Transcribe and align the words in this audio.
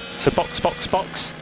So 0.00 0.30
box, 0.30 0.60
box, 0.60 0.86
box. 0.86 1.32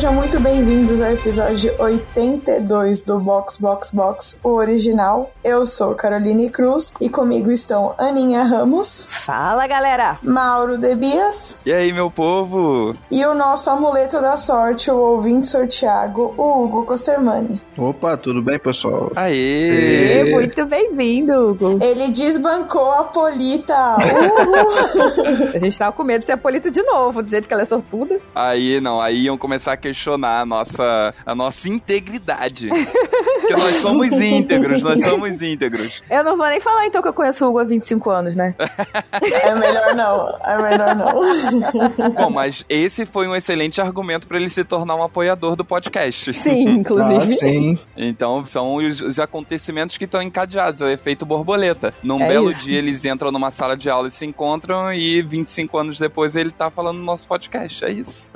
Sejam 0.00 0.14
muito 0.14 0.40
bem-vindos 0.40 0.98
ao 1.02 1.12
episódio 1.12 1.74
82 1.78 3.02
do 3.02 3.20
Box 3.20 3.58
Box 3.58 3.94
Box, 3.94 4.40
o 4.42 4.48
original. 4.48 5.30
Eu 5.44 5.66
sou 5.66 5.94
Caroline 5.94 6.48
Cruz 6.48 6.90
e 6.98 7.10
comigo 7.10 7.50
estão 7.52 7.94
Aninha 7.98 8.42
Ramos, 8.42 9.06
Fala, 9.10 9.66
galera! 9.66 10.18
Mauro 10.22 10.78
Debias 10.78 11.58
E 11.66 11.72
aí, 11.72 11.92
meu 11.92 12.10
povo? 12.10 12.96
e 13.10 13.22
o 13.26 13.34
nosso 13.34 13.68
amuleto 13.68 14.22
da 14.22 14.38
sorte, 14.38 14.90
o 14.90 14.96
ouvinte 14.96 15.48
sorteago, 15.48 16.34
o 16.34 16.64
Hugo 16.64 16.86
Costermani. 16.86 17.60
Opa, 17.76 18.16
tudo 18.16 18.40
bem, 18.40 18.58
pessoal? 18.58 19.12
Aê! 19.14 20.22
E 20.22 20.32
muito 20.32 20.64
bem-vindo, 20.64 21.50
Hugo. 21.50 21.78
Ele 21.82 22.08
desbancou 22.08 22.90
a 22.92 23.04
Polita. 23.04 23.96
Uhul. 23.98 25.50
A 25.54 25.58
gente 25.58 25.78
tava 25.78 25.92
com 25.92 26.02
medo 26.04 26.20
de 26.20 26.26
ser 26.26 26.32
a 26.32 26.36
Polita 26.38 26.70
de 26.70 26.82
novo, 26.84 27.22
do 27.22 27.30
jeito 27.30 27.46
que 27.46 27.52
ela 27.52 27.62
é 27.62 27.66
sortuda. 27.66 28.18
Aí 28.34 28.80
não, 28.80 28.98
aí 28.98 29.24
iam 29.24 29.36
começar 29.36 29.72
a 29.72 29.76
questionar 29.94 30.40
a 30.42 30.46
nossa, 30.46 31.14
a 31.26 31.34
nossa 31.34 31.68
integridade. 31.68 32.68
Porque 32.68 33.54
nós 33.56 33.76
somos 33.76 34.12
íntegros, 34.12 34.82
nós 34.82 35.02
somos 35.02 35.42
íntegros. 35.42 36.02
Eu 36.08 36.22
não 36.22 36.36
vou 36.36 36.46
nem 36.46 36.60
falar 36.60 36.86
então 36.86 37.02
que 37.02 37.08
eu 37.08 37.12
conheço 37.12 37.44
o 37.44 37.48
Hugo 37.48 37.58
há 37.58 37.64
25 37.64 38.10
anos, 38.10 38.36
né? 38.36 38.54
é 39.42 39.54
melhor 39.56 39.94
não, 39.96 40.38
é 40.44 40.62
melhor 40.62 40.94
não. 40.94 42.12
Bom, 42.12 42.30
mas 42.30 42.64
esse 42.68 43.04
foi 43.04 43.26
um 43.26 43.34
excelente 43.34 43.80
argumento 43.80 44.28
para 44.28 44.36
ele 44.38 44.48
se 44.48 44.62
tornar 44.62 44.94
um 44.94 45.02
apoiador 45.02 45.56
do 45.56 45.64
podcast. 45.64 46.32
Sim, 46.34 46.68
Ah, 46.68 46.70
inclusive. 46.70 47.34
sim. 47.36 47.78
Então 47.96 48.44
são 48.44 48.76
os, 48.76 49.00
os 49.00 49.18
acontecimentos 49.18 49.98
que 49.98 50.04
estão 50.04 50.22
encadeados, 50.22 50.80
é 50.80 50.84
o 50.84 50.88
efeito 50.88 51.26
borboleta. 51.26 51.92
Num 52.02 52.20
É 52.22 52.28
belo 52.28 52.50
isso. 52.50 52.64
dia 52.66 52.78
eles 52.78 53.04
entram 53.04 53.32
numa 53.32 53.50
sala 53.50 53.76
de 53.76 53.90
aula 53.90 54.06
e 54.08 54.10
se 54.10 54.24
encontram 54.24 54.92
e 54.92 55.22
25 55.22 55.76
anos 55.78 55.98
depois 55.98 56.36
ele 56.36 56.50
tá 56.50 56.70
falando 56.70 56.98
no 56.98 57.04
nosso 57.04 57.26
podcast, 57.26 57.84
é 57.84 57.90
isso. 57.90 58.30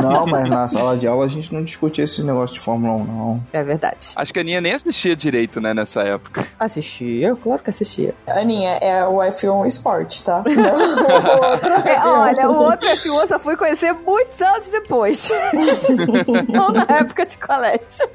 Não, 0.00 0.26
mas 0.26 0.48
na 0.48 0.66
sala 0.86 0.96
de 0.96 1.06
aula 1.08 1.24
a 1.24 1.28
gente 1.28 1.52
não 1.52 1.64
discutia 1.64 2.04
esse 2.04 2.22
negócio 2.22 2.54
de 2.54 2.60
Fórmula 2.60 2.94
1, 2.94 3.04
não. 3.04 3.42
É 3.52 3.62
verdade. 3.62 4.12
Acho 4.14 4.32
que 4.32 4.38
a 4.38 4.42
Aninha 4.42 4.60
nem 4.60 4.72
assistia 4.72 5.16
direito, 5.16 5.60
né, 5.60 5.74
nessa 5.74 6.02
época. 6.02 6.46
Assistia, 6.58 7.34
claro 7.36 7.62
que 7.62 7.70
assistia. 7.70 8.14
Aninha, 8.26 8.78
é 8.80 9.04
o 9.06 9.16
F1 9.16 9.66
Sport, 9.66 10.22
tá? 10.22 10.44
Não, 10.46 10.62
o 11.46 11.50
outro 11.50 11.72
É, 11.88 11.96
F1. 11.98 12.06
olha, 12.06 12.50
o 12.50 12.56
outro 12.62 12.88
F1 12.88 13.06
eu 13.22 13.26
só 13.28 13.38
fui 13.38 13.56
conhecer 13.56 13.92
muitos 13.92 14.40
anos 14.40 14.70
depois. 14.70 15.28
não 16.48 16.70
na 16.70 16.86
época 16.88 17.26
de 17.26 17.36
colégio. 17.38 18.08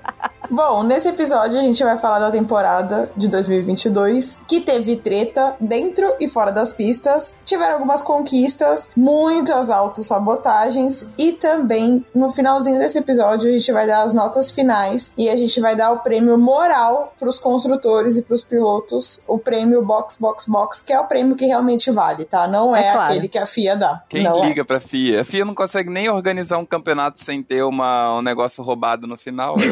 Bom, 0.52 0.83
nesse 0.83 1.07
episódio 1.07 1.57
a 1.57 1.61
gente 1.61 1.81
vai 1.81 1.97
falar 1.97 2.19
da 2.19 2.30
temporada 2.30 3.09
de 3.16 3.30
2022, 3.30 4.41
que 4.45 4.59
teve 4.59 4.97
treta 4.97 5.55
dentro 5.61 6.13
e 6.19 6.27
fora 6.27 6.52
das 6.52 6.73
pistas, 6.73 7.38
tiveram 7.45 7.75
algumas 7.75 8.02
conquistas, 8.02 8.89
muitas 8.94 9.69
autossabotagens 9.69 11.07
e 11.17 11.31
também 11.31 12.05
no 12.13 12.29
finalzinho 12.33 12.79
desse 12.79 12.97
episódio 12.97 13.47
a 13.47 13.52
gente 13.53 13.72
vai 13.72 13.88
dar 13.88 14.02
as 14.02 14.13
notas 14.13 14.52
finais 14.52 15.13
e 15.17 15.29
a 15.29 15.38
gente 15.38 15.57
vai 15.61 15.73
dar 15.73 15.89
o 15.91 15.99
prêmio 15.99 16.38
moral 16.38 17.13
pros 17.17 17.39
construtores 17.39 18.17
e 18.17 18.22
pros 18.22 18.44
pilotos, 18.44 19.23
o 19.25 19.39
prêmio 19.39 19.81
Box 19.85 20.17
Box 20.19 20.49
Box, 20.49 20.81
que 20.81 20.91
é 20.91 20.99
o 20.99 21.05
prêmio 21.05 21.38
que 21.38 21.45
realmente 21.45 21.89
vale, 21.91 22.25
tá? 22.25 22.45
Não 22.45 22.75
é, 22.75 22.89
É 22.89 22.91
claro. 22.91 23.09
aquele 23.13 23.29
que 23.29 23.38
a 23.38 23.45
FIA 23.45 23.77
dá. 23.77 24.03
Quem 24.09 24.23
não 24.23 24.44
é. 24.44 24.47
liga 24.49 24.66
pra 24.66 24.81
FIA? 24.81 25.22
A 25.22 25.23
FIA 25.23 25.45
não 25.45 25.55
consegue 25.55 25.89
nem 25.89 26.09
organizar 26.09 26.57
um 26.57 26.66
campeonato 26.66 27.23
sem 27.23 27.41
ter 27.41 27.63
uma, 27.63 28.17
um 28.17 28.22
negócio 28.22 28.61
roubado 28.61 29.07
no 29.07 29.17
final. 29.17 29.55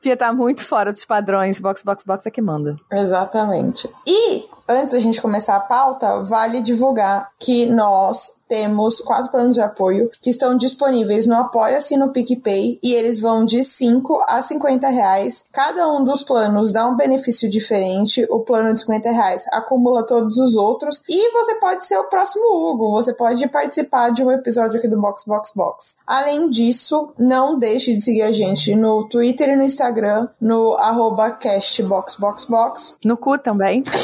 Fia 0.00 0.16
tá 0.16 0.32
muito 0.32 0.64
fora 0.64 0.92
dos 0.92 1.04
padrões. 1.04 1.60
Box, 1.60 1.82
box, 1.82 2.04
box 2.04 2.26
é 2.26 2.30
que 2.30 2.40
manda. 2.40 2.76
Exatamente. 2.90 3.88
E 4.06 4.48
antes 4.68 4.94
da 4.94 5.00
gente 5.00 5.20
começar 5.20 5.56
a 5.56 5.60
pauta, 5.60 6.22
vale 6.22 6.62
divulgar 6.62 7.30
que 7.38 7.66
nós 7.66 8.32
temos 8.50 8.98
quatro 8.98 9.30
planos 9.30 9.54
de 9.54 9.62
apoio 9.62 10.10
que 10.20 10.28
estão 10.28 10.56
disponíveis 10.56 11.24
no 11.24 11.36
Apoia-se 11.36 11.94
e 11.94 11.96
no 11.96 12.10
PicPay 12.10 12.80
e 12.82 12.92
eles 12.92 13.20
vão 13.20 13.44
de 13.44 13.62
5 13.62 14.24
a 14.26 14.42
50 14.42 14.88
reais. 14.88 15.46
Cada 15.52 15.88
um 15.88 16.02
dos 16.02 16.24
planos 16.24 16.72
dá 16.72 16.84
um 16.88 16.96
benefício 16.96 17.48
diferente. 17.48 18.26
O 18.28 18.40
plano 18.40 18.74
de 18.74 18.80
50 18.80 19.08
reais 19.12 19.44
acumula 19.52 20.04
todos 20.04 20.36
os 20.36 20.56
outros 20.56 21.04
e 21.08 21.30
você 21.30 21.54
pode 21.54 21.86
ser 21.86 21.96
o 21.98 22.08
próximo 22.08 22.44
Hugo. 22.44 22.90
Você 22.90 23.14
pode 23.14 23.46
participar 23.48 24.10
de 24.10 24.24
um 24.24 24.32
episódio 24.32 24.78
aqui 24.78 24.88
do 24.88 25.00
Box 25.00 25.24
Box 25.26 25.52
Box. 25.54 25.96
Além 26.04 26.50
disso, 26.50 27.12
não 27.16 27.56
deixe 27.56 27.94
de 27.94 28.00
seguir 28.00 28.22
a 28.22 28.32
gente 28.32 28.74
no 28.74 29.04
Twitter 29.04 29.50
e 29.50 29.56
no 29.56 29.62
Instagram, 29.62 30.26
no 30.40 30.74
arroba 30.74 31.30
castboxboxbox. 31.30 32.96
No 33.04 33.16
cu 33.16 33.38
também. 33.38 33.84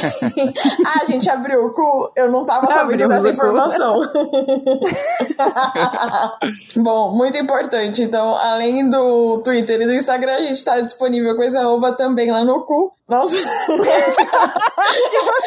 Ah, 0.84 1.00
a 1.02 1.06
gente 1.06 1.28
abriu 1.28 1.66
o 1.66 1.72
cu. 1.72 2.12
Eu 2.14 2.30
não 2.30 2.44
tava 2.44 2.66
sabendo 2.66 3.08
dessa 3.08 3.30
informação. 3.30 4.00
Bom, 6.76 7.16
muito 7.16 7.38
importante. 7.38 8.02
Então, 8.02 8.36
além 8.36 8.88
do 8.88 9.40
Twitter 9.42 9.80
e 9.80 9.86
do 9.86 9.92
Instagram, 9.92 10.36
a 10.36 10.42
gente 10.42 10.64
tá 10.64 10.80
disponível 10.80 11.34
com 11.36 11.42
esse 11.42 11.56
arroba 11.56 11.92
também 11.92 12.30
lá 12.30 12.44
no 12.44 12.64
cu. 12.64 12.92
Nossa, 13.08 13.36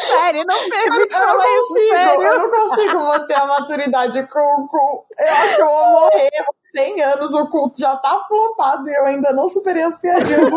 Sério, 0.06 0.44
não 0.46 0.56
eu 0.56 0.70
permite 0.70 1.12
não 1.12 1.20
falar 1.26 1.44
isso, 1.44 1.68
consigo, 1.68 1.90
sério. 1.90 2.22
eu 2.22 2.38
não 2.38 2.48
consigo 2.50 2.98
manter 3.00 3.34
a 3.34 3.46
maturidade 3.46 4.26
com 4.28 4.62
o 4.62 4.66
cu. 4.66 5.04
Eu 5.18 5.28
acho 5.34 5.56
que 5.56 5.62
eu 5.62 5.66
vou 5.66 5.90
morrer. 5.90 6.30
100 6.72 7.02
anos, 7.02 7.34
o 7.34 7.48
cu 7.48 7.72
já 7.76 7.96
tá 7.96 8.24
flopado 8.28 8.88
e 8.88 8.94
eu 8.96 9.04
ainda 9.06 9.32
não 9.32 9.48
superei 9.48 9.82
as 9.82 9.98
piadinhas. 9.98 10.48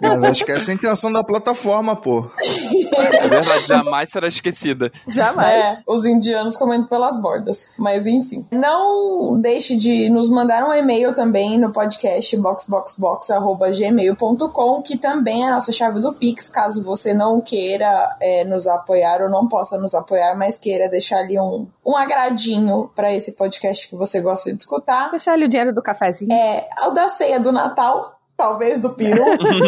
Mas 0.00 0.22
acho 0.24 0.44
que 0.44 0.52
essa 0.52 0.70
é 0.70 0.72
a 0.72 0.76
intenção 0.76 1.12
da 1.12 1.24
plataforma, 1.24 1.96
pô. 1.96 2.30
é 2.38 3.28
verdade, 3.28 3.66
jamais 3.66 4.10
será 4.10 4.28
esquecida. 4.28 4.92
Jamais. 5.08 5.52
É, 5.52 5.82
os 5.86 6.04
indianos 6.04 6.56
comendo 6.56 6.86
pelas 6.86 7.20
bordas. 7.20 7.68
Mas 7.76 8.06
enfim. 8.06 8.46
Não 8.52 9.36
deixe 9.38 9.76
de 9.76 10.08
nos 10.08 10.30
mandar 10.30 10.62
um 10.64 10.72
e-mail 10.72 11.12
também 11.14 11.58
no 11.58 11.72
podcast 11.72 12.36
boxboxbox.gmail.com, 12.36 14.82
que 14.82 14.96
também 14.96 15.44
é 15.44 15.48
a 15.48 15.54
nossa 15.54 15.72
chave 15.72 15.98
do 16.00 16.12
Pix, 16.30 16.48
caso 16.48 16.82
você 16.82 17.12
não 17.12 17.40
queira 17.40 18.16
é, 18.22 18.44
nos 18.44 18.66
apoiar 18.66 19.20
ou 19.20 19.28
não 19.28 19.48
possa 19.48 19.76
nos 19.76 19.94
apoiar, 19.94 20.36
mas 20.36 20.56
queira 20.56 20.88
deixar 20.88 21.18
ali 21.18 21.38
um, 21.38 21.66
um 21.84 21.96
agradinho 21.96 22.88
para 22.94 23.12
esse 23.12 23.32
podcast 23.32 23.88
que 23.88 23.96
você 23.96 24.20
gosta 24.20 24.52
de 24.52 24.60
escutar. 24.60 25.10
Deixar 25.10 25.32
ali 25.32 25.44
o 25.44 25.48
dinheiro 25.48 25.74
do 25.74 25.82
cafezinho. 25.82 26.32
É, 26.32 26.68
o 26.86 26.90
da 26.90 27.08
ceia 27.08 27.40
do 27.40 27.50
Natal, 27.50 28.16
talvez 28.36 28.78
do 28.78 28.90
peru. 28.90 29.24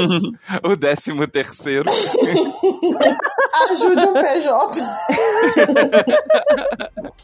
o 0.63 0.77
décimo 0.77 1.27
terceiro. 1.27 1.91
ajude 3.73 4.07
um 4.07 4.13
PJ. 4.13 4.81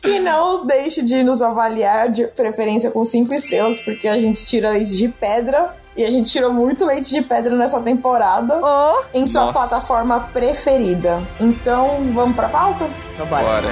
e 0.04 0.18
não 0.18 0.66
deixe 0.66 1.02
de 1.02 1.22
nos 1.22 1.40
avaliar, 1.40 2.10
de 2.10 2.26
preferência 2.26 2.90
com 2.90 3.04
cinco 3.04 3.32
estrelas, 3.32 3.78
porque 3.80 4.08
a 4.08 4.18
gente 4.18 4.44
tira 4.46 4.70
leite 4.70 4.96
de 4.96 5.08
pedra. 5.08 5.76
E 5.98 6.04
a 6.04 6.10
gente 6.12 6.30
tirou 6.30 6.52
muito 6.52 6.86
leite 6.86 7.10
de 7.10 7.20
pedra 7.22 7.56
nessa 7.56 7.80
temporada 7.82 8.60
Ô, 8.64 9.02
em 9.12 9.26
sua 9.26 9.46
Nossa. 9.46 9.52
plataforma 9.58 10.20
preferida. 10.32 11.20
Então, 11.40 12.12
vamos 12.14 12.36
pra 12.36 12.48
pauta? 12.48 12.88
então 13.14 13.26
bora. 13.26 13.42
Bora. 13.42 13.68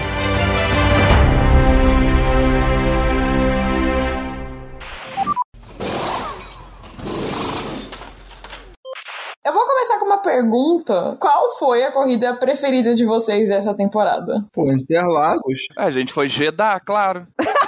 Eu 9.44 9.52
vou 9.52 9.64
começar 9.64 9.98
com 10.00 10.06
uma 10.06 10.20
pergunta. 10.20 11.16
Qual 11.20 11.56
foi 11.58 11.84
a 11.84 11.92
corrida 11.92 12.34
preferida 12.34 12.92
de 12.94 13.04
vocês 13.04 13.48
dessa 13.48 13.72
temporada? 13.74 14.44
Pô, 14.52 14.72
Interlagos. 14.72 15.60
A 15.76 15.92
gente 15.92 16.12
foi 16.12 16.28
Jeddah, 16.28 16.80
claro. 16.80 17.28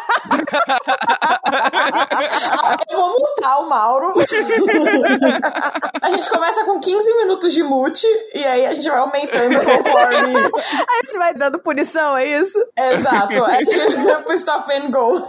Eu 2.90 2.96
vou 2.96 3.10
multar 3.10 3.60
o 3.60 3.68
Mauro. 3.68 4.12
a 6.02 6.10
gente 6.10 6.28
começa 6.28 6.64
com 6.64 6.80
15 6.80 7.16
minutos 7.16 7.52
de 7.52 7.62
mute 7.62 8.06
e 8.34 8.44
aí 8.44 8.66
a 8.66 8.74
gente 8.74 8.88
vai 8.88 8.98
aumentando 8.98 9.54
conforme. 9.56 10.36
A 10.36 11.04
gente 11.04 11.18
vai 11.18 11.34
dando 11.34 11.58
punição, 11.58 12.16
é 12.16 12.26
isso? 12.26 12.58
Exato, 12.76 13.44
é 13.46 13.58
tipo 13.64 14.32
stop 14.34 14.72
and 14.72 14.90
go. 14.90 15.18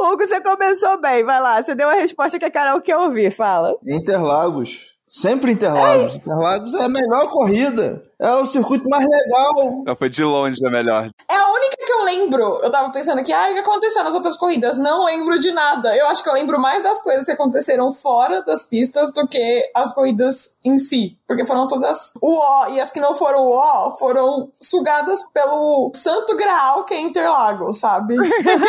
Hugo, 0.00 0.26
você 0.26 0.40
começou 0.40 1.00
bem, 1.00 1.24
vai 1.24 1.40
lá. 1.40 1.62
Você 1.62 1.74
deu 1.74 1.88
a 1.88 1.94
resposta 1.94 2.38
que 2.38 2.44
a 2.44 2.50
Carol 2.50 2.80
quer 2.80 2.96
ouvir, 2.96 3.30
fala. 3.30 3.76
Interlagos. 3.86 4.92
Sempre 5.06 5.52
Interlagos. 5.52 6.16
Interlagos 6.16 6.74
é 6.74 6.84
a 6.84 6.88
melhor 6.88 7.28
corrida. 7.30 8.02
É 8.18 8.30
o 8.30 8.46
circuito 8.46 8.88
mais 8.88 9.04
legal. 9.04 9.82
Não, 9.84 9.94
foi 9.94 10.08
de 10.08 10.24
longe 10.24 10.58
a 10.66 10.70
melhor. 10.70 11.10
É 11.30 11.36
a 11.36 11.52
única 11.52 11.71
que 11.92 11.98
eu 11.98 12.04
lembro. 12.04 12.60
Eu 12.62 12.70
tava 12.70 12.90
pensando 12.90 13.18
aqui, 13.18 13.32
ah, 13.32 13.50
o 13.50 13.54
que 13.54 13.60
aconteceu 13.60 14.02
nas 14.02 14.14
outras 14.14 14.36
corridas? 14.36 14.78
Não 14.78 15.04
lembro 15.04 15.38
de 15.38 15.52
nada. 15.52 15.94
Eu 15.96 16.06
acho 16.06 16.22
que 16.22 16.28
eu 16.28 16.32
lembro 16.32 16.58
mais 16.58 16.82
das 16.82 17.02
coisas 17.02 17.24
que 17.24 17.32
aconteceram 17.32 17.92
fora 17.92 18.42
das 18.42 18.64
pistas 18.64 19.12
do 19.12 19.26
que 19.26 19.70
as 19.74 19.94
corridas 19.94 20.54
em 20.64 20.78
si. 20.78 21.18
Porque 21.32 21.46
foram 21.46 21.66
todas 21.66 22.12
o 22.20 22.36
ó, 22.38 22.68
e 22.68 22.78
as 22.78 22.90
que 22.90 23.00
não 23.00 23.14
foram 23.14 23.46
o 23.46 23.52
ó 23.52 23.90
foram 23.92 24.50
sugadas 24.60 25.20
pelo 25.32 25.90
santo 25.94 26.36
graal 26.36 26.84
que 26.84 26.92
é 26.92 27.00
Interlagos, 27.00 27.80
sabe? 27.80 28.16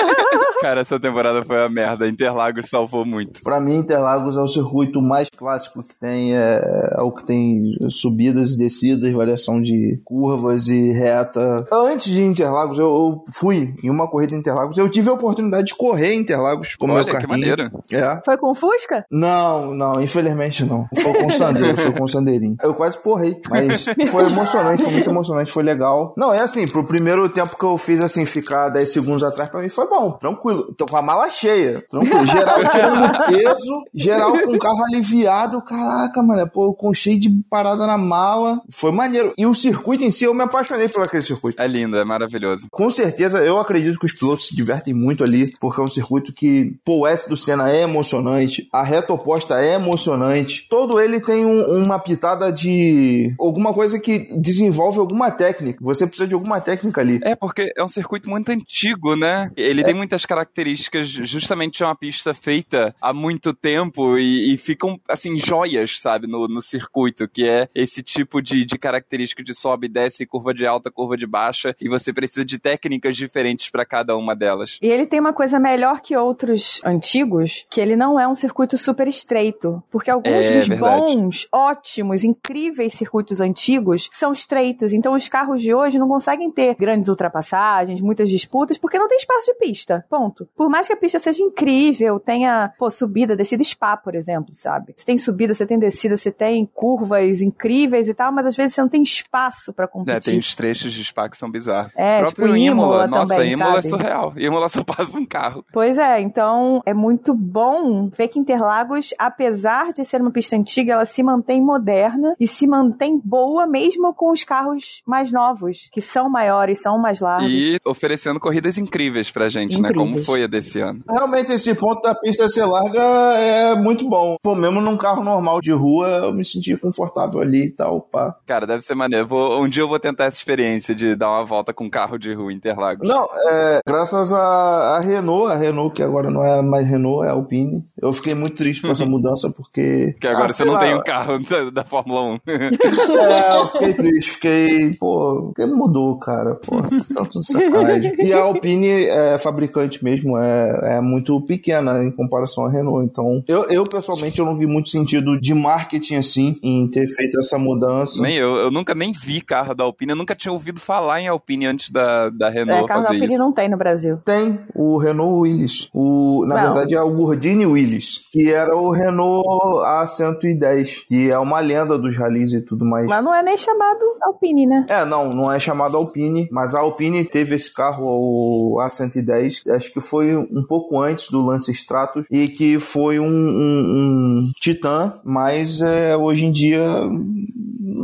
Cara, 0.62 0.80
essa 0.80 0.98
temporada 0.98 1.44
foi 1.44 1.66
a 1.66 1.68
merda. 1.68 2.08
Interlagos 2.08 2.70
salvou 2.70 3.06
muito. 3.06 3.44
Pra 3.44 3.60
mim, 3.60 3.76
Interlagos 3.76 4.38
é 4.38 4.42
o 4.42 4.48
circuito 4.48 5.02
mais 5.02 5.30
clássico 5.30 5.84
que 5.84 5.94
tem, 5.96 6.34
é, 6.34 6.94
é 6.98 7.02
o 7.02 7.12
que 7.12 7.26
tem 7.26 7.76
subidas 7.90 8.52
e 8.52 8.58
descidas, 8.58 9.12
variação 9.12 9.62
de 9.62 10.00
curvas 10.06 10.70
e 10.70 10.94
reta. 10.94 11.68
Antes 11.70 12.14
de 12.14 12.24
Interlagos, 12.24 12.80
eu, 12.80 12.86
eu 12.86 13.24
fui 13.34 13.76
em 13.84 13.90
uma 13.90 14.10
corrida 14.10 14.36
em 14.36 14.38
Interlagos, 14.38 14.78
eu 14.78 14.90
tive 14.90 15.10
a 15.10 15.14
oportunidade 15.14 15.68
de 15.68 15.76
correr 15.76 16.14
em 16.14 16.20
Interlagos 16.20 16.76
com 16.76 16.86
o 16.86 16.88
meu 16.88 16.98
Olha, 16.98 17.06
que 17.06 17.12
carrinho. 17.12 17.30
maneiro. 17.30 17.70
É. 17.92 18.22
Foi 18.24 18.38
com 18.38 18.56
Fusca? 18.56 19.06
Não, 19.12 19.74
não, 19.76 20.02
infelizmente 20.02 20.64
não. 20.64 20.88
Foi 21.02 21.14
com 21.14 21.28
o 21.28 21.32
Sandeiro, 21.32 21.78
foi 21.78 21.92
com 21.92 22.04
o 22.06 22.08
Sandeirinho. 22.08 22.53
Eu 22.62 22.74
quase 22.74 22.98
porrei, 22.98 23.40
mas 23.50 23.86
foi 24.10 24.26
emocionante, 24.26 24.84
foi 24.84 24.92
muito 24.94 25.10
emocionante, 25.10 25.52
foi 25.52 25.64
legal. 25.64 26.14
Não, 26.18 26.34
é 26.34 26.40
assim, 26.42 26.68
pro 26.68 26.86
primeiro 26.86 27.28
tempo 27.30 27.58
que 27.58 27.64
eu 27.66 27.78
fiz, 27.78 28.02
assim, 28.02 28.26
ficar 28.26 28.70
10 28.70 28.92
segundos 28.92 29.24
atrás, 29.24 29.50
pra 29.50 29.62
mim 29.62 29.70
foi 29.70 29.88
bom, 29.88 30.12
tranquilo. 30.14 30.74
Tô 30.78 30.86
com 30.86 30.98
a 30.98 31.02
mala 31.02 31.30
cheia, 31.30 31.84
tranquilo. 31.90 32.26
Geral 32.26 32.60
tirando 32.72 33.26
peso, 33.28 33.84
geral 33.94 34.32
com 34.32 34.54
o 34.56 34.60
carro 34.60 34.84
aliviado. 34.86 35.62
Caraca, 35.62 36.22
mano, 36.22 36.50
pô, 36.50 36.74
com 36.74 36.94
cheio 36.94 37.20
de 37.20 37.30
parada 37.50 37.86
na 37.88 37.98
mala. 37.98 38.62
Foi 38.72 38.92
maneiro. 38.92 39.34
E 39.38 39.46
o 39.46 39.54
circuito 39.54 40.04
em 40.04 40.12
si, 40.12 40.26
eu 40.26 40.34
me 40.34 40.44
apaixonei 40.44 40.88
por 40.88 41.04
aquele 41.04 41.24
circuito. 41.24 41.62
É 41.62 41.68
lindo, 41.68 41.98
é 41.98 42.04
maravilhoso. 42.04 42.68
Com 42.72 42.90
certeza, 42.90 43.40
eu 43.40 43.60
acredito 43.60 44.00
que 44.00 44.06
os 44.06 44.14
pilotos 44.14 44.48
se 44.48 44.56
divertem 44.56 44.94
muito 44.94 45.24
ali, 45.24 45.54
porque 45.60 45.80
é 45.80 45.84
um 45.84 45.88
circuito 45.88 46.34
que, 46.34 46.76
pô, 46.86 47.00
o 47.02 47.08
S 47.08 47.28
do 47.30 47.38
Senna 47.38 47.70
é 47.72 47.82
emocionante, 47.82 48.68
a 48.72 48.84
reta 48.84 49.14
oposta 49.14 49.60
é 49.60 49.74
emocionante, 49.76 50.68
todo 50.70 51.00
ele 51.00 51.20
tem 51.20 51.46
um- 51.46 51.84
uma 51.84 52.00
pitada 52.00 52.43
de 52.52 53.34
alguma 53.40 53.74
coisa 53.74 54.00
que 54.00 54.28
desenvolve 54.38 55.00
alguma 55.00 55.32
técnica. 55.32 55.80
Você 55.82 56.06
precisa 56.06 56.28
de 56.28 56.34
alguma 56.34 56.60
técnica 56.62 57.02
ali. 57.02 57.20
É, 57.24 57.36
porque 57.36 57.72
é 57.76 57.84
um 57.84 57.88
circuito 57.88 58.30
muito 58.30 58.50
antigo, 58.50 59.16
né? 59.16 59.50
Ele 59.56 59.84
tem 59.84 59.94
muitas 59.94 60.26
características 60.26 61.08
justamente 61.08 61.78
de 61.78 61.84
uma 61.84 61.96
pista 61.96 62.34
feita 62.34 62.96
há 63.02 63.12
muito 63.14 63.54
tempo 63.54 64.18
e, 64.18 64.54
e 64.54 64.58
ficam, 64.58 65.00
assim, 65.08 65.38
joias, 65.38 66.00
sabe, 66.00 66.28
no, 66.28 66.48
no 66.48 66.62
circuito, 66.62 67.28
que 67.28 67.48
é 67.48 67.68
esse 67.74 68.02
tipo 68.02 68.42
de, 68.42 68.66
de 68.66 68.78
característica 68.78 69.44
de 69.44 69.54
sobe, 69.54 69.88
desce, 69.88 70.26
curva 70.26 70.54
de 70.54 70.66
alta, 70.66 70.92
curva 70.92 71.18
de 71.18 71.26
baixa, 71.28 71.76
e 71.80 71.90
você 71.90 72.14
precisa 72.14 72.46
de 72.46 72.60
técnicas 72.60 73.16
diferentes 73.16 73.70
para 73.70 73.86
cada 73.86 74.16
uma 74.16 74.36
delas. 74.36 74.78
E 74.82 74.88
ele 74.88 75.06
tem 75.06 75.20
uma 75.20 75.34
coisa 75.34 75.60
melhor 75.60 76.02
que 76.02 76.16
outros 76.16 76.82
antigos, 76.84 77.66
que 77.70 77.82
ele 77.82 77.96
não 77.96 78.20
é 78.20 78.28
um 78.28 78.36
circuito 78.36 78.78
super 78.78 79.08
estreito. 79.08 79.82
Porque 79.92 80.10
alguns 80.10 80.32
É, 80.34 80.58
dos 80.58 80.68
verdade. 80.68 81.00
bons, 81.02 81.48
ótimos, 81.52 82.23
incríveis 82.24 82.94
circuitos 82.94 83.42
antigos 83.42 84.10
são 84.12 84.32
estreitos. 84.32 84.94
Então 84.94 85.14
os 85.14 85.28
carros 85.28 85.62
de 85.62 85.74
hoje 85.74 85.98
não 86.00 86.08
conseguem 86.08 86.52
ter 86.52 86.76
grandes 86.76 87.10
ultrapassagens, 87.10 88.02
muitas 88.02 88.30
disputas, 88.30 88.78
porque 88.78 88.98
não 89.00 89.08
tem 89.08 89.18
espaço 89.18 89.46
de 89.48 89.54
pista. 89.56 90.06
Ponto. 90.10 90.48
Por 90.56 90.70
mais 90.70 90.88
que 90.88 90.94
a 90.94 90.98
pista 90.98 91.20
seja 91.20 91.44
incrível, 91.44 92.20
tenha, 92.20 92.72
pô, 92.78 92.90
subida, 92.90 93.36
descida 93.36 93.64
spa, 93.64 93.96
por 93.98 94.16
exemplo, 94.16 94.54
sabe? 94.54 94.94
Você 94.96 95.06
tem 95.06 95.18
subida, 95.18 95.54
você 95.54 95.66
tem 95.66 95.80
descida, 95.80 96.18
você 96.18 96.32
tem 96.32 96.66
curvas 96.74 97.42
incríveis 97.42 98.08
e 98.08 98.14
tal, 98.14 98.32
mas 98.32 98.46
às 98.48 98.56
vezes 98.56 98.74
você 98.76 98.82
não 98.82 98.90
tem 98.90 99.02
espaço 99.04 99.74
pra 99.74 99.86
É, 99.86 99.88
competir. 99.88 100.32
tem 100.32 100.40
os 100.40 100.56
trechos 100.56 100.94
de 100.94 101.04
Spa 101.04 101.30
que 101.30 101.38
são 101.38 101.50
bizarros. 101.50 101.92
É, 101.96 102.18
o 102.18 102.22
próprio 102.26 102.46
tipo 102.48 102.58
Imola 102.58 103.08
nossa, 103.08 103.36
também, 103.36 103.54
Imola 103.54 103.80
é 103.80 103.82
sabe? 103.82 103.88
surreal. 103.90 104.34
Imola 104.38 104.70
só 104.70 104.84
passa 104.86 105.18
um 105.18 105.26
carro. 105.26 105.66
Pois 105.72 105.98
é, 105.98 106.20
então 106.20 106.82
é 106.86 106.94
muito 106.94 107.34
bom 107.34 108.10
ver 108.10 108.28
que 108.28 108.40
Interlagos, 108.40 109.14
apesar 109.18 109.92
de 109.94 110.04
ser 110.04 110.22
uma 110.22 110.32
pista 110.32 110.56
antiga, 110.56 110.94
ela 110.94 111.06
se 111.06 111.22
mantém 111.24 111.62
moderna 111.62 112.13
e 112.40 112.48
se 112.48 112.68
mantém 112.68 113.20
boa 113.24 113.66
mesmo 113.68 114.14
com 114.14 114.32
os 114.32 114.44
carros 114.44 115.02
mais 115.06 115.32
novos, 115.32 115.90
que 115.92 116.02
são 116.02 116.30
maiores, 116.30 116.82
são 116.82 116.98
mais 116.98 117.20
largos. 117.20 117.50
E 117.52 117.78
oferecendo 117.86 118.40
corridas 118.40 118.78
incríveis 118.78 119.32
pra 119.32 119.50
gente, 119.50 119.82
né? 119.82 119.90
Como 119.90 120.02
Incríveis. 120.04 120.26
foi 120.26 120.44
a 120.44 120.48
desse 120.48 120.80
ano. 120.80 121.02
Realmente, 121.10 121.52
esse 121.54 121.74
ponto 121.76 122.02
da 122.02 122.14
pista 122.16 122.48
ser 122.50 122.66
larga 122.66 123.02
é 123.02 123.76
muito 123.76 124.08
bom. 124.08 124.36
Pô, 124.42 124.56
mesmo 124.56 124.82
num 124.82 124.98
carro 124.98 125.24
normal 125.24 125.62
de 125.62 125.72
rua, 125.72 126.08
eu 126.26 126.34
me 126.34 126.44
senti 126.46 126.76
confortável 126.78 127.42
ali 127.42 127.66
e 127.66 127.72
tal, 127.72 128.02
pá. 128.02 128.36
Cara, 128.46 128.66
deve 128.68 128.82
ser 128.82 128.96
maneiro. 128.96 129.28
Vou- 129.28 129.62
um 129.62 129.68
dia 129.70 129.84
eu 129.84 129.88
vou 129.88 130.00
tentar 130.00 130.26
essa 130.26 130.38
experiência 130.38 130.94
de 130.96 131.16
dar 131.16 131.30
uma 131.30 131.46
volta 131.46 131.74
com 131.74 131.86
um 131.86 131.90
carro 131.90 132.18
de 132.18 132.34
rua 132.34 132.52
em 132.52 132.56
Interlagos. 132.56 133.08
Não, 133.08 133.28
é, 133.50 133.80
graças 133.86 134.32
a, 134.34 134.98
a 134.98 135.00
Renault, 135.00 135.52
a 135.52 135.56
Renault, 135.56 135.94
que 135.96 136.04
agora 136.04 136.30
não 136.30 136.44
é 136.44 136.62
mais 136.62 136.88
Renault, 136.88 137.26
é 137.26 137.30
Alpine. 137.32 137.84
Eu 138.02 138.12
fiquei 138.14 138.34
muito 138.34 138.56
triste 138.58 138.82
com 138.82 138.92
essa 138.92 139.06
mudança, 139.06 139.50
porque. 139.50 140.16
Que 140.20 140.28
agora 140.28 140.46
Ah, 140.46 140.54
você 140.54 140.66
não 140.66 140.74
lá, 140.74 140.80
tem 140.80 140.96
um 140.96 141.02
carro 141.04 141.40
da, 141.48 141.70
da 141.70 141.84
Fórmula 141.86 142.03
1. 142.08 142.40
É, 143.24 143.58
eu 143.58 143.68
fiquei 143.68 143.94
triste, 143.94 144.32
fiquei. 144.32 144.94
Pô, 144.96 145.44
porque 145.48 145.66
mudou, 145.66 146.18
cara. 146.18 146.56
Pô, 146.56 146.82
tá 146.82 147.26
tudo 147.26 147.44
sacanagem. 147.44 148.14
E 148.20 148.34
a 148.34 148.42
Alpine 148.42 148.88
é 149.06 149.38
fabricante 149.38 150.04
mesmo, 150.04 150.38
é, 150.38 150.98
é 150.98 151.02
muito 151.02 151.40
pequena 151.42 152.04
em 152.04 152.12
comparação 152.12 152.66
à 152.66 152.70
Renault. 152.70 153.06
Então, 153.06 153.44
eu, 153.48 153.66
eu 153.70 153.84
pessoalmente 153.84 154.40
eu 154.40 154.46
não 154.46 154.56
vi 154.56 154.66
muito 154.66 154.90
sentido 154.90 155.40
de 155.40 155.54
marketing 155.54 156.16
assim 156.16 156.58
em 156.64 156.88
ter 156.88 157.08
feito 157.08 157.40
essa 157.40 157.58
mudança. 157.58 158.22
nem 158.22 158.36
eu. 158.36 158.56
Eu 158.56 158.72
nunca 158.72 158.94
nem 158.96 159.12
vi 159.12 159.42
carro 159.42 159.74
da 159.74 159.84
Alpine. 159.84 160.12
Eu 160.12 160.16
nunca 160.18 160.36
tinha 160.36 160.52
ouvido 160.52 160.80
falar 160.80 161.22
em 161.22 161.28
Alpine 161.28 161.66
antes 161.68 161.90
da, 161.90 162.30
da 162.30 162.48
É, 162.48 162.52
Renault 162.52 162.88
carro 162.88 163.04
da 163.04 163.10
Alpine 163.10 163.28
isso. 163.28 163.38
não 163.38 163.52
tem 163.52 163.70
no 163.70 163.78
Brasil. 163.78 164.18
Tem 164.26 164.60
o 164.76 164.98
Renault 164.98 165.42
Willis. 165.42 165.90
O, 165.94 166.46
na 166.48 166.56
Não. 166.56 166.64
verdade, 166.74 166.96
é 166.96 167.02
o 167.02 167.12
Gordini 167.12 167.66
Willis, 167.66 168.20
que 168.32 168.50
era 168.52 168.76
o 168.76 168.92
Renault 168.92 169.44
A110, 169.86 171.06
que 171.08 171.30
é 171.32 171.38
uma 171.40 171.60
lenda 171.60 171.93
dos 171.98 172.16
rallies 172.18 172.54
e 172.54 172.62
tudo 172.62 172.86
mais. 172.86 173.08
Mas 173.08 173.24
não 173.24 173.34
é 173.34 173.44
nem 173.44 173.58
chamado 173.58 174.00
Alpine, 174.22 174.66
né? 174.66 174.86
É, 174.90 175.06
não, 175.06 175.30
não 175.30 175.52
é 175.52 175.60
chamado 175.60 175.98
Alpine, 175.98 176.48
mas 176.52 176.76
a 176.76 176.80
Alpine 176.80 177.24
teve 177.26 177.56
esse 177.56 177.74
carro, 177.74 178.06
o 178.06 178.78
A110, 178.82 179.70
acho 179.74 179.94
que 179.94 180.02
foi 180.02 180.36
um 180.36 180.64
pouco 180.68 181.02
antes 181.02 181.30
do 181.30 181.42
Lance 181.42 181.72
Stratos, 181.72 182.26
e 182.30 182.48
que 182.48 182.80
foi 182.80 183.20
um, 183.20 183.26
um, 183.26 184.48
um 184.48 184.52
Titan, 184.60 185.20
mas 185.24 185.82
é, 185.82 186.16
hoje 186.16 186.46
em 186.46 186.52
dia 186.52 186.80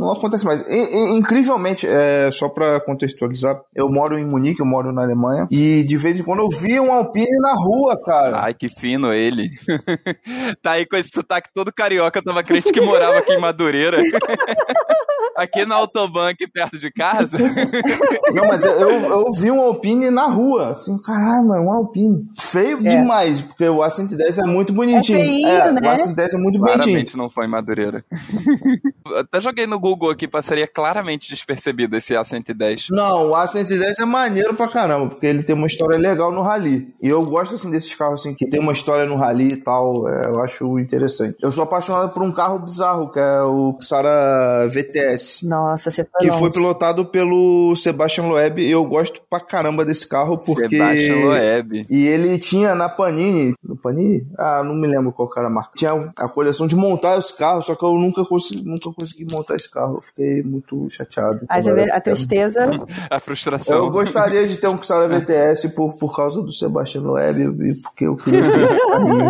não 0.00 0.12
acontece 0.12 0.44
mais. 0.44 0.60
E- 0.62 0.64
e- 0.74 1.10
incrivelmente, 1.16 1.86
é, 1.86 2.30
só 2.32 2.48
pra 2.48 2.80
contextualizar, 2.80 3.60
eu 3.74 3.88
moro 3.88 4.18
em 4.18 4.24
Munique, 4.24 4.60
eu 4.60 4.66
moro 4.66 4.92
na 4.92 5.02
Alemanha, 5.02 5.46
e 5.50 5.82
de 5.84 5.96
vez 5.96 6.18
em 6.18 6.22
quando 6.24 6.40
eu 6.40 6.48
via 6.48 6.82
um 6.82 6.92
Alpine 6.92 7.38
na 7.40 7.54
rua, 7.54 8.00
cara. 8.02 8.40
Ai, 8.42 8.54
que 8.54 8.68
fino 8.68 9.12
ele. 9.12 9.50
tá 10.62 10.72
aí 10.72 10.86
com 10.86 10.96
esse 10.96 11.10
sotaque 11.10 11.50
todo 11.54 11.72
carioca. 11.72 12.18
Eu 12.18 12.24
tava 12.24 12.42
crente 12.42 12.72
que 12.72 12.80
morava 12.80 13.18
aqui 13.18 13.32
em 13.32 13.40
Madureira. 13.40 13.98
aqui 15.36 15.64
na 15.64 15.74
Autobahn, 15.76 16.28
aqui 16.28 16.46
perto 16.48 16.78
de 16.78 16.90
casa. 16.90 17.36
Não, 18.34 18.46
mas 18.46 18.64
eu, 18.64 18.72
eu 18.72 19.32
vi 19.32 19.50
um 19.50 19.60
Alpine 19.60 20.10
na 20.10 20.26
rua, 20.26 20.70
assim, 20.70 21.00
caralho, 21.02 21.46
mano, 21.48 21.64
um 21.64 21.72
Alpine. 21.72 22.24
Feio 22.38 22.78
É. 22.86 22.90
demais, 22.96 23.40
porque 23.42 23.68
o 23.68 23.78
A110 23.78 24.38
é 24.42 24.46
muito 24.46 24.72
bonitinho. 24.72 25.18
É 25.18 25.22
feinho, 25.24 25.72
né? 25.72 25.80
O 25.82 25.84
A110 25.84 26.34
é 26.34 26.38
muito 26.38 26.58
bonitinho. 26.58 26.82
Claramente 26.82 27.16
não 27.16 27.28
foi 27.30 27.46
em 27.46 27.48
Madureira. 27.48 28.04
Até 29.18 29.40
joguei 29.40 29.66
no 29.66 29.78
Google 29.78 30.10
aqui, 30.10 30.28
passaria 30.28 30.66
claramente 30.66 31.28
despercebido 31.30 31.96
esse 31.96 32.14
A110. 32.14 32.86
Não, 32.90 33.30
o 33.30 33.34
A110 33.34 33.94
é 34.00 34.04
maneiro 34.04 34.54
pra 34.54 34.68
caramba, 34.68 35.08
porque 35.08 35.26
ele 35.26 35.42
tem 35.42 35.54
uma 35.54 35.66
história 35.66 35.98
legal 35.98 36.32
no 36.32 36.42
rally. 36.42 36.94
E 37.02 37.08
eu 37.08 37.22
gosto, 37.24 37.54
assim, 37.54 37.70
desses 37.70 37.94
carros, 37.94 38.20
assim, 38.20 38.34
que 38.34 38.48
tem 38.48 38.60
uma 38.60 38.72
história 38.72 39.04
no 39.06 39.16
rally 39.16 39.48
e 39.52 39.56
tal, 39.56 40.08
é, 40.08 40.26
eu 40.28 40.40
acho 40.42 40.78
interessante. 40.78 41.36
Eu 41.42 41.50
sou 41.50 41.64
apaixonado 41.64 42.12
por 42.12 42.22
um 42.22 42.32
carro 42.32 42.58
bizarro, 42.58 43.10
que 43.10 43.18
é 43.18 43.42
o 43.42 43.76
Xara 43.82 44.68
VTS. 44.68 45.19
Nossa, 45.42 45.90
você 45.90 46.04
foi 46.04 46.20
Que 46.20 46.26
longe. 46.28 46.38
foi 46.38 46.50
pilotado 46.50 47.04
pelo 47.06 47.74
Sebastian 47.76 48.24
Loeb 48.24 48.60
e 48.60 48.70
eu 48.70 48.84
gosto 48.84 49.20
pra 49.28 49.40
caramba 49.40 49.84
desse 49.84 50.08
carro 50.08 50.38
porque. 50.38 50.68
Sebastian 50.76 51.16
Loeb. 51.26 51.86
E 51.88 52.06
ele 52.06 52.38
tinha 52.38 52.74
na 52.74 52.88
Panini. 52.88 53.54
No 53.62 53.76
Panini? 53.76 54.26
Ah, 54.38 54.62
não 54.64 54.74
me 54.74 54.86
lembro 54.86 55.12
qual 55.12 55.30
era 55.36 55.46
a 55.46 55.50
marca. 55.50 55.72
Tinha 55.76 56.10
a 56.16 56.28
coleção 56.28 56.66
de 56.66 56.74
montar 56.76 57.18
esse 57.18 57.36
carro, 57.36 57.62
só 57.62 57.74
que 57.74 57.84
eu 57.84 57.94
nunca 57.94 58.24
consegui, 58.24 58.62
nunca 58.64 58.90
consegui 58.92 59.26
montar 59.30 59.56
esse 59.56 59.70
carro. 59.70 59.96
Eu 59.96 60.02
fiquei 60.02 60.42
muito 60.42 60.88
chateado. 60.90 61.40
Aí 61.48 61.62
você 61.62 61.70
Quando 61.70 61.78
eu 61.78 61.84
vê 61.84 61.90
era 61.90 61.96
a 61.98 62.00
tristeza. 62.00 62.70
A 63.10 63.16
Eu 63.16 63.20
frustração. 63.20 63.90
gostaria 63.90 64.46
de 64.46 64.56
ter 64.56 64.68
um 64.68 64.80
Xara 64.82 65.08
VTS 65.08 65.70
por, 65.74 65.94
por 65.94 66.14
causa 66.14 66.42
do 66.42 66.52
Sebastian 66.52 67.02
Loeb 67.02 67.38
e 67.40 67.74
porque 67.76 68.06
eu 68.06 68.16
queria 68.16 68.40
um 68.42 69.28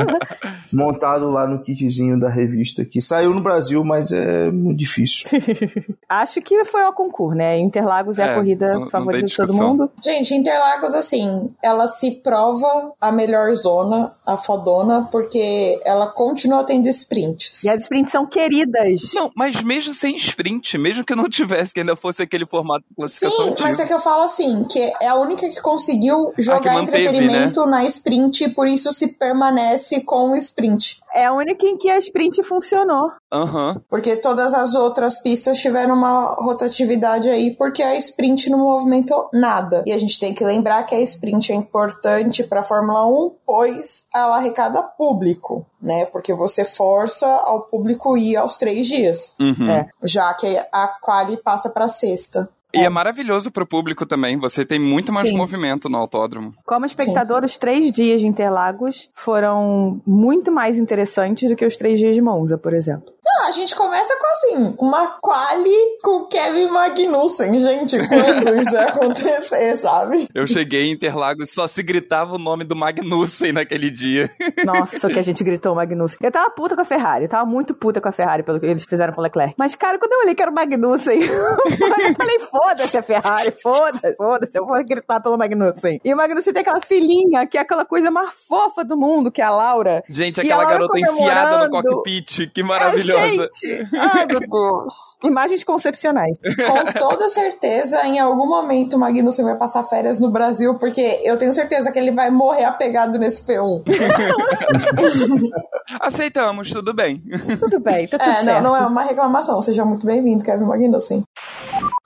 montado 0.77 1.31
lá 1.31 1.47
no 1.47 1.63
kitzinho 1.63 2.19
da 2.19 2.29
revista 2.29 2.85
que 2.85 3.01
saiu 3.01 3.33
no 3.35 3.41
Brasil, 3.41 3.83
mas 3.85 4.13
é 4.13 4.51
muito 4.51 4.79
difícil. 4.79 5.25
Acho 6.09 6.41
que 6.43 6.65
foi 6.65 6.83
ao 6.83 6.93
concurso, 6.93 7.37
né? 7.37 7.59
Interlagos 7.59 8.19
é, 8.19 8.23
É, 8.23 8.33
a 8.33 8.35
corrida 8.35 8.75
não- 8.75 8.91
favorita 8.91 9.27
de 9.27 9.37
todo 9.37 9.55
mundo. 9.55 9.91
Gente, 10.03 10.35
Interlagos, 10.35 10.95
assim, 10.95 11.51
ela 11.63 11.87
se 11.89 12.11
prova 12.23 12.93
a 13.01 13.13
melhor 13.13 13.55
zona, 13.55 14.13
a 14.27 14.37
fodona, 14.37 15.09
porque 15.11 15.81
ela 15.85 16.07
continua 16.09 16.65
tendo 16.65 16.89
sprints. 16.89 17.65
E 17.65 17.69
as 17.69 17.83
sprints 17.83 18.13
são 18.13 18.27
queridas. 18.27 19.13
Não, 19.15 19.31
mas 19.37 19.63
mesmo 19.63 19.95
sem 19.95 20.17
sprint, 20.17 20.77
mesmo 20.79 21.05
que 21.05 21.15
não 21.15 21.29
tivesse, 21.29 21.73
que 21.73 21.81
ainda 21.81 21.97
fosse 21.97 22.23
aquele 22.23 22.47
formato 22.47 22.85
de 22.89 22.95
classificação 22.95 23.45
Sim, 23.45 23.51
mas 23.61 23.71
antigo. 23.73 23.83
é 23.83 23.87
que 23.87 23.95
eu 23.95 24.01
falo 24.01 24.23
assim, 24.23 24.65
que 24.65 24.79
é 25.01 25.09
a 25.09 25.15
única 25.15 25.49
que 25.49 25.61
conseguiu 25.61 26.33
jogar 26.39 26.75
manteve, 26.75 27.03
entretenimento 27.05 27.67
na 27.67 27.85
sprint, 27.85 28.45
e 28.45 28.49
por 28.49 28.67
isso 28.67 28.93
se 28.93 29.09
permanece 29.09 30.01
com 30.01 30.33
o 30.33 30.37
sprint. 30.37 31.01
É 31.13 31.27
a 31.27 31.33
única 31.33 31.67
em 31.67 31.77
que 31.77 31.89
a 31.91 31.99
sprint 31.99 32.43
funcionou. 32.43 33.11
Aham. 33.33 33.81
Porque 33.89 34.17
todas 34.17 34.53
as 34.55 34.75
outras 34.75 35.21
pistas 35.23 35.59
tiveram 35.59 35.95
uma 35.95 36.35
rotatividade 36.39 37.29
aí, 37.29 37.55
porque 37.55 37.83
a 37.83 37.97
sprint 37.97 38.51
não 38.51 38.59
movimentou 38.59 39.29
nada. 39.33 39.85
E 39.87 39.93
a 39.93 39.99
gente 39.99 40.19
tem 40.19 40.35
que 40.35 40.45
lembrar 40.45 40.83
que 40.85 40.95
a 40.95 41.01
sprint 41.01 41.53
é 41.53 41.55
importante 41.55 42.43
para 42.43 42.61
a 42.61 42.65
Fórmula 42.65 43.07
1, 43.07 43.33
pois 43.47 44.07
ela 44.15 44.37
arrecada 44.37 44.83
público, 44.83 45.65
né? 45.81 46.05
Porque 46.07 46.35
você 46.35 46.65
força 46.65 47.27
ao 47.27 47.63
público 47.63 48.17
ir 48.17 48.37
aos 48.37 48.57
três 48.57 48.87
dias, 48.87 49.35
Uhum. 49.41 49.71
É. 49.71 49.87
já 50.03 50.33
que 50.35 50.59
a 50.73 50.89
quali 51.01 51.37
passa 51.37 51.71
para 51.71 51.89
sexta. 51.89 52.49
E 52.73 52.79
é 52.79 52.89
maravilhoso 52.89 53.51
pro 53.51 53.67
público 53.67 54.07
também. 54.07 54.39
Você 54.39 54.65
tem 54.65 54.79
muito 54.79 55.13
mais 55.13 55.29
Sim. 55.29 55.37
movimento 55.37 55.89
no 55.89 55.99
autódromo. 55.99 56.55
Como 56.65 56.87
espectador, 56.87 57.45
os 57.45 57.57
três 57.57 57.91
dias 57.91 58.21
de 58.21 58.29
Interlagos 58.29 59.11
foram 59.13 60.01
muito 60.07 60.53
mais 60.53 60.79
interessantes 60.79 61.49
do 61.49 61.57
que 61.57 61.67
os 61.67 61.77
três 61.77 61.99
dias 61.99 62.15
de 62.15 62.23
Monza, 62.23 62.57
por 62.57 62.73
exemplo. 62.73 63.13
Não, 63.31 63.49
a 63.49 63.51
gente 63.53 63.75
começa 63.77 64.13
com 64.17 64.27
assim, 64.27 64.75
uma 64.79 65.19
quali 65.21 65.99
com 66.03 66.25
Kevin 66.25 66.69
Magnussen, 66.69 67.59
gente. 67.59 67.97
Quando 68.09 68.61
isso 68.61 68.73
vai 68.73 68.89
acontecer, 68.89 69.77
sabe? 69.77 70.29
Eu 70.35 70.47
cheguei 70.47 70.87
em 70.87 70.93
Interlagos 70.93 71.51
só 71.51 71.69
se 71.69 71.83
gritava 71.83 72.35
o 72.35 72.39
nome 72.39 72.65
do 72.65 72.75
Magnussen 72.75 73.53
naquele 73.53 73.91
dia. 73.91 74.31
Nossa, 74.65 75.07
o 75.07 75.11
que 75.11 75.19
a 75.19 75.23
gente 75.23 75.45
gritou, 75.45 75.75
Magnussen. 75.75 76.19
Eu 76.21 76.31
tava 76.31 76.51
puta 76.51 76.75
com 76.75 76.83
a 76.83 76.85
Ferrari, 76.85 77.25
eu 77.25 77.29
tava 77.29 77.45
muito 77.45 77.75
puta 77.75 78.01
com 78.01 78.09
a 78.09 78.13
Ferrari 78.13 78.43
pelo 78.43 78.59
que 78.59 78.67
eles 78.67 78.85
fizeram 78.85 79.13
com 79.13 79.21
o 79.21 79.25
Leclerc. 79.25 79.55
Mas, 79.57 79.75
cara, 79.75 79.99
quando 79.99 80.13
eu 80.13 80.21
olhei 80.21 80.35
que 80.35 80.43
era 80.43 80.51
o 80.51 80.55
Magnussen, 80.55 81.21
eu 81.23 82.15
falei, 82.17 82.39
foda-se 82.41 82.97
a 82.97 83.03
Ferrari, 83.03 83.55
foda-se, 83.63 84.15
foda-se, 84.17 84.59
eu 84.59 84.67
vou 84.67 84.85
gritar 84.85 85.21
pelo 85.21 85.39
Magnussen. 85.39 86.01
E 86.05 86.13
o 86.13 86.17
Magnussen 86.17 86.53
tem 86.53 86.63
aquela 86.63 86.81
filhinha, 86.81 87.47
que 87.47 87.57
é 87.57 87.61
aquela 87.61 87.85
coisa 87.85 88.11
mais 88.11 88.35
fofa 88.49 88.85
do 88.85 88.97
mundo, 88.97 89.31
que 89.31 89.41
é 89.41 89.45
a 89.45 89.51
Laura. 89.51 90.03
Gente, 90.09 90.41
aquela 90.41 90.65
garota 90.65 90.99
enfiada 90.99 91.69
no 91.69 91.71
cockpit, 91.71 92.51
que 92.53 92.63
maravilhosa. 92.63 93.20
Ai, 93.21 93.31
gente! 93.33 93.89
Ai, 93.99 94.27
meu 94.27 94.41
Deus. 94.41 94.95
Imagens 95.25 95.65
concepcionais. 95.65 96.37
Com 96.39 96.93
toda 96.99 97.29
certeza, 97.29 98.05
em 98.07 98.19
algum 98.19 98.47
momento 98.49 98.97
o 98.97 98.99
Magnussen 98.99 99.45
vai 99.45 99.57
passar 99.57 99.85
férias 99.85 100.19
no 100.19 100.31
Brasil, 100.31 100.77
porque 100.79 101.21
eu 101.25 101.37
tenho 101.39 101.53
certeza 101.53 101.93
que 101.93 101.99
ele 101.99 102.11
vai 102.11 102.31
morrer 102.31 102.65
apegado 102.65 103.19
nesse 103.19 103.43
P1. 103.45 103.83
Aceitamos, 106.01 106.71
tudo 106.71 106.95
bem. 106.95 107.23
Tudo 107.59 107.81
bem, 107.81 108.07
tá 108.07 108.19
tudo 108.19 108.31
É, 108.31 108.37
não, 108.37 108.45
certo. 108.45 108.63
não 108.63 108.77
é 108.77 108.87
uma 108.87 109.03
reclamação. 109.03 109.61
Seja 109.61 109.85
muito 109.85 110.07
bem-vindo, 110.07 110.45
Kevin 110.45 110.65
Magnussen. 110.65 111.23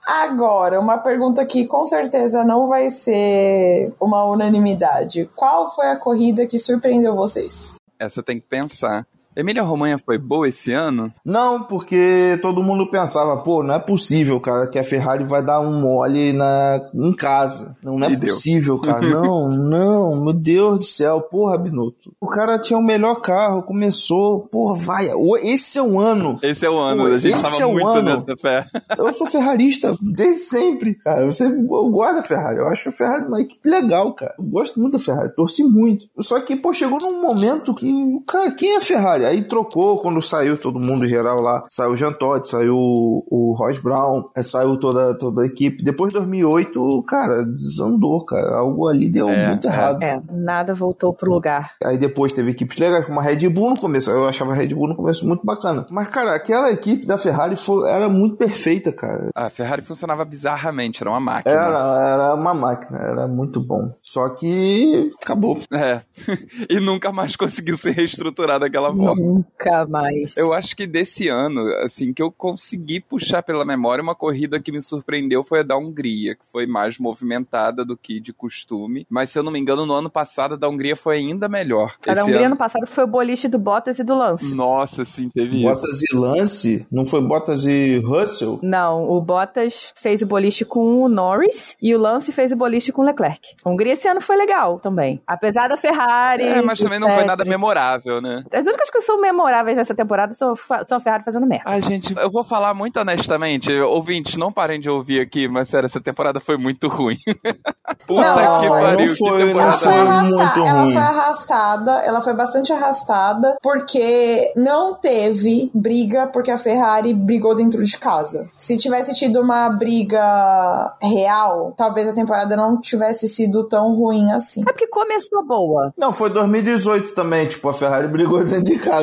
Agora, 0.05 0.79
uma 0.79 0.97
pergunta 0.97 1.45
que 1.45 1.65
com 1.65 1.85
certeza 1.85 2.43
não 2.43 2.67
vai 2.67 2.89
ser 2.89 3.93
uma 3.99 4.23
unanimidade. 4.25 5.29
Qual 5.35 5.73
foi 5.73 5.87
a 5.87 5.95
corrida 5.95 6.45
que 6.47 6.57
surpreendeu 6.57 7.15
vocês? 7.15 7.75
Essa 7.99 8.23
tem 8.23 8.39
que 8.39 8.45
pensar. 8.45 9.05
Emília 9.35 9.63
Romanha 9.63 9.97
foi 9.97 10.17
boa 10.17 10.47
esse 10.47 10.71
ano? 10.71 11.11
Não, 11.23 11.63
porque 11.63 12.39
todo 12.41 12.63
mundo 12.63 12.89
pensava, 12.89 13.37
pô, 13.37 13.61
não 13.63 13.75
é 13.75 13.79
possível, 13.79 14.39
cara, 14.39 14.67
que 14.67 14.79
a 14.79 14.83
Ferrari 14.83 15.23
vai 15.23 15.43
dar 15.43 15.59
um 15.59 15.81
mole 15.81 16.31
na, 16.33 16.81
em 16.93 17.13
casa. 17.13 17.75
Não, 17.83 17.97
não 17.97 18.07
é 18.07 18.11
E 18.11 18.15
deu. 18.15 18.33
possível, 18.33 18.79
cara. 18.79 19.01
não, 19.07 19.49
não, 19.49 20.21
meu 20.23 20.33
Deus 20.33 20.79
do 20.79 20.85
céu, 20.85 21.21
porra, 21.21 21.57
Binotto. 21.57 22.13
O 22.19 22.27
cara 22.27 22.57
tinha 22.59 22.77
o 22.79 22.83
melhor 22.83 23.15
carro, 23.15 23.61
começou, 23.63 24.41
porra, 24.41 24.77
vai, 24.79 25.07
esse 25.43 25.77
é 25.77 25.81
o 25.81 25.99
ano. 25.99 26.39
Esse 26.41 26.65
é 26.65 26.69
o 26.69 26.77
ano, 26.77 27.05
a 27.05 27.17
gente 27.17 27.41
tava 27.41 27.57
é 27.61 27.65
muito 27.65 27.87
ano. 27.87 28.01
nessa 28.11 28.35
fé. 28.37 28.65
Eu 28.97 29.13
sou 29.13 29.27
ferrarista 29.27 29.95
desde 30.01 30.41
sempre, 30.41 30.95
cara. 30.95 31.21
Eu, 31.21 31.31
sempre, 31.31 31.59
eu 31.59 31.89
gosto 31.89 32.15
da 32.15 32.23
Ferrari. 32.23 32.57
Eu 32.57 32.67
acho 32.67 32.89
a 32.89 32.91
Ferrari 32.91 33.25
uma 33.25 33.41
equipe 33.41 33.69
legal, 33.69 34.13
cara. 34.13 34.33
Eu 34.37 34.43
gosto 34.45 34.79
muito 34.79 34.93
da 34.93 34.99
Ferrari, 34.99 35.35
torci 35.35 35.63
muito. 35.63 36.05
Só 36.19 36.39
que, 36.41 36.55
pô, 36.55 36.73
chegou 36.73 36.99
num 36.99 37.21
momento 37.21 37.73
que, 37.73 37.91
cara, 38.27 38.51
quem 38.51 38.73
é 38.73 38.77
a 38.77 38.81
Ferrari? 38.81 39.24
Aí 39.25 39.43
trocou 39.43 39.99
quando 39.99 40.21
saiu 40.21 40.57
todo 40.57 40.79
mundo 40.79 41.07
geral 41.07 41.41
lá. 41.41 41.63
Saiu 41.69 41.91
o 41.91 41.97
Jean 41.97 42.13
Todt, 42.13 42.49
saiu 42.49 42.75
o, 42.75 43.25
o 43.29 43.55
Ross 43.57 43.79
Brown, 43.79 44.29
aí 44.35 44.43
saiu 44.43 44.77
toda, 44.77 45.17
toda 45.17 45.41
a 45.41 45.45
equipe. 45.45 45.83
Depois 45.83 46.11
de 46.11 46.19
2008, 46.19 47.03
cara, 47.03 47.43
desandou, 47.43 48.25
cara. 48.25 48.57
Algo 48.57 48.87
ali 48.87 49.09
deu 49.09 49.29
É, 49.29 49.47
muito 49.47 49.67
é. 49.67 49.71
errado. 49.71 50.03
É, 50.03 50.21
nada 50.31 50.73
voltou 50.73 51.13
pro 51.13 51.31
lugar. 51.31 51.73
Aí 51.83 51.97
depois 51.97 52.31
teve 52.31 52.51
equipes 52.51 52.77
legais, 52.77 53.05
como 53.05 53.19
a 53.19 53.23
Red 53.23 53.47
Bull 53.49 53.71
no 53.71 53.79
começo. 53.79 54.09
Eu 54.11 54.27
achava 54.27 54.51
a 54.51 54.55
Red 54.55 54.73
Bull 54.73 54.89
no 54.89 54.95
começo 54.95 55.27
muito 55.27 55.45
bacana. 55.45 55.85
Mas, 55.89 56.07
cara, 56.07 56.35
aquela 56.35 56.71
equipe 56.71 57.05
da 57.05 57.17
Ferrari 57.17 57.55
foi, 57.55 57.89
era 57.89 58.07
muito 58.09 58.35
perfeita, 58.35 58.91
cara. 58.91 59.29
A 59.35 59.49
Ferrari 59.49 59.81
funcionava 59.81 60.23
bizarramente, 60.25 61.01
era 61.01 61.09
uma 61.09 61.19
máquina. 61.19 61.53
Era, 61.55 62.13
era 62.13 62.35
uma 62.35 62.53
máquina, 62.53 62.99
era 62.99 63.27
muito 63.27 63.59
bom. 63.59 63.93
Só 64.01 64.29
que 64.29 65.11
acabou. 65.21 65.59
É. 65.73 66.01
e 66.69 66.79
nunca 66.79 67.11
mais 67.11 67.35
conseguiu 67.35 67.77
se 67.77 67.91
reestruturar 67.91 68.59
daquela 68.59 68.89
forma. 68.89 69.14
Nunca 69.15 69.85
mais. 69.85 70.35
Eu 70.37 70.53
acho 70.53 70.75
que 70.75 70.85
desse 70.87 71.27
ano, 71.27 71.65
assim, 71.83 72.13
que 72.13 72.21
eu 72.21 72.31
consegui 72.31 72.99
puxar 72.99 73.43
pela 73.43 73.65
memória 73.65 74.01
uma 74.01 74.15
corrida 74.15 74.59
que 74.59 74.71
me 74.71 74.81
surpreendeu 74.81 75.43
foi 75.43 75.59
a 75.59 75.63
da 75.63 75.77
Hungria, 75.77 76.35
que 76.35 76.45
foi 76.51 76.65
mais 76.65 76.97
movimentada 76.99 77.83
do 77.85 77.95
que 77.97 78.19
de 78.19 78.33
costume. 78.33 79.05
Mas 79.09 79.29
se 79.29 79.39
eu 79.39 79.43
não 79.43 79.51
me 79.51 79.59
engano, 79.59 79.85
no 79.85 79.93
ano 79.93 80.09
passado 80.09 80.53
a 80.53 80.57
da 80.57 80.67
Hungria 80.69 80.95
foi 80.95 81.17
ainda 81.17 81.47
melhor. 81.47 81.95
A 82.07 82.13
da 82.13 82.23
Hungria 82.23 82.39
ano- 82.41 82.49
no 82.49 82.57
passado 82.57 82.87
foi 82.87 83.03
o 83.03 83.07
boliche 83.07 83.47
do 83.47 83.57
Bottas 83.59 83.99
e 83.99 84.03
do 84.03 84.13
Lance. 84.15 84.53
Nossa, 84.53 85.05
sim, 85.05 85.29
teve 85.29 85.55
isso. 85.57 85.63
Bottas 85.65 86.01
e 86.03 86.15
Lance, 86.15 86.87
não 86.91 87.05
foi 87.05 87.21
Bottas 87.21 87.65
e 87.65 87.99
Russell? 87.99 88.59
Não, 88.61 89.09
o 89.09 89.21
Bottas 89.21 89.93
fez 89.95 90.21
o 90.21 90.25
boliche 90.25 90.63
com 90.65 91.01
o 91.03 91.07
Norris 91.09 91.75
e 91.81 91.93
o 91.95 91.99
Lance 91.99 92.31
fez 92.31 92.51
o 92.51 92.55
boliche 92.55 92.91
com 92.91 93.01
o 93.01 93.05
Leclerc. 93.05 93.55
A 93.63 93.69
Hungria 93.69 93.93
esse 93.93 94.07
ano 94.07 94.21
foi 94.21 94.35
legal 94.35 94.79
também. 94.79 95.21
Apesar 95.25 95.67
da 95.67 95.77
Ferrari. 95.77 96.43
É, 96.43 96.61
mas 96.61 96.79
também 96.79 96.99
não 96.99 97.07
foi 97.07 97.17
etc. 97.17 97.27
nada 97.27 97.45
memorável, 97.45 98.21
né? 98.21 98.43
As 98.51 98.65
únicas 98.65 98.89
coisas 98.89 99.04
são 99.05 99.19
memoráveis 99.19 99.77
nessa 99.77 99.93
temporada 99.93 100.33
são, 100.33 100.53
são 100.87 100.97
a 100.97 100.99
Ferrari 100.99 101.23
fazendo 101.23 101.45
merda. 101.45 101.65
Ai, 101.67 101.81
gente, 101.81 102.15
eu 102.17 102.31
vou 102.31 102.43
falar 102.43 102.73
muito 102.73 102.99
honestamente. 102.99 103.71
Ouvintes, 103.79 104.35
não 104.35 104.51
parem 104.51 104.79
de 104.79 104.89
ouvir 104.89 105.19
aqui, 105.19 105.47
mas 105.47 105.69
sério, 105.69 105.85
essa 105.85 106.01
temporada 106.01 106.39
foi 106.39 106.57
muito 106.57 106.87
ruim. 106.87 107.17
Puta 108.07 108.21
Não, 108.21 108.59
que 108.59 108.69
não 108.69 108.79
pariu, 108.79 109.15
foi, 109.15 109.37
que 109.47 109.53
não 109.53 109.61
Ela 109.61 109.71
temporada 109.71 109.77
foi, 109.77 109.91
foi 109.91 110.01
ruim. 110.01 110.07
arrastada, 110.09 110.35
muito 110.35 110.67
ela 110.67 110.91
foi 110.91 111.01
arrastada, 111.01 111.91
ela 112.05 112.21
foi 112.21 112.33
bastante 112.33 112.73
arrastada, 112.73 113.57
porque 113.61 114.53
não 114.55 114.93
teve 114.95 115.71
briga, 115.73 116.27
porque 116.27 116.51
a 116.51 116.57
Ferrari 116.57 117.13
brigou 117.13 117.55
dentro 117.55 117.83
de 117.83 117.97
casa. 117.97 118.47
Se 118.57 118.77
tivesse 118.77 119.13
tido 119.15 119.41
uma 119.41 119.69
briga 119.69 120.95
real, 121.01 121.73
talvez 121.77 122.07
a 122.07 122.13
temporada 122.13 122.55
não 122.55 122.79
tivesse 122.79 123.27
sido 123.27 123.63
tão 123.67 123.93
ruim 123.93 124.31
assim. 124.31 124.61
É 124.61 124.71
porque 124.71 124.87
começou 124.87 125.43
boa. 125.45 125.91
Não, 125.97 126.11
foi 126.11 126.29
2018 126.29 127.13
também. 127.13 127.47
Tipo, 127.47 127.69
a 127.69 127.73
Ferrari 127.73 128.07
brigou 128.07 128.43
dentro 128.43 128.63
de 128.65 128.77
casa. 128.79 128.94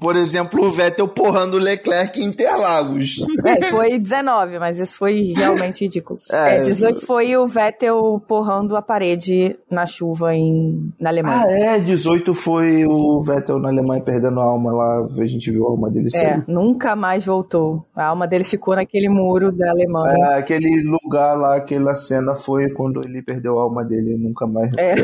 Por 0.00 0.16
exemplo, 0.16 0.64
o 0.64 0.70
Vettel 0.70 1.08
porrando 1.08 1.56
o 1.56 1.60
Leclerc 1.60 2.20
em 2.20 2.24
Interlagos. 2.24 3.16
É, 3.44 3.62
foi 3.62 3.98
19, 3.98 4.58
mas 4.58 4.78
isso 4.78 4.96
foi 4.96 5.32
realmente 5.36 5.84
ridículo. 5.84 6.18
É, 6.30 6.56
É, 6.56 6.60
18 6.60 7.04
foi 7.04 7.36
o 7.36 7.46
Vettel 7.46 8.22
porrando 8.26 8.76
a 8.76 8.82
parede 8.82 9.56
na 9.70 9.86
chuva 9.86 10.34
em, 10.34 10.92
na 11.00 11.10
Alemanha. 11.10 11.44
Ah, 11.46 11.50
é, 11.50 11.78
18 11.78 12.32
foi 12.34 12.84
o 12.86 13.20
Vettel 13.22 13.58
na 13.58 13.68
Alemanha 13.68 14.02
perdendo 14.02 14.40
a 14.40 14.44
alma 14.44 14.72
lá. 14.72 15.06
A 15.18 15.26
gente 15.26 15.50
viu 15.50 15.66
a 15.66 15.70
alma 15.70 15.90
dele 15.90 16.08
É, 16.14 16.42
nunca 16.46 16.94
mais 16.94 17.24
voltou. 17.24 17.84
A 17.94 18.06
alma 18.06 18.26
dele 18.26 18.44
ficou 18.44 18.76
naquele 18.76 19.08
muro 19.08 19.50
da 19.50 19.70
Alemanha. 19.70 20.16
É, 20.16 20.38
aquele 20.38 20.82
lugar 20.82 21.36
lá, 21.36 21.56
aquela 21.56 21.94
cena 21.94 22.34
foi 22.34 22.70
quando 22.70 23.00
ele 23.04 23.22
perdeu 23.22 23.58
a 23.58 23.62
alma 23.62 23.84
dele, 23.84 24.16
nunca 24.16 24.46
mais. 24.46 24.70
É. 24.76 24.94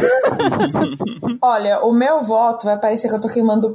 Olha, 1.41 1.81
o 1.81 1.93
meu 1.93 2.23
voto 2.23 2.67
vai 2.67 2.79
parecer 2.79 3.09
que 3.09 3.15
eu 3.15 3.21
tô 3.21 3.29
queimando 3.29 3.71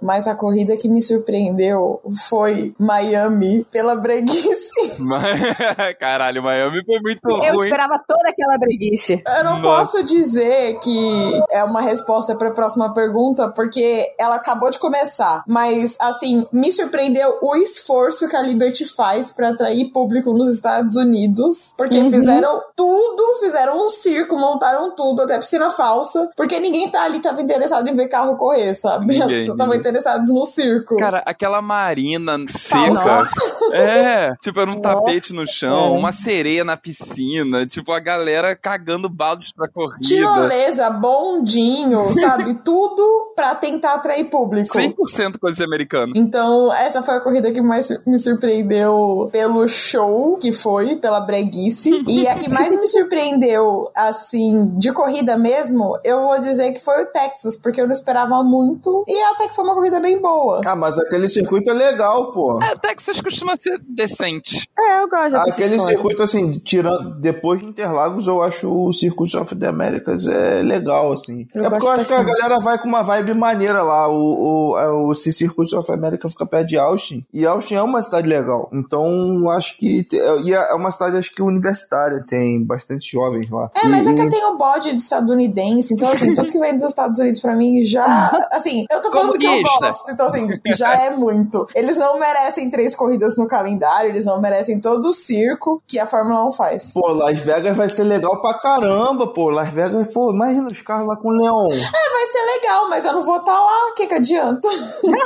mas 0.00 0.26
a 0.26 0.34
corrida 0.34 0.76
que 0.76 0.88
me 0.88 1.02
surpreendeu 1.02 2.00
foi 2.28 2.74
Miami 2.78 3.64
pela 3.70 3.96
breguice. 3.96 4.70
Mas- 5.00 5.40
Caralho, 5.98 6.42
Miami 6.42 6.82
foi 6.84 7.00
muito 7.00 7.20
Eu 7.44 7.54
ruim. 7.54 7.64
esperava 7.64 8.00
toda 8.06 8.28
aquela 8.28 8.58
breguice. 8.58 9.22
Eu 9.38 9.44
não 9.44 9.58
Nossa. 9.58 9.92
posso 9.92 10.04
dizer 10.04 10.78
que 10.80 11.40
é 11.50 11.64
uma 11.64 11.80
resposta 11.80 12.34
para 12.36 12.48
a 12.48 12.52
próxima 12.54 12.92
pergunta, 12.94 13.48
porque 13.48 14.06
ela 14.18 14.36
acabou 14.36 14.70
de 14.70 14.78
começar. 14.78 15.42
Mas, 15.46 15.96
assim, 16.00 16.46
me 16.52 16.72
surpreendeu 16.72 17.38
o 17.42 17.56
esforço 17.56 18.28
que 18.28 18.36
a 18.36 18.42
Liberty 18.42 18.84
faz 18.86 19.32
para 19.32 19.50
atrair 19.50 19.90
público 19.92 20.32
nos 20.32 20.48
Estados 20.54 20.96
Unidos. 20.96 21.74
Porque 21.76 22.02
fizeram 22.10 22.60
tudo, 22.76 23.38
fizeram 23.40 23.84
um 23.84 23.88
circo, 23.88 24.36
montaram 24.36 24.94
tudo, 24.94 25.22
até 25.22 25.38
piscina 25.38 25.70
falsa. 25.70 26.30
Porque 26.36 26.58
ninguém 26.58 26.90
tá 26.90 27.02
ali, 27.02 27.20
tava 27.20 27.40
interessado 27.42 27.88
em 27.88 27.94
ver 27.94 28.08
carro 28.08 28.36
correr, 28.36 28.74
sabe? 28.74 29.06
Ninguém, 29.06 29.49
Só 29.50 29.56
tava 29.56 29.70
ninguém. 29.74 29.80
interessados 29.80 30.32
no 30.32 30.44
circo. 30.46 30.96
Cara, 30.96 31.22
aquela 31.26 31.60
marina 31.62 32.36
seca. 32.48 32.90
Nossa. 32.90 33.30
É, 33.72 34.34
tipo, 34.42 34.58
era 34.60 34.70
um 34.70 34.74
Nossa. 34.80 34.94
tapete 34.96 35.32
no 35.32 35.46
chão, 35.46 35.94
É. 35.94 35.98
uma 35.98 36.12
sereia 36.12 36.64
na 36.64 36.76
piscina, 36.76 37.64
tipo, 37.66 37.92
a 37.92 38.00
galera 38.00 38.56
cagando 38.56 39.08
baldes 39.08 39.52
pra 39.52 39.68
corrida. 39.68 40.00
Tirolesa, 40.06 40.90
bondinho, 40.90 42.12
sabe? 42.18 42.54
Tudo 42.64 43.32
pra 43.36 43.54
tentar 43.54 43.94
atrair 43.94 44.24
público. 44.30 44.68
100% 44.76 45.38
coisa 45.38 45.56
de 45.58 45.64
americano. 45.64 46.12
Então, 46.16 46.72
essa 46.74 47.02
foi 47.02 47.14
a 47.16 47.20
corrida 47.20 47.52
que 47.52 47.60
mais 47.62 47.88
me 48.06 48.18
surpreendeu 48.18 49.28
pelo 49.32 49.68
show 49.68 50.36
que 50.36 50.52
foi, 50.52 50.96
pela 50.96 51.20
breguice. 51.20 51.90
E 52.06 52.26
a 52.26 52.34
que 52.36 52.48
mais 52.48 52.78
me 52.78 52.86
surpreendeu 52.86 53.90
assim, 53.94 54.66
de 54.78 54.92
corrida 54.92 55.36
mesmo, 55.36 55.98
eu 56.04 56.22
vou 56.22 56.38
dizer 56.40 56.72
que 56.72 56.80
foi 56.80 57.02
o 57.04 57.06
Texas, 57.12 57.56
porque 57.56 57.80
eu 57.80 57.86
não 57.86 57.92
esperava 57.92 58.42
muito 58.42 59.04
e 59.06 59.22
até 59.40 59.48
que 59.48 59.54
foi 59.54 59.64
uma 59.64 59.74
corrida 59.74 60.00
bem 60.00 60.20
boa. 60.20 60.60
Ah, 60.64 60.76
mas 60.76 60.98
aquele 60.98 61.28
circuito 61.28 61.70
é 61.70 61.74
legal, 61.74 62.32
pô. 62.32 62.60
É, 62.62 62.76
Texas 62.76 63.20
costuma 63.20 63.56
ser 63.56 63.80
decente. 63.88 64.68
É, 64.78 65.02
eu 65.02 65.08
gosto 65.08 65.36
Aquele 65.36 65.78
circuito, 65.80 66.22
assim, 66.22 66.58
tirando 66.58 67.18
depois 67.20 67.60
de 67.60 67.66
Interlagos, 67.66 68.26
eu 68.26 68.42
acho 68.42 68.70
o 68.70 68.92
Circuit 68.92 69.36
of 69.36 69.54
the 69.56 69.66
Americas 69.66 70.26
é 70.26 70.62
legal, 70.62 71.12
assim. 71.12 71.46
Eu 71.54 71.64
é 71.64 71.70
porque 71.70 71.86
eu 71.86 71.90
acho 71.90 72.06
que 72.06 72.14
a 72.14 72.22
galera 72.22 72.58
vai 72.60 72.78
com 72.78 72.88
uma 72.88 73.02
vibe 73.02 73.34
maneira 73.34 73.82
lá. 73.82 74.08
O, 74.08 74.72
o, 74.72 74.78
é, 74.78 74.88
o 74.90 75.14
Circuit 75.14 75.74
of 75.74 75.90
America 75.90 76.28
fica 76.28 76.44
perto 76.46 76.68
de 76.68 76.78
Austin. 76.78 77.24
E 77.32 77.46
Austin 77.46 77.74
é 77.74 77.82
uma 77.82 78.02
cidade 78.02 78.28
legal. 78.28 78.68
Então, 78.72 79.38
eu 79.40 79.50
acho 79.50 79.76
que. 79.78 80.04
te- 80.04 80.20
E 80.44 80.52
é 80.52 80.74
uma 80.74 80.90
cidade, 80.90 81.16
acho 81.16 81.32
que 81.34 81.42
universitária. 81.42 82.22
Tem 82.26 82.62
bastante 82.62 83.10
jovens 83.10 83.50
lá. 83.50 83.70
É, 83.74 83.86
mas 83.88 84.06
e, 84.06 84.10
é 84.10 84.14
que 84.14 84.20
eu 84.20 84.30
tenho 84.30 84.56
bode 84.56 84.90
de 84.90 84.96
estadunidense, 84.96 85.94
então 85.94 86.08
assim, 86.08 86.34
tudo 86.34 86.50
que 86.50 86.58
vem 86.58 86.76
dos 86.76 86.88
Estados 86.88 87.18
Unidos 87.18 87.40
pra 87.40 87.54
mim 87.54 87.84
já. 87.84 88.30
Assim, 88.52 88.84
eu 88.90 89.02
tô 89.02 89.10
falando 89.10 89.29
que 89.38 89.46
eu 89.46 89.62
gosto, 89.62 90.10
então 90.10 90.26
assim, 90.26 90.48
já 90.76 90.94
é 91.04 91.10
muito. 91.10 91.66
Eles 91.74 91.96
não 91.96 92.18
merecem 92.18 92.70
três 92.70 92.94
corridas 92.94 93.36
no 93.36 93.46
calendário, 93.46 94.10
eles 94.10 94.24
não 94.24 94.40
merecem 94.40 94.80
todo 94.80 95.08
o 95.08 95.12
circo 95.12 95.82
que 95.86 95.98
a 95.98 96.06
Fórmula 96.06 96.46
1 96.48 96.52
faz. 96.52 96.92
Pô, 96.94 97.12
Las 97.12 97.38
Vegas 97.38 97.76
vai 97.76 97.88
ser 97.88 98.04
legal 98.04 98.40
pra 98.40 98.54
caramba, 98.54 99.26
pô. 99.26 99.50
Las 99.50 99.72
Vegas, 99.72 100.12
pô, 100.12 100.32
imagina 100.32 100.68
os 100.68 100.82
carros 100.82 101.08
lá 101.08 101.16
com 101.16 101.28
o 101.28 101.32
Leon. 101.32 101.66
É, 101.70 102.12
vai 102.12 102.26
ser 102.26 102.60
legal, 102.60 102.88
mas 102.88 103.04
eu 103.04 103.12
não 103.12 103.22
vou 103.22 103.38
estar 103.38 103.58
lá, 103.58 103.90
o 103.90 103.94
que 103.94 104.06
que 104.06 104.14
adianta? 104.14 104.68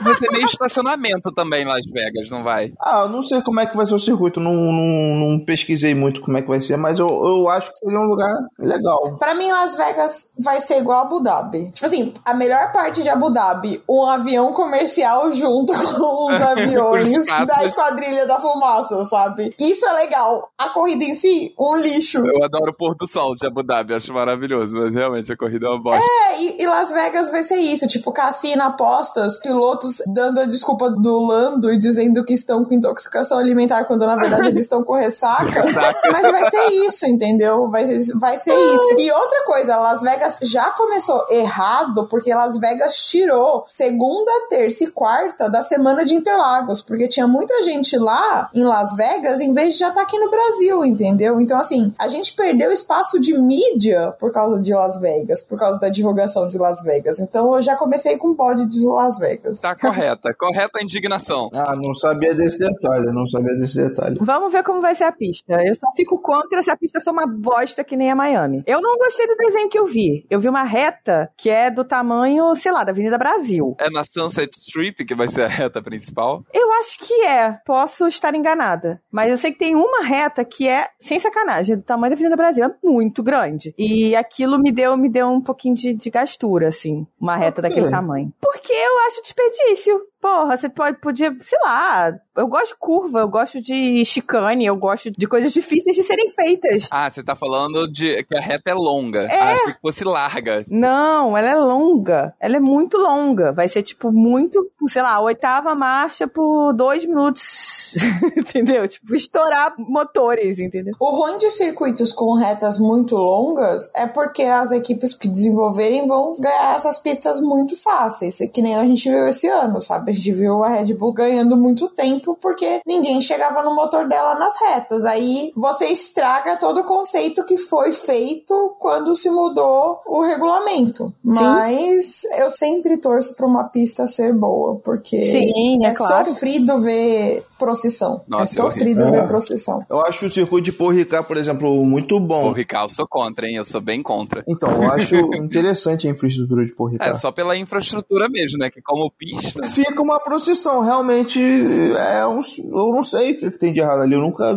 Vai 0.02 0.14
ser 0.14 0.30
meio 0.30 0.44
estacionamento 0.44 1.32
também 1.32 1.62
em 1.62 1.66
Las 1.66 1.84
Vegas, 1.87 2.30
não 2.30 2.42
vai? 2.42 2.73
Ah, 2.80 3.02
eu 3.02 3.08
não 3.08 3.23
sei 3.23 3.42
como 3.42 3.61
é 3.61 3.66
que 3.66 3.76
vai 3.76 3.87
ser 3.87 3.94
o 3.94 3.99
circuito, 3.99 4.40
não, 4.40 4.54
não, 4.54 5.14
não 5.14 5.44
pesquisei 5.44 5.94
muito 5.94 6.20
como 6.20 6.37
é 6.37 6.42
que 6.42 6.49
vai 6.49 6.61
ser, 6.61 6.76
mas 6.76 6.99
eu, 6.99 7.06
eu 7.06 7.49
acho 7.49 7.70
que 7.73 7.78
seria 7.78 7.99
um 7.99 8.04
lugar 8.04 8.32
legal. 8.58 9.16
Pra 9.18 9.34
mim, 9.34 9.50
Las 9.50 9.76
Vegas 9.76 10.28
vai 10.38 10.61
ser 10.61 10.78
igual 10.78 11.00
a 11.00 11.02
Abu 11.02 11.20
Dhabi. 11.20 11.70
Tipo 11.70 11.87
assim, 11.87 12.14
a 12.25 12.34
melhor 12.34 12.73
parte 12.73 13.02
de 13.02 13.08
Abu 13.08 13.30
Dhabi, 13.30 13.82
um 14.03 14.09
avião 14.09 14.53
comercial 14.53 15.33
junto 15.33 15.73
com 15.97 16.33
os 16.33 16.41
aviões 16.41 17.27
da 17.47 17.65
Esquadrilha 17.65 18.27
da 18.27 18.41
Fumaça, 18.41 19.05
sabe? 19.05 19.55
Isso 19.59 19.87
é 19.87 19.93
legal. 19.93 20.49
A 20.59 20.71
corrida 20.71 21.05
em 21.05 21.15
si, 21.15 21.55
um 21.59 21.77
lixo. 21.77 22.19
Eu 22.19 22.45
adoro 22.45 22.71
o 22.71 22.77
pôr 22.77 22.95
do 22.95 23.07
sol 23.07 23.35
de 23.35 23.47
Abu 23.47 23.63
Dhabi, 23.63 23.95
acho 23.95 24.13
maravilhoso, 24.13 24.77
mas 24.77 24.95
realmente 24.95 25.33
a 25.33 25.37
corrida 25.37 25.67
é 25.67 25.71
uma 25.71 25.83
bosta. 25.83 26.05
É, 26.05 26.41
e, 26.41 26.63
e 26.63 26.67
Las 26.67 26.93
Vegas 26.93 27.31
vai 27.31 27.43
ser 27.43 27.57
isso, 27.57 27.87
tipo, 27.87 28.13
cassino, 28.13 28.63
apostas, 28.63 29.39
pilotos 29.41 29.99
dando 30.13 30.41
a 30.41 30.45
desculpa 30.45 30.91
do 30.91 31.21
Lando 31.21 31.73
e 31.73 31.79
dizendo 31.79 32.25
que 32.25 32.35
estão 32.35 32.65
com 32.65 32.75
intoxicação 32.75 33.39
alimentar, 33.39 33.85
quando 33.85 34.07
na 34.07 34.17
verdade 34.17 34.49
eles 34.49 34.65
estão 34.65 34.83
com 34.83 34.95
ressaca. 34.95 35.45
Ressaca. 35.63 36.13
Mas 36.13 36.31
vai 36.31 36.51
ser 36.51 36.67
isso, 36.87 37.07
entendeu? 37.07 37.69
Vai 37.69 37.87
ser, 37.87 38.19
vai 38.19 38.39
ser 38.39 38.55
isso. 38.75 38.95
E 38.99 39.11
outra 39.11 39.45
coisa, 39.45 39.77
Las 39.77 40.03
Vegas 40.03 40.39
já 40.43 40.71
começou 40.71 41.27
errado, 41.31 42.07
porque 42.09 42.35
Las 42.35 42.59
Vegas 42.59 42.97
tirou 43.05 43.65
segunda, 43.85 44.31
terça 44.49 44.85
e 44.85 44.87
quarta 44.87 45.50
da 45.50 45.61
semana 45.61 46.07
de 46.07 46.14
Interlagos, 46.14 46.81
porque 46.81 47.07
tinha 47.07 47.29
muita 47.29 47.62
gente 47.64 47.99
lá 47.99 48.49
em 48.55 48.64
Las 48.64 48.97
Vegas, 48.97 49.41
em 49.41 49.53
vez 49.53 49.75
de 49.75 49.81
já 49.81 49.88
estar 49.88 50.00
aqui 50.00 50.19
no 50.19 50.31
Brasil, 50.31 50.85
entendeu? 50.87 51.38
Então, 51.38 51.59
assim, 51.59 51.93
a 51.99 52.09
gente 52.09 52.35
perdeu 52.35 52.73
espaço 52.73 53.21
de 53.21 53.37
mídia 53.37 54.14
por 54.19 54.33
causa 54.33 54.62
de 54.62 54.73
Las 54.73 54.99
Vegas, 54.99 55.43
por 55.43 55.59
causa 55.59 55.79
da 55.79 55.91
divulgação 55.91 56.49
de 56.49 56.57
Las 56.57 56.83
Vegas. 56.83 57.21
Então, 57.21 57.55
eu 57.55 57.62
já 57.62 57.76
comecei 57.76 58.17
com 58.17 58.33
bode 58.33 58.64
de 58.67 58.87
Las 58.87 59.19
Vegas. 59.19 59.61
Tá 59.61 59.76
correta, 59.76 60.33
correta 60.35 60.79
a 60.81 60.83
indignação. 60.83 61.50
Ah, 61.53 61.76
não 61.76 61.93
sabia 61.93 62.35
desse 62.35 62.59
detalhe, 62.59 63.12
não 63.12 63.26
sabia 63.26 63.55
desse 63.55 63.87
detalhe. 63.87 64.17
Vamos 64.21 64.50
ver 64.50 64.62
como 64.62 64.81
vai 64.81 64.95
ser 64.95 65.05
a 65.05 65.12
pista. 65.12 65.62
Eu 65.62 65.75
só 65.75 65.88
fico 65.95 66.19
contra 66.19 66.62
se 66.62 66.71
a 66.71 66.76
pista 66.76 67.03
for 67.03 67.11
uma 67.11 67.26
bosta 67.26 67.85
que 67.85 67.97
nem 67.97 68.11
a 68.11 68.17
Miami. 68.17 68.62
Eu 68.67 68.81
não 68.81 68.97
gostei 68.97 69.26
do 69.26 69.37
desenho 69.37 69.69
que 69.69 69.79
eu 69.79 69.85
vi. 69.85 70.26
Eu 70.31 70.41
vi 70.41 70.49
uma 70.49 70.62
reta 70.62 71.31
que 71.37 71.50
é 71.50 71.71
do 71.71 71.85
tamanho, 71.85 72.55
sei 72.55 72.73
lá, 72.73 72.83
da 72.83 72.93
Avenida 72.93 73.19
Brasil. 73.19 73.74
É 73.78 73.90
na 73.90 74.04
Sunset 74.04 74.50
Strip 74.59 75.04
que 75.04 75.14
vai 75.14 75.28
ser 75.28 75.43
a 75.43 75.49
reta 75.49 75.83
principal. 75.83 76.45
Eu 76.52 76.73
acho 76.73 76.99
que 76.99 77.14
é. 77.25 77.59
Posso 77.64 78.07
estar 78.07 78.35
enganada. 78.35 79.00
Mas 79.11 79.31
eu 79.31 79.37
sei 79.37 79.52
que 79.52 79.59
tem 79.59 79.75
uma 79.75 80.04
reta 80.04 80.45
que 80.45 80.69
é, 80.69 80.88
sem 80.99 81.19
sacanagem, 81.19 81.76
do 81.76 81.83
tamanho 81.83 82.11
da 82.11 82.14
Avenida 82.14 82.37
Brasil. 82.37 82.64
É 82.64 82.75
muito 82.83 83.23
grande. 83.23 83.75
E 83.78 84.14
aquilo 84.16 84.59
me 84.59 84.73
deu, 84.73 84.97
me 84.97 85.09
deu 85.09 85.28
um 85.28 85.40
pouquinho 85.40 85.75
de, 85.75 85.95
de 85.95 86.11
gastura, 86.11 86.69
assim. 86.69 87.07
Uma 87.21 87.37
reta 87.37 87.62
daquele 87.62 87.90
tamanho. 87.90 88.32
Porque 88.41 88.73
eu 88.73 88.99
acho 89.06 89.23
desperdício. 89.23 90.00
Porra, 90.25 90.56
você 90.56 90.71
pode, 90.71 90.97
podia, 91.00 91.37
sei 91.39 91.58
lá, 91.63 92.19
eu 92.34 92.49
gosto 92.49 92.69
de 92.69 92.78
curva, 92.78 93.21
eu 93.21 93.28
gosto 93.28 93.60
de 93.60 94.02
chicane, 94.06 94.65
eu 94.65 94.75
gosto 94.75 95.10
de 95.10 95.26
coisas 95.26 95.52
difíceis 95.52 95.95
de 95.95 96.02
serem 96.02 96.28
feitas. 96.28 96.89
Ah, 96.91 97.10
você 97.10 97.23
tá 97.23 97.37
falando 97.37 97.87
de 97.87 98.25
que 98.25 98.34
a 98.34 98.41
reta 98.41 98.71
é 98.71 98.75
longa. 98.75 99.25
É. 99.30 99.39
Ah, 99.39 99.52
achei 99.52 99.75
que 99.75 99.80
fosse 99.82 100.02
larga. 100.02 100.65
Não, 100.67 101.37
ela 101.37 101.49
é 101.50 101.54
longa. 101.54 102.34
Ela 102.41 102.56
é 102.56 102.60
muito 102.60 102.97
longa. 102.97 103.52
Vai 103.52 103.69
ser, 103.69 103.82
tipo, 103.82 104.10
muito, 104.10 104.67
sei 104.89 105.02
lá, 105.02 105.21
oitava 105.21 105.75
marcha 105.75 106.26
por 106.26 106.73
dois 106.73 107.04
minutos. 107.04 107.93
entendeu? 108.34 108.89
Tipo, 108.89 109.15
estourar 109.15 109.75
motores, 109.78 110.58
entendeu? 110.58 110.95
O 110.99 111.10
ruim 111.10 111.37
de 111.37 111.50
circuitos 111.50 112.13
com 112.13 112.32
retas 112.32 112.78
muito 112.78 113.15
longas 113.15 113.91
é 113.95 114.06
porque 114.06 114.43
as 114.43 114.71
equipes 114.73 115.15
que 115.15 115.28
desenvolverem 115.28 116.06
vão 116.08 116.34
ganhar 116.39 116.75
essas 116.75 116.99
pistas 116.99 117.41
muito 117.43 117.80
fáceis, 117.80 118.39
que 118.52 118.63
nem 118.63 118.75
a 118.75 118.87
gente 118.87 119.08
viu 119.08 119.28
esse 119.28 119.47
ano, 119.49 119.80
sabe? 119.82 120.14
Gente 120.15 120.33
viu 120.33 120.63
a 120.63 120.69
Red 120.69 120.95
Bull 120.95 121.13
ganhando 121.13 121.57
muito 121.57 121.89
tempo 121.89 122.37
porque 122.41 122.81
ninguém 122.87 123.21
chegava 123.21 123.63
no 123.63 123.75
motor 123.75 124.09
dela 124.09 124.39
nas 124.39 124.61
retas. 124.61 125.05
Aí 125.05 125.53
você 125.57 125.87
estraga 125.87 126.57
todo 126.57 126.81
o 126.81 126.85
conceito 126.85 127.45
que 127.45 127.57
foi 127.57 127.93
feito 127.93 128.75
quando 128.79 129.15
se 129.15 129.29
mudou 129.31 130.00
o 130.07 130.23
regulamento. 130.23 131.13
Mas 131.23 132.25
eu 132.39 132.50
sempre 132.50 132.97
torço 132.97 133.35
pra 133.35 133.47
uma 133.47 133.65
pista 133.65 134.07
ser 134.07 134.33
boa, 134.33 134.77
porque 134.77 135.23
Sim, 135.23 135.85
é 135.85 135.93
claro. 135.93 136.29
sofrido 136.29 136.81
ver 136.81 137.45
procissão. 137.58 138.23
Nossa, 138.28 138.43
é 138.43 138.45
é 138.45 138.71
sofrido 138.71 139.10
ver 139.10 139.26
procissão. 139.26 139.84
Eu 139.88 140.00
acho 140.00 140.26
o 140.26 140.30
circuito 140.30 140.64
de 140.64 140.73
Porricá, 140.73 141.23
por 141.23 141.36
exemplo, 141.36 141.84
muito 141.84 142.19
bom. 142.21 142.52
Ricardo, 142.52 142.84
eu 142.84 142.88
sou 142.88 143.06
contra, 143.06 143.47
hein? 143.47 143.56
Eu 143.56 143.64
sou 143.64 143.80
bem 143.80 144.02
contra. 144.02 144.45
Então, 144.49 144.71
eu 144.82 144.93
acho 144.93 145.14
interessante 145.36 146.06
a 146.06 146.10
infraestrutura 146.10 146.64
de 146.64 146.73
Porricá. 146.75 147.04
É, 147.04 147.14
só 147.14 147.30
pela 147.30 147.56
infraestrutura 147.56 148.28
mesmo, 148.28 148.58
né? 148.58 148.71
Que 148.71 148.82
como 148.82 149.10
pista. 149.10 149.67
Fica 149.69 150.00
uma 150.02 150.21
procissão, 150.21 150.80
realmente. 150.80 151.40
É 151.40 152.26
um, 152.26 152.40
eu 152.58 152.93
não 152.93 153.02
sei 153.02 153.32
o 153.32 153.36
que 153.36 153.50
tem 153.50 153.73
de 153.73 153.80
errado 153.80 154.02
ali. 154.02 154.14
Eu 154.14 154.21
nunca 154.21 154.54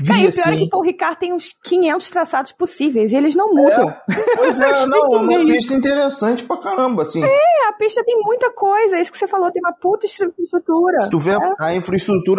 vi 0.00 0.12
É, 0.12 0.16
e 0.20 0.28
o 0.28 0.32
pior 0.32 0.48
assim. 0.48 0.52
é 0.52 0.56
que 0.56 0.68
Paul 0.68 0.82
Ricard 0.82 1.18
tem 1.18 1.32
uns 1.32 1.54
500 1.64 2.10
traçados 2.10 2.52
possíveis 2.52 3.12
e 3.12 3.16
eles 3.16 3.34
não 3.34 3.54
mudam. 3.54 3.94
Pois 4.36 4.60
é, 4.60 4.84
não, 4.86 5.14
é 5.14 5.38
uma 5.38 5.44
pista 5.46 5.74
interessante 5.74 6.44
pra 6.44 6.56
caramba, 6.58 7.02
assim. 7.02 7.22
É, 7.24 7.68
a 7.68 7.72
pista 7.72 8.02
tem 8.04 8.18
muita 8.22 8.50
coisa, 8.52 8.96
é 8.96 9.02
isso 9.02 9.12
que 9.12 9.18
você 9.18 9.26
falou, 9.26 9.50
tem 9.50 9.60
uma 9.62 9.72
puta 9.72 10.06
infraestrutura. 10.06 11.00
Se 11.02 11.10
tu 11.10 11.18
vê, 11.18 11.32
a 11.58 11.74
infraestrutura 11.74 11.87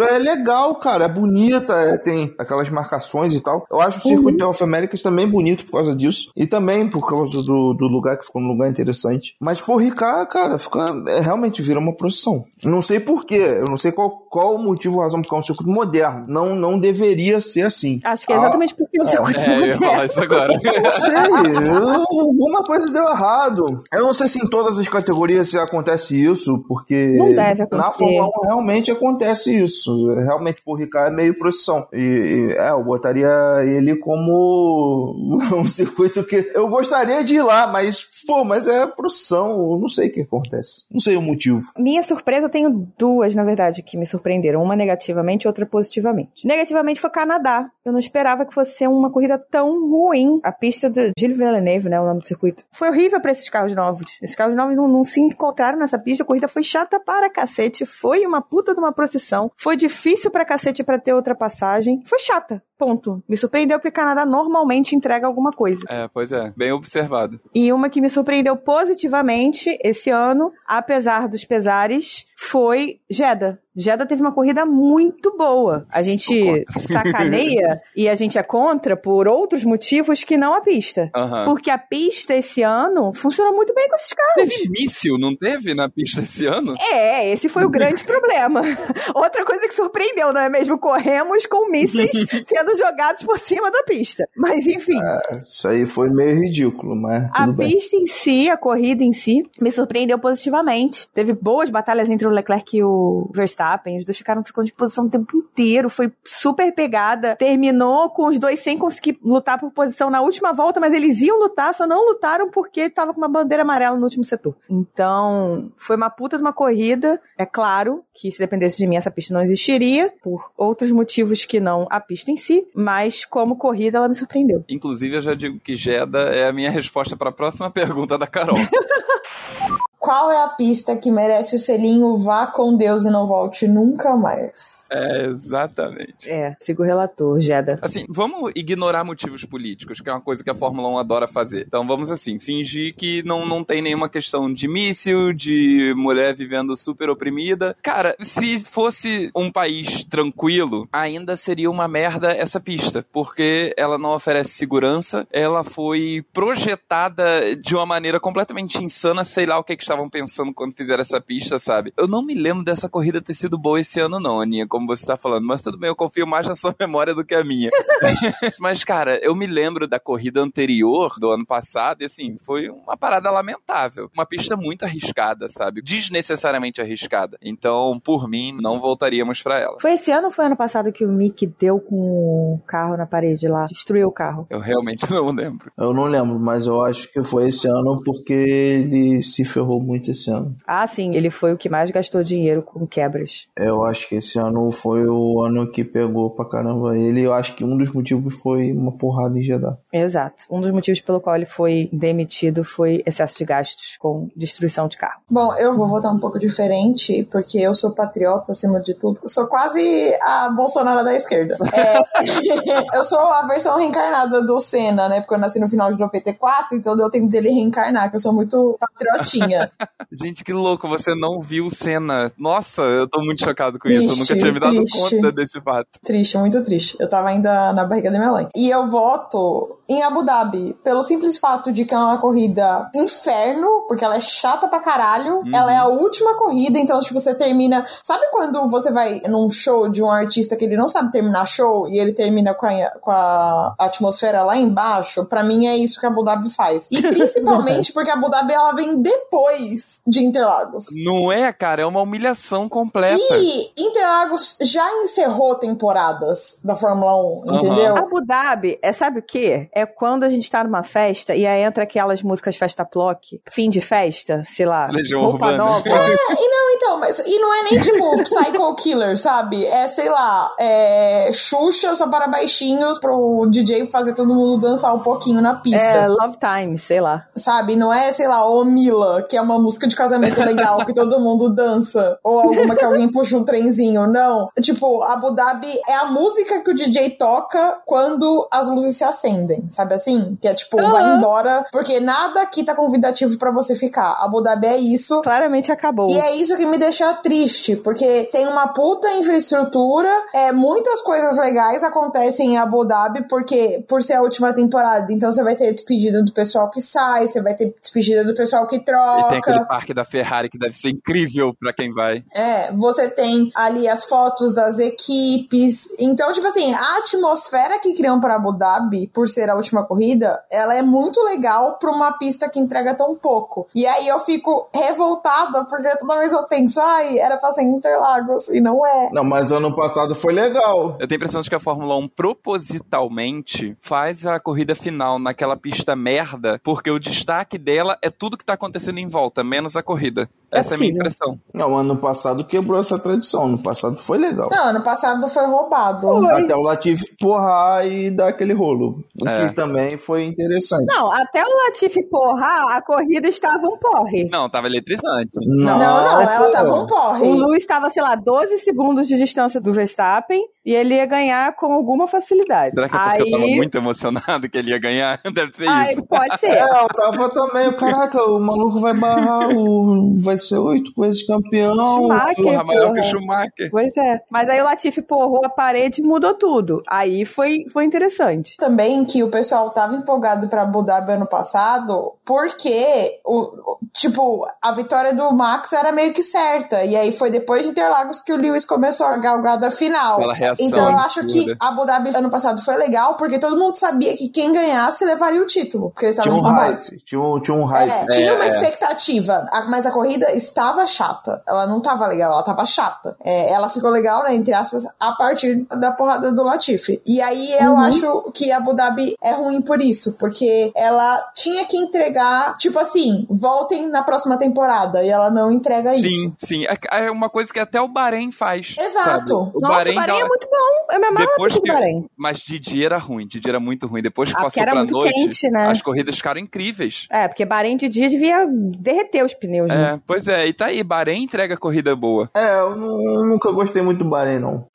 é 0.04 0.18
legal, 0.18 0.74
cara, 0.76 1.04
é 1.04 1.08
bonita, 1.08 1.74
é, 1.74 1.96
tem 1.96 2.34
aquelas 2.38 2.68
marcações 2.70 3.34
e 3.34 3.42
tal. 3.42 3.66
Eu 3.70 3.80
acho 3.80 3.98
o 3.98 4.02
circuito 4.02 4.38
de 4.38 4.44
Alfa 4.44 4.64
Américas 4.64 5.02
também 5.02 5.28
bonito 5.28 5.64
por 5.64 5.72
causa 5.72 5.94
disso. 5.94 6.30
E 6.36 6.46
também 6.46 6.88
por 6.88 7.08
causa 7.08 7.42
do, 7.42 7.74
do 7.74 7.86
lugar, 7.86 8.16
que 8.16 8.24
ficou 8.24 8.40
num 8.40 8.48
lugar 8.48 8.70
interessante. 8.70 9.36
Mas 9.40 9.60
por 9.60 9.76
Ricard, 9.76 10.30
cara, 10.30 10.58
fica, 10.58 10.94
é, 11.08 11.20
realmente 11.20 11.62
vira 11.62 11.78
uma 11.78 11.94
procissão. 11.94 12.44
Não 12.64 12.82
sei 12.82 13.00
porquê, 13.00 13.58
eu 13.60 13.64
não 13.64 13.76
sei 13.76 13.92
qual, 13.92 14.10
qual 14.30 14.54
o 14.54 14.58
motivo, 14.62 15.00
a 15.00 15.02
razão, 15.04 15.20
porque 15.20 15.34
é 15.34 15.38
um 15.38 15.42
circuito 15.42 15.70
moderno. 15.70 16.24
Não, 16.28 16.54
não 16.54 16.78
deveria 16.78 17.40
ser 17.40 17.62
assim. 17.62 17.98
Acho 18.04 18.26
que 18.26 18.32
é 18.32 18.36
exatamente 18.36 18.74
porque 18.76 19.02
o 19.02 19.04
circuito 19.04 19.40
É, 19.42 19.46
eu 19.46 19.50
ia 19.50 19.58
moderno. 19.58 19.82
falar 19.82 20.06
isso 20.06 20.20
agora. 20.22 20.52
Eu 20.64 20.82
não 20.82 20.92
sei, 20.92 21.68
eu- 21.68 22.20
alguma 22.20 22.62
coisa 22.62 22.92
deu 22.92 23.04
errado. 23.08 23.64
Eu 23.92 24.02
não 24.02 24.14
sei 24.14 24.28
se 24.28 24.38
em 24.38 24.48
todas 24.48 24.78
as 24.78 24.88
categorias 24.88 25.48
se 25.48 25.58
acontece 25.58 26.22
isso, 26.24 26.64
porque 26.68 27.16
Não 27.18 27.34
deve 27.34 27.60
na 27.60 27.64
acontecer. 27.64 27.98
Fórmula 27.98 28.26
1 28.26 28.46
realmente 28.46 28.90
acontece 28.90 29.62
isso. 29.64 30.06
Realmente, 30.14 30.62
por 30.64 30.74
Ricardo 30.78 31.12
é 31.12 31.16
meio 31.16 31.36
procissão. 31.38 31.86
E, 31.92 31.98
e, 31.98 32.52
é, 32.56 32.70
eu 32.70 32.84
botaria 32.84 33.28
ele 33.64 33.96
como 33.96 35.16
um 35.56 35.66
circuito 35.66 36.22
que 36.24 36.50
eu 36.54 36.68
gostaria 36.68 37.24
de 37.24 37.34
ir 37.36 37.42
lá, 37.42 37.66
mas, 37.66 38.06
pô, 38.30 38.44
mas 38.44 38.68
é 38.68 38.86
procissão, 38.86 39.72
eu 39.72 39.78
não 39.80 39.88
sei 39.88 40.08
o 40.08 40.12
que 40.12 40.20
acontece. 40.20 40.84
Não 40.88 41.00
sei 41.00 41.16
o 41.16 41.22
motivo. 41.22 41.68
Minha 41.76 42.00
surpresa, 42.04 42.46
eu 42.46 42.48
tenho 42.48 42.88
duas, 42.96 43.34
na 43.34 43.42
verdade, 43.42 43.82
que 43.82 43.96
me 43.96 44.06
surpreenderam. 44.06 44.62
Uma 44.62 44.76
negativamente 44.76 45.46
e 45.46 45.48
outra 45.48 45.66
positivamente. 45.66 46.46
Negativamente 46.46 47.00
foi 47.00 47.10
Canadá. 47.10 47.68
Eu 47.84 47.90
não 47.90 47.98
esperava 47.98 48.46
que 48.46 48.54
fosse 48.54 48.76
ser 48.76 48.88
uma 48.88 49.10
corrida 49.10 49.36
tão 49.36 49.90
ruim. 49.90 50.38
A 50.44 50.52
pista 50.52 50.88
do 50.88 51.10
Gilles 51.18 51.36
Villeneuve, 51.36 51.88
né, 51.88 52.00
o 52.00 52.06
nome 52.06 52.20
do 52.20 52.26
circuito. 52.26 52.62
Foi 52.70 52.88
horrível 52.88 53.20
pra 53.20 53.32
esses 53.32 53.48
carros 53.50 53.74
novos. 53.74 54.18
Esses 54.22 54.36
carros 54.36 54.54
novos 54.54 54.76
não, 54.76 54.86
não 54.86 55.02
se 55.02 55.20
encontraram 55.20 55.80
nessa 55.80 55.98
pista. 55.98 56.22
A 56.22 56.26
corrida 56.26 56.46
foi 56.46 56.62
chata 56.62 57.00
para 57.00 57.28
cacete. 57.28 57.84
Foi 57.84 58.24
uma 58.24 58.40
puta 58.40 58.74
de 58.74 58.78
uma 58.78 58.92
procissão. 58.92 59.50
Foi 59.56 59.76
difícil 59.76 60.30
pra 60.30 60.44
cacete 60.44 60.84
pra 60.84 61.00
ter 61.00 61.14
ultrapassagem. 61.14 62.00
Foi 62.06 62.20
chata. 62.20 62.62
Ponto. 62.78 63.22
Me 63.28 63.36
surpreendeu 63.36 63.78
porque 63.78 63.90
Canadá 63.90 64.24
normalmente 64.24 64.96
entrega 64.96 65.26
alguma 65.26 65.50
coisa. 65.50 65.84
É, 65.86 66.08
pois 66.08 66.32
é, 66.32 66.50
bem 66.56 66.72
observado. 66.72 67.38
E 67.54 67.70
uma 67.72 67.90
que 67.90 68.00
me 68.00 68.08
surpreendeu 68.08 68.19
positivamente 68.56 69.78
esse 69.82 70.10
ano, 70.10 70.52
apesar 70.66 71.28
dos 71.28 71.44
pesares, 71.44 72.24
foi 72.36 73.00
Jeddah. 73.08 73.58
Jeddah 73.76 74.06
teve 74.06 74.20
uma 74.20 74.32
corrida 74.32 74.64
muito 74.66 75.36
boa. 75.36 75.86
A 75.92 76.02
gente 76.02 76.64
sacaneia 76.76 77.80
e 77.94 78.08
a 78.08 78.14
gente 78.14 78.36
é 78.36 78.42
contra 78.42 78.96
por 78.96 79.28
outros 79.28 79.64
motivos 79.64 80.24
que 80.24 80.36
não 80.36 80.54
a 80.54 80.60
pista. 80.60 81.10
Porque 81.44 81.70
a 81.70 81.78
pista 81.78 82.34
esse 82.34 82.62
ano 82.62 83.12
funciona 83.14 83.52
muito 83.52 83.72
bem 83.72 83.88
com 83.88 83.94
esses 83.94 84.12
carros. 84.12 84.34
Teve 84.54 84.68
míssil, 84.70 85.18
não 85.18 85.36
teve 85.36 85.74
na 85.74 85.88
pista 85.88 86.20
esse 86.20 86.46
ano? 86.46 86.74
É, 86.92 87.30
esse 87.30 87.48
foi 87.48 87.64
o 87.64 87.70
grande 87.70 88.02
problema. 88.04 88.60
Outra 89.14 89.44
coisa 89.44 89.66
que 89.68 89.74
surpreendeu, 89.74 90.32
não 90.32 90.40
é 90.40 90.48
mesmo? 90.48 90.78
Corremos 90.78 91.46
com 91.46 91.70
mísseis 91.70 92.10
sendo 92.46 92.76
jogados 92.76 93.22
por 93.22 93.38
cima 93.38 93.70
da 93.70 93.82
pista. 93.84 94.28
Mas 94.36 94.66
enfim, 94.66 94.98
Isso 95.46 95.68
aí 95.68 95.86
foi 95.86 96.10
meio 96.10 96.40
ridículo, 96.40 96.96
mas 96.96 97.28
a 97.32 97.46
bem. 97.46 97.70
pista 97.70 97.96
em 97.96 98.06
si, 98.06 98.50
a 98.50 98.56
corrida 98.56 99.04
em 99.04 99.12
si, 99.12 99.42
me 99.60 99.70
surpreendeu 99.70 100.18
positivamente. 100.18 101.08
Teve 101.14 101.32
boas 101.32 101.70
batalhas 101.70 102.10
entre 102.10 102.26
o 102.26 102.30
Leclerc 102.30 102.76
e 102.76 102.82
o 102.82 103.30
Verstappen. 103.32 103.59
Os 103.98 104.04
dois 104.04 104.16
ficaram 104.16 104.42
trocando 104.42 104.66
de 104.66 104.72
posição 104.72 105.06
o 105.06 105.10
tempo 105.10 105.36
inteiro. 105.36 105.88
Foi 105.88 106.12
super 106.24 106.72
pegada. 106.74 107.36
Terminou 107.36 108.10
com 108.10 108.28
os 108.28 108.38
dois 108.38 108.60
sem 108.60 108.78
conseguir 108.78 109.18
lutar 109.22 109.58
por 109.58 109.70
posição 109.70 110.10
na 110.10 110.20
última 110.20 110.52
volta, 110.52 110.80
mas 110.80 110.92
eles 110.94 111.20
iam 111.20 111.38
lutar, 111.38 111.74
só 111.74 111.86
não 111.86 112.06
lutaram 112.06 112.50
porque 112.50 112.88
tava 112.88 113.12
com 113.12 113.18
uma 113.18 113.28
bandeira 113.28 113.62
amarela 113.62 113.96
no 113.96 114.04
último 114.04 114.24
setor. 114.24 114.56
Então, 114.68 115.70
foi 115.76 115.96
uma 115.96 116.10
puta 116.10 116.36
de 116.36 116.42
uma 116.42 116.52
corrida. 116.52 117.20
É 117.38 117.46
claro 117.46 118.04
que 118.14 118.30
se 118.30 118.38
dependesse 118.38 118.76
de 118.76 118.86
mim, 118.86 118.96
essa 118.96 119.10
pista 119.10 119.32
não 119.34 119.42
existiria, 119.42 120.12
por 120.22 120.50
outros 120.56 120.90
motivos 120.90 121.44
que 121.44 121.60
não 121.60 121.86
a 121.90 122.00
pista 122.00 122.30
em 122.30 122.36
si, 122.36 122.66
mas 122.74 123.24
como 123.24 123.56
corrida, 123.56 123.98
ela 123.98 124.08
me 124.08 124.14
surpreendeu. 124.14 124.64
Inclusive, 124.68 125.16
eu 125.16 125.22
já 125.22 125.34
digo 125.34 125.58
que 125.58 125.76
Jeddah 125.76 126.30
é 126.34 126.46
a 126.46 126.52
minha 126.52 126.70
resposta 126.70 127.16
para 127.16 127.30
a 127.30 127.32
próxima 127.32 127.70
pergunta 127.70 128.18
da 128.18 128.26
Carol. 128.26 128.56
Qual 130.00 130.32
é 130.32 130.42
a 130.42 130.48
pista 130.48 130.96
que 130.96 131.10
merece 131.10 131.56
o 131.56 131.58
selinho 131.58 132.16
vá 132.16 132.46
com 132.46 132.74
Deus 132.74 133.04
e 133.04 133.10
não 133.10 133.26
volte 133.26 133.68
nunca 133.68 134.16
mais? 134.16 134.80
é, 134.90 135.26
exatamente. 135.26 136.28
É, 136.28 136.56
sigo 136.60 136.82
o 136.82 136.86
relator, 136.86 137.38
Jeda. 137.40 137.78
Assim, 137.80 138.04
vamos 138.08 138.50
ignorar 138.56 139.04
motivos 139.04 139.44
políticos, 139.44 140.00
que 140.00 140.08
é 140.08 140.12
uma 140.12 140.20
coisa 140.20 140.42
que 140.42 140.50
a 140.50 140.54
Fórmula 140.54 140.88
1 140.88 140.98
adora 140.98 141.28
fazer. 141.28 141.64
Então 141.66 141.86
vamos 141.86 142.10
assim, 142.10 142.38
fingir 142.38 142.94
que 142.94 143.22
não, 143.22 143.46
não 143.46 143.62
tem 143.62 143.80
nenhuma 143.80 144.08
questão 144.08 144.52
de 144.52 144.66
míssil, 144.66 145.32
de 145.32 145.94
mulher 145.96 146.34
vivendo 146.34 146.76
super 146.76 147.08
oprimida. 147.08 147.76
Cara, 147.82 148.16
se 148.18 148.64
fosse 148.64 149.30
um 149.34 149.50
país 149.50 150.04
tranquilo, 150.04 150.88
ainda 150.92 151.36
seria 151.36 151.70
uma 151.70 151.86
merda 151.86 152.32
essa 152.32 152.58
pista, 152.58 153.06
porque 153.12 153.72
ela 153.76 153.96
não 153.96 154.14
oferece 154.14 154.50
segurança, 154.52 155.26
ela 155.30 155.62
foi 155.62 156.24
projetada 156.32 157.54
de 157.56 157.74
uma 157.74 157.86
maneira 157.86 158.18
completamente 158.18 158.82
insana, 158.82 159.22
sei 159.24 159.46
lá 159.46 159.58
o 159.58 159.64
que, 159.64 159.76
que 159.76 159.84
estavam 159.90 160.08
pensando 160.08 160.54
quando 160.54 160.76
fizeram 160.76 161.00
essa 161.00 161.20
pista, 161.20 161.58
sabe? 161.58 161.92
Eu 161.96 162.06
não 162.06 162.24
me 162.24 162.34
lembro 162.34 162.64
dessa 162.64 162.88
corrida 162.88 163.20
ter 163.20 163.34
sido 163.34 163.58
boa 163.58 163.80
esse 163.80 163.98
ano, 164.00 164.20
não, 164.20 164.40
Aninha, 164.40 164.66
como 164.66 164.86
você 164.86 165.04
tá 165.04 165.16
falando, 165.16 165.46
mas 165.46 165.62
tudo 165.62 165.78
bem, 165.78 165.88
eu 165.88 165.96
confio 165.96 166.26
mais 166.26 166.46
na 166.46 166.54
sua 166.54 166.74
memória 166.78 167.14
do 167.14 167.24
que 167.24 167.34
a 167.34 167.42
minha. 167.42 167.70
mas, 168.58 168.84
cara, 168.84 169.18
eu 169.22 169.34
me 169.34 169.46
lembro 169.46 169.88
da 169.88 169.98
corrida 169.98 170.40
anterior, 170.40 171.14
do 171.18 171.30
ano 171.30 171.44
passado, 171.44 172.02
e 172.02 172.04
assim, 172.04 172.36
foi 172.38 172.68
uma 172.68 172.96
parada 172.96 173.30
lamentável. 173.30 174.08
Uma 174.14 174.24
pista 174.24 174.56
muito 174.56 174.84
arriscada, 174.84 175.48
sabe? 175.48 175.82
Desnecessariamente 175.82 176.80
arriscada. 176.80 177.36
Então, 177.42 177.98
por 178.02 178.28
mim, 178.28 178.56
não 178.60 178.78
voltaríamos 178.78 179.42
pra 179.42 179.58
ela. 179.58 179.76
Foi 179.80 179.94
esse 179.94 180.12
ano 180.12 180.26
ou 180.26 180.30
foi 180.30 180.46
ano 180.46 180.56
passado 180.56 180.92
que 180.92 181.04
o 181.04 181.08
Mick 181.08 181.46
deu 181.58 181.80
com 181.80 181.96
o 181.96 182.60
carro 182.66 182.96
na 182.96 183.06
parede 183.06 183.48
lá? 183.48 183.64
Destruiu 183.66 184.08
o 184.08 184.12
carro. 184.12 184.46
Eu 184.48 184.60
realmente 184.60 185.04
não 185.10 185.30
lembro. 185.30 185.72
Eu 185.76 185.92
não 185.92 186.04
lembro, 186.04 186.38
mas 186.38 186.66
eu 186.66 186.80
acho 186.80 187.12
que 187.12 187.22
foi 187.22 187.48
esse 187.48 187.66
ano 187.66 188.02
porque 188.04 188.32
ele 188.32 189.22
se 189.22 189.44
ferrou 189.44 189.79
muito 189.80 190.10
esse 190.10 190.30
ano. 190.30 190.56
Ah, 190.66 190.86
sim, 190.86 191.14
ele 191.14 191.30
foi 191.30 191.52
o 191.52 191.58
que 191.58 191.68
mais 191.68 191.90
gastou 191.90 192.22
dinheiro 192.22 192.62
com 192.62 192.86
quebras. 192.86 193.48
Eu 193.56 193.84
acho 193.84 194.08
que 194.08 194.16
esse 194.16 194.38
ano 194.38 194.70
foi 194.72 195.06
o 195.06 195.42
ano 195.42 195.70
que 195.70 195.84
pegou 195.84 196.30
pra 196.30 196.44
caramba 196.44 196.96
ele. 196.96 197.22
Eu 197.22 197.32
acho 197.32 197.54
que 197.54 197.64
um 197.64 197.76
dos 197.76 197.90
motivos 197.92 198.34
foi 198.34 198.72
uma 198.72 198.92
porrada 198.92 199.38
em 199.38 199.42
Jeddah. 199.42 199.78
Exato. 199.92 200.44
Um 200.50 200.60
dos 200.60 200.70
motivos 200.70 201.00
pelo 201.00 201.20
qual 201.20 201.36
ele 201.36 201.46
foi 201.46 201.88
demitido 201.92 202.64
foi 202.64 203.02
excesso 203.06 203.38
de 203.38 203.44
gastos 203.44 203.96
com 203.98 204.28
destruição 204.36 204.88
de 204.88 204.96
carro. 204.96 205.20
Bom, 205.28 205.54
eu 205.56 205.74
vou 205.74 205.88
votar 205.88 206.12
um 206.12 206.18
pouco 206.18 206.38
diferente, 206.38 207.26
porque 207.30 207.58
eu 207.58 207.74
sou 207.74 207.94
patriota 207.94 208.52
acima 208.52 208.80
de 208.80 208.94
tudo. 208.94 209.18
Eu 209.22 209.28
sou 209.28 209.46
quase 209.46 209.80
a 210.22 210.50
Bolsonaro 210.50 211.04
da 211.04 211.14
esquerda. 211.14 211.56
É, 211.72 211.98
eu 212.96 213.04
sou 213.04 213.18
a 213.18 213.46
versão 213.46 213.76
reencarnada 213.78 214.42
do 214.42 214.58
Senna, 214.60 215.08
né? 215.08 215.20
Porque 215.20 215.34
eu 215.34 215.38
nasci 215.38 215.60
no 215.60 215.68
final 215.68 215.92
de 215.92 215.98
94, 215.98 216.76
então 216.76 216.96
deu 216.96 217.10
tempo 217.10 217.28
dele 217.28 217.50
reencarnar, 217.50 218.10
que 218.10 218.16
eu 218.16 218.20
sou 218.20 218.32
muito 218.32 218.76
patriotinha. 218.78 219.69
Gente, 220.12 220.42
que 220.42 220.52
louco, 220.52 220.88
você 220.88 221.14
não 221.14 221.40
viu 221.40 221.66
o 221.66 221.70
Senna. 221.70 222.32
Nossa, 222.36 222.82
eu 222.82 223.08
tô 223.08 223.20
muito 223.20 223.44
chocado 223.44 223.78
com 223.78 223.88
isso. 223.88 224.10
Eu 224.10 224.16
nunca 224.16 224.26
Triste, 224.26 224.38
tinha 224.38 224.52
me 224.52 224.60
dado 224.60 224.76
triste. 224.76 224.98
conta 224.98 225.32
desse 225.32 225.60
fato. 225.60 225.88
Triste, 226.04 226.38
muito 226.38 226.62
triste. 226.64 226.96
Eu 226.98 227.08
tava 227.08 227.28
ainda 227.28 227.72
na 227.72 227.84
barriga 227.84 228.10
da 228.10 228.18
minha 228.18 228.30
mãe. 228.32 228.48
E 228.56 228.68
eu 228.68 228.88
voto 228.88 229.78
em 229.88 230.02
Abu 230.02 230.24
Dhabi, 230.24 230.74
pelo 230.84 231.02
simples 231.02 231.36
fato 231.38 231.72
de 231.72 231.84
que 231.84 231.94
é 231.94 231.98
uma 231.98 232.18
corrida 232.18 232.88
inferno, 232.94 233.84
porque 233.88 234.04
ela 234.04 234.16
é 234.16 234.20
chata 234.20 234.68
pra 234.68 234.80
caralho. 234.80 235.42
Ela 235.52 235.72
é 235.72 235.76
a 235.76 235.86
última 235.86 236.34
corrida, 236.36 236.78
então, 236.78 237.00
tipo, 237.00 237.18
você 237.20 237.34
termina. 237.34 237.86
Sabe 238.02 238.26
quando 238.30 238.66
você 238.68 238.92
vai 238.92 239.20
num 239.28 239.50
show 239.50 239.88
de 239.88 240.02
um 240.02 240.10
artista 240.10 240.56
que 240.56 240.64
ele 240.64 240.76
não 240.76 240.88
sabe 240.88 241.10
terminar 241.10 241.46
show 241.46 241.88
e 241.88 241.98
ele 241.98 242.12
termina 242.12 242.54
com 242.54 242.66
a, 242.66 242.90
com 243.00 243.10
a 243.10 243.74
atmosfera 243.78 244.42
lá 244.42 244.56
embaixo? 244.56 245.24
Pra 245.26 245.42
mim 245.42 245.66
é 245.66 245.76
isso 245.76 246.00
que 246.00 246.06
Abu 246.06 246.22
Dhabi 246.22 246.50
faz. 246.50 246.88
E 246.90 247.02
principalmente 247.02 247.92
porque 247.92 248.10
Abu 248.10 248.28
Dhabi 248.28 248.52
ela 248.52 248.72
vem 248.72 249.00
depois 249.00 249.59
de 250.06 250.22
Interlagos. 250.22 250.86
Não 251.04 251.30
é, 251.30 251.52
cara? 251.52 251.82
É 251.82 251.86
uma 251.86 252.00
humilhação 252.00 252.68
completa. 252.68 253.16
E 253.36 253.70
Interlagos 253.78 254.58
já 254.62 254.86
encerrou 255.02 255.54
temporadas 255.54 256.58
da 256.64 256.76
Fórmula 256.76 257.14
1, 257.16 257.44
Aham. 257.48 257.56
entendeu? 257.58 257.96
Abu 257.96 258.24
Dhabi, 258.24 258.78
é 258.82 258.92
sabe 258.92 259.20
o 259.20 259.22
quê? 259.22 259.68
É 259.74 259.84
quando 259.86 260.24
a 260.24 260.28
gente 260.28 260.50
tá 260.50 260.62
numa 260.64 260.82
festa 260.82 261.34
e 261.34 261.46
aí 261.46 261.62
entra 261.62 261.84
aquelas 261.84 262.22
músicas 262.22 262.56
festa 262.56 262.84
plock, 262.84 263.40
fim 263.50 263.68
de 263.70 263.80
festa, 263.80 264.42
sei 264.46 264.66
lá, 264.66 264.88
Legião 264.92 265.22
roupa 265.22 265.46
Urbana. 265.46 265.64
nova. 265.64 265.88
É, 265.88 266.32
e 266.32 266.48
não, 266.48 266.70
então, 266.76 266.98
mas 267.00 267.18
e 267.20 267.38
não 267.38 267.54
é 267.54 267.62
nem 267.70 267.80
tipo 267.80 268.16
Psycho 268.22 268.74
Killer, 268.76 269.16
sabe? 269.18 269.64
É, 269.64 269.86
sei 269.88 270.08
lá, 270.08 270.52
é 270.58 271.30
Xuxa 271.32 271.94
só 271.94 272.08
para 272.08 272.28
baixinhos 272.28 272.98
pro 272.98 273.46
DJ 273.50 273.86
fazer 273.86 274.14
todo 274.14 274.34
mundo 274.34 274.60
dançar 274.60 274.94
um 274.94 275.00
pouquinho 275.00 275.40
na 275.40 275.54
pista. 275.54 275.78
É, 275.78 276.06
Love 276.08 276.36
Time, 276.38 276.78
sei 276.78 277.00
lá. 277.00 277.26
Sabe? 277.36 277.76
Não 277.76 277.92
é, 277.92 278.12
sei 278.12 278.28
lá, 278.28 278.44
Ô 278.48 278.64
Mila, 278.64 279.22
que 279.28 279.36
é 279.36 279.40
uma 279.40 279.49
música 279.58 279.86
de 279.86 279.96
casamento 279.96 280.40
legal 280.40 280.84
que 280.84 280.94
todo 280.94 281.20
mundo 281.20 281.54
dança. 281.54 282.18
Ou 282.22 282.40
alguma 282.40 282.74
que 282.74 282.84
alguém 282.84 283.10
puxa 283.10 283.36
um 283.36 283.44
trenzinho. 283.44 284.06
Não. 284.06 284.48
Tipo, 284.60 285.02
Abu 285.02 285.32
Dhabi 285.32 285.72
é 285.88 285.94
a 285.94 286.06
música 286.06 286.60
que 286.62 286.70
o 286.70 286.74
DJ 286.74 287.10
toca 287.10 287.80
quando 287.86 288.48
as 288.52 288.68
luzes 288.68 288.96
se 288.96 289.04
acendem. 289.04 289.64
Sabe 289.68 289.94
assim? 289.94 290.36
Que 290.40 290.48
é 290.48 290.54
tipo, 290.54 290.76
vai 290.76 291.02
Aham. 291.02 291.16
embora. 291.18 291.64
Porque 291.70 292.00
nada 292.00 292.42
aqui 292.42 292.64
tá 292.64 292.74
convidativo 292.74 293.38
pra 293.38 293.50
você 293.50 293.74
ficar. 293.74 294.18
Abu 294.20 294.42
Dhabi 294.42 294.66
é 294.66 294.76
isso. 294.76 295.22
Claramente 295.22 295.72
acabou. 295.72 296.10
E 296.10 296.18
é 296.18 296.36
isso 296.36 296.56
que 296.56 296.66
me 296.66 296.78
deixa 296.78 297.12
triste, 297.14 297.76
porque 297.76 298.28
tem 298.32 298.46
uma 298.46 298.68
puta 298.68 299.10
infraestrutura, 299.12 300.10
é, 300.34 300.52
muitas 300.52 301.00
coisas 301.02 301.38
legais 301.38 301.82
acontecem 301.82 302.54
em 302.54 302.58
Abu 302.58 302.84
Dhabi, 302.84 303.26
porque 303.28 303.84
por 303.88 304.02
ser 304.02 304.14
a 304.14 304.22
última 304.22 304.52
temporada, 304.52 305.12
então 305.12 305.32
você 305.32 305.42
vai 305.42 305.56
ter 305.56 305.72
despedida 305.72 306.22
do 306.22 306.32
pessoal 306.32 306.70
que 306.70 306.80
sai, 306.80 307.26
você 307.26 307.40
vai 307.40 307.54
ter 307.54 307.74
despedida 307.80 308.24
do 308.24 308.34
pessoal 308.34 308.66
que 308.66 308.78
tem 308.78 309.39
aquele 309.40 309.64
parque 309.66 309.94
da 309.94 310.04
Ferrari 310.04 310.48
que 310.48 310.58
deve 310.58 310.76
ser 310.76 310.90
incrível 310.90 311.54
pra 311.58 311.72
quem 311.72 311.92
vai. 311.92 312.24
É, 312.34 312.72
você 312.74 313.10
tem 313.10 313.50
ali 313.54 313.88
as 313.88 314.04
fotos 314.04 314.54
das 314.54 314.78
equipes. 314.78 315.88
Então, 315.98 316.32
tipo 316.32 316.46
assim, 316.46 316.72
a 316.72 316.98
atmosfera 316.98 317.78
que 317.78 317.94
criam 317.94 318.20
para 318.20 318.36
Abu 318.36 318.52
Dhabi, 318.52 319.06
por 319.08 319.28
ser 319.28 319.50
a 319.50 319.56
última 319.56 319.84
corrida, 319.84 320.42
ela 320.50 320.74
é 320.74 320.82
muito 320.82 321.22
legal 321.22 321.78
pra 321.78 321.90
uma 321.90 322.12
pista 322.18 322.48
que 322.48 322.58
entrega 322.58 322.94
tão 322.94 323.14
pouco. 323.16 323.68
E 323.74 323.86
aí 323.86 324.08
eu 324.08 324.20
fico 324.20 324.68
revoltada, 324.74 325.64
porque 325.64 325.96
toda 325.98 326.18
vez 326.18 326.32
eu 326.32 326.44
penso, 326.44 326.80
ai, 326.80 327.18
era 327.18 327.36
pra 327.36 327.52
ser 327.52 327.62
Interlagos, 327.62 328.48
e 328.48 328.60
não 328.60 328.84
é. 328.86 329.08
Não, 329.12 329.24
mas 329.24 329.52
ano 329.52 329.74
passado 329.74 330.14
foi 330.14 330.32
legal. 330.32 330.96
Eu 331.00 331.06
tenho 331.06 331.16
a 331.16 331.20
impressão 331.20 331.40
de 331.40 331.48
que 331.48 331.54
a 331.54 331.60
Fórmula 331.60 331.96
1 331.96 332.08
propositalmente 332.08 333.76
faz 333.80 334.26
a 334.26 334.40
corrida 334.40 334.74
final 334.74 335.18
naquela 335.18 335.56
pista 335.56 335.94
merda, 335.94 336.60
porque 336.62 336.90
o 336.90 336.98
destaque 336.98 337.58
dela 337.58 337.98
é 338.02 338.10
tudo 338.10 338.36
que 338.36 338.44
tá 338.44 338.54
acontecendo 338.54 338.98
em 338.98 339.08
volta, 339.08 339.29
menos 339.44 339.76
a 339.76 339.82
corrida. 339.82 340.28
É 340.52 340.58
Essa 340.58 340.74
é 340.74 340.76
a 340.76 340.78
minha 340.80 340.92
impressão. 340.92 341.38
Não, 341.54 341.76
ano 341.78 341.96
passado 341.96 342.44
quebrou 342.44 342.78
essa 342.80 342.98
tradição. 342.98 343.44
Ano 343.46 343.62
passado 343.62 343.98
foi 343.98 344.18
legal. 344.18 344.48
Não, 344.52 344.68
ano 344.68 344.82
passado 344.82 345.28
foi 345.28 345.46
roubado. 345.46 346.26
Até 346.26 346.56
o 346.56 346.60
Latif 346.62 347.02
porrar 347.20 347.86
e 347.86 348.10
dar 348.10 348.28
aquele 348.28 348.52
rolo. 348.52 348.96
O 349.20 349.28
É. 349.28 349.46
que 349.48 349.54
também 349.54 349.96
foi 349.96 350.24
interessante. 350.24 350.86
Não, 350.86 351.12
até 351.12 351.44
o 351.44 351.48
Latifi 351.66 352.02
porrar, 352.08 352.76
a 352.76 352.82
corrida 352.82 353.28
estava 353.28 353.64
um 353.66 353.76
porre. 353.78 354.28
Não, 354.30 354.48
tava 354.48 354.66
eletrizante. 354.66 355.30
Não, 355.46 355.78
não, 355.78 356.20
ela 356.22 356.46
pô. 356.46 356.52
tava 356.52 356.74
um 356.74 356.86
porre. 356.86 357.28
O 357.28 357.34
Lewis 357.34 357.58
estava, 357.58 357.88
sei 357.90 358.02
lá, 358.02 358.16
12 358.16 358.58
segundos 358.58 359.06
de 359.06 359.16
distância 359.16 359.60
do 359.60 359.72
Verstappen 359.72 360.42
e 360.66 360.74
ele 360.74 360.94
ia 360.94 361.06
ganhar 361.06 361.54
com 361.54 361.72
alguma 361.72 362.06
facilidade. 362.08 362.74
Será 362.74 362.88
que 362.88 362.96
é 362.96 362.98
porque 362.98 363.14
Aí... 363.14 363.20
eu 363.20 363.30
tava 363.30 363.46
muito 363.46 363.74
emocionado 363.78 364.48
que 364.48 364.58
ele 364.58 364.70
ia 364.70 364.78
ganhar? 364.78 365.20
Deve 365.32 365.52
ser 365.52 365.68
Ai, 365.68 365.92
isso. 365.92 366.02
pode 366.06 366.38
ser. 366.40 366.50
É, 366.50 366.62
eu 366.62 366.88
tava 366.88 367.28
também. 367.28 367.72
Caraca, 367.72 368.22
o 368.24 368.40
maluco 368.40 368.80
vai 368.80 368.94
barrar 368.94 369.48
o. 369.48 370.16
Vai 370.18 370.39
ser 370.40 370.58
oito 370.58 370.92
vezes 370.96 371.26
campeão. 371.26 371.74
Schumacher, 371.74 372.36
Porra, 372.44 372.64
maior 372.64 372.92
que 372.94 373.00
o 373.00 373.02
Schumacher. 373.02 373.70
Pois 373.70 373.96
é. 373.96 374.20
Mas 374.30 374.48
aí 374.48 374.60
o 374.60 374.64
Latifi 374.64 375.02
porrou 375.02 375.40
a 375.44 375.48
parede 375.48 376.02
e 376.02 376.06
mudou 376.08 376.34
tudo. 376.34 376.82
Aí 376.88 377.24
foi, 377.24 377.64
foi 377.72 377.84
interessante. 377.84 378.56
Também 378.58 379.04
que 379.04 379.22
o 379.22 379.30
pessoal 379.30 379.70
tava 379.70 379.94
empolgado 379.94 380.48
pra 380.48 380.62
Abu 380.62 380.82
Dhabi 380.82 381.12
ano 381.12 381.26
passado, 381.26 382.14
porque 382.24 383.18
o, 383.24 383.38
o- 383.40 383.78
tipo, 383.94 384.46
a 384.62 384.72
vitória 384.72 385.12
do 385.14 385.30
Max 385.32 385.72
era 385.72 385.92
meio 385.92 386.12
que 386.12 386.22
certa. 386.22 386.84
E 386.84 386.96
aí 386.96 387.12
foi 387.12 387.30
depois 387.30 387.62
de 387.62 387.68
Interlagos 387.70 388.20
que 388.20 388.32
o 388.32 388.36
Lewis 388.36 388.64
começou 388.64 389.06
a 389.06 389.16
galgada 389.16 389.70
final. 389.70 390.20
Então 390.58 390.90
eu 390.90 390.96
acho 390.96 391.26
que 391.26 391.40
absurda. 391.40 391.56
Abu 391.60 391.84
Dhabi 391.84 392.10
ano 392.16 392.30
passado 392.30 392.62
foi 392.64 392.76
legal, 392.76 393.16
porque 393.16 393.38
todo 393.38 393.58
mundo 393.58 393.76
sabia 393.76 394.16
que 394.16 394.28
quem 394.28 394.52
ganhasse 394.52 395.04
levaria 395.04 395.42
o 395.42 395.46
título. 395.46 395.90
Porque 395.90 396.06
eles 396.06 396.16
Tinha 396.16 396.26
estavam 396.34 396.50
um 396.50 396.52
empolgados. 396.54 396.88
hype. 396.90 397.04
Tinha 397.04 397.20
um, 397.20 397.40
tinha 397.40 397.56
um 397.56 397.64
hype. 397.64 397.90
É, 397.90 398.06
tinha 398.06 398.30
É, 398.30 398.34
uma 398.34 398.44
é. 398.44 398.48
expectativa, 398.48 399.46
a- 399.52 399.66
mas 399.70 399.86
a 399.86 399.90
corrida 399.90 400.29
estava 400.36 400.86
chata. 400.86 401.42
Ela 401.46 401.66
não 401.66 401.78
estava 401.78 402.06
legal, 402.06 402.30
ela 402.32 402.40
estava 402.40 402.64
chata. 402.66 403.16
É, 403.24 403.52
ela 403.52 403.68
ficou 403.68 403.90
legal, 403.90 404.22
né, 404.24 404.34
entre 404.34 404.52
aspas, 404.54 404.84
a 404.98 405.12
partir 405.12 405.66
da 405.78 405.92
porrada 405.92 406.32
do 406.32 406.42
Latifi. 406.42 407.00
E 407.06 407.20
aí 407.20 407.52
eu 407.60 407.76
acho 407.76 408.30
que 408.32 408.50
Abu 408.52 408.74
Dhabi 408.74 409.14
é 409.22 409.32
ruim 409.32 409.60
por 409.62 409.80
isso, 409.80 410.12
porque 410.18 410.72
ela 410.74 411.18
tinha 411.34 411.64
que 411.64 411.76
entregar, 411.76 412.56
tipo 412.56 412.78
assim, 412.78 413.26
voltem 413.28 413.88
na 413.88 414.02
próxima 414.02 414.38
temporada, 414.38 415.02
e 415.02 415.08
ela 415.08 415.30
não 415.30 415.50
entrega 415.52 415.92
isso. 415.92 416.08
Sim, 416.08 416.34
sim. 416.38 416.64
É, 416.66 417.06
é 417.06 417.10
uma 417.10 417.28
coisa 417.28 417.52
que 417.52 417.58
até 417.58 417.80
o 417.80 417.88
Bahrein 417.88 418.32
faz. 418.32 418.74
Exato. 418.78 419.28
sabe? 419.28 419.32
O 419.54 419.60
Nossa, 419.60 419.74
Bahrein 419.76 419.92
o 419.92 419.94
Bahrein 419.96 420.18
dá- 420.20 420.24
é 420.24 420.28
muito 420.28 420.48
bom. 420.48 420.94
Eu 420.94 421.00
me 421.00 421.06
amarro 421.06 421.26
Depois 421.28 421.54
que... 421.58 421.68
Bahrein. 421.72 422.06
Mas 422.16 422.38
Didi 422.40 422.84
era 422.84 422.98
ruim, 422.98 423.26
Didi 423.26 423.48
era 423.48 423.60
muito 423.60 423.86
ruim. 423.86 424.02
Depois 424.02 424.30
que 424.30 424.34
Ah, 424.38 424.42
passou 424.42 424.50
porque 424.50 424.60
era 424.60 424.70
pra 424.72 424.80
muito 424.80 424.92
noite, 424.92 425.12
quente, 425.14 425.50
né? 425.50 425.68
as 425.68 425.82
corridas 425.82 426.16
ficaram 426.16 426.40
incríveis. 426.40 427.06
É, 427.10 427.28
porque 427.28 427.44
Bahrein 427.44 427.76
de 427.76 427.88
dia 427.88 428.08
devia 428.08 428.46
derreter 428.48 429.24
os 429.24 429.34
pneus, 429.34 429.68
né? 429.68 429.94
É, 429.94 430.00
pois 430.06 430.19
é, 430.28 430.46
e 430.46 430.52
tá 430.52 430.66
aí, 430.66 430.82
Bahrein 430.82 431.22
entrega 431.22 431.56
corrida 431.56 431.94
boa. 431.94 432.30
É, 432.34 432.60
eu 432.60 432.76
nunca 432.76 433.50
gostei 433.50 433.82
muito 433.82 434.04
do 434.04 434.10
Bahrein, 434.10 434.38
não. 434.38 434.66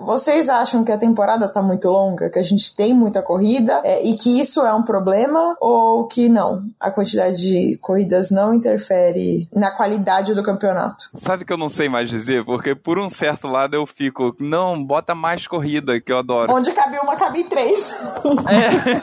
Vocês 0.00 0.48
acham 0.48 0.82
que 0.82 0.90
a 0.90 0.98
temporada 0.98 1.46
tá 1.46 1.62
muito 1.62 1.88
longa, 1.90 2.30
que 2.30 2.38
a 2.38 2.42
gente 2.42 2.74
tem 2.74 2.94
muita 2.94 3.20
corrida 3.20 3.82
é, 3.84 4.02
e 4.02 4.14
que 4.14 4.40
isso 4.40 4.62
é 4.62 4.72
um 4.72 4.82
problema 4.82 5.56
ou 5.60 6.06
que 6.06 6.28
não? 6.28 6.64
A 6.80 6.90
quantidade 6.90 7.36
de 7.36 7.78
corridas 7.78 8.30
não 8.30 8.54
interfere 8.54 9.46
na 9.54 9.70
qualidade 9.70 10.34
do 10.34 10.42
campeonato? 10.42 11.10
Sabe 11.14 11.44
que 11.44 11.52
eu 11.52 11.58
não 11.58 11.68
sei 11.68 11.88
mais 11.88 12.08
dizer? 12.08 12.44
Porque 12.44 12.74
por 12.74 12.98
um 12.98 13.08
certo 13.08 13.46
lado 13.46 13.74
eu 13.74 13.86
fico, 13.86 14.34
não, 14.40 14.82
bota 14.82 15.14
mais 15.14 15.46
corrida, 15.46 16.00
que 16.00 16.10
eu 16.10 16.18
adoro. 16.18 16.52
Onde 16.52 16.72
cabe 16.72 16.98
uma, 16.98 17.16
cabe 17.16 17.44
três. 17.44 17.94
É. 18.50 19.00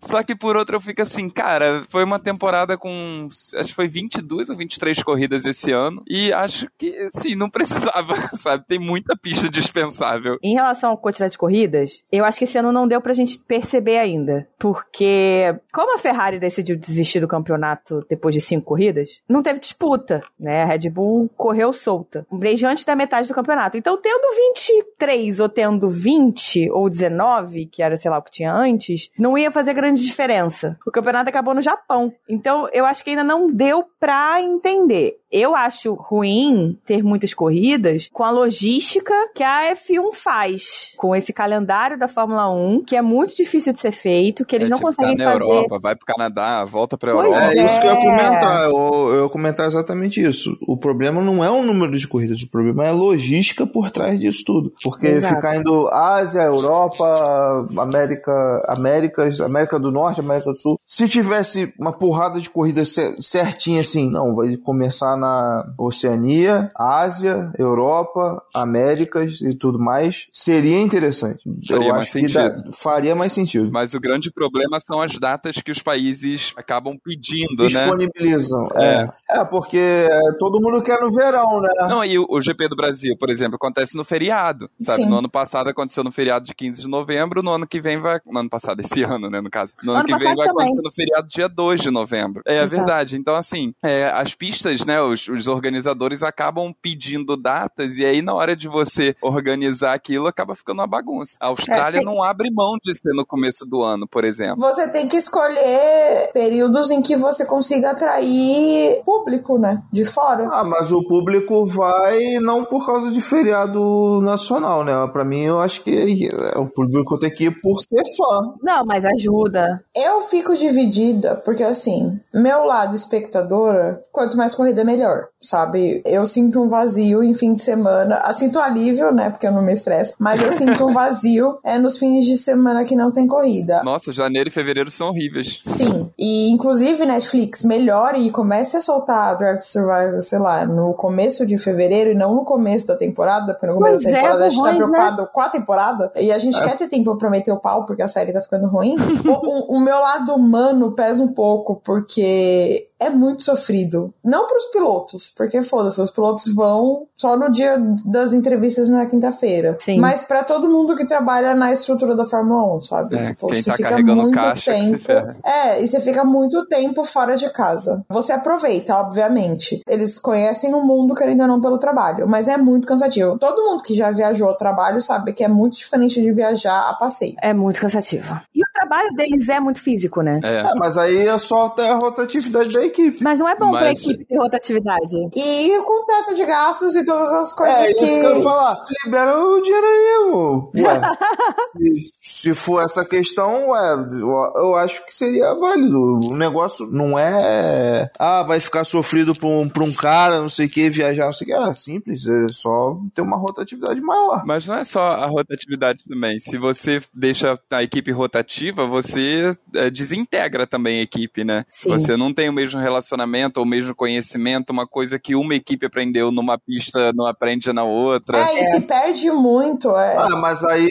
Só 0.00 0.22
que 0.22 0.34
por 0.34 0.56
outro 0.56 0.76
eu 0.76 0.80
fico 0.80 1.02
assim, 1.02 1.28
cara, 1.28 1.84
foi 1.88 2.04
uma 2.04 2.18
temporada 2.18 2.76
com, 2.76 3.28
acho 3.30 3.68
que 3.68 3.74
foi 3.74 3.88
22 3.88 4.50
ou 4.50 4.56
23 4.56 5.02
corridas 5.02 5.44
esse 5.44 5.72
ano, 5.72 6.02
e 6.08 6.32
acho 6.32 6.68
que, 6.78 7.08
sim, 7.12 7.34
não 7.34 7.50
precisava, 7.50 8.14
sabe? 8.36 8.64
Tem 8.66 8.78
muita 8.78 9.16
pista 9.16 9.48
dispensável. 9.48 10.37
Em 10.42 10.54
relação 10.54 10.92
à 10.92 10.96
quantidade 10.96 11.32
de 11.32 11.38
corridas, 11.38 12.04
eu 12.10 12.24
acho 12.24 12.38
que 12.38 12.44
esse 12.44 12.58
ano 12.58 12.72
não 12.72 12.88
deu 12.88 13.00
pra 13.00 13.12
gente 13.12 13.38
perceber 13.38 13.98
ainda. 13.98 14.48
Porque, 14.58 15.54
como 15.72 15.94
a 15.94 15.98
Ferrari 15.98 16.38
decidiu 16.38 16.76
desistir 16.76 17.20
do 17.20 17.28
campeonato 17.28 18.04
depois 18.08 18.34
de 18.34 18.40
cinco 18.40 18.66
corridas, 18.66 19.22
não 19.28 19.42
teve 19.42 19.60
disputa, 19.60 20.22
né? 20.38 20.62
A 20.62 20.66
Red 20.66 20.90
Bull 20.90 21.30
correu 21.36 21.72
solta, 21.72 22.26
desde 22.32 22.66
antes 22.66 22.84
da 22.84 22.96
metade 22.96 23.28
do 23.28 23.34
campeonato. 23.34 23.76
Então, 23.76 23.96
tendo 23.96 24.34
23 24.56 25.40
ou 25.40 25.48
tendo 25.48 25.88
20 25.88 26.70
ou 26.70 26.88
19, 26.88 27.66
que 27.66 27.82
era, 27.82 27.96
sei 27.96 28.10
lá, 28.10 28.18
o 28.18 28.22
que 28.22 28.30
tinha 28.30 28.52
antes, 28.52 29.10
não 29.18 29.36
ia 29.36 29.50
fazer 29.50 29.74
grande 29.74 30.02
diferença. 30.02 30.78
O 30.86 30.90
campeonato 30.90 31.28
acabou 31.28 31.54
no 31.54 31.62
Japão. 31.62 32.12
Então, 32.28 32.68
eu 32.72 32.84
acho 32.84 33.02
que 33.04 33.10
ainda 33.10 33.24
não 33.24 33.46
deu 33.46 33.84
pra 33.98 34.40
entender. 34.40 35.18
Eu 35.30 35.54
acho 35.54 35.94
ruim 35.94 36.78
ter 36.86 37.02
muitas 37.02 37.34
corridas 37.34 38.08
com 38.12 38.24
a 38.24 38.30
logística 38.30 39.12
que 39.34 39.42
a 39.42 39.74
F1 39.74 40.12
faz, 40.14 40.92
com 40.96 41.14
esse 41.14 41.32
calendário 41.32 41.98
da 41.98 42.08
Fórmula 42.08 42.48
1, 42.50 42.82
que 42.84 42.96
é 42.96 43.02
muito 43.02 43.36
difícil 43.36 43.72
de 43.72 43.80
ser 43.80 43.92
feito, 43.92 44.44
que 44.44 44.56
eles 44.56 44.68
É, 44.68 44.70
não 44.70 44.78
tipo, 44.78 44.86
conseguem 44.86 45.16
tá 45.16 45.24
na 45.24 45.32
fazer. 45.32 45.44
Europa, 45.44 45.78
vai 45.80 45.94
pro 45.96 46.06
Canadá, 46.06 46.64
volta 46.64 46.96
pra 46.96 47.12
Pois 47.12 47.26
Europa. 47.26 47.52
É, 47.52 47.64
isso 47.64 47.80
que 47.80 47.86
eu 47.86 47.90
ia 47.92 47.98
É. 47.98 48.02
comentar. 48.02 48.64
Eu, 48.64 49.08
eu 49.14 49.24
ia 49.24 49.28
comentar 49.30 49.66
exatamente 49.66 50.20
isso. 50.20 50.56
O 50.66 50.76
problema 50.76 51.20
não 51.22 51.44
é 51.44 51.50
o 51.50 51.62
número 51.62 51.96
de 51.96 52.08
corridas, 52.08 52.40
o 52.42 52.48
problema 52.50 52.84
é 52.86 52.88
a 52.88 52.92
logística 52.92 53.66
por 53.66 53.90
trás 53.90 54.18
disso 54.18 54.42
tudo. 54.46 54.72
Porque 54.82 55.06
Exato. 55.08 55.34
ficar 55.36 55.56
indo 55.56 55.88
Ásia, 55.88 56.40
Europa, 56.42 57.66
América, 57.78 58.60
Américas, 58.68 59.40
América 59.40 59.78
do 59.78 59.90
Norte, 59.90 60.20
América 60.20 60.52
do 60.52 60.58
Sul. 60.58 60.80
Se 60.84 61.08
tivesse 61.08 61.72
uma 61.78 61.92
porrada 61.92 62.40
de 62.40 62.48
corridas 62.50 62.88
cer- 62.94 63.16
certinha 63.20 63.80
assim, 63.80 64.10
não, 64.10 64.34
vai 64.34 64.56
começar 64.56 65.16
na 65.18 65.72
Oceania, 65.76 66.70
Ásia, 66.74 67.52
Europa, 67.58 68.42
Américas 68.54 69.40
e 69.40 69.54
tudo 69.54 69.78
mais, 69.78 70.26
seria 70.30 70.80
interessante. 70.80 71.42
Faria 71.66 71.86
eu 71.88 71.92
mais 71.92 72.04
acho 72.06 72.12
que 72.12 72.32
dá- 72.32 72.46
sentido. 72.56 72.72
faria 72.72 73.14
mais 73.14 73.32
sentido. 73.32 73.70
Mas 73.72 73.94
o 73.94 74.00
grande 74.00 74.30
problema 74.32 74.78
são 74.80 75.00
as 75.02 75.18
datas 75.18 75.56
que 75.56 75.70
os 75.70 75.80
países 75.82 76.52
acabam 76.56 76.96
pedindo, 77.02 77.62
né? 77.64 77.68
disponibilizam. 77.68 78.68
É. 78.76 79.08
é, 79.30 79.44
porque 79.44 79.76
é, 79.78 80.32
todo 80.38 80.60
mundo 80.60 80.82
quer 80.82 81.00
no 81.00 81.10
verão, 81.10 81.60
né? 81.60 81.68
Não, 81.88 82.04
e 82.04 82.18
o, 82.18 82.26
o 82.28 82.40
GP 82.40 82.68
do 82.68 82.76
Brasil, 82.76 83.16
por 83.18 83.28
exemplo, 83.30 83.56
acontece 83.56 83.96
no 83.96 84.04
feriado, 84.04 84.70
sabe? 84.80 85.02
Sim. 85.02 85.08
No 85.10 85.18
ano 85.18 85.28
passado 85.28 85.68
aconteceu 85.68 86.04
no 86.04 86.12
feriado 86.12 86.44
de 86.44 86.54
15 86.54 86.82
de 86.82 86.88
novembro, 86.88 87.42
no 87.42 87.52
ano 87.52 87.66
que 87.66 87.80
vem 87.80 88.00
vai... 88.00 88.20
No 88.26 88.38
ano 88.40 88.48
passado, 88.50 88.80
esse 88.80 89.02
ano, 89.04 89.28
né, 89.30 89.40
no 89.40 89.50
caso. 89.50 89.72
No 89.82 89.92
ano, 89.92 90.00
Ano 90.00 90.06
que 90.08 90.16
vem 90.24 90.34
vai 90.36 90.46
também. 90.46 90.64
acontecer 90.66 90.82
no 90.82 90.92
feriado 90.92 91.26
dia 91.28 91.48
2 91.48 91.80
de 91.80 91.90
novembro. 91.90 92.42
É, 92.46 92.58
Exato. 92.58 92.70
verdade. 92.70 93.16
Então, 93.16 93.34
assim, 93.34 93.74
é, 93.82 94.06
as 94.14 94.34
pistas, 94.34 94.84
né, 94.84 95.00
os, 95.08 95.28
os 95.28 95.46
organizadores 95.48 96.22
acabam 96.22 96.72
pedindo 96.82 97.36
datas 97.36 97.96
e 97.96 98.04
aí 98.04 98.22
na 98.22 98.34
hora 98.34 98.56
de 98.56 98.68
você 98.68 99.14
organizar 99.22 99.92
aquilo, 99.94 100.26
acaba 100.26 100.54
ficando 100.54 100.78
uma 100.80 100.86
bagunça. 100.86 101.36
A 101.40 101.46
Austrália 101.48 101.98
É, 101.98 102.00
tem- 102.00 102.06
não 102.06 102.22
abre 102.22 102.50
mão 102.50 102.76
de 102.82 102.94
ser 102.94 103.14
no 103.14 103.24
começo 103.26 103.64
do 103.66 103.82
ano, 103.82 104.06
por 104.06 104.24
exemplo. 104.24 104.56
Você 104.60 104.88
tem 104.88 105.08
que 105.08 105.16
escolher 105.16 106.30
períodos 106.32 106.90
em 106.90 107.02
que 107.02 107.16
você 107.16 107.44
consiga 107.44 107.90
atrair 107.90 109.02
público, 109.04 109.58
né? 109.58 109.82
De 109.92 110.04
fora. 110.04 110.48
Ah, 110.52 110.64
mas 110.64 110.92
o 110.92 111.02
público 111.06 111.64
vai 111.66 112.38
não 112.40 112.64
por 112.64 112.84
causa 112.86 113.10
de 113.10 113.20
feriado 113.20 114.20
nacional, 114.22 114.84
né? 114.84 114.92
Pra 115.12 115.24
mim, 115.24 115.40
eu 115.42 115.58
acho 115.58 115.82
que 115.82 116.28
é, 116.28 116.58
o 116.58 116.66
público 116.66 117.18
tem 117.18 117.30
que 117.32 117.44
ir 117.44 117.60
por 117.60 117.80
ser 117.80 118.02
fã. 118.16 118.54
Não, 118.62 118.84
mas 118.84 119.04
ajuda. 119.04 119.82
Eu 119.94 120.20
fico 120.22 120.54
dividida, 120.54 121.34
porque 121.36 121.62
assim, 121.62 122.18
meu 122.34 122.64
lado 122.64 122.94
espectadora, 122.96 124.02
quanto 124.12 124.36
mais 124.36 124.54
corrida, 124.54 124.84
melhor, 124.84 124.97
sabe? 125.40 126.02
Eu 126.04 126.26
sinto 126.26 126.60
um 126.62 126.68
vazio 126.68 127.22
em 127.22 127.34
fim 127.34 127.54
de 127.54 127.62
semana. 127.62 128.16
Ah, 128.24 128.32
sinto 128.32 128.58
alívio, 128.58 129.12
né? 129.12 129.30
Porque 129.30 129.46
eu 129.46 129.52
não 129.52 129.62
me 129.62 129.72
estresso. 129.72 130.14
Mas 130.18 130.42
eu 130.42 130.50
sinto 130.50 130.86
um 130.86 130.92
vazio 130.92 131.58
é, 131.64 131.78
nos 131.78 131.98
fins 131.98 132.24
de 132.26 132.36
semana 132.36 132.84
que 132.84 132.96
não 132.96 133.10
tem 133.10 133.26
corrida. 133.26 133.82
Nossa, 133.82 134.12
janeiro 134.12 134.48
e 134.48 134.52
fevereiro 134.52 134.90
são 134.90 135.08
horríveis. 135.08 135.62
Sim, 135.66 136.10
e 136.18 136.50
inclusive 136.50 137.04
Netflix 137.06 137.62
melhore 137.64 138.18
e 138.26 138.30
comece 138.30 138.76
a 138.76 138.80
soltar 138.80 139.36
Drive 139.38 139.58
to 139.60 139.66
Survive, 139.66 140.22
sei 140.22 140.38
lá, 140.38 140.66
no 140.66 140.92
começo 140.94 141.44
de 141.46 141.56
fevereiro 141.58 142.10
e 142.10 142.14
não 142.14 142.34
no 142.34 142.44
começo 142.44 142.86
da 142.86 142.96
temporada, 142.96 143.54
porque 143.54 143.66
no 143.66 143.74
começo 143.74 144.02
Pois 144.02 144.04
da 144.04 144.10
é, 144.10 144.14
temporada 144.22 144.44
a 144.44 144.50
gente 144.50 144.62
tá 144.62 144.70
ruins, 144.70 144.78
né? 144.78 144.86
preocupado 144.86 145.28
com 145.32 145.40
a 145.40 145.48
temporada 145.48 146.12
e 146.16 146.32
a 146.32 146.38
gente 146.38 146.62
quer 146.62 146.76
ter 146.76 146.88
tempo 146.88 147.16
pra 147.16 147.30
meter 147.30 147.52
o 147.52 147.58
pau 147.58 147.84
porque 147.86 148.02
a 148.02 148.08
série 148.08 148.32
tá 148.32 148.40
ficando 148.40 148.66
ruim. 148.66 148.96
o, 149.26 149.74
o- 149.74 149.76
o 149.76 149.80
meu 149.80 149.98
lado 150.00 150.34
humano 150.34 150.94
pesa 150.94 151.22
um 151.22 151.28
pouco 151.32 151.76
porque 151.84 152.87
é 153.00 153.08
muito 153.08 153.42
sofrido. 153.42 154.12
Não 154.24 154.46
pros 154.46 154.64
pilotos, 154.66 155.32
porque 155.36 155.62
foda-se, 155.62 156.00
os 156.00 156.10
pilotos 156.10 156.52
vão 156.54 157.06
só 157.16 157.36
no 157.36 157.50
dia 157.50 157.76
das 158.04 158.32
entrevistas 158.32 158.88
na 158.88 159.06
quinta-feira. 159.06 159.76
Sim. 159.80 160.00
Mas 160.00 160.22
pra 160.22 160.42
todo 160.42 160.68
mundo 160.68 160.96
que 160.96 161.06
trabalha 161.06 161.54
na 161.54 161.72
estrutura 161.72 162.14
da 162.14 162.26
Fórmula 162.26 162.76
1, 162.76 162.82
sabe? 162.82 163.16
É, 163.16 163.26
Tipo, 163.28 163.46
quem 163.48 163.62
você 163.62 163.70
tá 163.70 163.76
fica 163.76 163.88
carregando 163.90 164.22
muito 164.22 164.34
caixa 164.34 164.72
que 164.74 164.80
se 164.80 164.98
tempo. 164.98 165.36
É, 165.44 165.82
e 165.82 165.86
você 165.86 166.00
fica 166.00 166.24
muito 166.24 166.66
tempo 166.66 167.04
fora 167.04 167.36
de 167.36 167.48
casa. 167.50 168.04
Você 168.08 168.32
aproveita, 168.32 168.96
obviamente. 168.96 169.82
Eles 169.88 170.18
conhecem 170.18 170.74
o 170.74 170.82
mundo, 170.82 171.14
querendo 171.14 171.42
ou 171.42 171.48
não, 171.48 171.60
pelo 171.60 171.78
trabalho, 171.78 172.28
mas 172.28 172.48
é 172.48 172.56
muito 172.56 172.86
cansativo. 172.86 173.38
Todo 173.38 173.64
mundo 173.64 173.82
que 173.82 173.94
já 173.94 174.10
viajou 174.10 174.48
ao 174.48 174.56
trabalho 174.56 175.00
sabe 175.00 175.32
que 175.32 175.44
é 175.44 175.48
muito 175.48 175.76
diferente 175.76 176.20
de 176.20 176.32
viajar 176.32 176.88
a 176.88 176.94
passeio. 176.94 177.36
É 177.40 177.52
muito 177.52 177.80
cansativo. 177.80 178.38
E 178.54 178.62
o 178.62 178.67
trabalho 178.88 179.14
deles 179.14 179.48
é 179.48 179.60
muito 179.60 179.80
físico, 179.80 180.22
né? 180.22 180.40
É. 180.42 180.58
É, 180.58 180.74
mas 180.76 180.96
aí 180.96 181.26
é 181.26 181.38
só 181.38 181.66
até 181.66 181.90
a 181.90 181.94
rotatividade 181.96 182.70
da 182.72 182.84
equipe. 182.84 183.22
Mas 183.22 183.38
não 183.38 183.48
é 183.48 183.54
bom 183.54 183.70
pra 183.70 183.80
Mas- 183.82 184.00
equipe 184.02 184.24
ter 184.24 184.36
rotatividade. 184.36 185.16
E 185.36 185.80
com 185.82 186.06
teto 186.06 186.34
de 186.34 186.44
gastos 186.46 186.94
e 186.96 187.04
todas 187.04 187.32
as 187.32 187.52
coisas 187.52 187.78
É 187.80 187.90
isso 187.90 187.98
que. 187.98 188.06
que 188.06 188.12
eu 188.26 188.36
ia 188.36 188.42
falar. 188.42 188.84
Libera 189.04 189.38
o 189.38 189.60
dinheiro 189.62 189.86
aí, 189.86 190.26
amor. 190.28 190.70
Ué, 190.76 191.00
se, 191.72 192.10
se 192.20 192.54
for 192.54 192.82
essa 192.82 193.04
questão, 193.04 193.68
ué, 193.68 193.94
eu, 194.12 194.30
eu 194.56 194.74
acho 194.76 195.04
que 195.06 195.14
seria 195.14 195.54
válido. 195.54 195.98
O 196.30 196.36
negócio 196.36 196.86
não 196.86 197.18
é. 197.18 198.10
Ah, 198.18 198.42
vai 198.42 198.60
ficar 198.60 198.84
sofrido 198.84 199.34
pra 199.34 199.48
um, 199.48 199.68
pra 199.68 199.84
um 199.84 199.92
cara, 199.92 200.40
não 200.40 200.48
sei 200.48 200.66
o 200.66 200.70
que, 200.70 200.88
viajar, 200.90 201.26
não 201.26 201.32
sei 201.32 201.46
o 201.46 201.50
que. 201.50 201.56
Ah, 201.56 201.74
simples, 201.74 202.26
é 202.26 202.46
só 202.50 202.96
ter 203.14 203.22
uma 203.22 203.36
rotatividade 203.36 204.00
maior. 204.00 204.42
Mas 204.46 204.66
não 204.66 204.76
é 204.76 204.84
só 204.84 205.00
a 205.00 205.26
rotatividade 205.26 206.04
também. 206.08 206.38
Se 206.38 206.58
você 206.58 207.02
deixa 207.14 207.58
a 207.70 207.82
equipe 207.82 208.10
rotativa, 208.10 208.77
você 208.86 209.56
é, 209.74 209.90
desintegra 209.90 210.66
também 210.66 211.00
a 211.00 211.02
equipe, 211.02 211.44
né? 211.44 211.64
Sim. 211.68 211.90
Você 211.90 212.16
não 212.16 212.32
tem 212.32 212.48
o 212.48 212.52
mesmo 212.52 212.80
relacionamento 212.80 213.60
ou 213.60 213.66
o 213.66 213.68
mesmo 213.68 213.94
conhecimento, 213.94 214.70
uma 214.70 214.86
coisa 214.86 215.18
que 215.18 215.34
uma 215.34 215.54
equipe 215.54 215.86
aprendeu 215.86 216.30
numa 216.30 216.58
pista 216.58 217.12
não 217.12 217.26
aprende 217.26 217.72
na 217.72 217.84
outra. 217.84 218.38
É, 218.38 218.60
e 218.60 218.64
se 218.66 218.80
perde 218.80 219.30
muito. 219.30 219.90
É. 219.96 220.16
Ah, 220.16 220.36
mas 220.36 220.64
aí 220.64 220.88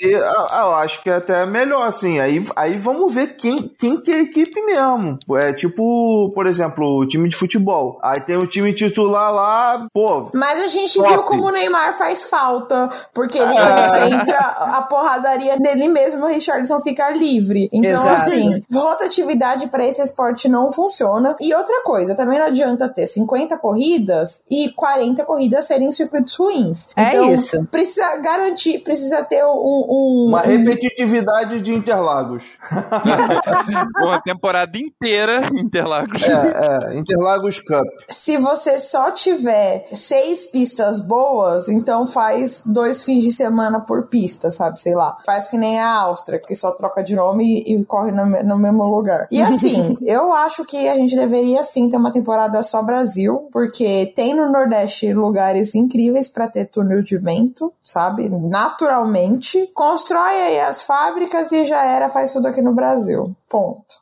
ah, 0.49 0.61
eu 0.65 0.75
acho 0.75 1.01
que 1.01 1.09
é 1.09 1.15
até 1.15 1.45
melhor, 1.45 1.87
assim. 1.87 2.19
Aí, 2.19 2.43
aí 2.55 2.73
vamos 2.77 3.13
ver 3.13 3.35
quem, 3.35 3.67
quem 3.67 3.99
que 3.99 4.11
é 4.11 4.15
a 4.15 4.21
equipe 4.21 4.61
mesmo. 4.61 5.17
É 5.35 5.53
tipo, 5.53 6.31
por 6.33 6.47
exemplo, 6.47 6.99
o 6.99 7.07
time 7.07 7.29
de 7.29 7.35
futebol. 7.35 7.99
Aí 8.03 8.19
tem 8.21 8.37
o 8.37 8.47
time 8.47 8.73
titular 8.73 9.33
lá, 9.33 9.87
pô. 9.93 10.29
Mas 10.33 10.59
a 10.59 10.67
gente 10.67 10.97
Top. 10.97 11.09
viu 11.09 11.23
como 11.23 11.47
o 11.47 11.51
Neymar 11.51 11.97
faz 11.97 12.25
falta, 12.29 12.89
porque 13.13 13.37
ele 13.37 13.53
É. 13.53 13.59
concentra 13.59 14.37
a 14.37 14.81
porradaria 14.83 15.57
dele 15.59 15.87
mesmo, 15.87 16.25
o 16.25 16.27
Richardson 16.27 16.79
fica 16.81 17.09
livre. 17.09 17.69
Então, 17.77 18.03
Exato. 18.03 18.21
assim, 18.29 18.63
rotatividade 18.73 19.67
pra 19.67 19.85
esse 19.85 20.01
esporte 20.01 20.47
não 20.49 20.71
funciona. 20.71 21.35
E 21.39 21.53
outra 21.53 21.81
coisa, 21.83 22.15
também 22.15 22.39
não 22.39 22.45
adianta 22.47 22.87
ter 22.89 23.07
50 23.07 23.57
corridas 23.57 24.43
e 24.49 24.71
40 24.73 25.23
corridas 25.25 25.65
serem 25.65 25.91
circuitos 25.91 26.35
ruins. 26.35 26.89
É 26.95 27.09
então, 27.15 27.33
isso. 27.33 27.63
Precisa 27.71 28.17
garantir, 28.17 28.79
precisa 28.79 29.23
ter 29.23 29.43
um. 29.45 29.49
um- 29.49 30.25
Uma 30.29 30.41
um- 30.41 30.45
repetitividade 30.45 31.61
de 31.61 31.73
Interlagos. 31.73 32.57
Uma 34.01 34.19
temporada 34.21 34.77
inteira 34.77 35.47
Interlagos. 35.53 36.23
É, 36.23 36.91
é, 36.93 36.97
Interlagos 36.97 37.59
Cup. 37.59 37.83
Se 38.09 38.37
você 38.37 38.77
só 38.79 39.11
tiver 39.11 39.87
seis 39.93 40.45
pistas 40.49 40.99
boas, 40.99 41.67
então 41.69 42.05
faz 42.05 42.63
dois 42.65 43.03
fins 43.03 43.23
de 43.23 43.31
semana 43.31 43.79
por 43.81 44.07
pista, 44.07 44.49
sabe? 44.51 44.79
Sei 44.79 44.93
lá. 44.95 45.17
Faz 45.25 45.47
que 45.49 45.57
nem 45.57 45.79
a 45.79 45.93
Áustria, 46.01 46.39
que 46.39 46.55
só 46.55 46.71
troca 46.71 47.03
de 47.03 47.15
nome 47.15 47.63
e, 47.67 47.75
e 47.75 47.85
corre 47.85 48.11
no, 48.11 48.25
no 48.25 48.57
mesmo 48.57 48.85
lugar. 48.85 49.27
E 49.31 49.41
assim, 49.41 49.97
eu 50.05 50.33
acho 50.33 50.63
que 50.65 50.87
a 50.87 50.95
gente 50.95 51.15
deveria 51.15 51.63
sim 51.63 51.89
ter 51.89 51.97
uma 51.97 52.11
temporada 52.11 52.61
só 52.63 52.81
Brasil, 52.81 53.47
porque 53.51 54.13
tem 54.15 54.33
no 54.33 54.51
Nordeste 54.51 55.13
lugares 55.13 55.75
incríveis 55.75 56.29
pra 56.29 56.47
ter 56.47 56.65
túnel 56.65 57.01
de 57.01 57.17
vento, 57.17 57.73
sabe? 57.83 58.29
Naturalmente. 58.29 59.69
Constrói 59.73 60.41
aí 60.41 60.59
as 60.59 60.81
fábricas 60.81 61.51
e 61.51 61.65
já 61.65 61.83
era, 61.83 62.09
faz 62.09 62.33
tudo 62.33 62.47
aqui 62.47 62.61
no 62.61 62.73
Brasil. 62.73 63.35
Ponto. 63.49 63.95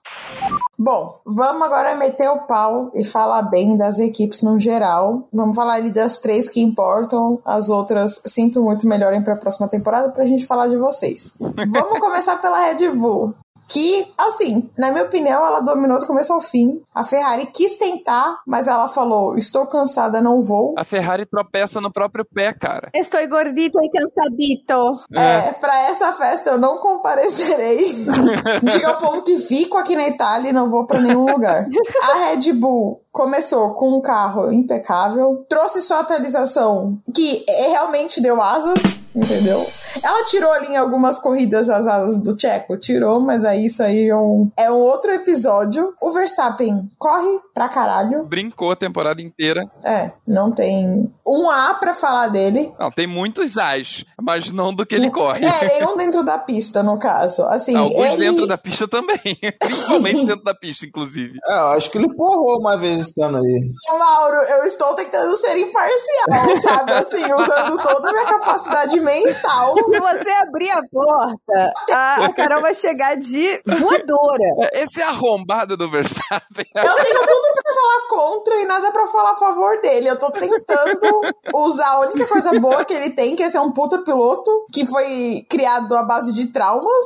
Bom, 0.77 1.19
vamos 1.25 1.61
agora 1.61 1.95
meter 1.95 2.29
o 2.29 2.39
pau 2.39 2.91
e 2.93 3.05
falar 3.05 3.43
bem 3.43 3.77
das 3.77 3.97
equipes 3.99 4.41
no 4.41 4.59
geral. 4.59 5.27
Vamos 5.31 5.55
falar 5.55 5.75
ali 5.75 5.91
das 5.91 6.19
três 6.19 6.49
que 6.49 6.61
importam. 6.61 7.39
As 7.45 7.69
outras, 7.69 8.21
sinto 8.25 8.61
muito, 8.61 8.87
melhorem 8.87 9.23
para 9.23 9.33
a 9.33 9.37
próxima 9.37 9.67
temporada 9.67 10.09
pra 10.09 10.25
gente 10.25 10.45
falar 10.45 10.67
de 10.67 10.77
vocês. 10.77 11.35
vamos 11.39 11.99
começar 11.99 12.41
pela 12.41 12.59
Red 12.59 12.89
Bull. 12.89 13.33
Que, 13.67 14.07
assim, 14.17 14.69
na 14.77 14.91
minha 14.91 15.03
opinião, 15.05 15.45
ela 15.45 15.59
dominou 15.61 15.99
do 15.99 16.05
começo 16.05 16.31
ao 16.31 16.39
fim. 16.41 16.81
A 16.93 17.03
Ferrari 17.03 17.47
quis 17.47 17.77
tentar, 17.77 18.39
mas 18.45 18.67
ela 18.67 18.87
falou: 18.89 19.37
estou 19.37 19.65
cansada, 19.65 20.21
não 20.21 20.41
vou. 20.41 20.75
A 20.77 20.83
Ferrari 20.83 21.25
tropeça 21.25 21.81
no 21.81 21.91
próprio 21.91 22.23
pé, 22.25 22.53
cara. 22.53 22.89
Estou 22.93 23.25
gordito 23.27 23.79
e 23.83 23.89
cansadito. 23.89 25.03
É, 25.13 25.51
pra 25.53 25.89
essa 25.89 26.13
festa 26.13 26.51
eu 26.51 26.57
não 26.57 26.77
comparecerei. 26.77 28.05
Diga 28.63 28.89
ao 28.89 28.97
povo 28.97 29.23
que 29.23 29.39
fico 29.39 29.77
aqui 29.77 29.95
na 29.95 30.07
Itália 30.07 30.49
e 30.49 30.53
não 30.53 30.69
vou 30.69 30.85
pra 30.85 30.99
nenhum 31.01 31.25
lugar. 31.25 31.67
A 32.03 32.25
Red 32.29 32.53
Bull 32.53 33.01
começou 33.11 33.73
com 33.75 33.97
um 33.97 34.01
carro 34.01 34.51
impecável, 34.51 35.45
trouxe 35.49 35.81
sua 35.81 35.99
atualização 36.01 36.99
que 37.13 37.43
é- 37.49 37.69
realmente 37.69 38.21
deu 38.21 38.41
asas, 38.41 38.81
entendeu? 39.15 39.65
Ela 40.03 40.25
tirou 40.25 40.51
ali 40.51 40.67
em 40.67 40.77
algumas 40.77 41.19
corridas 41.19 41.69
as 41.69 41.87
asas 41.87 42.19
do 42.19 42.39
Checo, 42.39 42.77
tirou, 42.77 43.19
mas 43.19 43.45
aí 43.45 43.65
isso 43.65 43.81
aí 43.81 44.09
é 44.09 44.15
um, 44.15 44.51
é 44.57 44.69
um 44.69 44.75
outro 44.77 45.11
episódio. 45.11 45.93
O 46.01 46.11
Verstappen 46.11 46.89
corre 46.97 47.39
pra 47.53 47.69
caralho. 47.69 48.25
Brincou 48.25 48.71
a 48.71 48.75
temporada 48.75 49.21
inteira. 49.21 49.63
É, 49.83 50.11
não 50.27 50.51
tem 50.51 51.11
um 51.25 51.49
A 51.49 51.73
pra 51.75 51.93
falar 51.93 52.27
dele. 52.27 52.73
Não, 52.77 52.91
tem 52.91 53.07
muitos 53.07 53.57
as, 53.57 54.03
mas 54.21 54.51
não 54.51 54.73
do 54.73 54.85
que 54.85 54.95
ele 54.95 55.09
corre. 55.09 55.45
É, 55.45 55.79
nenhum 55.79 55.95
dentro 55.95 56.23
da 56.23 56.37
pista, 56.37 56.83
no 56.83 56.99
caso. 56.99 57.43
Assim, 57.43 57.75
Alguns 57.75 58.05
ele... 58.05 58.17
dentro 58.17 58.47
da 58.47 58.57
pista 58.57 58.87
também. 58.87 59.15
Principalmente 59.59 60.25
dentro 60.25 60.43
da 60.43 60.53
pista, 60.53 60.85
inclusive. 60.85 61.39
É, 61.45 61.59
eu 61.59 61.67
acho 61.69 61.89
que 61.89 61.97
ele 61.97 62.13
porrou 62.13 62.59
uma 62.59 62.77
vez 62.77 63.03
esse 63.03 63.21
ano 63.21 63.37
aí. 63.37 63.59
Ô, 63.89 63.97
Mauro, 63.97 64.35
eu 64.35 64.63
estou 64.65 64.93
tentando 64.95 65.35
ser 65.37 65.57
imparcial, 65.57 66.61
sabe? 66.61 66.91
Assim, 66.91 67.23
usando 67.33 67.81
toda 67.81 68.09
a 68.09 68.11
minha 68.11 68.25
capacidade 68.25 68.99
mental. 69.05 69.75
Se 69.85 69.99
você 69.99 70.29
abrir 70.41 70.71
a 70.71 70.81
porta, 70.87 71.73
a, 71.91 72.25
a 72.25 72.33
Carol 72.33 72.61
vai 72.61 72.73
chegar 72.73 73.15
de 73.15 73.61
voadora. 73.65 74.69
Esse 74.73 75.01
é 75.01 75.05
arrombado 75.05 75.77
do 75.77 75.89
Verstappen. 75.89 76.65
Eu 76.75 76.95
tenho 76.95 77.19
tudo 77.19 77.53
pra 77.53 77.73
falar 77.73 78.07
contra 78.09 78.55
e 78.61 78.65
nada 78.65 78.91
pra 78.91 79.07
falar 79.07 79.31
a 79.31 79.35
favor 79.37 79.79
dele. 79.81 80.09
Eu 80.09 80.19
tô 80.19 80.31
tentando 80.31 81.21
usar 81.53 81.87
a 81.87 81.99
única 82.01 82.25
coisa 82.27 82.59
boa 82.59 82.83
que 82.83 82.93
ele 82.93 83.11
tem, 83.11 83.35
que 83.35 83.43
é 83.43 83.49
ser 83.49 83.59
um 83.59 83.71
puta 83.71 83.99
piloto, 83.99 84.51
que 84.73 84.85
foi 84.85 85.45
criado 85.49 85.95
à 85.95 86.03
base 86.03 86.33
de 86.33 86.47
traumas. 86.47 87.05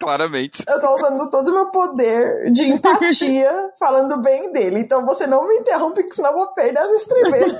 Claramente. 0.00 0.64
Eu 0.68 0.80
tô 0.80 0.94
usando 0.96 1.30
todo 1.30 1.48
o 1.48 1.54
meu 1.54 1.66
poder 1.70 2.50
de 2.50 2.64
empatia 2.64 3.50
falando 3.78 4.22
bem 4.22 4.52
dele. 4.52 4.80
Então 4.80 5.04
você 5.04 5.26
não 5.26 5.46
me 5.46 5.56
interrompe, 5.56 6.02
que 6.04 6.14
senão 6.14 6.30
eu 6.30 6.36
vou 6.36 6.54
perder 6.54 6.78
as 6.78 6.90
estribeiras. 7.02 7.56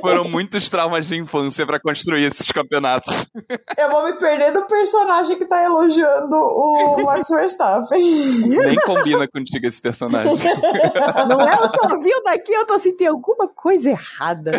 Foram 0.00 0.24
muitos 0.24 0.68
traumas 0.70 1.06
de 1.06 1.16
infância 1.16 1.66
pra 1.66 1.80
construir 1.80 2.24
esses 2.24 2.50
campeonatos. 2.50 3.14
Eu 3.76 3.90
vou 3.90 4.04
me 4.04 4.18
perder 4.18 4.52
do 4.52 4.66
personagem 4.66 5.36
que 5.36 5.44
tá 5.44 5.62
elogiando 5.64 6.36
o 6.36 7.02
Max 7.04 7.28
Verstappen. 7.28 8.00
Nem 8.48 8.76
combina 8.76 9.26
contigo 9.28 9.66
esse 9.66 9.80
personagem. 9.80 10.34
Não 11.28 11.40
é? 11.40 11.54
Eu 11.54 11.68
tô 11.70 11.94
ouvindo 11.94 12.22
daqui, 12.24 12.52
eu 12.52 12.66
tô 12.66 12.74
assim, 12.74 12.96
tem 12.96 13.06
alguma 13.06 13.48
coisa 13.48 13.90
errada. 13.90 14.52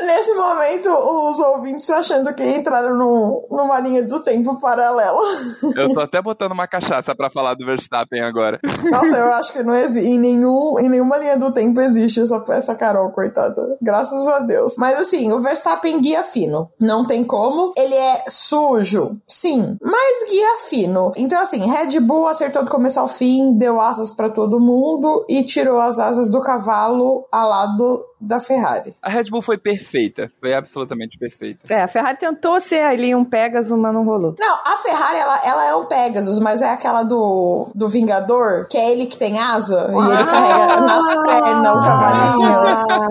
Nesse 0.00 0.34
momento, 0.34 0.88
os 0.90 1.38
ouvintes 1.38 1.88
achando 1.90 2.32
que 2.34 2.44
entraram 2.44 2.96
no, 2.96 3.46
numa 3.50 3.80
linha 3.80 4.02
do 4.06 4.20
tempo 4.20 4.58
paralela. 4.60 5.20
Eu 5.76 5.92
tô 5.92 6.00
até 6.00 6.20
botando 6.22 6.52
uma 6.52 6.66
cachaça 6.66 7.14
pra 7.14 7.30
falar 7.30 7.54
do 7.54 7.66
Verstappen 7.66 8.22
agora. 8.22 8.60
Nossa, 8.90 9.16
eu 9.16 9.32
acho 9.32 9.52
que 9.52 9.62
não 9.62 9.74
existe. 9.74 10.06
Em, 10.06 10.18
nenhum, 10.18 10.78
em 10.78 10.88
nenhuma 10.88 11.16
linha 11.16 11.36
do 11.36 11.52
tempo 11.52 11.80
existe 11.80 12.20
essa, 12.20 12.44
essa 12.50 12.74
Carol, 12.74 13.10
coitada. 13.10 13.76
Graças 13.80 14.26
a 14.28 14.40
Deus. 14.40 14.74
Mas 14.78 14.98
assim, 14.98 15.32
o 15.32 15.40
Verstappen 15.40 16.00
guia 16.00 16.22
fino. 16.22 16.70
Não 16.78 17.04
tem 17.04 17.24
como. 17.24 17.69
Ele 17.76 17.94
é 17.94 18.24
sujo, 18.28 19.20
sim, 19.28 19.76
mas 19.82 20.30
guia 20.30 20.58
fino. 20.68 21.12
Então, 21.16 21.40
assim, 21.40 21.58
Red 21.58 22.00
Bull 22.00 22.26
acertou 22.26 22.64
do 22.64 22.70
começo 22.70 22.98
ao 22.98 23.08
fim, 23.08 23.56
deu 23.56 23.80
asas 23.80 24.10
pra 24.10 24.30
todo 24.30 24.60
mundo 24.60 25.24
e 25.28 25.42
tirou 25.42 25.80
as 25.80 25.98
asas 25.98 26.30
do 26.30 26.40
cavalo 26.40 27.26
ao 27.30 27.48
lado 27.48 28.04
da 28.20 28.38
Ferrari. 28.38 28.92
A 29.00 29.08
Red 29.08 29.24
Bull 29.24 29.40
foi 29.40 29.56
perfeita. 29.56 30.30
Foi 30.40 30.52
absolutamente 30.52 31.18
perfeita. 31.18 31.72
É, 31.72 31.82
a 31.82 31.88
Ferrari 31.88 32.18
tentou 32.18 32.60
ser 32.60 32.82
ali 32.82 33.14
um 33.14 33.24
Pegasus, 33.24 33.78
mas 33.78 33.94
não 33.94 34.04
rolou. 34.04 34.34
Não, 34.38 34.58
a 34.64 34.76
Ferrari, 34.78 35.18
ela, 35.18 35.40
ela 35.44 35.64
é 35.66 35.74
um 35.74 35.86
Pegasus, 35.86 36.38
mas 36.38 36.60
é 36.60 36.68
aquela 36.68 37.02
do, 37.02 37.68
do 37.74 37.88
Vingador, 37.88 38.66
que 38.68 38.76
é 38.76 38.92
ele 38.92 39.06
que 39.06 39.16
tem 39.16 39.38
asa, 39.38 39.90
e 39.90 40.12
ele 40.12 40.24
carrega 40.24 40.80
nas 40.80 41.06
pernas 41.06 41.76
o 41.76 41.82
cavalinho. 41.82 42.50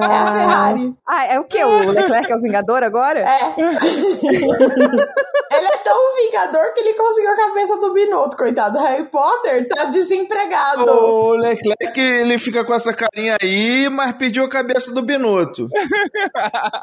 É 0.04 0.18
a 0.18 0.32
Ferrari. 0.32 0.96
Ah, 1.08 1.26
é 1.26 1.40
o 1.40 1.46
quê? 1.46 1.64
O 1.64 1.92
Leclerc 1.92 2.32
é 2.32 2.36
o 2.36 2.42
Vingador 2.42 2.84
agora? 2.84 3.20
É. 3.20 3.56
ele 3.60 5.66
é 5.66 5.78
tão 5.84 5.98
Vingador 6.20 6.74
que 6.74 6.82
ele 6.82 6.94
conseguiu 6.94 7.32
a 7.32 7.36
cabeça 7.36 7.78
do 7.78 7.94
Binotto, 7.94 8.38
coitado. 8.38 8.78
Harry 8.80 9.06
Potter 9.06 9.68
tá 9.68 9.86
desempregado. 9.86 10.84
O 10.84 11.34
Leclerc, 11.34 12.00
ele 12.00 12.38
fica 12.38 12.64
com 12.64 12.74
essa 12.74 12.94
carinha 12.94 13.38
aí, 13.42 13.90
mas 13.90 14.12
pediu 14.14 14.44
a 14.44 14.50
cabeça 14.50 14.94
do 14.94 14.99
Binotto. 15.02 15.68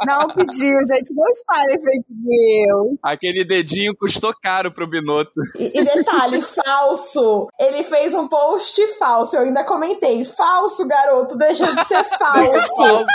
Não 0.06 0.28
pediu, 0.28 0.76
gente. 0.88 1.14
Não 1.14 1.24
espalhe 1.30 1.80
fake 1.80 2.04
news. 2.10 2.98
Aquele 3.02 3.44
dedinho 3.44 3.94
custou 3.96 4.32
caro 4.42 4.72
pro 4.72 4.88
Binotto. 4.88 5.40
E, 5.58 5.78
e 5.80 5.84
detalhe, 5.84 6.40
falso. 6.42 7.48
Ele 7.58 7.82
fez 7.84 8.12
um 8.14 8.28
post 8.28 8.86
falso. 8.98 9.36
Eu 9.36 9.42
ainda 9.42 9.64
comentei. 9.64 10.24
Falso, 10.24 10.86
garoto. 10.86 11.36
Deixa 11.36 11.66
de 11.74 11.84
ser 11.84 12.04
falso. 12.18 13.06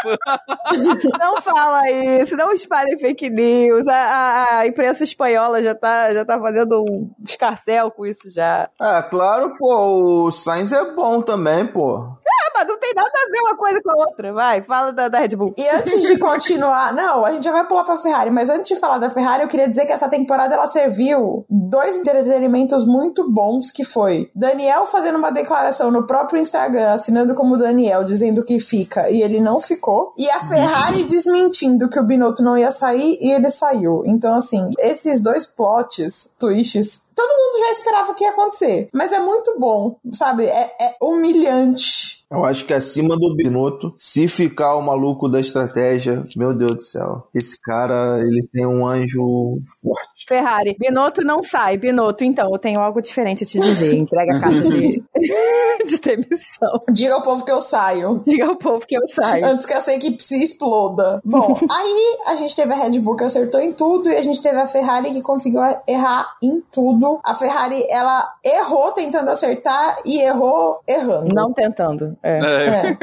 Não 1.20 1.42
fala 1.42 1.90
isso, 1.92 2.36
não 2.36 2.52
espalhe 2.52 2.98
fake 3.00 3.30
news. 3.30 3.88
A, 3.88 3.96
a- 3.96 4.58
a 4.62 4.68
imprensa 4.68 5.04
espanhola 5.04 5.62
já 5.64 5.74
tá, 5.76 6.14
já 6.14 6.24
tá 6.26 6.40
fazendo 6.40 6.84
um 6.90 7.10
escarcel 7.26 7.92
com 7.92 8.06
isso 8.06 8.32
já. 8.34 8.70
Ah, 8.80 9.02
claro, 9.04 9.56
pô, 9.58 10.26
o 10.26 10.32
Sainz 10.32 10.72
é 10.72 10.92
bom 10.94 11.22
também, 11.22 11.66
pô. 11.66 12.08
Não 12.65 12.78
tem 12.78 12.93
nada 12.93 13.10
a 13.10 13.32
ver 13.32 13.39
uma 13.39 13.58
coisa 13.58 13.82
com 13.82 13.91
a 13.91 13.95
outra. 13.95 14.34
Vai, 14.34 14.62
fala 14.62 14.91
da, 14.91 15.08
da 15.08 15.19
Red 15.19 15.36
Bull. 15.36 15.54
E 15.58 15.67
antes 15.67 16.02
de 16.04 16.17
continuar, 16.17 16.93
não, 16.93 17.26
a 17.26 17.32
gente 17.32 17.43
já 17.43 17.52
vai 17.52 17.67
pular 17.67 17.84
pra 17.84 17.97
Ferrari, 17.97 18.30
mas 18.30 18.50
antes 18.50 18.67
de 18.67 18.76
falar 18.76 18.97
da 18.97 19.10
Ferrari, 19.10 19.43
eu 19.43 19.47
queria 19.47 19.69
dizer 19.69 19.86
que 19.86 19.91
essa 19.91 20.10
temporada 20.10 20.55
ela 20.55 20.68
serviu 20.68 21.45
dois 21.49 21.95
entretenimentos 21.95 22.86
muito 22.86 23.30
bons 23.30 23.72
que 23.72 23.84
foi 23.84 24.30
Daniel 24.36 24.86
fazendo 24.86 25.18
uma 25.18 25.32
declaração 25.32 25.91
no 25.91 26.05
próprio 26.05 26.39
Instagram, 26.39 26.91
assinando 26.91 27.34
como 27.34 27.57
Daniel, 27.57 28.03
dizendo 28.03 28.43
que 28.43 28.59
fica 28.59 29.09
e 29.09 29.22
ele 29.22 29.39
não 29.39 29.59
ficou, 29.59 30.14
e 30.18 30.30
a 30.30 30.39
Ferrari 30.41 31.03
desmentindo 31.03 31.89
que 31.89 31.99
o 31.99 32.03
Binotto 32.03 32.43
não 32.43 32.57
ia 32.57 32.72
sair 32.72 33.18
e 33.22 33.32
ele 33.32 33.49
saiu. 33.49 34.03
Então 34.05 34.34
assim, 34.34 34.70
esses 34.80 35.22
dois 35.22 35.45
plots, 35.45 36.30
twists 36.39 37.03
todo 37.22 37.38
mundo 37.38 37.59
já 37.59 37.72
esperava 37.72 38.11
o 38.11 38.15
que 38.15 38.24
ia 38.24 38.32
acontecer. 38.32 38.89
Mas 38.93 39.11
é 39.11 39.19
muito 39.19 39.57
bom, 39.59 39.97
sabe? 40.13 40.45
É, 40.45 40.72
é 40.80 40.95
humilhante. 41.01 42.22
Eu 42.32 42.45
acho 42.45 42.65
que 42.65 42.74
acima 42.74 43.17
do 43.17 43.36
Binotto, 43.36 43.93
se 43.97 44.26
ficar 44.26 44.78
o 44.78 44.82
maluco 44.82 45.28
da 45.28 45.38
estratégia, 45.38 46.24
meu 46.38 46.53
Deus 46.53 46.76
do 46.76 46.82
céu. 46.82 47.28
Esse 47.36 47.59
cara, 47.59 48.22
ele 48.22 48.47
tem 48.53 48.65
um 48.65 48.88
anjo 48.88 49.59
forte. 49.84 50.26
Ferrari, 50.26 50.78
Binotto 50.80 51.26
não 51.26 51.43
sai. 51.43 51.76
Binotto, 51.76 52.24
então, 52.24 52.49
eu 52.49 52.57
tenho 52.57 52.80
algo 52.80 53.01
diferente 53.01 53.43
a 53.43 53.47
te 53.47 53.59
dizer. 53.59 53.97
Entrega 53.97 54.38
a 54.38 54.39
carta 54.39 54.61
de, 54.61 55.03
de 55.86 55.99
demissão. 55.99 56.80
Diga 56.89 57.15
ao 57.15 57.22
povo 57.22 57.43
que 57.43 57.51
eu 57.51 57.59
saio. 57.59 58.22
Diga 58.26 58.47
ao 58.47 58.55
povo 58.55 58.88
que 58.88 58.95
eu 58.95 59.05
saio. 59.09 59.45
Antes 59.45 59.65
que 59.65 59.74
essa 59.74 59.91
equipe 59.91 60.24
se 60.24 60.41
exploda. 60.41 61.22
Bom, 61.26 61.59
aí 61.69 62.17
a 62.28 62.36
gente 62.36 62.55
teve 62.55 62.72
a 62.72 62.78
Red 62.78 62.97
Bull 63.01 63.17
que 63.17 63.26
acertou 63.26 63.59
em 63.59 63.74
tudo 63.74 64.09
e 64.09 64.15
a 64.15 64.24
gente 64.24 64.41
teve 64.41 64.57
a 64.57 64.67
Ferrari 64.67 65.11
que 65.11 65.22
conseguiu 65.22 65.61
errar 65.86 66.34
em 66.41 66.63
tudo. 66.72 67.11
A 67.24 67.36
Ferrari, 67.36 67.86
ela 67.89 68.26
errou 68.43 68.91
tentando 68.91 69.30
acertar 69.30 69.97
e 70.05 70.20
errou 70.22 70.80
errando. 70.88 71.34
Não 71.34 71.51
tentando. 71.53 72.18
É. 72.24 72.39
É. 72.39 72.97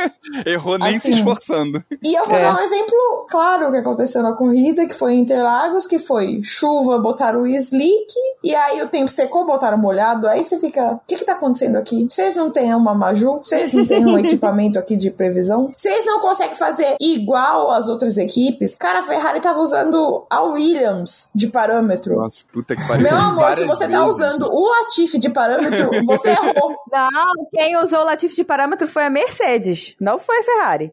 Errou 0.50 0.78
nem 0.78 0.92
se 0.98 1.08
Assim. 1.08 1.18
esforçando. 1.18 1.82
E 2.02 2.14
eu 2.14 2.24
vou 2.24 2.36
É. 2.36 2.42
dar 2.42 2.54
um 2.54 2.60
exemplo 2.60 3.26
claro 3.28 3.70
que 3.70 3.78
aconteceu 3.78 4.22
na 4.22 4.32
corrida, 4.32 4.86
que 4.86 4.94
foi 4.94 5.14
em 5.14 5.20
Interlagos, 5.20 5.86
que 5.86 5.98
foi 5.98 6.40
chuva, 6.42 6.98
botaram 6.98 7.42
o 7.42 7.46
slick, 7.46 8.12
e 8.42 8.54
aí 8.54 8.82
o 8.82 8.88
tempo 8.88 9.08
secou, 9.08 9.46
botaram 9.46 9.78
molhado, 9.78 10.28
aí 10.28 10.44
você 10.44 10.58
fica, 10.58 10.92
o 10.94 11.00
que 11.06 11.16
que 11.16 11.24
tá 11.24 11.32
acontecendo 11.32 11.76
aqui? 11.76 12.06
Vocês 12.08 12.36
não 12.36 12.50
têm 12.50 12.74
uma 12.74 12.94
Maju? 12.94 13.40
Vocês 13.42 13.72
não 13.72 13.86
têm 13.86 14.04
um 14.06 14.18
equipamento 14.18 14.78
aqui 14.78 14.96
de 14.96 15.10
previsão? 15.10 15.72
Vocês 15.76 16.04
não 16.06 16.20
conseguem 16.20 16.56
fazer 16.56 16.96
igual 17.00 17.70
as 17.70 17.88
outras 17.88 18.16
equipes? 18.18 18.74
Cara, 18.76 19.00
a 19.00 19.02
Ferrari 19.02 19.40
tava 19.40 19.60
usando 19.60 20.24
a 20.30 20.42
Williams 20.42 21.30
de 21.34 21.48
parâmetro. 21.48 22.16
Nossa, 22.16 22.44
puta 22.52 22.76
que 22.76 22.86
pariu. 22.86 23.04
Meu 23.04 23.16
amor, 23.16 23.52
se 23.54 23.64
Várias 23.64 23.66
você 23.88 23.98
tá 23.98 24.06
usando 24.06 24.48
o 24.50 24.68
Latifi 24.68 25.18
de 25.18 25.30
parâmetro, 25.30 25.90
você 26.04 26.30
errou. 26.30 26.76
Não, 26.90 27.32
quem 27.52 27.76
usou 27.76 28.00
o 28.00 28.04
Latifi 28.04 28.36
de 28.36 28.44
parâmetro 28.44 28.86
foi 28.86 29.04
a 29.04 29.10
Mercedes, 29.10 29.94
não 30.00 30.18
foi 30.18 30.38
a 30.38 30.42
Ferrari. 30.42 30.92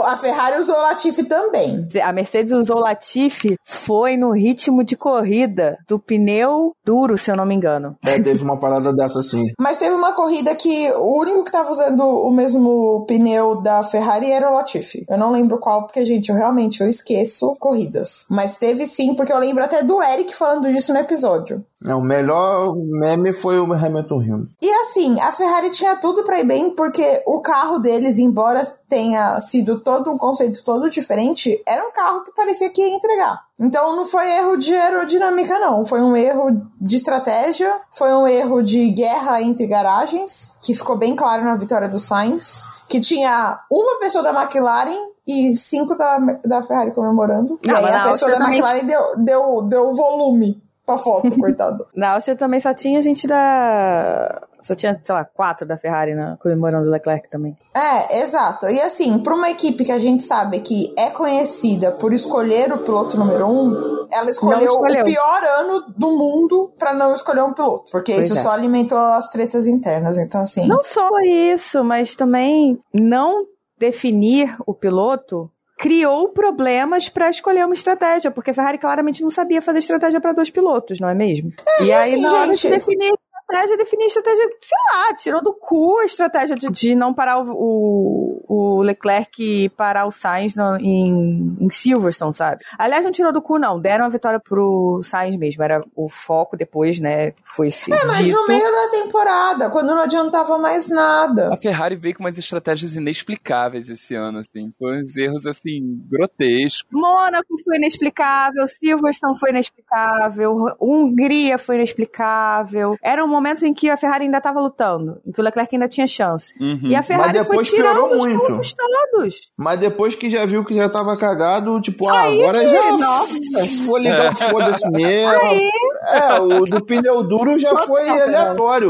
A 0.00 0.16
Ferrari 0.16 0.58
usou 0.58 0.74
o 0.74 0.82
Latifi 0.82 1.24
também. 1.24 1.86
A 2.02 2.12
Mercedes 2.12 2.52
usou 2.52 2.76
o 2.76 2.80
Latifi 2.80 3.56
foi 3.64 4.16
no 4.16 4.30
ritmo 4.30 4.82
de 4.82 4.96
corrida 4.96 5.76
do 5.86 5.98
pneu 5.98 6.72
duro, 6.84 7.18
se 7.18 7.30
eu 7.30 7.36
não 7.36 7.44
me 7.44 7.54
engano. 7.54 7.96
É, 8.06 8.18
teve 8.18 8.42
uma 8.42 8.58
parada 8.58 8.92
dessa 8.94 9.18
assim. 9.18 9.44
Mas 9.60 9.76
teve 9.76 9.94
uma 9.94 10.14
corrida 10.14 10.54
que 10.54 10.90
o 10.92 11.20
único 11.20 11.44
que 11.44 11.52
tava 11.52 11.70
usando 11.70 12.00
o 12.00 12.30
mesmo 12.30 13.04
pneu 13.06 13.60
da 13.60 13.82
Ferrari 13.82 14.30
era 14.30 14.50
o 14.50 14.54
Latifi. 14.54 15.04
Eu 15.08 15.18
não 15.18 15.30
lembro 15.30 15.58
qual, 15.58 15.82
porque, 15.82 16.04
gente, 16.06 16.30
eu 16.30 16.36
realmente 16.36 16.80
eu 16.80 16.88
esqueço 16.88 17.54
corridas. 17.58 18.24
Mas 18.30 18.56
teve 18.56 18.86
sim, 18.86 19.14
porque 19.14 19.32
eu 19.32 19.38
lembro 19.38 19.62
até 19.62 19.82
do 19.82 20.02
Eric 20.02 20.34
falando 20.34 20.70
disso 20.70 20.92
no 20.94 21.00
episódio. 21.00 21.62
É, 21.86 21.94
o 21.94 22.00
melhor 22.00 22.74
meme 22.76 23.32
foi 23.32 23.58
o 23.58 23.72
Hamilton 23.72 24.18
rindo. 24.18 24.48
E 24.60 24.70
assim, 24.82 25.18
a 25.20 25.32
Ferrari 25.32 25.70
tinha 25.70 25.96
tudo 25.96 26.22
pra 26.24 26.40
ir 26.40 26.46
bem, 26.46 26.70
porque 26.74 27.22
o 27.26 27.40
carro 27.40 27.78
deles, 27.78 28.18
embora 28.18 28.62
tenha 28.88 29.38
sido 29.40 29.80
todo 29.80 30.10
um 30.10 30.18
conceito 30.18 30.62
todo 30.64 30.88
diferente, 30.90 31.60
era 31.66 31.86
um 31.86 31.92
carro 31.92 32.24
que 32.24 32.32
parecia 32.32 32.70
que 32.70 32.80
ia 32.82 32.94
entregar. 32.94 33.40
Então 33.58 33.96
não 33.96 34.04
foi 34.04 34.30
erro 34.36 34.56
de 34.56 34.74
aerodinâmica, 34.74 35.58
não. 35.58 35.84
Foi 35.84 36.00
um 36.00 36.16
erro 36.16 36.48
de 36.80 36.96
estratégia, 36.96 37.74
foi 37.92 38.12
um 38.14 38.26
erro 38.26 38.62
de 38.62 38.90
guerra 38.90 39.40
entre 39.42 39.66
garagens, 39.66 40.52
que 40.62 40.74
ficou 40.74 40.96
bem 40.96 41.14
claro 41.16 41.44
na 41.44 41.54
vitória 41.54 41.88
do 41.88 41.98
Sainz, 41.98 42.64
que 42.88 43.00
tinha 43.00 43.60
uma 43.70 43.98
pessoa 43.98 44.22
da 44.22 44.30
McLaren 44.30 44.98
e 45.26 45.54
cinco 45.56 45.96
da, 45.96 46.18
da 46.44 46.62
Ferrari 46.62 46.90
comemorando. 46.92 47.58
E 47.64 47.68
Não, 47.68 47.76
aí 47.76 47.82
mas 47.82 47.94
a 47.94 48.12
pessoa 48.12 48.30
da 48.32 48.38
também- 48.38 48.58
McLaren 48.58 48.84
deu, 48.86 49.16
deu, 49.18 49.62
deu 49.62 49.94
volume 49.94 50.60
pra 50.84 50.98
foto, 50.98 51.30
coitado. 51.38 51.86
Na 51.94 52.12
Áustria 52.12 52.36
também 52.36 52.60
só 52.60 52.72
tinha 52.74 53.00
gente 53.02 53.26
da. 53.26 54.42
Só 54.60 54.76
tinha, 54.76 54.98
sei 55.02 55.14
lá, 55.14 55.24
quatro 55.24 55.66
da 55.66 55.76
Ferrari 55.76 56.14
né, 56.14 56.36
comemorando 56.40 56.86
o 56.86 56.90
Leclerc 56.90 57.28
também. 57.28 57.56
É, 57.74 58.20
exato. 58.22 58.68
E 58.68 58.80
assim, 58.80 59.18
para 59.18 59.34
uma 59.34 59.50
equipe 59.50 59.84
que 59.84 59.90
a 59.90 59.98
gente 59.98 60.22
sabe 60.22 60.60
que 60.60 60.94
é 60.96 61.10
conhecida 61.10 61.90
por 61.90 62.12
escolher 62.12 62.72
o 62.72 62.78
piloto 62.78 63.16
número 63.18 63.46
um, 63.48 64.06
ela 64.12 64.30
escolheu, 64.30 64.68
escolheu. 64.68 65.02
o 65.02 65.04
pior 65.04 65.42
ano 65.58 65.84
do 65.96 66.12
mundo 66.12 66.72
para 66.78 66.94
não 66.94 67.12
escolher 67.12 67.42
um 67.42 67.52
piloto. 67.52 67.90
Porque 67.90 68.12
Pois 68.12 68.26
isso 68.26 68.38
é. 68.38 68.40
só 68.42 68.50
alimentou 68.50 68.98
as 68.98 69.28
tretas 69.30 69.66
internas. 69.66 70.16
Então, 70.16 70.40
assim. 70.40 70.68
Não 70.68 70.82
só 70.84 71.10
isso, 71.24 71.82
mas 71.82 72.14
também 72.14 72.78
não 72.94 73.44
definir 73.76 74.54
o 74.64 74.72
piloto 74.72 75.50
criou 75.82 76.28
problemas 76.28 77.08
para 77.08 77.28
escolher 77.28 77.64
uma 77.64 77.74
estratégia, 77.74 78.30
porque 78.30 78.52
a 78.52 78.54
Ferrari 78.54 78.78
claramente 78.78 79.20
não 79.20 79.30
sabia 79.30 79.60
fazer 79.60 79.80
estratégia 79.80 80.20
para 80.20 80.32
dois 80.32 80.48
pilotos, 80.48 81.00
não 81.00 81.08
é 81.08 81.14
mesmo? 81.14 81.52
e 81.80 81.90
aí, 81.92 82.12
assim, 82.12 82.22
na 82.22 82.32
hora 82.32 82.52
de 82.52 82.56
gente- 82.56 82.70
definir 82.70 83.12
estratégia, 83.52 83.76
definir 83.76 84.06
estratégia, 84.06 84.48
sei 84.60 84.78
lá, 84.94 85.14
tirou 85.14 85.42
do 85.42 85.52
cu 85.54 85.98
a 85.98 86.04
estratégia 86.04 86.56
de, 86.56 86.68
de 86.70 86.94
não 86.94 87.12
parar 87.12 87.38
o, 87.40 87.50
o, 87.52 88.44
o 88.78 88.82
Leclerc 88.82 89.42
e 89.42 89.68
parar 89.70 90.06
o 90.06 90.10
Sainz 90.10 90.54
no- 90.54 90.76
em, 90.76 91.56
em 91.60 91.70
Silverstone, 91.70 92.32
sabe? 92.32 92.64
Aliás, 92.78 93.04
não 93.04 93.12
tirou 93.12 93.32
do 93.32 93.42
cu, 93.42 93.58
não. 93.58 93.80
Deram 93.80 94.06
a 94.06 94.08
vitória 94.08 94.40
pro 94.40 95.00
Sainz 95.02 95.36
mesmo. 95.36 95.62
Era 95.62 95.80
o 95.94 96.08
foco 96.08 96.56
depois, 96.56 96.98
né? 96.98 97.32
Foi 97.44 97.68
esse 97.68 97.92
É, 97.92 98.04
mas 98.06 98.18
dito. 98.18 98.36
no 98.40 98.46
meio 98.48 98.64
da 98.70 98.88
temporada, 98.90 99.70
quando 99.70 99.88
não 99.94 100.02
adiantava 100.02 100.58
mais 100.58 100.88
nada. 100.88 101.52
A 101.52 101.56
Ferrari 101.56 101.96
veio 101.96 102.14
com 102.16 102.24
umas 102.24 102.38
estratégias 102.38 102.94
inexplicáveis 102.94 103.88
esse 103.88 104.14
ano, 104.14 104.38
assim. 104.38 104.72
Foram 104.78 104.98
uns 105.00 105.16
erros, 105.16 105.46
assim, 105.46 105.80
grotescos. 106.10 106.84
Mônaco 106.90 107.54
foi 107.64 107.76
inexplicável, 107.76 108.66
Silverstone 108.66 109.38
foi 109.38 109.50
inexplicável, 109.50 110.56
Hungria 110.80 111.58
foi 111.58 111.76
inexplicável. 111.76 112.96
Eram 113.02 113.26
momentos 113.42 113.62
em 113.62 113.74
que 113.74 113.90
a 113.90 113.96
Ferrari 113.96 114.24
ainda 114.24 114.38
estava 114.38 114.60
lutando, 114.60 115.20
em 115.26 115.32
que 115.32 115.40
o 115.40 115.44
Leclerc 115.44 115.74
ainda 115.74 115.88
tinha 115.88 116.06
chance. 116.06 116.54
Uhum. 116.60 116.78
E 116.84 116.94
a 116.94 117.02
Ferrari 117.02 117.32
depois 117.32 117.68
foi 117.68 117.76
tirando 117.78 117.94
piorou 117.96 118.14
os 118.14 118.22
muito. 118.22 118.40
pontos 118.46 118.72
todos. 118.74 119.34
Mas 119.56 119.80
depois 119.80 120.14
que 120.14 120.30
já 120.30 120.44
viu 120.46 120.64
que 120.64 120.74
já 120.74 120.88
tava 120.88 121.16
cagado, 121.16 121.80
tipo, 121.80 122.08
ah, 122.08 122.22
agora 122.22 122.60
que- 122.60 122.68
já 122.70 122.92
nossa. 122.92 123.34
vou 123.86 123.98
ligar 123.98 124.32
o 124.32 124.36
foda-se 124.36 124.90
mesmo. 124.90 125.32
Aí. 125.32 125.70
É, 126.04 126.40
o 126.40 126.64
do 126.64 126.84
pneu 126.84 127.22
duro 127.22 127.58
já 127.58 127.70
Total, 127.70 127.86
foi 127.86 128.04
cara. 128.04 128.22
aleatório. 128.24 128.88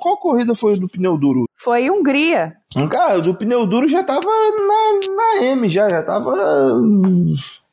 Qual 0.00 0.16
corrida 0.18 0.54
foi 0.54 0.74
o 0.74 0.80
do 0.80 0.88
pneu 0.88 1.16
duro? 1.16 1.44
Foi 1.56 1.88
Hungria. 1.90 2.54
Cara, 2.90 3.18
o 3.18 3.22
do 3.22 3.34
pneu 3.34 3.66
duro 3.66 3.86
já 3.86 4.02
tava 4.02 4.26
na, 4.26 5.38
na 5.38 5.44
M, 5.44 5.68
já, 5.68 5.88
já 5.88 6.02
tava. 6.02 6.34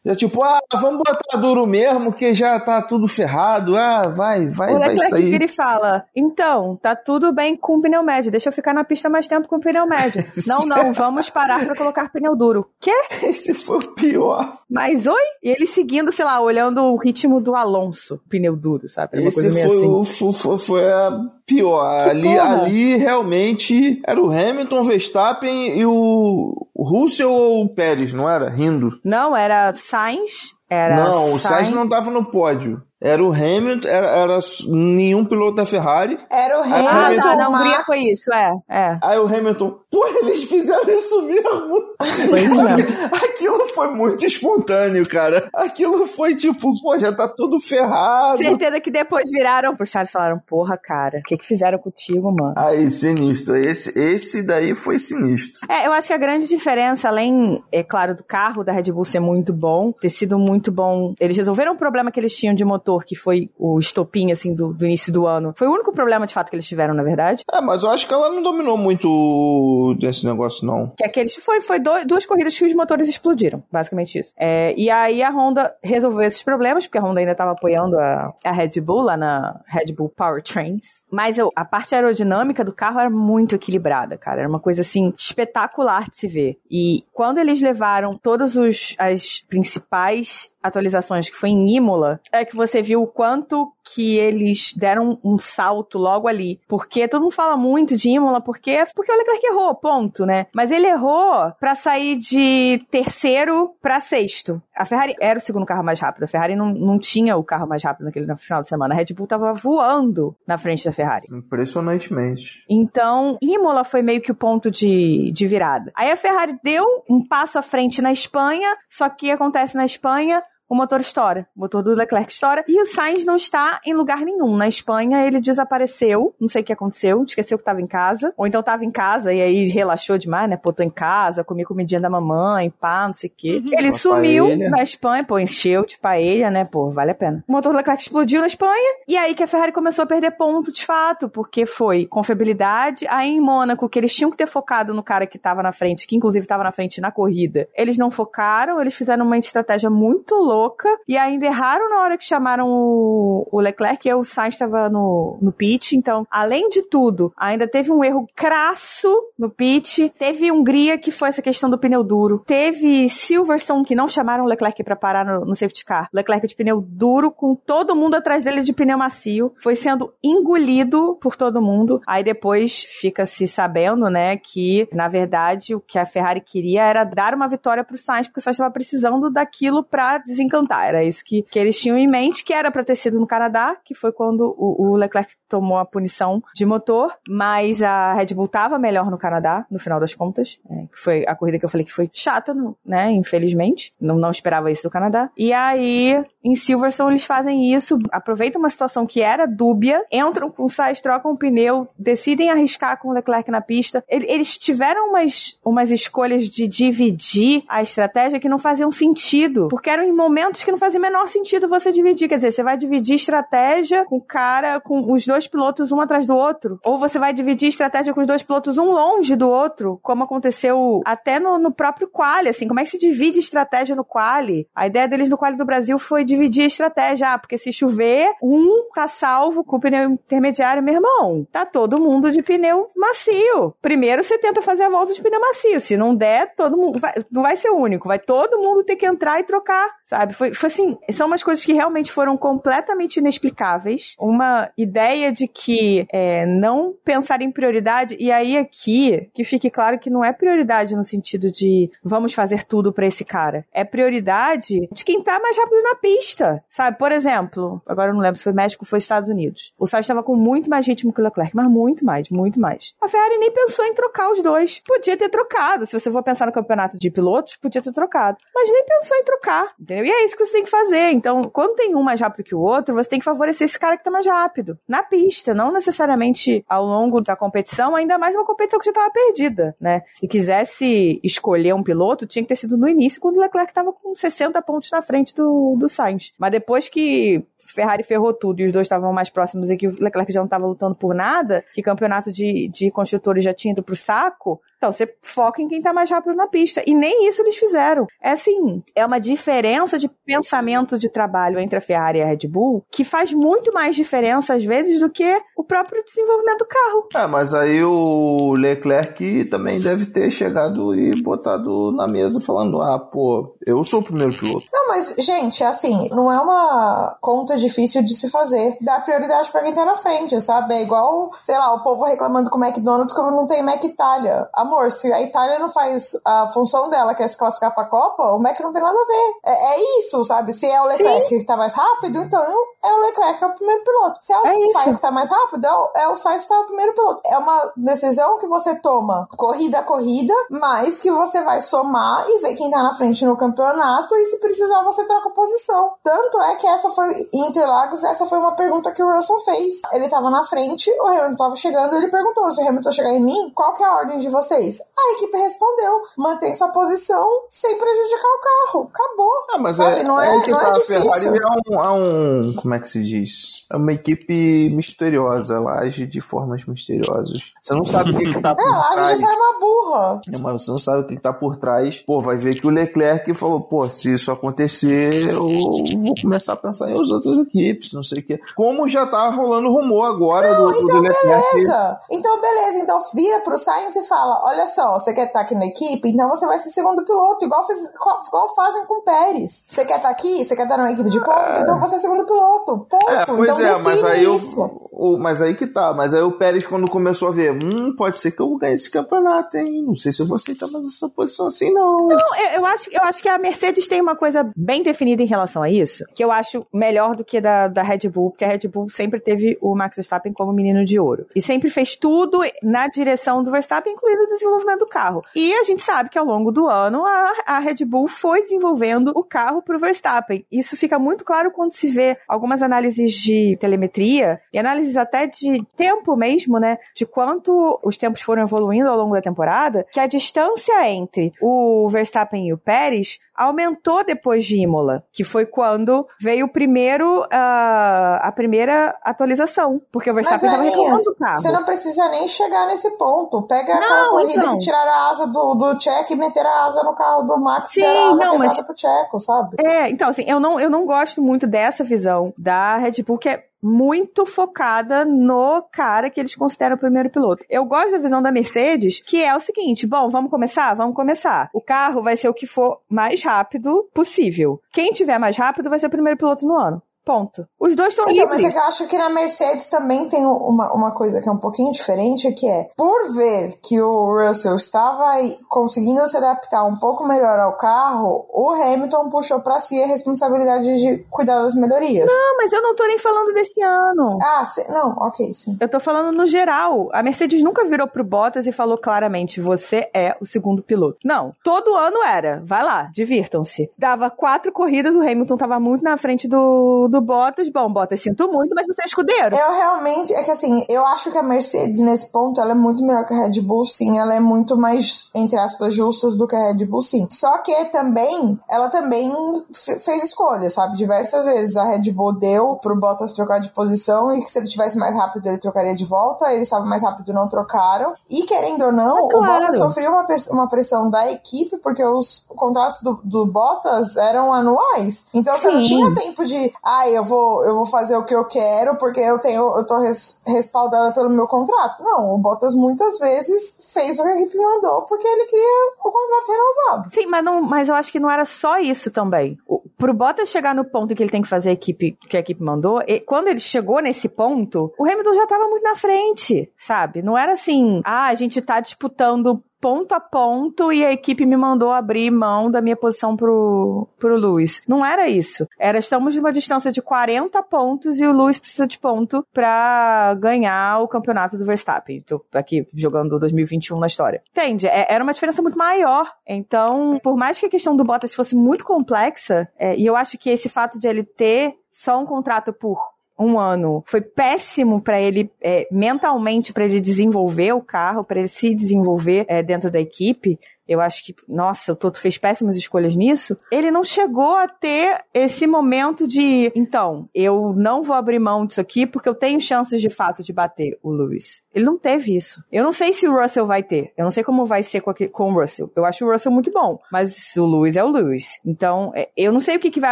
Já 0.04 0.16
tipo, 0.16 0.41
ah, 0.43 0.60
vamos 0.74 0.97
botar 0.97 1.38
duro 1.38 1.68
mesmo, 1.68 2.12
que 2.12 2.34
já 2.34 2.60
tá 2.60 2.82
tudo 2.82 3.08
ferrado. 3.08 3.78
Ah, 3.78 4.08
vai, 4.08 4.47
vai, 4.47 4.74
o 4.74 4.80
vai 4.80 4.89
Leclerc 4.89 5.10
sair. 5.12 5.30
vira 5.30 5.45
e 5.45 5.47
fala: 5.47 6.04
Então, 6.16 6.76
tá 6.82 6.95
tudo 6.95 7.32
bem 7.32 7.56
com 7.56 7.78
o 7.78 7.82
pneu 7.82 8.02
médio, 8.02 8.32
deixa 8.32 8.49
eu 8.49 8.54
ficar 8.54 8.74
na 8.74 8.84
pista 8.84 9.10
mais 9.10 9.28
tempo 9.28 9.47
com 9.47 9.58
o 9.58 9.60
pneu 9.60 9.86
médio. 9.86 10.26
não, 10.47 10.66
não, 10.66 10.91
vamos 10.91 11.30
parar 11.30 11.64
pra 11.66 11.76
colocar 11.76 12.10
pneu 12.12 12.36
duro. 12.36 12.68
Quê? 12.80 12.91
Esse 13.24 13.54
foi 13.54 13.78
o 13.78 13.91
pior. 13.93 14.58
Mas 14.70 15.06
oi? 15.06 15.22
E 15.43 15.49
ele 15.49 15.68
seguindo, 15.68 16.12
sei 16.12 16.26
lá, 16.26 16.39
olhando 16.41 16.82
o 16.82 16.97
ritmo 16.97 17.39
do 17.39 17.56
Alonso, 17.56 18.20
pneu 18.28 18.56
duro, 18.56 18.89
sabe? 18.89 19.10
Era 19.14 19.22
uma 19.22 19.28
Esse 19.30 19.41
coisa 19.41 19.54
meio 19.54 19.68
foi, 19.68 19.78
assim. 19.78 20.26
o, 20.26 20.34
foi- 20.34 20.58
foi 20.58 20.91
a 20.91 21.20
pior. 21.56 22.04
Que 22.04 22.10
Ali, 22.10 22.24
porra. 22.24 22.62
ali 22.64 22.95
realmente 22.95 24.02
era 24.06 24.22
o 24.22 24.30
Hamilton, 24.32 24.84
Verstappen 24.84 25.78
e 25.78 25.86
o 25.86 26.68
Russell 26.76 27.32
ou 27.32 27.64
o 27.64 27.70
Pérez, 27.70 28.14
não 28.14 28.30
era? 28.30 28.49
Rindo. 28.49 28.99
Não, 29.04 29.36
era 29.36 29.72
Sainz. 29.74 30.54
Era 30.70 31.04
não, 31.04 31.34
o 31.34 31.39
Sainz 31.39 31.72
não 31.72 31.88
tava 31.88 32.10
no 32.10 32.26
pódio. 32.26 32.82
Era 33.02 33.24
o 33.24 33.32
Hamilton, 33.34 33.88
era, 33.88 34.08
era 34.08 34.39
nenhum 34.68 35.26
piloto 35.26 35.56
da 35.56 35.66
Ferrari. 35.66 36.20
Era 36.30 36.60
o 36.60 36.64
Ah, 36.64 36.68
Ah, 36.91 37.08
Hamilton, 37.08 37.28
tá, 37.30 37.36
na 37.36 37.49
Hungria 37.49 37.84
foi 37.84 37.99
isso, 37.99 38.32
é. 38.34 38.52
é. 38.70 38.97
Aí 39.02 39.18
o 39.20 39.26
Hamilton, 39.26 39.80
pô, 39.89 40.06
eles 40.22 40.43
fizeram 40.43 40.88
isso 40.97 41.22
mesmo. 41.24 41.84
Foi 42.30 42.41
isso 42.41 42.62
mesmo. 42.62 42.88
Aquilo 43.12 43.66
foi 43.68 43.88
muito 43.93 44.26
espontâneo, 44.26 45.08
cara. 45.08 45.49
Aquilo 45.54 46.06
foi 46.06 46.36
tipo, 46.36 46.80
pô, 46.82 46.97
já 46.99 47.12
tá 47.12 47.28
tudo 47.28 47.60
ferrado. 47.60 48.38
Certeza 48.38 48.80
que 48.80 48.91
depois 48.91 49.30
viraram 49.32 49.76
pro 49.76 49.86
Charles 49.88 50.10
e 50.10 50.14
falaram: 50.14 50.39
Porra, 50.47 50.78
cara, 50.78 51.20
o 51.20 51.24
que, 51.24 51.38
que 51.38 51.45
fizeram 51.45 51.80
contigo, 51.80 52.32
mano? 52.32 52.54
Aí, 52.58 52.89
sinistro. 52.91 53.56
Esse, 53.56 53.97
esse 53.97 54.43
daí 54.43 54.76
foi 54.76 54.99
sinistro. 54.99 55.60
É, 55.70 55.88
eu 55.88 55.91
acho 55.93 56.08
que 56.08 56.14
a 56.14 56.18
grande 56.18 56.47
diferença, 56.47 57.08
além, 57.08 57.64
é 57.72 57.82
claro, 57.84 58.16
do 58.16 58.24
carro 58.24 58.64
da 58.64 58.72
Red 58.72 58.91
Bull 58.91 59.06
ser 59.06 59.20
muito 59.20 59.52
bom, 59.54 59.91
ter 59.91 60.10
sido 60.10 60.38
muito 60.38 60.72
bom, 60.72 61.14
eles 61.20 61.36
resolveram 61.38 61.74
um 61.74 61.78
problema 61.78 62.12
que 62.12 62.20
eles 62.20 62.36
tinham 62.36 62.54
de 62.54 62.64
motor, 62.66 62.91
que 63.00 63.16
foi 63.16 63.50
o 63.58 63.80
estopim, 63.80 64.32
assim, 64.32 64.54
do, 64.54 64.74
do 64.74 64.86
início 64.86 65.12
do 65.12 65.26
ano. 65.28 65.54
Foi 65.58 65.68
o 65.68 65.72
único 65.72 65.92
problema, 65.92 66.26
de 66.28 66.34
fato, 66.34 66.50
que 66.50 66.56
eles 66.56 66.68
tiveram, 66.68 66.94
na 66.94 67.04
verdade. 67.04 67.44
É, 67.52 67.62
mas 67.62 67.84
eu 67.84 67.89
acho 67.89 68.08
que 68.08 68.14
ela 68.14 68.30
não 68.30 68.42
dominou 68.42 68.78
muito 68.78 69.96
desse 70.00 70.26
negócio, 70.26 70.66
não. 70.66 70.92
Que 70.98 71.06
aqueles 71.06 71.36
foi, 71.36 71.62
foi 71.62 71.80
do- 71.80 72.06
duas 72.06 72.26
corridas 72.26 72.58
que 72.58 72.66
os 72.66 72.74
motores 72.74 73.08
explodiram, 73.08 73.64
basicamente 73.72 74.20
isso. 74.20 74.34
É, 74.38 74.74
e 74.78 74.89
aí 74.89 75.22
a 75.24 75.30
Honda 75.30 75.74
resolveu 75.84 76.22
esses 76.22 76.44
problemas, 76.44 76.86
porque 76.86 76.98
a 76.98 77.02
Honda 77.02 77.20
ainda 77.20 77.32
estava 77.34 77.52
apoiando 77.52 77.98
a, 78.00 78.34
a 78.44 78.52
Red 78.52 78.80
Bull 78.82 79.02
lá 79.02 79.18
na 79.18 79.60
Red 79.68 79.94
Bull 79.94 80.10
Powertrains. 80.10 81.01
Mas 81.12 81.38
eu- 81.38 81.51
a 81.55 81.66
parte 81.66 81.93
aerodinâmica 81.93 82.64
do 82.64 82.72
carro 82.74 82.99
era 82.99 83.09
muito 83.09 83.55
equilibrada, 83.55 84.18
cara. 84.18 84.41
Era 84.41 84.49
uma 84.49 84.59
coisa 84.59 84.82
assim 84.82 85.14
espetacular 85.18 86.09
de 86.09 86.16
se 86.16 86.28
ver. 86.28 86.59
E 86.70 87.03
quando 87.12 87.38
eles 87.38 87.62
levaram 87.62 88.18
todas 88.18 88.55
as 88.97 89.41
principais 89.49 90.49
atualizações 90.64 91.30
que 91.30 91.36
foi 91.36 91.49
em 91.49 91.76
Imola, 91.76 92.20
é 92.32 92.45
que 92.45 92.55
você 92.55 92.82
viu 92.82 93.01
o 93.01 93.07
quanto 93.07 93.72
que 93.84 94.17
eles 94.17 94.73
deram 94.73 95.19
um 95.23 95.38
salto 95.38 95.97
logo 95.97 96.27
ali. 96.27 96.59
Porque 96.67 97.07
todo 97.07 97.23
mundo 97.23 97.34
fala 97.34 97.57
muito 97.57 97.95
de 97.95 98.09
Imola, 98.09 98.41
porque, 98.41 98.84
porque 98.95 99.11
o 99.11 99.17
Leclerc 99.17 99.45
errou, 99.45 99.75
ponto, 99.75 100.25
né? 100.25 100.47
Mas 100.53 100.71
ele 100.71 100.88
errou 100.88 101.51
para 101.59 101.75
sair 101.75 102.17
de 102.17 102.86
terceiro 102.89 103.73
para 103.82 103.99
sexto. 103.99 104.61
A 104.75 104.86
Ferrari 104.86 105.15
era 105.19 105.39
o 105.39 105.41
segundo 105.41 105.65
carro 105.65 105.84
mais 105.84 105.99
rápido. 105.99 106.23
A 106.23 106.27
Ferrari 106.27 106.55
não, 106.55 106.71
não 106.73 106.99
tinha 106.99 107.36
o 107.36 107.43
carro 107.43 107.67
mais 107.67 107.84
rápido 107.84 108.05
naquele 108.05 108.36
final 108.36 108.61
de 108.61 108.67
semana. 108.67 108.93
A 108.93 108.97
Red 108.97 109.13
Bull 109.13 109.27
tava 109.27 109.53
voando 109.53 110.36
na 110.47 110.57
frente 110.57 110.86
da 110.86 110.91
Ferrari. 110.91 111.27
Impressionantemente. 111.32 112.63
Então, 112.69 113.38
Imola 113.41 113.84
foi 113.84 114.01
meio 114.01 114.21
que 114.21 114.32
o 114.32 114.36
ponto 114.36 114.71
de, 114.71 115.32
de 115.32 115.47
virada. 115.47 115.91
Aí 115.95 116.11
a 116.11 116.17
Ferrari 116.17 116.57
deu 116.63 116.86
um 117.09 117.25
passo 117.25 117.59
à 117.59 117.61
frente 117.61 118.01
na 118.01 118.11
Espanha, 118.11 118.75
só 118.89 119.09
que 119.09 119.32
acontece 119.32 119.75
na 119.75 119.86
Espanha, 119.86 120.43
o 120.72 120.76
motor 120.76 121.01
estoura. 121.01 121.45
O 121.53 121.59
motor 121.59 121.84
do 121.84 121.93
Leclerc 121.93 122.32
estoura. 122.32 122.63
E 122.65 122.82
o 122.82 122.86
Sainz 122.86 123.26
não 123.26 123.36
está 123.36 123.82
em 123.86 123.93
lugar 123.93 124.22
nenhum. 124.22 124.55
Na 124.55 124.69
Espanha, 124.69 125.28
ele 125.28 125.41
desapareceu. 125.41 126.34
Não 126.39 126.47
sei 126.47 126.61
o 126.61 126.63
que 126.63 126.72
aconteceu. 126.72 127.22
Esqueceu 127.24 127.57
que 127.57 127.61
estava 127.61 127.82
em 127.82 127.88
casa. 127.88 128.34
Ou 128.38 128.47
então 128.47 128.61
estava 128.61 128.86
em 128.86 128.89
casa 128.89 129.34
e 129.34 129.41
aí 129.41 129.67
relaxou 129.67 130.17
demais, 130.17 130.49
né? 130.49 130.55
Pô, 130.55 130.72
tô 130.72 130.82
em 130.82 130.89
casa, 130.89 131.43
comi 131.43 131.65
comidinha 131.65 131.99
da 131.99 132.09
mamãe, 132.09 132.69
pá, 132.69 133.05
não 133.05 133.11
sei 133.13 133.30
o 133.30 133.34
quê. 133.36 133.61
Uhum. 133.61 133.72
Ele 133.78 133.89
Uma 133.89 133.97
sumiu 133.97 134.45
paella. 134.45 134.69
na 134.69 134.82
Espanha, 134.82 135.24
pô, 135.26 135.38
encheu 135.38 135.86
de 135.86 135.99
paella, 135.99 136.49
né? 136.49 136.63
Pô, 136.63 136.89
vale 136.89 137.11
a 137.11 137.15
pena. 137.15 137.43
O 137.49 137.51
motor 137.51 137.74
do 137.74 137.78
Leclerc 137.78 138.01
explodiu 138.03 138.39
na 138.39 138.47
Espanha. 138.47 138.95
E 139.09 139.17
aí 139.17 139.36
que 139.36 139.43
a 139.43 139.47
Ferrari 139.47 139.74
começou 139.74 140.03
a 140.03 140.07
perder 140.07 140.32
ponto 140.32 140.72
de 140.72 140.86
fato, 140.86 141.28
porque 141.28 141.65
foi 141.65 142.05
confiabilidade. 142.05 143.05
Aí 143.09 143.30
em 143.30 143.41
Mônaco, 143.41 143.89
que 143.89 143.99
eles 143.99 144.15
tinham 144.15 144.32
que 144.32 144.38
ter 144.38 144.47
focado 144.47 144.93
no 144.93 145.03
cara 145.03 145.28
que 145.28 145.36
estava 145.36 145.61
na 145.61 145.74
frente, 145.74 146.07
que 146.07 146.15
inclusive 146.15 146.45
estava 146.45 146.63
na 146.63 146.72
frente 146.72 147.01
na 147.01 147.11
corrida, 147.11 147.67
eles 147.76 147.97
não 147.97 148.09
focaram, 148.09 148.80
eles 148.80 148.95
fizeram 148.95 149.26
uma 149.26 149.38
estratégia 149.38 149.89
muito 149.89 150.34
louca 150.36 150.61
louca. 150.62 150.89
E 151.07 151.18
ainda 151.18 151.45
erraram 151.45 151.89
na 151.89 152.01
hora 152.01 152.18
que 152.18 152.24
chamaram 152.24 152.68
o, 152.68 153.47
o 153.51 153.59
Leclerc 153.59 154.07
e 154.07 154.14
o 154.14 154.24
Sainz 154.24 154.55
estava 154.55 154.89
no, 154.89 155.38
no 155.41 155.51
pit. 155.51 155.95
Então, 155.95 156.26
além 156.30 156.70
de 156.70 156.84
tudo, 156.84 157.34
ainda 157.36 157.68
teve 157.68 157.91
um 157.91 158.03
erro 158.03 158.28
crasso 158.36 159.16
no 159.38 159.49
pit. 159.49 160.14
Teve 160.18 160.51
Hungria, 160.51 160.97
que 160.97 161.12
foi 161.12 161.30
essa 161.30 161.41
questão 161.41 161.70
do 161.70 161.78
pneu 161.78 162.03
duro. 162.03 162.43
Teve 162.45 163.09
Silverstone, 163.09 163.86
que 163.86 163.95
não 163.95 164.07
chamaram 164.07 164.43
o 164.43 164.47
Leclerc 164.47 164.84
para 164.84 164.95
parar 164.95 165.26
no, 165.26 165.45
no 165.45 165.55
safety 165.55 165.84
car. 165.84 166.07
Leclerc 166.14 166.47
de 166.47 166.55
pneu 166.55 166.82
duro, 166.82 167.32
com 167.32 167.55
todo 167.55 167.95
mundo 167.95 168.16
atrás 168.16 168.43
dele 168.43 168.64
de 168.64 168.74
pneu 168.74 168.97
macio. 168.97 169.53
Foi 169.59 169.76
sendo 169.76 170.14
engolido 170.24 171.18
por 171.22 171.36
todo 171.36 171.62
mundo. 171.62 172.01
Aí 172.05 172.24
depois 172.24 172.84
fica-se 172.84 173.47
sabendo, 173.47 174.09
né, 174.09 174.38
que 174.38 174.88
na 174.93 175.07
verdade 175.07 175.76
o 175.76 175.80
que 175.80 175.97
a 175.97 176.05
Ferrari 176.05 176.41
queria 176.41 176.84
era 176.84 177.03
dar 177.03 177.34
uma 177.34 177.47
vitória 177.47 177.84
pro 177.84 177.97
Sainz, 177.97 178.28
porque 178.28 178.39
o 178.39 178.43
Sainz 178.43 178.55
estava 178.55 178.72
precisando 178.72 179.30
daquilo 179.30 179.84
para 179.84 180.18
desencanar 180.20 180.51
encantar. 180.52 180.88
Era 180.88 181.04
isso 181.04 181.24
que, 181.24 181.43
que 181.43 181.58
eles 181.58 181.80
tinham 181.80 181.97
em 181.97 182.08
mente, 182.08 182.43
que 182.43 182.54
era 182.54 182.70
para 182.70 182.84
ter 182.84 182.95
sido 182.95 183.20
no 183.20 183.26
Canadá, 183.26 183.78
que 183.84 183.95
foi 183.95 184.12
quando 184.12 184.54
o, 184.58 184.91
o, 184.91 184.95
Leclerc 184.95 185.32
tomou 185.47 185.78
a 185.78 185.86
punição 185.86 186.43
de 186.54 186.66
motor, 186.66 187.16
mas 187.28 187.82
a 187.82 188.14
Red 188.14 188.34
Bull 188.34 188.47
tava 188.47 188.78
melhor 188.78 189.10
no 189.10 189.18
Canadá, 189.18 189.66
no 189.72 189.80
final 189.80 189.99
das 189.99 190.14
contas, 190.14 190.60
é, 190.70 190.86
que 190.91 190.99
foi 190.99 191.26
a 191.28 191.36
corrida 191.36 191.58
que 191.58 191.66
eu 191.66 191.70
falei 191.70 191.86
que 191.86 191.93
foi 191.93 192.10
chata, 192.12 192.54
né, 192.86 193.12
infelizmente, 193.12 193.93
não, 193.99 194.18
não 194.18 194.32
esperava 194.32 194.70
isso 194.70 194.84
do 194.84 194.89
Canadá. 194.89 195.30
E 195.38 195.54
aí, 195.54 196.22
em 196.43 196.56
Silverstone, 196.56 197.12
eles 197.12 197.26
fazem 197.26 197.74
isso, 197.74 197.97
aproveitam 198.12 198.60
uma 198.60 198.70
situação 198.70 199.06
que 199.06 199.22
era 199.22 199.45
dúbia, 199.45 200.04
entram 200.12 200.49
com 200.49 200.66
o 200.66 200.70
Sainz, 200.70 200.99
trocam 201.02 201.32
o 201.32 201.38
pneu, 201.38 201.88
decidem 201.97 202.49
arriscar 202.49 202.99
com 202.99 203.10
o 203.10 203.14
Leclerc 203.14 203.49
na 203.49 203.62
pista. 203.62 204.04
Eles 204.08 204.58
tiveram 204.58 205.10
umas, 205.10 205.58
umas 205.64 205.91
escolhas 205.91 206.47
de 206.47 206.68
dividir 206.68 207.64
a 207.68 207.82
estratégia 207.82 208.39
que 208.39 208.49
não 208.49 208.60
faziam 208.60 208.91
sentido, 208.91 209.68
porque 209.70 209.89
eram 209.89 210.04
em 210.04 210.12
momentos 210.12 210.30
momentos 210.32 210.63
que 210.63 210.71
não 210.71 210.77
fazia 210.77 210.99
menor 210.99 211.27
sentido 211.27 211.67
você 211.67 211.91
dividir. 211.91 212.29
Quer 212.29 212.38
dizer, 212.38 212.51
você 212.51 212.63
vai 212.63 212.77
dividir 212.77 213.15
estratégia 213.15 214.05
com 214.05 214.15
o 214.15 214.21
cara, 214.21 214.79
com 214.79 215.11
os 215.11 215.25
dois 215.25 215.45
pilotos 215.45 215.91
um 215.91 215.99
atrás 215.99 216.25
do 216.25 216.36
outro. 216.36 216.79
Ou 216.86 216.97
você 216.97 217.19
vai 217.19 217.34
dividir 217.34 217.67
estratégia 217.67 218.13
com 218.13 218.21
os 218.21 218.27
dois 218.27 218.41
pilotos 218.41 218.77
um 218.77 218.91
longe 218.91 219.36
do 219.36 219.49
outro, 219.49 219.99
como 220.01 220.23
aconteceu 220.23 221.01
até 221.05 221.39
no, 221.39 221.59
no 221.59 221.71
próprio 221.71 222.07
quali, 222.07 222.47
assim. 222.47 222.67
Como 222.67 222.79
é 222.79 222.84
que 222.84 222.89
se 222.89 222.97
divide 222.97 223.39
estratégia 223.39 223.95
no 223.95 224.05
quali? 224.05 224.67
A 224.73 224.88
ideia 224.88 225.07
deles 225.07 225.27
no 225.27 225.38
quali 225.38 225.57
do 225.57 225.65
Brasil 225.65 225.99
foi 225.99 226.23
dividir 226.23 226.63
a 226.63 226.67
estratégia. 226.67 227.34
Ah, 227.34 227.38
porque 227.38 227.57
se 227.57 227.73
chover, 227.73 228.32
um 228.41 228.89
tá 228.95 229.07
salvo 229.07 229.63
com 229.63 229.75
o 229.75 229.79
pneu 229.79 230.11
intermediário, 230.11 230.82
meu 230.82 230.95
irmão. 230.95 231.45
Tá 231.51 231.65
todo 231.65 232.01
mundo 232.01 232.32
de 232.32 232.41
pneu 232.41 232.89
macio. 232.95 233.75
Primeiro 233.82 234.23
você 234.23 234.38
tenta 234.38 234.61
fazer 234.61 234.84
a 234.84 234.89
volta 234.89 235.13
de 235.13 235.21
pneu 235.21 235.41
macio. 235.41 235.82
Se 235.82 235.97
não 235.97 236.15
der, 236.15 236.55
todo 236.55 236.77
mundo. 236.77 236.99
Vai, 236.99 237.13
não 237.29 237.41
vai 237.41 237.57
ser 237.57 237.69
único. 237.69 238.07
Vai 238.07 238.19
todo 238.19 238.59
mundo 238.59 238.84
ter 238.84 238.95
que 238.95 239.05
entrar 239.05 239.39
e 239.39 239.43
trocar, 239.43 239.89
sabe? 240.03 240.20
Sabe? 240.22 240.34
Foi, 240.34 240.53
foi 240.53 240.67
assim, 240.67 240.97
são 241.11 241.28
umas 241.28 241.43
coisas 241.43 241.65
que 241.65 241.74
realmente 241.74 242.11
foram 242.11 242.38
completamente 242.38 243.17
inexplicáveis. 243.17 244.15
Uma 244.19 244.69
ideia 244.78 245.32
de 245.32 245.47
que 245.47 246.05
é, 246.11 246.45
não 246.45 246.95
pensar 247.03 247.41
em 247.41 247.51
prioridade, 247.51 248.15
e 248.19 248.32
aí 248.32 248.57
aqui, 248.57 249.30
que 249.34 249.43
fique 249.43 249.69
claro 249.69 249.99
que 249.99 250.09
não 250.09 250.24
é 250.24 250.32
prioridade 250.32 250.95
no 250.95 251.03
sentido 251.03 251.51
de 251.51 251.89
vamos 252.03 252.34
fazer 252.34 252.63
tudo 252.63 252.93
para 252.93 253.07
esse 253.07 253.26
cara. 253.26 253.65
É 253.74 253.84
prioridade 253.84 254.88
de 254.91 255.03
quem 255.03 255.22
tá 255.24 255.39
mais 255.39 255.57
rápido 255.57 255.82
na 255.82 255.95
pista, 255.95 256.63
sabe? 256.69 256.97
Por 256.97 257.11
exemplo, 257.11 257.82
agora 257.86 258.09
eu 258.09 258.13
não 258.13 258.22
lembro 258.22 258.38
se 258.38 258.43
foi 258.43 258.53
México 258.53 258.84
ou 258.84 258.88
foi 258.88 258.99
Estados 258.99 259.30
Unidos. 259.30 259.74
O 259.78 259.88
Sainz 259.88 260.05
estava 260.05 260.24
com 260.24 260.36
muito 260.36 260.69
mais 260.69 260.86
ritmo 260.86 261.13
que 261.13 261.22
o 261.22 261.24
Leclerc, 261.24 261.55
mas 261.55 261.67
muito 261.67 262.05
mais, 262.05 262.30
muito 262.30 262.59
mais. 262.59 262.93
A 263.01 263.07
Ferrari 263.07 263.38
nem 263.38 263.51
pensou 263.51 263.86
em 263.86 263.93
trocar 263.93 264.32
os 264.32 264.41
dois. 264.43 264.82
Podia 264.86 265.17
ter 265.17 265.30
trocado. 265.30 265.86
Se 265.86 265.99
você 265.99 266.11
for 266.11 266.24
pensar 266.24 266.45
no 266.45 266.51
campeonato 266.51 266.97
de 266.97 267.09
pilotos, 267.09 267.55
podia 267.55 267.82
ter 267.82 267.91
trocado. 267.91 268.38
Mas 268.53 268.72
nem 268.72 268.86
pensou 268.86 269.17
em 269.17 269.24
trocar, 269.24 269.74
entendeu? 269.80 270.05
E 270.05 270.11
é 270.12 270.26
isso 270.26 270.36
que 270.36 270.45
você 270.45 270.53
tem 270.53 270.64
que 270.64 270.70
fazer. 270.70 271.12
Então, 271.12 271.41
quando 271.43 271.76
tem 271.76 271.95
um 271.95 272.03
mais 272.03 272.20
rápido 272.20 272.43
que 272.43 272.55
o 272.55 272.59
outro, 272.59 272.93
você 272.93 273.09
tem 273.09 273.20
que 273.20 273.26
favorecer 273.26 273.66
esse 273.66 273.80
cara 273.80 273.97
que 273.97 274.03
tá 274.03 274.12
mais 274.12 274.26
rápido. 274.26 274.78
Na 274.88 275.03
pista, 275.03 275.53
não 275.53 275.72
necessariamente 275.72 276.64
ao 276.68 276.86
longo 276.86 277.22
da 277.22 277.36
competição, 277.36 277.95
ainda 277.95 278.18
mais 278.18 278.36
uma 278.36 278.45
competição 278.45 278.80
que 278.80 278.86
já 278.86 278.91
estava 278.91 279.12
perdida, 279.12 279.76
né? 279.80 280.01
Se 280.14 280.28
quisesse 280.28 281.20
escolher 281.24 281.74
um 281.74 281.84
piloto, 281.84 282.28
tinha 282.28 282.43
que 282.43 282.49
ter 282.49 282.55
sido 282.55 282.78
no 282.78 282.88
início, 282.88 283.22
quando 283.22 283.38
o 283.38 283.41
Leclerc 283.41 283.72
estava 283.72 283.93
com 283.93 284.16
60 284.16 284.62
pontos 284.62 284.91
na 284.91 285.01
frente 285.01 285.36
do, 285.36 285.76
do 285.78 285.88
Sainz. 285.88 286.32
Mas 286.39 286.51
depois 286.51 286.88
que 286.88 287.45
Ferrari 287.72 288.03
ferrou 288.03 288.34
tudo 288.34 288.61
e 288.61 288.65
os 288.65 288.72
dois 288.72 288.86
estavam 288.86 289.11
mais 289.13 289.30
próximos 289.30 289.69
e 289.69 289.78
que 289.78 289.88
o 289.88 289.91
Leclerc 289.99 290.32
já 290.32 290.39
não 290.39 290.45
estava 290.45 290.65
lutando 290.65 290.95
por 290.95 291.13
nada, 291.13 291.63
que 291.74 291.82
campeonato 291.82 292.32
de, 292.32 292.67
de 292.69 292.91
construtores 292.91 293.43
já 293.43 293.53
tinha 293.53 293.72
ido 293.72 293.84
pro 293.84 293.95
saco, 293.95 294.61
então, 294.82 294.91
você 294.91 295.13
foca 295.22 295.61
em 295.61 295.67
quem 295.67 295.80
tá 295.80 295.93
mais 295.93 296.09
rápido 296.09 296.36
na 296.36 296.47
pista. 296.47 296.82
E 296.88 296.95
nem 296.95 297.28
isso 297.28 297.43
eles 297.43 297.55
fizeram. 297.55 298.07
É 298.19 298.32
assim, 298.32 298.82
é 298.95 299.05
uma 299.05 299.19
diferença 299.19 299.99
de 299.99 300.09
pensamento 300.26 300.97
de 300.97 301.07
trabalho 301.07 301.59
entre 301.59 301.78
a 301.78 301.82
Ferrari 301.82 302.17
e 302.17 302.24
a 302.24 302.26
Red 302.26 302.47
Bull 302.47 302.84
que 302.91 303.03
faz 303.03 303.32
muito 303.32 303.72
mais 303.72 303.95
diferença, 303.95 304.55
às 304.55 304.65
vezes, 304.65 304.99
do 304.99 305.07
que 305.07 305.39
o 305.55 305.63
próprio 305.63 306.03
desenvolvimento 306.03 306.57
do 306.57 306.65
carro. 306.65 307.07
É, 307.13 307.28
mas 307.28 307.53
aí 307.53 307.84
o 307.84 308.55
Leclerc 308.55 309.45
também 309.51 309.80
deve 309.80 310.07
ter 310.07 310.32
chegado 310.32 310.95
e 310.95 311.22
botado 311.22 311.91
na 311.91 312.07
mesa 312.07 312.41
falando: 312.41 312.82
ah, 312.82 312.97
pô, 312.97 313.55
eu 313.63 313.84
sou 313.84 313.99
o 313.99 314.03
primeiro 314.03 314.34
piloto. 314.34 314.65
Não, 314.74 314.88
mas, 314.88 315.15
gente, 315.19 315.63
assim, 315.63 316.09
não 316.09 316.32
é 316.32 316.39
uma 316.39 317.19
conta 317.22 317.55
difícil 317.62 318.03
de 318.03 318.16
se 318.16 318.30
fazer. 318.30 318.78
Dá 318.82 318.99
prioridade 318.99 319.51
para 319.51 319.62
quem 319.62 319.74
tá 319.74 319.86
na 319.86 319.95
frente, 319.95 320.39
sabe? 320.41 320.74
É 320.74 320.82
igual, 320.82 321.32
sei 321.41 321.57
lá, 321.57 321.74
o 321.74 321.84
povo 321.84 322.03
reclamando 322.03 322.49
com 322.49 322.57
o 322.57 322.64
McDonald's 322.64 323.16
como 323.16 323.32
não 323.32 323.47
tem 323.47 323.62
Mac 323.62 323.84
Italia. 323.84 324.49
A 324.53 324.64
amor, 324.72 324.91
se 324.91 325.12
a 325.12 325.22
Itália 325.22 325.59
não 325.59 325.70
faz 325.70 326.14
a 326.26 326.47
função 326.47 326.89
dela, 326.89 327.14
que 327.14 327.22
é 327.22 327.28
se 327.28 327.38
classificar 327.38 327.74
pra 327.76 327.86
Copa, 327.86 328.24
o 328.32 328.39
Mac 328.39 328.57
não 328.62 328.72
tem 328.72 328.82
nada 328.82 328.97
a 328.97 329.05
ver. 329.05 329.39
É, 329.45 329.76
é 329.76 329.99
isso, 329.99 330.24
sabe? 330.24 330.53
Se 330.53 330.66
é 330.66 330.82
o 330.82 330.86
Leclerc 330.86 331.28
Sim. 331.28 331.39
que 331.39 331.45
tá 331.45 331.57
mais 331.57 331.74
rápido, 331.74 332.20
então 332.20 332.41
é 332.84 332.93
o 332.93 333.01
Leclerc 333.01 333.38
que 333.38 333.43
é 333.43 333.47
o 333.47 333.55
primeiro 333.55 333.84
piloto. 333.84 334.18
Se 334.22 334.34
é 334.34 334.39
o 334.39 334.47
é 334.47 334.68
Sainz 334.68 334.95
que 334.95 335.01
tá 335.01 335.12
mais 335.12 335.30
rápido, 335.30 335.66
é 335.66 335.74
o, 335.74 335.91
é 335.95 336.07
o 336.07 336.16
Sainz 336.16 336.43
que 336.43 336.49
tá 336.49 336.59
o 336.59 336.66
primeiro 336.66 336.93
piloto. 336.93 337.22
É 337.26 337.38
uma 337.38 337.74
decisão 337.76 338.38
que 338.38 338.47
você 338.47 338.76
toma 338.76 339.28
corrida 339.36 339.80
a 339.80 339.84
corrida, 339.84 340.34
mas 340.49 341.01
que 341.01 341.12
você 341.12 341.41
vai 341.41 341.62
somar 341.62 342.26
e 342.30 342.39
ver 342.39 342.55
quem 342.55 342.70
tá 342.70 342.82
na 342.82 342.93
frente 342.93 343.26
no 343.26 343.38
campeonato 343.38 344.16
e 344.16 344.26
se 344.26 344.39
precisar 344.39 344.82
você 344.84 345.03
troca 345.05 345.30
posição. 345.32 345.93
Tanto 346.03 346.39
é 346.41 346.55
que 346.55 346.68
essa 346.68 346.89
foi, 346.89 347.30
Interlagos, 347.52 348.04
essa 348.04 348.26
foi 348.26 348.39
uma 348.39 348.54
pergunta 348.54 348.91
que 348.91 349.04
o 349.04 349.14
Russell 349.14 349.39
fez. 349.39 349.82
Ele 349.91 350.08
tava 350.08 350.30
na 350.30 350.43
frente, 350.45 350.89
o 350.89 351.08
Hamilton 351.08 351.36
tava 351.36 351.56
chegando, 351.58 351.95
ele 351.95 352.08
perguntou, 352.08 352.49
se 352.49 352.62
o 352.62 352.68
Hamilton 352.68 352.91
chegar 352.91 353.12
em 353.12 353.22
mim, 353.22 353.52
qual 353.54 353.74
que 353.74 353.84
é 353.84 353.86
a 353.86 353.95
ordem 353.97 354.20
de 354.20 354.30
vocês? 354.30 354.80
A 354.80 355.18
equipe 355.18 355.38
respondeu: 355.38 356.02
mantém 356.18 356.56
sua 356.56 356.70
posição 356.70 357.28
sem 357.49 357.78
prejudicar 357.78 358.28
o 358.28 358.72
carro. 358.72 358.89
Acabou. 358.93 359.32
Ah, 359.52 359.58
mas 359.58 359.76
Sabe? 359.76 359.99
é, 359.99 360.04
não 360.04 360.20
é, 360.20 360.38
é 360.38 360.41
que 360.41 360.52
não 360.52 360.62
é 360.62 360.66
a 360.68 360.72
difícil. 360.72 361.36
É 361.36 361.72
um, 361.72 361.84
é 361.84 361.89
um. 361.89 362.54
Como 362.54 362.74
é 362.74 362.80
que 362.80 362.89
se 362.89 363.04
diz? 363.04 363.66
É 363.72 363.76
uma 363.76 363.91
equipe 363.91 364.70
misteriosa. 364.70 365.56
Ela 365.56 365.80
age 365.80 366.06
de 366.06 366.22
formas 366.22 366.66
misteriosas. 366.66 367.54
Você 367.62 367.74
não 367.74 367.84
sabe 367.84 368.12
o 368.12 368.18
que, 368.18 368.34
que 368.34 368.41
tá 368.41 368.56
por 368.56 368.62
é, 368.62 368.70
trás. 368.70 368.91
Ela 368.91 369.08
age 369.08 369.16
de 369.16 369.22
forma 369.22 369.60
burra. 369.60 370.22
É, 370.32 370.38
mas 370.38 370.62
você 370.62 370.72
não 370.72 370.78
sabe 370.78 371.02
o 371.02 371.04
que, 371.06 371.16
que 371.16 371.22
tá 371.22 371.34
por 371.34 371.58
trás. 371.58 371.99
Pô, 371.99 372.22
vai 372.22 372.38
ver 372.38 372.56
que 372.56 372.68
o 372.68 372.70
Leclerc 372.70 373.34
falou: 373.34 373.62
pô, 373.62 373.89
se 373.89 374.14
isso 374.14 374.32
acontecer, 374.32 375.30
eu 375.30 375.47
vou 375.47 376.16
começar 376.22 376.54
a 376.54 376.58
pensar 376.58 376.89
em 376.89 376.93
outras 376.93 377.26
equipes, 377.42 377.94
não 377.94 378.04
sei 378.04 378.20
o 378.20 378.24
quê. 378.24 378.39
Como 378.56 378.88
já 378.88 379.06
tá 379.06 379.30
rolando 379.30 379.72
rumor 379.72 380.06
agora 380.06 380.52
Não, 380.54 380.68
do, 380.68 380.72
do 380.74 380.80
então 380.84 381.00
Leclerc. 381.02 381.52
beleza. 381.54 382.00
Então 382.10 382.42
beleza. 382.42 382.80
Então 382.80 383.00
vira 383.14 383.39
pro 383.39 383.58
Sainz 383.58 383.96
e 383.96 384.04
fala: 384.06 384.42
olha 384.46 384.68
só, 384.68 384.94
você 385.00 385.14
quer 385.14 385.28
estar 385.28 385.42
aqui 385.42 385.56
na 385.56 385.66
equipe? 385.66 386.10
Então 386.10 386.30
você 386.30 386.46
vai 386.46 386.58
ser 386.58 386.70
segundo 386.70 387.04
piloto, 387.04 387.46
igual, 387.46 387.66
fez, 387.66 387.80
igual 388.28 388.56
fazem 388.56 388.86
com 388.86 389.00
o 389.00 389.04
Pérez. 389.04 389.66
Você 389.68 389.86
quer 389.86 389.98
estar 389.98 390.10
aqui? 390.10 390.44
Você 390.44 390.56
quer 390.56 390.64
estar 390.64 390.78
numa 390.78 390.92
equipe 390.92 391.10
de 391.10 391.20
ponta? 391.20 391.60
Então 391.62 391.80
você 391.80 391.96
é 391.96 392.00
segundo 392.00 392.26
piloto. 392.26 392.86
Ponto. 392.89 393.10
É, 393.10 393.26
pois 393.26 393.60
então 393.60 393.66
é, 393.66 393.78
mas 393.82 394.04
aí, 394.04 394.36
isso. 394.36 394.60
o, 394.92 395.16
o- 395.16 395.20
mas 395.20 395.42
aí 395.42 395.56
que 395.56 395.68
tá. 395.68 395.94
Mas 395.94 396.14
aí 396.14 396.22
o 396.22 396.32
Pérez, 396.32 396.66
quando 396.66 396.89
começou 396.89 397.30
a 397.30 397.32
ver, 397.32 397.52
hum, 397.52 397.96
pode 397.98 398.20
ser 398.20 398.32
que 398.32 398.42
eu 398.42 398.56
ganhe 398.58 398.76
esse 398.76 398.89
campeonato, 398.89 399.58
hein? 399.58 399.84
Não 399.86 399.96
sei 399.96 400.12
se 400.12 400.22
eu 400.22 400.28
vou 400.28 400.36
aceitar 400.36 400.68
mais 400.68 400.86
essa 400.86 401.10
posição 401.10 401.48
assim, 401.48 401.72
não. 401.74 402.08
Não, 402.08 402.36
eu, 402.36 402.60
eu 402.60 402.66
acho, 402.66 402.89
eu 402.92 403.02
acho 403.04 403.22
que 403.22 403.30
a 403.30 403.38
Mercedes 403.38 403.88
tem 403.88 404.02
uma 404.02 404.16
coisa 404.16 404.50
bem 404.56 404.84
definida 404.84 405.22
em 405.22 405.26
relação 405.26 405.62
a 405.64 405.70
isso, 405.70 406.04
que 406.14 406.24
eu 406.24 406.32
acho 406.32 406.62
melhor 406.74 407.16
do 407.16 407.24
que 407.24 407.30
da, 407.39 407.67
da 407.67 407.82
Red 407.82 408.09
Bull, 408.09 408.32
porque 408.32 408.43
a 408.43 408.47
Red 408.47 408.67
Bull 408.67 408.89
sempre 408.89 409.19
teve 409.19 409.57
o 409.61 409.75
Max 409.75 409.95
Verstappen 409.95 410.34
como 410.34 410.51
menino 410.51 410.84
de 410.84 410.99
ouro. 410.99 411.27
E 411.36 411.41
sempre 411.41 411.69
fez 411.69 411.95
tudo 411.95 412.39
na 412.63 412.88
direção 412.88 413.43
do 413.43 413.51
Verstappen, 413.51 413.93
incluindo 413.93 414.23
o 414.23 414.27
desenvolvimento 414.27 414.79
do 414.79 414.88
carro. 414.88 415.21
E 415.36 415.53
a 415.53 415.63
gente 415.63 415.82
sabe 415.82 416.09
que 416.09 416.17
ao 416.17 416.25
longo 416.25 416.51
do 416.51 416.67
ano 416.67 417.05
a, 417.05 417.34
a 417.45 417.59
Red 417.59 417.86
Bull 417.86 418.07
foi 418.07 418.41
desenvolvendo 418.41 419.11
o 419.15 419.23
carro 419.23 419.61
para 419.61 419.75
o 419.75 419.79
Verstappen. 419.79 420.45
Isso 420.51 420.75
fica 420.75 420.97
muito 420.97 421.23
claro 421.23 421.51
quando 421.51 421.71
se 421.71 421.88
vê 421.88 422.17
algumas 422.27 422.61
análises 422.61 423.13
de 423.13 423.55
telemetria 423.59 424.41
e 424.51 424.57
análises 424.57 424.97
até 424.97 425.27
de 425.27 425.63
tempo 425.75 426.15
mesmo, 426.15 426.59
né? 426.59 426.77
De 426.95 427.05
quanto 427.05 427.79
os 427.84 427.97
tempos 427.97 428.21
foram 428.21 428.43
evoluindo 428.43 428.89
ao 428.89 428.97
longo 428.97 429.13
da 429.13 429.21
temporada, 429.21 429.86
que 429.91 429.99
a 429.99 430.07
distância 430.07 430.89
entre 430.89 431.32
o 431.41 431.88
Verstappen 431.89 432.47
e 432.47 432.53
o 432.53 432.57
Pérez 432.57 433.19
aumentou 433.46 434.04
depois 434.04 434.46
de 434.46 434.58
Imola, 434.58 435.04
que 435.12 435.24
foi 435.24 435.46
quando 435.46 436.06
veio 436.20 436.46
o 436.46 436.50
primeiro, 436.50 437.26
ah, 437.32 438.20
a 438.24 438.32
primeira 438.32 438.98
atualização, 439.04 439.82
porque 439.92 440.10
o 440.12 440.14
Verstappen 440.14 440.48
estava 440.50 440.64
reclamando 440.64 441.04
do 441.04 441.16
carro. 441.16 441.39
Você 441.39 441.52
não 441.52 441.64
precisa 441.64 442.08
nem 442.10 442.28
chegar 442.28 442.68
nesse 442.68 442.89
ponto. 442.98 443.42
Pega 443.44 443.74
aquela 443.76 444.04
Não, 444.04 444.10
corrida 444.12 444.39
então. 444.39 444.54
que 444.54 444.60
tiraram 444.60 444.92
a 444.92 445.10
asa 445.10 445.28
do, 445.28 445.56
do 445.56 445.82
Checo 445.82 446.14
e 446.14 446.16
meteram 446.16 446.50
a 446.50 446.66
asa 446.66 446.84
no 446.84 446.94
carro 446.94 447.24
do 447.24 447.38
Max 447.39 447.72
Sim, 447.72 447.82
e 447.82 447.86
a 447.86 448.12
asa 448.12 448.26
não, 448.26 448.38
mas- 448.38 448.62
pro 448.62 448.78
Checo, 448.78 449.20
sabe? 449.20 449.58
É, 449.60 449.89
então, 449.89 450.10
assim, 450.10 450.24
eu 450.28 450.39
não, 450.39 450.60
eu 450.60 450.70
não 450.70 450.86
gosto 450.86 451.22
muito 451.22 451.48
dessa 451.48 451.84
visão 451.84 452.34
da 452.38 452.78
Red 452.78 453.04
Bull, 453.04 453.18
que 453.18 453.30
é 453.30 453.44
muito 453.62 454.26
focada 454.26 455.05
no 455.05 455.62
cara 455.72 456.09
que 456.09 456.20
eles 456.20 456.36
consideram 456.36 456.76
o 456.76 456.80
primeiro 456.80 457.09
piloto. 457.09 457.45
Eu 457.49 457.66
gosto 457.66 457.91
da 457.91 457.97
visão 457.97 458.22
da 458.22 458.32
Mercedes, 458.32 459.01
que 459.01 459.24
é 459.24 459.36
o 459.36 459.39
seguinte: 459.39 459.86
bom, 459.86 460.09
vamos 460.09 460.32
começar? 460.32 460.74
Vamos 460.74 460.95
começar. 460.95 461.49
O 461.53 461.62
carro 461.62 462.01
vai 462.01 462.18
ser 462.18 462.30
o 462.30 462.34
que 462.34 462.47
for 462.47 462.82
mais 462.89 463.24
rápido 463.24 463.88
possível. 463.93 464.62
Quem 464.72 464.91
tiver 464.91 465.20
mais 465.20 465.38
rápido 465.38 465.70
vai 465.70 465.80
ser 465.80 465.88
o 465.88 465.91
primeiro 465.91 466.18
piloto 466.18 466.45
no 466.45 466.57
ano. 466.57 466.82
Ponto. 467.04 467.45
Os 467.60 467.76
dois 467.76 467.89
estão 467.89 468.06
Então, 468.08 468.26
mas 468.26 468.34
é 468.36 468.38
livres. 468.38 468.56
eu 468.56 468.62
acho 468.64 468.88
que 468.88 468.97
na 468.97 469.10
Mercedes 469.10 469.70
também 469.70 470.08
tem 470.08 470.26
uma, 470.26 470.72
uma 470.74 470.91
coisa 470.91 471.20
que 471.22 471.28
é 471.28 471.32
um 471.32 471.38
pouquinho 471.38 471.72
diferente, 471.72 472.32
que 472.34 472.47
é, 472.47 472.68
por 472.78 473.14
ver 473.16 473.58
que 473.64 473.82
o 473.82 474.20
Russell 474.20 474.56
estava 474.56 475.14
conseguindo 475.49 476.06
se 476.08 476.18
adaptar 476.18 476.64
um 476.66 476.78
pouco 476.78 477.04
melhor 477.06 477.39
ao 477.39 477.58
carro, 477.58 478.26
o 478.32 478.52
Hamilton 478.52 479.10
puxou 479.10 479.41
pra 479.41 479.60
si 479.60 479.82
a 479.82 479.88
responsabilidade 479.88 480.64
de 480.80 480.97
cuidar 481.10 481.41
das 481.41 481.56
melhorias. 481.56 482.06
Não, 482.08 482.38
mas 482.38 482.52
eu 482.54 482.62
não 482.62 482.76
tô 482.76 482.86
nem 482.86 482.99
falando 482.99 483.34
desse 483.34 483.62
ano. 483.62 484.18
Ah, 484.22 484.45
cê- 484.45 484.68
não, 484.70 484.91
ok, 484.97 485.34
sim. 485.34 485.58
Eu 485.60 485.68
tô 485.70 485.80
falando 485.80 486.16
no 486.16 486.26
geral. 486.26 486.89
A 486.93 487.02
Mercedes 487.02 487.41
nunca 487.41 487.66
virou 487.66 487.88
pro 487.88 488.04
Bottas 488.04 488.45
e 488.47 488.52
falou 488.52 488.78
claramente: 488.78 489.41
você 489.41 489.89
é 489.93 490.16
o 490.22 490.26
segundo 490.26 490.62
piloto. 490.62 490.99
Não. 491.04 491.32
Todo 491.43 491.76
ano 491.76 492.04
era. 492.04 492.41
Vai 492.45 492.64
lá, 492.64 492.89
divirtam-se. 492.93 493.70
Dava 493.78 494.10
quatro 494.10 494.52
corridas, 494.52 494.95
o 494.95 495.02
Hamilton 495.02 495.38
tava 495.38 495.60
muito 495.60 495.84
na 495.84 495.97
frente 495.97 496.28
do, 496.28 496.88
do 496.92 497.02
Bottas. 497.02 497.50
Bom, 497.50 497.72
Bottas, 497.72 498.02
sinto 498.02 498.28
muito, 498.32 498.54
mas 498.54 498.68
você 498.68 498.84
é 498.84 498.86
escudeiro. 498.86 499.36
Eu 499.36 499.52
realmente, 499.54 500.14
é 500.14 500.24
que 500.24 500.32
assim, 500.32 500.66
eu 500.70 500.86
acho 500.86 501.12
que 501.12 501.18
a 501.18 501.24
Mercedes 501.24 501.80
nesse 501.80 502.12
ponto, 502.12 502.39
ela 502.39 502.52
é 502.52 502.56
muito 502.56 502.84
melhor 502.84 503.06
que 503.06 503.14
a 503.14 503.18
Red 503.26 503.42
Bull, 503.42 503.66
sim. 503.66 503.98
Ela 503.98 504.14
é 504.16 504.20
muito 504.20 504.56
mais, 504.58 505.10
entre 505.16 505.38
aspas, 505.39 505.74
justas 505.74 506.16
do 506.16 506.28
que 506.28 506.36
a 506.36 506.48
Red 506.52 506.66
Bull, 506.66 506.82
sim. 506.82 507.08
Só 507.10 507.38
que 507.39 507.54
também, 507.66 508.39
ela 508.50 508.70
também 508.70 509.12
fe- 509.54 509.80
fez 509.80 510.04
escolhas, 510.04 510.54
sabe? 510.54 510.76
Diversas 510.78 511.26
vezes 511.26 511.56
a 511.56 511.64
Red 511.64 511.92
Bull 511.92 512.14
deu 512.14 512.56
pro 512.58 512.80
Bottas 512.80 513.14
trocar 513.14 513.39
de 513.39 513.50
posição 513.50 514.14
e 514.14 514.22
que 514.22 514.30
se 514.30 514.38
ele 514.39 514.48
tivesse 514.48 514.78
mais 514.78 514.96
rápido 514.96 515.28
ele 515.28 515.38
trocaria 515.38 515.76
de 515.76 515.86
volta. 515.86 516.32
Ele 516.32 516.42
estava 516.44 516.66
mais 516.66 516.82
rápido, 516.84 517.14
não 517.14 517.28
trocaram. 517.30 517.94
E 518.10 518.24
querendo 518.24 518.66
ou 518.66 518.72
não, 518.72 519.08
É 519.08 519.10
claro. 519.12 519.34
o 519.34 519.39
Bottas 519.42 519.58
sofreu 519.58 519.92
uma, 519.92 520.06
uma 520.32 520.50
pressão 520.50 520.89
da 520.89 521.12
equipe 521.12 521.58
porque 521.58 521.84
os 521.84 522.26
contratos 522.28 522.82
do, 522.82 523.00
do 523.04 523.26
Bottas 523.26 523.96
eram 523.98 524.34
anuais. 524.34 525.08
Então 525.14 525.36
você 525.36 525.50
não 525.52 525.62
tinha 525.62 525.94
tempo 525.96 526.26
de, 526.26 526.52
ah, 526.64 526.80
eu 526.89 527.03
vou, 527.03 527.43
eu 527.45 527.55
vou 527.55 527.65
fazer 527.65 527.95
o 527.95 528.05
que 528.05 528.13
eu 528.15 528.25
quero 528.25 528.75
porque 528.77 528.99
eu 528.99 529.19
tenho, 529.19 529.55
eu 529.57 529.65
tô 529.65 529.77
res- 529.77 530.21
respaldada 530.25 530.93
pelo 530.93 531.09
meu 531.09 531.27
contrato. 531.27 531.84
Não, 531.84 532.13
o 532.13 532.17
Bottas 532.17 532.55
muitas 532.55 532.97
vezes 532.99 533.57
fez 533.73 533.99
o 533.99 534.03
que 534.03 534.09
a 534.09 534.21
equipe 534.21 534.38
mandou 534.38 534.84
porque 534.84 535.07
ele 535.07 535.25
queria 535.25 535.71
o 535.84 535.91
contrato 535.91 536.32
renovado. 536.32 536.93
Sim, 536.93 537.05
mas, 537.07 537.23
não, 537.23 537.41
mas 537.41 537.69
eu 537.69 537.75
acho 537.75 537.91
que 537.91 537.99
não 537.99 538.09
era 538.09 538.25
só 538.25 538.57
isso 538.59 538.91
também. 538.91 539.38
O, 539.47 539.61
pro 539.77 539.93
Bottas 539.93 540.29
chegar 540.29 540.53
no 540.55 540.65
ponto 540.65 540.95
que 540.95 541.01
ele 541.03 541.11
tem 541.11 541.21
que 541.21 541.27
fazer 541.27 541.49
a 541.49 541.53
equipe 541.53 541.93
que 542.07 542.17
a 542.17 542.19
equipe 542.19 542.43
mandou, 542.43 542.82
e- 542.88 543.01
quando 543.01 543.27
ele 543.27 543.39
chegou 543.39 543.82
nesse 543.82 544.07
ponto, 544.09 544.73
o 544.77 544.84
Hamilton 544.86 545.13
já 545.13 545.27
tava 545.27 545.47
muito 545.47 545.63
na 545.63 545.75
frente, 545.75 546.51
sabe? 546.57 547.01
Não 547.01 547.17
era 547.17 547.34
assim, 547.34 547.82
ah, 547.84 548.07
a 548.07 548.15
gente 548.15 548.41
tá 548.41 548.59
disputando 548.59 549.43
ponto 549.62 549.93
a 549.93 549.99
ponto 549.99 550.74
e 550.74 550.84
a 550.84 550.91
equipe 550.91 551.26
me 551.26 551.38
mandou 551.38 551.72
abrir 551.72 552.09
mão 552.09 552.49
da 552.49 552.62
minha 552.62 552.76
posição 552.76 553.16
pro, 553.16 553.88
pro 553.99 554.16
Lewis. 554.16 554.64
Não 554.68 554.84
era 554.84 555.07
isso. 555.07 555.47
Era, 555.59 555.78
estamos 555.78 556.16
numa 556.16 556.34
distância 556.34 556.72
de 556.72 556.82
40 556.82 557.41
pontos 557.43 557.99
e 557.99 558.05
o 558.05 558.12
Lewis 558.12 558.39
precisa 558.39 558.66
de 558.66 558.80
ponto 558.80 559.26
pra 559.32 560.16
ganhar 560.20 560.80
o 560.80 560.88
campeonato 560.88 561.38
do 561.38 561.45
Verstappen. 561.45 562.01
Tô 562.01 562.26
aqui 562.34 562.68
jogando 562.74 563.20
2021 563.20 563.80
na 563.80 563.88
história. 563.88 564.24
Entende? 564.32 564.68
É- 564.68 564.91
era 564.91 565.03
uma 565.03 565.14
diferença 565.14 565.41
muito 565.41 565.57
maior. 565.57 566.12
Então, 566.28 566.99
por 567.03 567.16
mais 567.16 567.39
que 567.39 567.45
a 567.45 567.49
questão 567.49 567.76
do 567.76 567.84
Bottas 567.84 568.14
fosse 568.14 568.36
muito 568.36 568.66
complexa, 568.66 569.47
é, 569.57 569.76
e 569.78 569.86
eu 569.86 569.95
acho 569.95 570.18
que 570.18 570.30
esse 570.30 570.49
fato 570.49 570.80
de 570.80 570.88
ele 570.88 571.03
ter 571.03 571.55
só 571.72 571.99
um 571.99 572.05
contrato 572.05 572.51
por 572.51 572.91
um 573.22 573.39
ano 573.39 573.84
foi 573.86 574.01
péssimo 574.01 574.82
para 574.82 574.99
ele 574.99 575.32
é, 575.41 575.67
mentalmente 575.72 576.51
para 576.51 576.65
ele 576.65 576.82
desenvolver 576.82 577.53
o 577.53 577.61
carro, 577.61 578.03
para 578.03 578.19
ele 578.19 578.28
se 578.28 578.55
desenvolver 578.55 579.26
é, 579.28 579.43
dentro 579.43 579.69
da 579.69 579.80
equipe. 579.80 580.39
Eu 580.72 580.80
acho 580.80 581.03
que, 581.03 581.13
nossa, 581.28 581.74
o 581.74 581.76
Toto 581.76 581.99
fez 581.99 582.17
péssimas 582.17 582.55
escolhas 582.55 582.95
nisso. 582.95 583.38
Ele 583.51 583.69
não 583.69 583.84
chegou 583.84 584.38
a 584.38 584.47
ter 584.47 584.99
esse 585.13 585.45
momento 585.45 586.07
de, 586.07 586.49
então, 586.55 587.09
eu 587.13 587.53
não 587.53 587.84
vou 587.84 587.93
abrir 587.93 588.19
mão 588.19 588.45
disso 588.45 588.61
aqui 588.61 588.86
porque 588.86 589.09
eu 589.09 589.13
tenho 589.13 589.41
chances 589.41 589.82
de 589.82 589.89
fato 589.89 590.24
de 590.24 590.32
bater 590.32 590.80
o 590.82 590.89
Lewis. 590.89 591.43
Ele 591.53 591.65
não 591.65 591.78
teve 591.78 592.15
isso. 592.15 592.41
Eu 592.49 592.63
não 592.63 592.72
sei 592.72 592.93
se 592.93 593.05
o 593.05 593.19
Russell 593.19 593.45
vai 593.45 593.61
ter. 593.61 593.91
Eu 593.97 594.05
não 594.05 594.11
sei 594.11 594.24
como 594.24 594.45
vai 594.45 594.63
ser 594.63 594.80
com, 594.80 594.93
o 595.32 595.34
Russell. 595.34 595.69
Eu 595.76 595.84
acho 595.84 596.05
o 596.05 596.11
Russell 596.11 596.32
muito 596.32 596.51
bom, 596.51 596.80
mas 596.89 597.36
o 597.36 597.45
Lewis 597.45 597.76
é 597.76 597.84
o 597.84 597.91
Lewis. 597.91 598.39
Então, 598.45 598.93
é, 598.95 599.09
eu 599.17 599.34
não 599.34 599.41
sei 599.41 599.57
o 599.57 599.59
que, 599.59 599.82
vai 599.82 599.91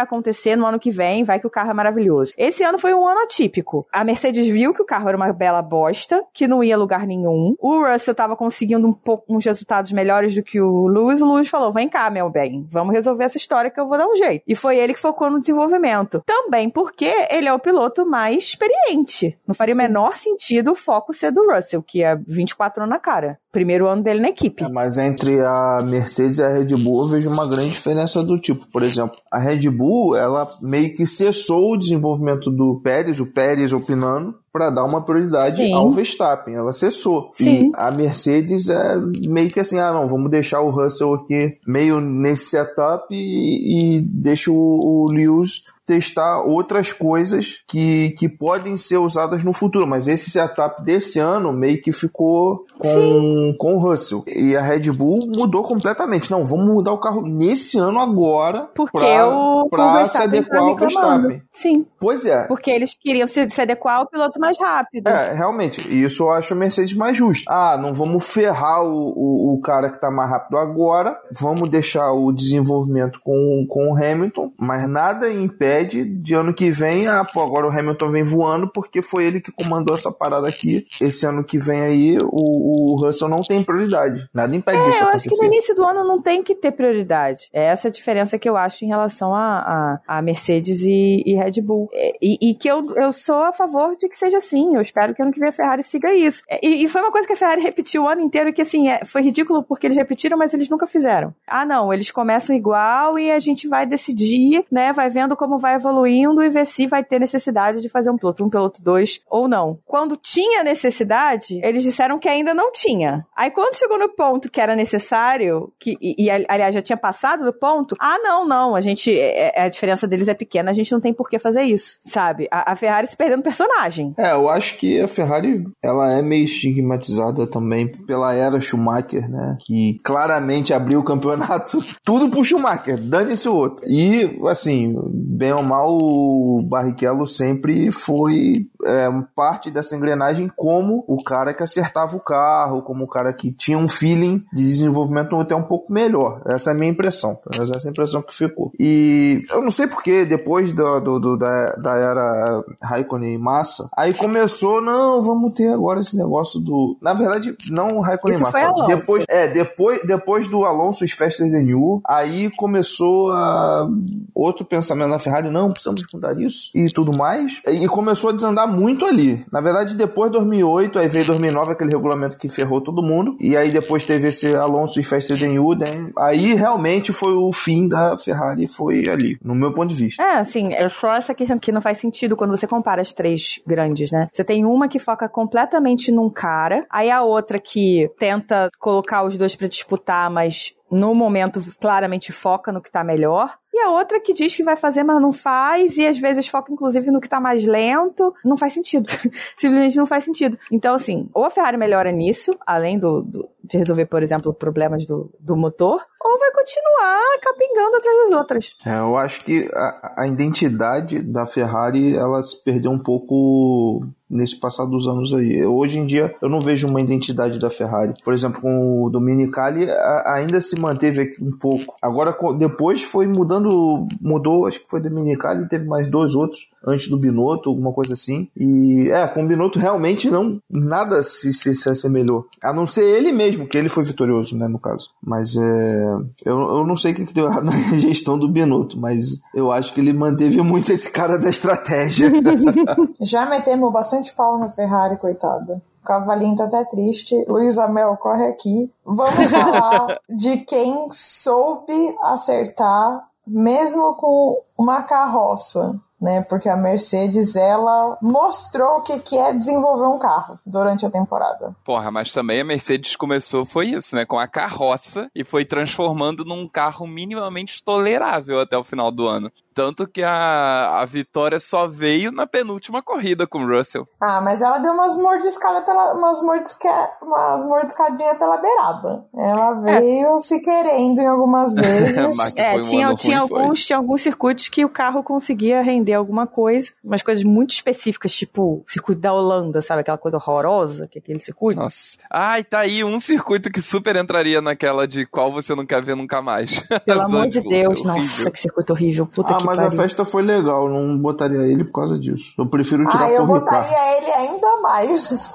acontecer 0.00 0.56
no 0.56 0.64
ano 0.64 0.78
que 0.78 0.90
vem. 0.90 1.24
Vai 1.24 1.38
que 1.38 1.46
o 1.46 1.50
carro 1.50 1.70
é 1.72 1.74
maravilhoso. 1.74 2.32
Esse 2.38 2.62
ano 2.62 2.78
foi 2.78 2.94
um 2.94 3.06
ano 3.06 3.20
atípico. 3.20 3.86
A 3.92 4.02
Mercedes 4.02 4.46
viu 4.46 4.72
que 4.72 4.80
o 4.80 4.86
carro 4.86 5.08
era 5.08 5.16
uma 5.16 5.30
bela 5.32 5.60
bosta, 5.60 6.24
que 6.32 6.48
não 6.48 6.64
ia 6.64 6.78
lugar 6.78 7.06
nenhum. 7.06 7.54
O 7.58 7.84
Russell 7.84 8.14
tava 8.14 8.34
conseguindo 8.36 8.86
um 8.86 8.92
pouco 8.92 9.34
uns 9.34 9.44
resultados 9.44 9.92
melhores 9.92 10.34
do 10.34 10.42
que 10.42 10.60
o 10.60 10.69
Lewis. 10.88 11.20
O 11.20 11.32
Lewis 11.32 11.48
falou: 11.48 11.72
vem 11.72 11.88
cá, 11.88 12.10
meu 12.10 12.30
bem, 12.30 12.66
vamos 12.70 12.94
resolver 12.94 13.24
essa 13.24 13.36
história 13.36 13.70
que 13.70 13.80
eu 13.80 13.88
vou 13.88 13.98
dar 13.98 14.06
um 14.06 14.16
jeito. 14.16 14.42
E 14.46 14.54
foi 14.54 14.78
ele 14.78 14.94
que 14.94 15.00
focou 15.00 15.30
no 15.30 15.40
desenvolvimento. 15.40 16.22
Também 16.24 16.68
porque 16.68 17.12
ele 17.30 17.48
é 17.48 17.52
o 17.52 17.58
piloto 17.58 18.06
mais 18.06 18.44
experiente. 18.44 19.38
Não 19.46 19.54
faria 19.54 19.74
o 19.74 19.78
menor 19.78 20.16
sentido 20.16 20.72
o 20.72 20.74
foco 20.74 21.12
ser 21.12 21.30
do 21.30 21.50
Russell, 21.50 21.82
que 21.82 22.02
é 22.02 22.16
24 22.16 22.82
anos 22.82 22.94
na 22.94 23.00
cara. 23.00 23.38
Primeiro 23.52 23.88
ano 23.88 24.02
dele 24.02 24.20
na 24.20 24.28
equipe. 24.28 24.62
É, 24.62 24.68
mas 24.68 24.96
entre 24.96 25.40
a 25.40 25.82
Mercedes 25.82 26.38
e 26.38 26.42
a 26.42 26.48
Red 26.48 26.76
Bull 26.76 27.02
eu 27.02 27.08
vejo 27.08 27.30
uma 27.30 27.48
grande 27.48 27.70
diferença 27.70 28.22
do 28.22 28.38
tipo. 28.38 28.66
Por 28.68 28.82
exemplo, 28.82 29.16
a 29.30 29.38
Red 29.38 29.68
Bull, 29.70 30.16
ela 30.16 30.48
meio 30.60 30.94
que 30.94 31.04
cessou 31.04 31.72
o 31.72 31.76
desenvolvimento 31.76 32.50
do 32.50 32.80
Pérez, 32.82 33.18
o 33.18 33.26
Pérez 33.26 33.72
opinando, 33.72 34.34
para 34.52 34.70
dar 34.70 34.84
uma 34.84 35.04
prioridade 35.04 35.56
Sim. 35.56 35.72
ao 35.72 35.90
Verstappen. 35.90 36.54
Ela 36.54 36.72
cessou. 36.72 37.28
Sim. 37.32 37.68
E 37.68 37.72
a 37.74 37.90
Mercedes 37.90 38.68
é 38.68 38.96
meio 39.26 39.50
que 39.50 39.60
assim, 39.60 39.78
ah 39.78 39.92
não, 39.92 40.08
vamos 40.08 40.30
deixar 40.30 40.60
o 40.60 40.70
Russell 40.70 41.14
aqui 41.14 41.58
meio 41.66 42.00
nesse 42.00 42.46
setup 42.46 43.06
e, 43.14 43.96
e 43.96 44.00
deixa 44.00 44.50
o, 44.50 44.54
o 44.54 45.10
Lewis 45.10 45.62
testar 45.90 46.42
outras 46.42 46.92
coisas 46.92 47.64
que, 47.66 48.10
que 48.10 48.28
podem 48.28 48.76
ser 48.76 48.98
usadas 48.98 49.42
no 49.42 49.52
futuro, 49.52 49.88
mas 49.88 50.06
esse 50.06 50.30
setup 50.30 50.84
desse 50.84 51.18
ano 51.18 51.52
meio 51.52 51.82
que 51.82 51.90
ficou 51.92 52.64
com, 52.78 53.52
com 53.58 53.74
o 53.74 53.78
Russell. 53.78 54.22
E 54.28 54.56
a 54.56 54.62
Red 54.62 54.92
Bull 54.92 55.26
mudou 55.34 55.64
completamente. 55.64 56.30
Não, 56.30 56.44
vamos 56.46 56.66
mudar 56.72 56.92
o 56.92 57.00
carro 57.00 57.22
nesse 57.22 57.76
ano 57.76 57.98
agora 57.98 58.68
Porque 58.72 58.98
pra, 58.98 59.28
o, 59.28 59.68
pra 59.68 59.84
o 59.84 59.88
se 59.88 59.96
Verstappen 59.96 60.38
adequar 60.38 60.60
tá 60.60 60.64
ao. 60.64 60.76
Verstappen. 60.76 61.42
Sim, 61.50 61.86
Pois 61.98 62.24
é. 62.24 62.44
porque 62.44 62.70
eles 62.70 62.94
queriam 62.94 63.26
se, 63.26 63.50
se 63.50 63.60
adequar 63.60 63.96
ao 63.96 64.06
piloto 64.06 64.38
mais 64.38 64.58
rápido. 64.60 65.08
É, 65.08 65.34
realmente, 65.34 65.80
isso 65.92 66.22
eu 66.22 66.30
acho 66.30 66.54
a 66.54 66.56
Mercedes 66.56 66.94
mais 66.94 67.16
justa. 67.16 67.50
Ah, 67.52 67.76
não 67.76 67.92
vamos 67.92 68.24
ferrar 68.24 68.84
o, 68.84 69.12
o, 69.16 69.54
o 69.54 69.60
cara 69.60 69.90
que 69.90 70.00
tá 70.00 70.08
mais 70.08 70.30
rápido 70.30 70.56
agora, 70.56 71.18
vamos 71.32 71.68
deixar 71.68 72.12
o 72.12 72.30
desenvolvimento 72.30 73.20
com, 73.24 73.66
com 73.68 73.90
o 73.90 73.96
Hamilton, 73.96 74.52
mas 74.56 74.88
nada 74.88 75.32
impede 75.32 75.79
de 76.04 76.34
ano 76.34 76.54
que 76.54 76.70
vem, 76.70 77.08
ah, 77.08 77.24
pô, 77.24 77.40
agora 77.40 77.66
o 77.66 77.70
Hamilton 77.70 78.10
vem 78.10 78.22
voando 78.22 78.70
porque 78.72 79.02
foi 79.02 79.24
ele 79.24 79.40
que 79.40 79.52
comandou 79.52 79.94
essa 79.94 80.10
parada 80.10 80.48
aqui. 80.48 80.86
Esse 81.00 81.26
ano 81.26 81.44
que 81.44 81.58
vem 81.58 81.80
aí, 81.80 82.18
o, 82.20 82.92
o 82.92 82.96
Russell 82.96 83.28
não 83.28 83.42
tem 83.42 83.62
prioridade. 83.62 84.28
Nada 84.32 84.54
impede 84.54 84.78
É, 84.78 84.84
disso 84.84 85.02
eu 85.02 85.08
acho 85.08 85.28
que 85.28 85.36
no 85.36 85.44
início 85.44 85.74
do 85.74 85.84
ano 85.84 86.04
não 86.04 86.20
tem 86.20 86.42
que 86.42 86.54
ter 86.54 86.72
prioridade. 86.72 87.48
É 87.52 87.64
essa 87.64 87.88
a 87.88 87.90
diferença 87.90 88.38
que 88.38 88.48
eu 88.48 88.56
acho 88.56 88.84
em 88.84 88.88
relação 88.88 89.34
a, 89.34 90.00
a, 90.06 90.18
a 90.18 90.22
Mercedes 90.22 90.82
e, 90.84 91.22
e 91.26 91.34
Red 91.34 91.60
Bull. 91.62 91.88
É, 91.92 92.12
E, 92.20 92.50
e 92.50 92.54
que 92.54 92.68
eu, 92.68 92.84
eu 92.96 93.12
sou 93.12 93.42
a 93.42 93.52
favor 93.52 93.96
de 93.96 94.08
que 94.08 94.16
seja 94.16 94.38
assim. 94.38 94.74
Eu 94.74 94.82
espero 94.82 95.14
que 95.14 95.22
ano 95.22 95.32
que 95.32 95.40
vem 95.40 95.48
a 95.48 95.52
Ferrari 95.52 95.82
siga 95.82 96.12
isso. 96.14 96.42
É, 96.48 96.58
E, 96.64 96.84
e 96.84 96.88
foi 96.88 97.00
uma 97.00 97.10
coisa 97.10 97.26
que 97.26 97.32
a 97.32 97.36
Ferrari 97.36 97.62
repetiu 97.62 98.04
o 98.04 98.08
ano 98.08 98.20
inteiro 98.20 98.52
que, 98.52 98.62
assim, 98.62 98.88
é, 98.88 99.04
foi 99.04 99.22
ridículo 99.22 99.62
porque 99.62 99.86
eles 99.86 99.96
repetiram, 99.96 100.38
mas 100.38 100.54
eles 100.54 100.68
nunca 100.68 100.86
fizeram. 100.86 101.34
Ah, 101.46 101.64
não, 101.64 101.92
eles 101.92 102.10
começam 102.10 102.54
igual 102.54 103.18
e 103.18 103.30
a 103.30 103.38
gente 103.38 103.68
vai 103.68 103.86
decidir, 103.86 104.64
né, 104.70 104.92
vai 104.92 105.08
vendo 105.10 105.36
como 105.36 105.58
vai 105.60 105.74
evoluindo 105.74 106.42
e 106.42 106.48
ver 106.48 106.66
se 106.66 106.86
vai 106.86 107.04
ter 107.04 107.18
necessidade 107.20 107.80
de 107.80 107.88
fazer 107.88 108.10
um 108.10 108.16
piloto, 108.16 108.44
um 108.44 108.50
piloto 108.50 108.82
dois 108.82 109.20
ou 109.28 109.46
não. 109.46 109.78
Quando 109.86 110.16
tinha 110.16 110.64
necessidade, 110.64 111.60
eles 111.62 111.82
disseram 111.82 112.18
que 112.18 112.28
ainda 112.28 112.52
não 112.54 112.72
tinha. 112.72 113.26
Aí 113.36 113.50
quando 113.50 113.76
chegou 113.76 113.98
no 113.98 114.08
ponto 114.08 114.50
que 114.50 114.60
era 114.60 114.74
necessário, 114.74 115.72
que, 115.78 115.96
e, 116.00 116.26
e, 116.26 116.30
aliás 116.30 116.74
já 116.74 116.82
tinha 116.82 116.96
passado 116.96 117.44
do 117.44 117.52
ponto, 117.52 117.94
ah, 118.00 118.18
não, 118.18 118.46
não, 118.46 118.74
a 118.74 118.80
gente, 118.80 119.12
é- 119.16 119.58
é- 119.58 119.62
a 119.62 119.68
diferença 119.68 120.06
deles 120.06 120.28
é 120.28 120.34
pequena, 120.34 120.70
a 120.70 120.74
gente 120.74 120.92
não 120.92 121.00
tem 121.00 121.12
por 121.12 121.28
que 121.28 121.38
fazer 121.38 121.62
isso, 121.62 121.98
sabe? 122.04 122.48
A, 122.50 122.72
a 122.72 122.76
Ferrari 122.76 123.06
se 123.06 123.16
perdendo 123.16 123.42
personagem. 123.42 124.14
É, 124.18 124.32
eu 124.32 124.48
acho 124.48 124.76
que 124.78 125.00
a 125.00 125.08
Ferrari 125.08 125.64
ela 125.82 126.12
é 126.12 126.22
meio 126.22 126.44
estigmatizada 126.44 127.46
também 127.46 127.88
pela 128.06 128.32
era 128.34 128.60
Schumacher, 128.60 129.28
né? 129.28 129.56
Que 129.60 130.00
claramente 130.02 130.72
abriu 130.72 131.00
o 131.00 131.04
campeonato 131.04 131.82
tudo 132.04 132.28
pro 132.30 132.44
Schumacher, 132.44 132.98
dane-se 132.98 133.48
o 133.48 133.54
outro. 133.54 133.84
E, 133.88 134.38
assim, 134.48 134.94
bem 135.12 135.49
ou 135.52 135.62
mal, 135.62 135.88
o 135.90 136.62
Barrichello 136.62 137.26
sempre 137.26 137.90
foi 137.90 138.69
é, 138.84 139.08
parte 139.34 139.70
dessa 139.70 139.96
engrenagem 139.96 140.50
como 140.56 141.04
o 141.06 141.22
cara 141.22 141.52
que 141.54 141.62
acertava 141.62 142.16
o 142.16 142.20
carro, 142.20 142.82
como 142.82 143.04
o 143.04 143.08
cara 143.08 143.32
que 143.32 143.52
tinha 143.52 143.78
um 143.78 143.88
feeling 143.88 144.44
de 144.52 144.64
desenvolvimento 144.64 145.36
até 145.36 145.54
um 145.54 145.62
pouco 145.62 145.92
melhor. 145.92 146.42
Essa 146.46 146.70
é 146.70 146.72
a 146.72 146.76
minha 146.76 146.90
impressão. 146.90 147.34
Pelo 147.36 147.52
menos 147.54 147.70
essa 147.70 147.86
é 147.86 147.88
a 147.88 147.92
impressão 147.92 148.22
que 148.22 148.34
ficou. 148.34 148.72
E 148.78 149.44
eu 149.50 149.60
não 149.62 149.70
sei 149.70 149.86
porque, 149.86 150.24
depois 150.24 150.72
do, 150.72 151.00
do- 151.00 151.20
do- 151.20 151.36
da, 151.36 151.72
da 151.76 151.96
era 151.96 152.64
Raikkonen 152.82 153.34
e 153.34 153.38
Massa, 153.38 153.88
aí 153.96 154.12
começou, 154.14 154.80
não, 154.80 155.20
vamos 155.22 155.54
ter 155.54 155.72
agora 155.72 156.00
esse 156.00 156.16
negócio 156.16 156.60
do. 156.60 156.96
Na 157.00 157.12
verdade, 157.14 157.56
não 157.70 157.98
o 157.98 158.00
Raikkonen 158.00 158.36
e 158.38 158.40
Massa. 158.42 158.58
Depois, 158.86 159.24
é, 159.28 159.48
depois, 159.48 160.00
depois 160.06 160.48
do 160.48 160.64
Alonso 160.64 161.04
e 161.04 161.08
Faster 161.08 161.50
Than 161.50 161.62
You, 161.62 162.00
aí 162.06 162.50
começou 162.56 163.32
a 163.32 163.88
outro 164.34 164.64
pensamento 164.64 165.08
na 165.10 165.18
Ferrari, 165.18 165.50
não, 165.50 165.70
precisamos 165.72 166.02
mudar 166.12 166.38
isso 166.40 166.70
e 166.74 166.88
tudo 166.90 167.16
mais. 167.16 167.60
E 167.66 167.86
começou 167.88 168.30
a 168.30 168.32
desandar 168.32 168.69
muito 168.70 169.04
ali. 169.04 169.44
Na 169.52 169.60
verdade, 169.60 169.96
depois 169.96 170.30
de 170.30 170.38
2008, 170.38 170.98
aí 170.98 171.08
veio 171.08 171.26
2009, 171.26 171.72
aquele 171.72 171.90
regulamento 171.90 172.38
que 172.38 172.48
ferrou 172.48 172.80
todo 172.80 173.02
mundo. 173.02 173.36
E 173.40 173.56
aí 173.56 173.70
depois 173.70 174.04
teve 174.04 174.28
esse 174.28 174.54
Alonso 174.54 175.00
e 175.00 175.04
You, 175.40 175.74
né? 175.74 176.10
aí 176.16 176.54
realmente 176.54 177.12
foi 177.12 177.32
o 177.32 177.52
fim 177.52 177.88
da 177.88 178.16
Ferrari, 178.16 178.66
foi 178.66 179.08
ali, 179.08 179.38
no 179.42 179.54
meu 179.54 179.72
ponto 179.72 179.88
de 179.88 179.94
vista. 179.94 180.22
É, 180.22 180.36
assim, 180.36 180.72
é 180.72 180.88
só 180.88 181.16
essa 181.16 181.34
questão 181.34 181.58
que 181.58 181.72
não 181.72 181.80
faz 181.80 181.98
sentido 181.98 182.36
quando 182.36 182.50
você 182.50 182.66
compara 182.66 183.02
as 183.02 183.12
três 183.12 183.60
grandes, 183.66 184.10
né? 184.10 184.28
Você 184.32 184.44
tem 184.44 184.64
uma 184.64 184.88
que 184.88 184.98
foca 184.98 185.28
completamente 185.28 186.12
num 186.12 186.30
cara, 186.30 186.84
aí 186.90 187.10
a 187.10 187.22
outra 187.22 187.58
que 187.58 188.10
tenta 188.18 188.70
colocar 188.78 189.24
os 189.24 189.36
dois 189.36 189.56
pra 189.56 189.68
disputar, 189.68 190.30
mas 190.30 190.74
no 190.90 191.14
momento 191.14 191.60
claramente 191.80 192.32
foca 192.32 192.72
no 192.72 192.80
que 192.80 192.90
tá 192.90 193.04
melhor. 193.04 193.56
E 193.72 193.78
a 193.80 193.90
outra 193.90 194.18
que 194.20 194.34
diz 194.34 194.54
que 194.56 194.64
vai 194.64 194.74
fazer, 194.76 195.04
mas 195.04 195.22
não 195.22 195.32
faz, 195.32 195.96
e 195.96 196.04
às 196.06 196.18
vezes 196.18 196.48
foca 196.48 196.72
inclusive 196.72 197.10
no 197.10 197.20
que 197.20 197.28
tá 197.28 197.38
mais 197.40 197.64
lento. 197.64 198.34
Não 198.44 198.56
faz 198.56 198.72
sentido. 198.72 199.08
Simplesmente 199.56 199.96
não 199.96 200.06
faz 200.06 200.24
sentido. 200.24 200.58
Então, 200.72 200.94
assim, 200.94 201.30
ou 201.32 201.44
a 201.44 201.50
Ferrari 201.50 201.76
melhora 201.76 202.10
nisso, 202.10 202.50
além 202.66 202.98
do, 202.98 203.22
do- 203.22 203.48
de 203.62 203.78
resolver, 203.78 204.06
por 204.06 204.20
exemplo, 204.22 204.52
problemas 204.52 205.06
do, 205.06 205.32
do 205.38 205.56
motor, 205.56 206.04
ou 206.20 206.38
vai 206.38 206.50
continuar 206.50 207.20
capingando 207.40 207.96
atrás 207.96 208.16
das 208.22 208.30
outras. 208.38 208.76
É, 208.84 208.98
eu 208.98 209.16
acho 209.16 209.44
que 209.44 209.70
a, 209.72 210.14
a 210.22 210.26
identidade 210.26 211.22
da 211.22 211.46
Ferrari 211.46 212.16
ela 212.16 212.42
se 212.42 212.62
perdeu 212.64 212.90
um 212.90 212.98
pouco 212.98 214.04
nesse 214.30 214.58
passar 214.58 214.86
dos 214.86 215.08
anos 215.08 215.34
aí. 215.34 215.64
Hoje 215.64 215.98
em 215.98 216.06
dia 216.06 216.34
eu 216.40 216.48
não 216.48 216.60
vejo 216.60 216.86
uma 216.86 217.00
identidade 217.00 217.58
da 217.58 217.68
Ferrari. 217.68 218.14
Por 218.22 218.32
exemplo, 218.32 218.60
com 218.60 219.02
o 219.04 219.10
Dominicali 219.10 219.86
ainda 220.24 220.60
se 220.60 220.78
manteve 220.78 221.36
um 221.40 221.50
pouco. 221.50 221.96
Agora 222.00 222.36
depois 222.56 223.02
foi 223.02 223.26
mudando, 223.26 224.06
mudou, 224.20 224.66
acho 224.66 224.80
que 224.80 224.88
foi 224.88 225.00
Dominicali, 225.00 225.68
teve 225.68 225.86
mais 225.86 226.08
dois 226.08 226.34
outros 226.34 226.69
antes 226.86 227.08
do 227.08 227.18
Binotto, 227.18 227.68
alguma 227.68 227.92
coisa 227.92 228.14
assim. 228.14 228.48
E 228.56 229.08
é, 229.10 229.26
com 229.26 229.44
o 229.44 229.46
Binotto 229.46 229.78
realmente 229.78 230.30
não 230.30 230.60
nada 230.68 231.22
se, 231.22 231.52
se, 231.52 231.74
se 231.74 231.88
assemelhou. 231.88 232.46
A 232.62 232.72
não 232.72 232.86
ser 232.86 233.04
ele 233.04 233.32
mesmo, 233.32 233.66
que 233.66 233.76
ele 233.76 233.88
foi 233.88 234.04
vitorioso, 234.04 234.56
né, 234.56 234.66
no 234.68 234.78
caso. 234.78 235.10
Mas 235.22 235.56
é, 235.56 236.04
eu, 236.44 236.60
eu 236.60 236.86
não 236.86 236.96
sei 236.96 237.12
o 237.12 237.14
que 237.14 237.26
que 237.26 237.34
deu 237.34 237.46
errado 237.46 237.66
na 237.70 237.98
gestão 237.98 238.38
do 238.38 238.48
Binotto, 238.48 238.98
mas 238.98 239.40
eu 239.54 239.70
acho 239.70 239.92
que 239.92 240.00
ele 240.00 240.12
manteve 240.12 240.62
muito 240.62 240.92
esse 240.92 241.10
cara 241.10 241.38
da 241.38 241.50
estratégia. 241.50 242.30
Já 243.20 243.46
metemos 243.46 243.92
bastante 243.92 244.32
pau 244.34 244.58
na 244.58 244.68
Ferrari, 244.70 245.16
coitada. 245.16 245.82
O 246.02 246.06
cavalinho 246.06 246.56
tá 246.56 246.64
até 246.64 246.84
triste. 246.84 247.34
Luiz 247.46 247.78
Amel, 247.78 248.16
corre 248.16 248.46
aqui. 248.46 248.90
Vamos 249.04 249.34
falar 249.50 250.18
de 250.28 250.58
quem 250.58 251.08
soube 251.12 252.16
acertar, 252.22 253.26
mesmo 253.46 254.14
com 254.14 254.62
uma 254.78 255.02
carroça. 255.02 256.00
Né, 256.20 256.42
porque 256.42 256.68
a 256.68 256.76
Mercedes 256.76 257.56
ela 257.56 258.18
mostrou 258.20 258.98
o 258.98 259.00
que, 259.00 259.18
que 259.20 259.38
é 259.38 259.54
desenvolver 259.54 260.04
um 260.04 260.18
carro 260.18 260.58
durante 260.66 261.06
a 261.06 261.10
temporada. 261.10 261.74
Porra, 261.82 262.10
mas 262.10 262.30
também 262.30 262.60
a 262.60 262.64
Mercedes 262.64 263.16
começou, 263.16 263.64
foi 263.64 263.86
isso, 263.86 264.14
né? 264.14 264.26
Com 264.26 264.38
a 264.38 264.46
carroça 264.46 265.30
e 265.34 265.42
foi 265.44 265.64
transformando 265.64 266.44
num 266.44 266.68
carro 266.68 267.06
minimamente 267.06 267.82
tolerável 267.82 268.60
até 268.60 268.76
o 268.76 268.84
final 268.84 269.10
do 269.10 269.26
ano. 269.26 269.50
Tanto 269.80 270.06
que 270.06 270.22
a, 270.22 271.00
a 271.00 271.06
vitória 271.06 271.58
só 271.58 271.86
veio 271.86 272.30
na 272.30 272.46
penúltima 272.46 273.00
corrida 273.02 273.46
com 273.46 273.64
o 273.64 273.66
Russell. 273.66 274.06
Ah, 274.20 274.42
mas 274.44 274.60
ela 274.60 274.76
deu 274.76 274.92
umas 274.92 275.16
mordiscadas 275.16 275.86
pela, 275.86 276.12
umas, 276.12 276.42
mordisca, 276.42 277.10
umas 277.22 277.64
mordiscadinhas 277.64 278.36
pela 278.36 278.58
beirada. 278.58 279.24
Ela 279.34 279.72
veio 279.80 280.42
se 280.42 280.60
querendo 280.60 281.18
em 281.20 281.26
algumas 281.26 281.72
vezes. 281.80 282.14
É, 282.58 282.76
um 282.76 282.80
tinha, 282.82 283.14
tinha, 283.14 283.38
ruim, 283.38 283.48
foi. 283.48 283.58
alguns, 283.62 283.86
tinha 283.86 283.96
alguns 283.96 284.20
circuitos 284.20 284.68
que 284.68 284.84
o 284.84 284.88
carro 284.90 285.22
conseguia 285.22 285.80
render 285.80 286.12
alguma 286.12 286.46
coisa, 286.46 286.92
umas 287.02 287.22
coisas 287.22 287.42
muito 287.42 287.70
específicas, 287.70 288.34
tipo 288.34 288.62
o 288.62 288.84
circuito 288.86 289.22
da 289.22 289.32
Holanda, 289.32 289.80
sabe? 289.80 290.02
Aquela 290.02 290.18
coisa 290.18 290.36
horrorosa 290.36 291.08
que 291.08 291.18
é 291.18 291.20
aquele 291.20 291.40
circuito. 291.40 291.80
Nossa. 291.80 292.18
Ai, 292.30 292.62
tá 292.62 292.80
aí 292.80 293.02
um 293.02 293.18
circuito 293.18 293.72
que 293.72 293.80
super 293.80 294.14
entraria 294.16 294.60
naquela 294.60 295.08
de 295.08 295.24
qual 295.24 295.50
você 295.50 295.74
não 295.74 295.86
quer 295.86 296.04
ver 296.04 296.16
nunca 296.16 296.42
mais. 296.42 296.80
Pelo 297.06 297.22
amor 297.22 297.46
de 297.46 297.62
Deus, 297.62 298.00
horrível. 298.00 298.14
nossa, 298.14 298.50
que 298.50 298.58
circuito 298.58 298.92
horrível. 298.92 299.24
Puta 299.24 299.54
ah, 299.54 299.56
que 299.56 299.69
mas 299.76 299.86
a 299.86 299.90
festa 299.90 300.24
foi 300.24 300.42
legal, 300.42 300.88
não 300.88 301.16
botaria 301.18 301.60
ele 301.62 301.84
por 301.84 301.92
causa 302.00 302.18
disso. 302.18 302.52
Eu 302.58 302.66
prefiro 302.66 303.06
tirar 303.08 303.24
Ah, 303.24 303.30
eu 303.30 303.46
por 303.46 303.58
Ricardo. 303.58 303.86
botaria 303.88 304.16
ele 304.18 304.32
ainda 304.32 304.76
mais. 304.82 305.28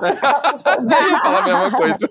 Falar 0.64 1.40
a 1.40 1.44
mesma 1.44 1.72
coisa. 1.78 2.10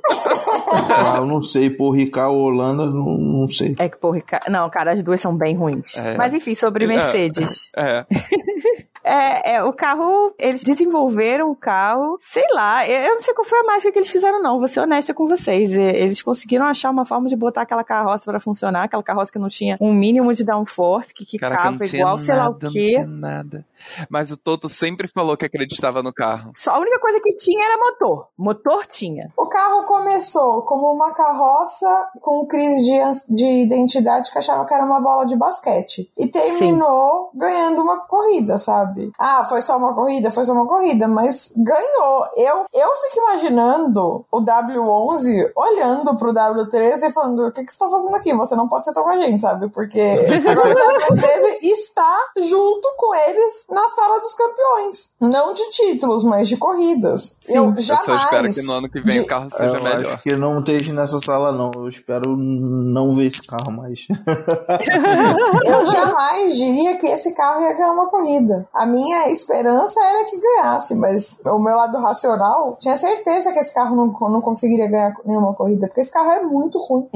Ah, 0.96 1.16
eu 1.18 1.26
não 1.26 1.42
sei, 1.42 1.70
por 1.70 1.90
Ricardo 1.92 2.34
ou 2.34 2.44
Holanda, 2.46 2.86
não, 2.86 3.16
não 3.18 3.48
sei. 3.48 3.74
É 3.78 3.88
que, 3.88 3.96
porra, 3.98 4.20
ca- 4.20 4.40
não, 4.48 4.68
cara, 4.70 4.92
as 4.92 5.02
duas 5.02 5.20
são 5.20 5.36
bem 5.36 5.55
ruins. 5.57 5.96
É. 5.96 6.16
Mas 6.16 6.32
enfim, 6.34 6.55
sobre 6.55 6.86
Mercedes. 6.86 7.70
É. 7.76 8.05
É, 8.11 8.84
é, 9.05 9.62
o 9.62 9.72
carro, 9.72 10.34
eles 10.38 10.62
desenvolveram 10.62 11.50
o 11.50 11.57
carro, 11.57 12.18
sei 12.20 12.44
lá, 12.52 12.86
eu 12.88 13.05
eu 13.05 13.14
não 13.14 13.20
sei 13.20 13.34
qual 13.34 13.44
foi 13.44 13.59
a 13.61 13.64
mágica 13.64 13.92
que 13.92 13.98
eles 13.98 14.11
fizeram, 14.11 14.42
não, 14.42 14.59
vou 14.59 14.68
ser 14.68 14.80
honesta 14.80 15.14
com 15.14 15.26
vocês. 15.26 15.76
É, 15.76 15.96
Eles 15.96 16.22
conseguiram 16.22 16.66
achar 16.66 16.90
uma 16.90 17.05
forma 17.05 17.28
de 17.28 17.36
botar 17.36 17.62
aquela 17.62 17.84
carroça 17.84 18.30
pra 18.30 18.40
funcionar, 18.40 18.84
aquela 18.84 19.02
carroça 19.02 19.30
que 19.30 19.38
não 19.38 19.48
tinha 19.48 19.76
um 19.80 19.92
mínimo 19.92 20.32
de 20.32 20.44
downforce, 20.44 21.14
que 21.14 21.24
quicava 21.24 21.70
não 21.70 21.78
tinha 21.78 22.00
igual 22.00 22.18
sei 22.18 22.34
lá 22.34 22.48
o 22.48 22.52
nada, 22.52 22.66
não 22.66 22.72
quê. 22.72 22.82
tinha 22.82 23.07
nada. 23.07 23.66
Mas 24.09 24.30
o 24.30 24.36
Toto 24.36 24.68
sempre 24.68 25.09
falou 25.09 25.36
que 25.36 25.44
acreditava 25.44 26.02
no 26.02 26.12
carro. 26.12 26.50
Só 26.55 26.72
a 26.72 26.78
única 26.78 26.98
coisa 26.98 27.20
que 27.20 27.34
tinha 27.34 27.64
era 27.64 27.78
motor. 27.78 28.28
Motor 28.36 28.86
tinha. 28.86 29.32
O 29.36 29.46
carro 29.46 29.84
começou 29.84 30.62
como 30.62 30.92
uma 30.92 31.12
carroça 31.12 32.09
com 32.20 32.46
crise 32.46 32.82
de, 32.82 33.34
de 33.34 33.46
identidade 33.62 34.32
que 34.32 34.38
achava 34.38 34.64
que 34.64 34.74
era 34.74 34.84
uma 34.84 35.00
bola 35.00 35.26
de 35.26 35.36
basquete. 35.36 36.11
E 36.16 36.26
terminou 36.26 37.30
ganhando 37.34 37.82
uma 37.82 37.98
corrida, 38.07 38.59
sabe? 38.59 38.93
Sabe? 38.95 39.12
Ah, 39.18 39.47
foi 39.49 39.61
só 39.62 39.76
uma 39.76 39.95
corrida, 39.95 40.30
foi 40.30 40.45
só 40.45 40.53
uma 40.53 40.66
corrida, 40.66 41.07
mas 41.09 41.53
ganhou. 41.57 42.24
Eu, 42.36 42.64
eu 42.72 42.88
fico 42.97 43.18
imaginando 43.28 44.24
o 44.30 44.40
W11 44.40 45.51
olhando 45.57 46.16
pro 46.16 46.32
W13 46.32 47.03
e 47.05 47.12
falando: 47.12 47.47
o 47.47 47.53
que, 47.53 47.64
que 47.64 47.72
você 47.72 47.78
tá 47.78 47.88
fazendo 47.88 48.14
aqui? 48.16 48.34
Você 48.34 48.55
não 48.57 48.68
pode 48.68 48.84
ser 48.84 48.92
tão 48.92 49.03
com 49.05 49.11
a 49.11 49.18
gente, 49.18 49.40
sabe? 49.40 49.68
Porque 49.68 50.01
agora 50.49 50.68
o 51.11 51.14
W13 51.14 51.59
está 51.62 52.18
junto 52.38 52.88
com 52.97 53.14
eles 53.14 53.66
na 53.70 53.88
sala 53.90 54.20
dos 54.20 54.34
campeões. 54.34 55.11
Não 55.20 55.53
de 55.53 55.70
títulos, 55.70 56.24
mas 56.24 56.49
de 56.49 56.57
corridas. 56.57 57.36
Sim. 57.42 57.57
Eu 57.57 57.64
Eu 57.74 57.80
jamais. 57.82 58.05
só 58.05 58.14
espero 58.16 58.53
que 58.55 58.62
no 58.62 58.72
ano 58.74 58.88
que 58.88 59.01
vem 59.01 59.14
de- 59.14 59.20
o 59.20 59.26
carro 59.26 59.51
seja 59.51 59.76
eu 59.76 59.82
melhor. 59.82 60.14
acho 60.14 60.22
que 60.22 60.36
não 60.36 60.59
esteja 60.61 60.92
nessa 60.92 61.18
sala, 61.18 61.51
não. 61.53 61.70
Eu 61.74 61.88
espero 61.88 62.36
não 62.36 63.12
ver 63.14 63.26
esse 63.26 63.42
carro 63.42 63.70
mais. 63.72 64.07
Eu 65.64 65.86
jamais 65.86 66.57
diria 66.57 66.99
que 66.99 67.07
esse 67.07 67.34
carro 67.34 67.62
ia 67.62 67.72
ganhar 67.72 67.92
uma 67.92 68.09
corrida. 68.09 68.66
A 68.85 68.87
minha 68.87 69.30
esperança 69.30 69.99
era 69.99 70.24
que 70.28 70.39
ganhasse, 70.39 70.95
mas 70.95 71.41
o 71.47 71.59
meu 71.59 71.74
lado 71.74 71.97
racional 71.99 72.76
tinha 72.78 72.95
certeza 72.97 73.51
que 73.51 73.59
esse 73.59 73.72
carro 73.72 73.97
não, 73.97 74.09
não 74.28 74.43
conseguiria 74.43 74.91
ganhar 74.91 75.14
nenhuma 75.24 75.55
corrida, 75.55 75.87
porque 75.87 76.01
esse 76.03 76.12
carro 76.12 76.30
é 76.32 76.43
muito 76.43 76.78
ruim. 76.78 77.09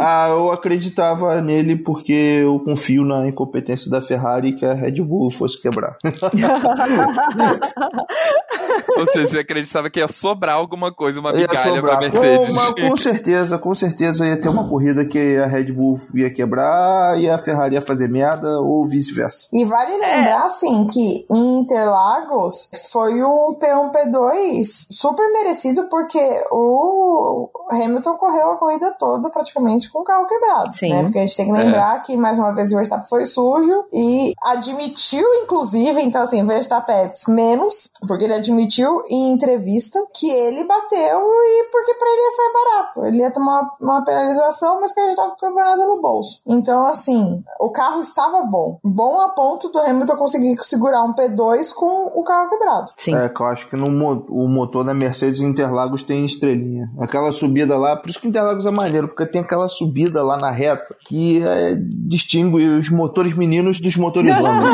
ah, 0.00 0.28
eu 0.30 0.50
acreditava 0.50 1.40
nele 1.42 1.76
porque 1.76 2.40
eu 2.42 2.58
confio 2.60 3.04
na 3.04 3.28
incompetência 3.28 3.90
da 3.90 4.00
Ferrari 4.00 4.54
que 4.54 4.64
a 4.64 4.72
Red 4.72 5.02
Bull 5.02 5.30
fosse 5.30 5.60
quebrar. 5.60 5.96
Ou 8.96 9.06
seja, 9.06 9.26
você 9.26 9.38
acreditava 9.38 9.90
que 9.90 10.00
ia 10.00 10.08
sobrar 10.08 10.54
alguma 10.56 10.92
coisa, 10.92 11.20
uma 11.20 11.32
migalha 11.32 11.80
pra. 11.80 11.98
Mercedes. 12.00 12.46
Com, 12.46 12.52
uma- 12.52 12.74
com 12.74 12.96
certeza, 12.96 13.58
com 13.58 13.74
certeza 13.74 14.26
ia 14.26 14.40
ter 14.40 14.48
uma 14.48 14.66
corrida 14.68 15.04
que 15.04 15.36
a 15.36 15.46
Red 15.46 15.72
Bull 15.72 15.96
ia 16.14 16.30
quebrar 16.32 17.18
e 17.20 17.28
a 17.28 17.38
Ferrari 17.38 17.74
ia 17.74 17.82
fazer 17.82 18.08
merda 18.08 18.60
ou 18.60 18.84
vice-versa. 18.86 19.48
E 19.52 19.64
vale 19.64 19.92
lembrar, 19.92 20.44
assim, 20.46 20.86
que 20.88 21.09
em 21.34 21.58
Interlagos 21.60 22.70
foi 22.90 23.22
um 23.22 23.54
P1, 23.58 23.92
P2 23.92 24.88
super 24.90 25.32
merecido, 25.32 25.84
porque 25.88 26.20
o 26.50 27.48
Hamilton 27.70 28.16
correu 28.16 28.50
a 28.52 28.56
corrida 28.56 28.94
toda 28.98 29.30
praticamente 29.30 29.90
com 29.90 30.00
o 30.00 30.04
carro 30.04 30.26
quebrado. 30.26 30.74
Sim. 30.74 30.92
Né? 30.92 31.02
Porque 31.02 31.18
a 31.18 31.22
gente 31.22 31.36
tem 31.36 31.46
que 31.46 31.52
lembrar 31.52 32.02
que, 32.02 32.16
mais 32.16 32.38
uma 32.38 32.54
vez, 32.54 32.72
o 32.72 32.76
Verstappen 32.76 33.08
foi 33.08 33.26
sujo 33.26 33.84
e 33.92 34.32
admitiu, 34.42 35.26
inclusive, 35.42 36.02
então, 36.02 36.22
assim, 36.22 36.46
Verstappen 36.46 37.12
menos, 37.28 37.90
porque 38.06 38.24
ele 38.24 38.34
admitiu 38.34 39.02
em 39.08 39.30
entrevista 39.30 40.04
que 40.12 40.30
ele 40.30 40.64
bateu 40.64 41.20
e 41.20 41.68
porque 41.70 41.94
pra 41.94 42.08
ele 42.08 42.22
ia 42.22 42.30
sair 42.30 42.52
barato. 42.52 43.06
Ele 43.06 43.18
ia 43.18 43.30
tomar 43.30 43.70
uma 43.80 44.04
penalização, 44.04 44.80
mas 44.80 44.92
que 44.92 45.00
ele 45.00 45.16
tava 45.16 45.30
com 45.30 45.36
o 45.36 45.40
campeonato 45.40 45.86
no 45.86 46.00
bolso. 46.00 46.42
Então, 46.46 46.86
assim, 46.86 47.42
o 47.58 47.70
carro 47.70 48.00
estava 48.00 48.42
bom. 48.42 48.78
Bom 48.82 49.20
a 49.20 49.28
ponto 49.30 49.68
do 49.68 49.78
Hamilton 49.78 50.16
conseguir 50.16 50.56
segurar 50.62 50.99
um 51.04 51.14
P2 51.14 51.72
com 51.74 52.10
o 52.14 52.22
carro 52.22 52.48
quebrado. 52.48 52.92
Sim. 52.96 53.14
É, 53.14 53.28
que 53.28 53.40
eu 53.40 53.46
acho 53.46 53.68
que 53.68 53.76
no, 53.76 53.86
o 54.28 54.48
motor 54.48 54.84
da 54.84 54.94
Mercedes 54.94 55.40
Interlagos 55.40 56.02
tem 56.02 56.24
estrelinha. 56.24 56.90
Aquela 56.98 57.32
subida 57.32 57.76
lá, 57.76 57.96
por 57.96 58.10
isso 58.10 58.20
que 58.20 58.28
Interlagos 58.28 58.66
é 58.66 58.70
maneiro, 58.70 59.08
porque 59.08 59.26
tem 59.26 59.40
aquela 59.40 59.68
subida 59.68 60.22
lá 60.22 60.36
na 60.36 60.50
reta 60.50 60.94
que 61.04 61.42
é, 61.42 61.76
distingue 61.78 62.64
os 62.64 62.88
motores 62.88 63.34
meninos 63.34 63.80
dos 63.80 63.96
motores 63.96 64.36
homens. 64.40 64.70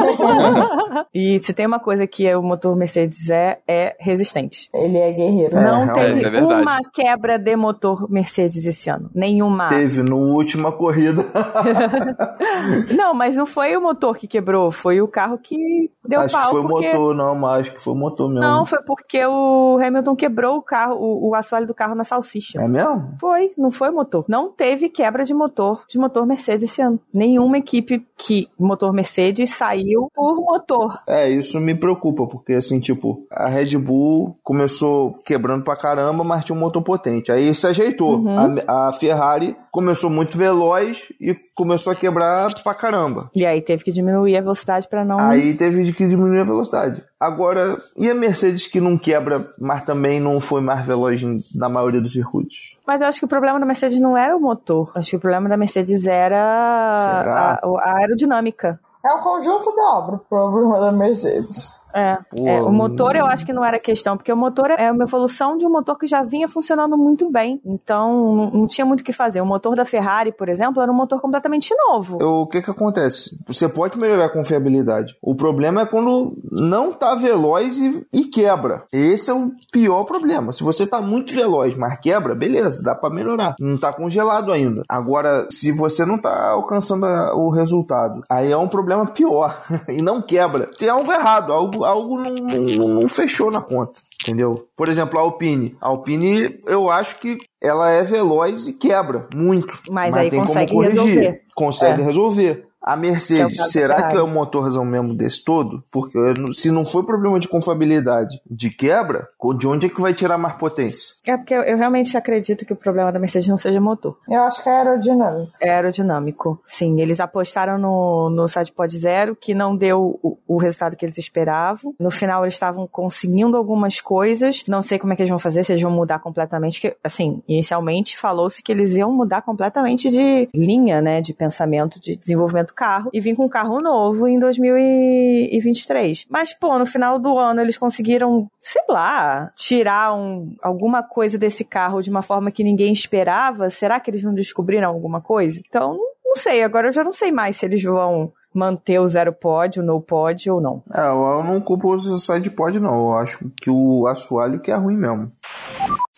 E 1.14 1.38
se 1.38 1.52
tem 1.52 1.66
uma 1.66 1.78
coisa 1.78 2.06
que 2.06 2.32
o 2.34 2.42
motor 2.42 2.76
Mercedes 2.76 3.30
é, 3.30 3.58
é 3.66 3.96
resistente. 3.98 4.68
Ele 4.74 4.98
é 4.98 5.12
guerreiro. 5.12 5.56
É, 5.56 5.64
Não 5.64 5.84
realmente. 5.86 6.22
teve 6.22 6.36
é 6.36 6.42
uma 6.42 6.78
quebra 6.92 7.38
de 7.38 7.56
motor 7.56 8.10
Mercedes 8.10 8.66
esse 8.66 8.90
ano. 8.90 9.10
Nenhuma. 9.14 9.68
Teve 9.68 10.02
no 10.02 10.16
última 10.18 10.72
corrida. 10.72 11.24
Não, 12.94 13.14
mas 13.14 13.36
não 13.36 13.46
foi 13.46 13.76
o 13.76 13.80
motor 13.80 14.16
que 14.16 14.26
quebrou, 14.26 14.70
foi 14.70 15.00
o 15.00 15.08
carro 15.08 15.38
que 15.38 15.90
deu 16.06 16.15
acho 16.20 16.34
pau. 16.34 16.44
que 16.44 16.50
foi 16.50 16.60
o 16.60 16.68
porque... 16.68 16.92
motor, 16.92 17.14
não, 17.14 17.34
mas 17.34 17.60
acho 17.60 17.72
que 17.72 17.82
foi 17.82 17.92
o 17.92 17.96
motor 17.96 18.28
mesmo. 18.28 18.40
Não, 18.40 18.66
foi 18.66 18.82
porque 18.82 19.24
o 19.24 19.78
Hamilton 19.80 20.16
quebrou 20.16 20.56
o 20.56 20.62
carro, 20.62 20.96
o, 20.96 21.30
o 21.30 21.34
assoalho 21.34 21.66
do 21.66 21.74
carro 21.74 21.94
na 21.94 22.04
salsicha. 22.04 22.60
É 22.60 22.68
mesmo? 22.68 23.14
Foi, 23.20 23.52
não 23.56 23.70
foi 23.70 23.90
o 23.90 23.94
motor. 23.94 24.24
Não 24.28 24.50
teve 24.50 24.88
quebra 24.88 25.24
de 25.24 25.34
motor 25.34 25.84
de 25.88 25.98
motor 25.98 26.26
Mercedes 26.26 26.64
esse 26.64 26.82
ano. 26.82 27.00
Nenhuma 27.12 27.58
equipe 27.58 28.06
que 28.16 28.48
motor 28.58 28.92
Mercedes 28.92 29.50
saiu 29.54 30.10
por 30.14 30.36
motor. 30.36 31.00
É, 31.08 31.28
isso 31.28 31.60
me 31.60 31.74
preocupa, 31.74 32.26
porque 32.26 32.54
assim, 32.54 32.80
tipo, 32.80 33.26
a 33.30 33.48
Red 33.48 33.76
Bull 33.78 34.36
começou 34.42 35.14
quebrando 35.24 35.64
pra 35.64 35.76
caramba, 35.76 36.24
mas 36.24 36.44
tinha 36.44 36.56
um 36.56 36.60
motor 36.60 36.82
potente. 36.82 37.30
Aí 37.32 37.54
se 37.54 37.66
ajeitou. 37.66 38.20
Uhum. 38.20 38.56
A, 38.66 38.88
a 38.88 38.92
Ferrari 38.92 39.56
começou 39.70 40.08
muito 40.08 40.38
veloz 40.38 41.12
e 41.20 41.34
começou 41.54 41.92
a 41.92 41.96
quebrar 41.96 42.52
pra 42.62 42.74
caramba. 42.74 43.30
E 43.34 43.44
aí 43.44 43.60
teve 43.60 43.84
que 43.84 43.92
diminuir 43.92 44.36
a 44.36 44.40
velocidade 44.40 44.88
para 44.88 45.04
não. 45.04 45.18
Aí 45.18 45.54
teve 45.54 45.82
que 45.96 46.08
diminuir 46.08 46.40
a 46.40 46.44
velocidade. 46.44 47.02
Agora, 47.18 47.78
e 47.96 48.10
a 48.10 48.14
Mercedes 48.14 48.66
que 48.66 48.80
não 48.80 48.98
quebra, 48.98 49.52
mas 49.58 49.84
também 49.84 50.20
não 50.20 50.38
foi 50.38 50.60
mais 50.60 50.84
veloz 50.84 51.22
na 51.54 51.68
maioria 51.68 52.00
dos 52.00 52.12
circuitos? 52.12 52.76
Mas 52.86 53.00
eu 53.00 53.08
acho 53.08 53.18
que 53.18 53.24
o 53.24 53.28
problema 53.28 53.58
da 53.58 53.66
Mercedes 53.66 54.00
não 54.00 54.16
era 54.16 54.36
o 54.36 54.40
motor. 54.40 54.92
Acho 54.94 55.10
que 55.10 55.16
o 55.16 55.20
problema 55.20 55.48
da 55.48 55.56
Mercedes 55.56 56.06
era 56.06 56.40
a, 56.40 57.60
a 57.62 57.98
aerodinâmica. 57.98 58.78
É 59.04 59.12
o 59.14 59.22
conjunto 59.22 59.74
da 59.74 59.98
obra 59.98 60.16
o 60.16 60.18
problema 60.18 60.80
da 60.80 60.92
Mercedes. 60.92 61.80
É, 61.96 62.18
Pô, 62.30 62.46
é, 62.46 62.60
o 62.60 62.70
motor 62.70 63.16
eu 63.16 63.24
acho 63.24 63.46
que 63.46 63.52
não 63.52 63.64
era 63.64 63.78
questão, 63.78 64.16
porque 64.16 64.32
o 64.32 64.36
motor 64.36 64.70
é 64.70 64.92
uma 64.92 65.04
evolução 65.04 65.56
de 65.56 65.64
um 65.66 65.70
motor 65.70 65.96
que 65.96 66.06
já 66.06 66.22
vinha 66.22 66.46
funcionando 66.46 66.96
muito 66.98 67.30
bem. 67.30 67.60
Então, 67.64 68.34
não, 68.36 68.50
não 68.50 68.66
tinha 68.66 68.84
muito 68.84 69.00
o 69.00 69.04
que 69.04 69.12
fazer. 69.12 69.40
O 69.40 69.46
motor 69.46 69.74
da 69.74 69.84
Ferrari, 69.84 70.30
por 70.30 70.48
exemplo, 70.48 70.82
era 70.82 70.92
um 70.92 70.94
motor 70.94 71.20
completamente 71.20 71.74
novo. 71.88 72.18
O 72.22 72.46
que 72.46 72.60
que 72.60 72.70
acontece? 72.70 73.42
Você 73.46 73.66
pode 73.68 73.98
melhorar 73.98 74.26
a 74.26 74.32
confiabilidade. 74.32 75.16
O 75.22 75.34
problema 75.34 75.80
é 75.82 75.86
quando 75.86 76.36
não 76.50 76.92
tá 76.92 77.14
veloz 77.14 77.78
e, 77.78 78.06
e 78.12 78.24
quebra. 78.24 78.84
Esse 78.92 79.30
é 79.30 79.34
o 79.34 79.50
pior 79.72 80.04
problema. 80.04 80.52
Se 80.52 80.62
você 80.62 80.86
tá 80.86 81.00
muito 81.00 81.34
veloz, 81.34 81.74
mas 81.76 81.98
quebra, 81.98 82.34
beleza, 82.34 82.82
dá 82.82 82.94
pra 82.94 83.08
melhorar. 83.08 83.54
Não 83.58 83.78
tá 83.78 83.90
congelado 83.92 84.52
ainda. 84.52 84.82
Agora, 84.88 85.46
se 85.50 85.72
você 85.72 86.04
não 86.04 86.18
tá 86.18 86.50
alcançando 86.50 87.06
a- 87.06 87.34
o 87.34 87.48
resultado, 87.48 88.20
aí 88.28 88.52
é 88.52 88.56
um 88.56 88.68
problema 88.68 89.06
pior. 89.06 89.62
e 89.88 90.02
não 90.02 90.20
quebra. 90.20 90.68
Tem 90.78 90.88
algo 90.88 91.10
errado, 91.10 91.52
algo, 91.52 91.84
algo 91.86 92.18
não, 92.18 92.34
não- 92.34 92.88
não 93.00 93.08
fechou 93.08 93.50
na 93.50 93.60
conta. 93.60 94.00
Entendeu? 94.22 94.66
Por 94.76 94.88
exemplo, 94.88 95.18
a 95.18 95.22
Alpine. 95.22 95.76
A 95.80 95.88
Alpine, 95.88 96.58
eu 96.66 96.90
acho 96.90 97.18
que 97.18 97.38
ela 97.62 97.90
é 97.90 98.02
veloz 98.02 98.66
e 98.66 98.72
quebra 98.72 99.26
muito. 99.34 99.78
Mas 99.88 100.14
aí 100.16 100.28
tem 100.30 100.38
como 100.40 100.48
consegue 100.48 100.72
corrigir. 100.72 101.00
resolver. 101.02 101.40
Consegue 101.54 102.02
É. 102.02 102.04
resolver. 102.04 102.66
A 102.86 102.96
Que 102.96 103.06
é 103.06 103.08
o 103.08 103.12
Mercedes, 103.12 103.56
caso 103.56 103.68
da 103.68 103.72
será 103.72 104.02
que 104.10 104.16
é 104.16 104.22
o 104.22 104.28
motorzão 104.28 104.84
mesmo 104.84 105.12
desse 105.12 105.44
todo? 105.44 105.82
Porque 105.90 106.16
se 106.52 106.70
não 106.70 106.84
for 106.84 107.04
problema 107.04 107.40
de 107.40 107.48
confiabilidade 107.48 108.40
de 108.48 108.70
quebra, 108.70 109.28
de 109.58 109.66
onde 109.66 109.86
é 109.86 109.90
que 109.90 110.00
vai 110.00 110.14
tirar 110.14 110.38
mais 110.38 110.54
potência? 110.54 111.16
É 111.26 111.36
porque 111.36 111.52
eu, 111.52 111.62
eu 111.62 111.76
realmente 111.76 112.16
acredito 112.16 112.64
que 112.64 112.72
o 112.72 112.76
problema 112.76 113.10
da 113.10 113.18
Mercedes 113.18 113.48
não 113.48 113.58
seja 113.58 113.80
motor. 113.80 114.16
Eu 114.28 114.40
acho 114.42 114.62
que 114.62 114.68
é 114.68 114.72
aerodinâmica. 114.72 115.52
É 115.60 115.70
aerodinâmico. 115.70 116.62
Sim, 116.64 117.00
eles 117.00 117.18
apostaram 117.18 117.76
no, 117.76 118.30
no 118.30 118.46
Sidepod 118.46 118.96
Zero, 118.96 119.34
que 119.34 119.52
não 119.52 119.76
deu 119.76 120.20
o, 120.22 120.38
o 120.46 120.56
resultado 120.56 120.94
que 120.94 121.04
eles 121.04 121.18
esperavam. 121.18 121.92
No 121.98 122.12
final, 122.12 122.44
eles 122.44 122.54
estavam 122.54 122.86
conseguindo 122.86 123.56
algumas 123.56 124.00
coisas. 124.00 124.62
Não 124.68 124.80
sei 124.80 124.96
como 124.96 125.12
é 125.12 125.16
que 125.16 125.22
eles 125.22 125.30
vão 125.30 125.40
fazer, 125.40 125.64
se 125.64 125.72
eles 125.72 125.82
vão 125.82 125.90
mudar 125.90 126.20
completamente. 126.20 126.80
Que, 126.80 126.96
assim, 127.02 127.42
inicialmente 127.48 128.16
falou-se 128.16 128.62
que 128.62 128.70
eles 128.70 128.96
iam 128.96 129.10
mudar 129.10 129.42
completamente 129.42 130.08
de 130.08 130.48
linha, 130.54 131.02
né? 131.02 131.20
De 131.20 131.34
pensamento, 131.34 132.00
de 132.00 132.14
desenvolvimento 132.14 132.75
carro. 132.76 133.10
E 133.12 133.20
vir 133.20 133.34
com 133.34 133.46
um 133.46 133.48
carro 133.48 133.80
novo 133.80 134.28
em 134.28 134.38
2023. 134.38 136.26
Mas, 136.28 136.52
pô, 136.52 136.78
no 136.78 136.86
final 136.86 137.18
do 137.18 137.38
ano, 137.38 137.60
eles 137.60 137.78
conseguiram, 137.78 138.48
sei 138.60 138.82
lá, 138.88 139.50
tirar 139.56 140.14
um, 140.14 140.54
alguma 140.62 141.02
coisa 141.02 141.38
desse 141.38 141.64
carro 141.64 142.02
de 142.02 142.10
uma 142.10 142.22
forma 142.22 142.50
que 142.50 142.62
ninguém 142.62 142.92
esperava. 142.92 143.70
Será 143.70 143.98
que 143.98 144.10
eles 144.10 144.22
não 144.22 144.34
descobriram 144.34 144.88
alguma 144.88 145.20
coisa? 145.20 145.60
Então, 145.66 145.94
não, 145.94 146.06
não 146.24 146.36
sei. 146.36 146.62
Agora 146.62 146.88
eu 146.88 146.92
já 146.92 147.02
não 147.02 147.12
sei 147.12 147.32
mais 147.32 147.56
se 147.56 147.64
eles 147.64 147.82
vão 147.82 148.32
manter 148.56 148.98
o 148.98 149.06
zero 149.06 149.32
pod, 149.32 149.80
o 149.80 149.82
no 149.82 150.00
pod 150.00 150.50
ou 150.50 150.60
não. 150.60 150.82
É, 150.92 151.08
eu 151.08 151.44
não 151.44 151.60
culpo 151.60 151.94
o 151.94 151.98
side 151.98 152.50
pod, 152.50 152.80
não. 152.80 153.10
Eu 153.10 153.18
acho 153.18 153.50
que 153.60 153.70
o 153.70 154.06
assoalho 154.06 154.60
que 154.60 154.70
é 154.70 154.74
ruim 154.74 154.96
mesmo. 154.96 155.30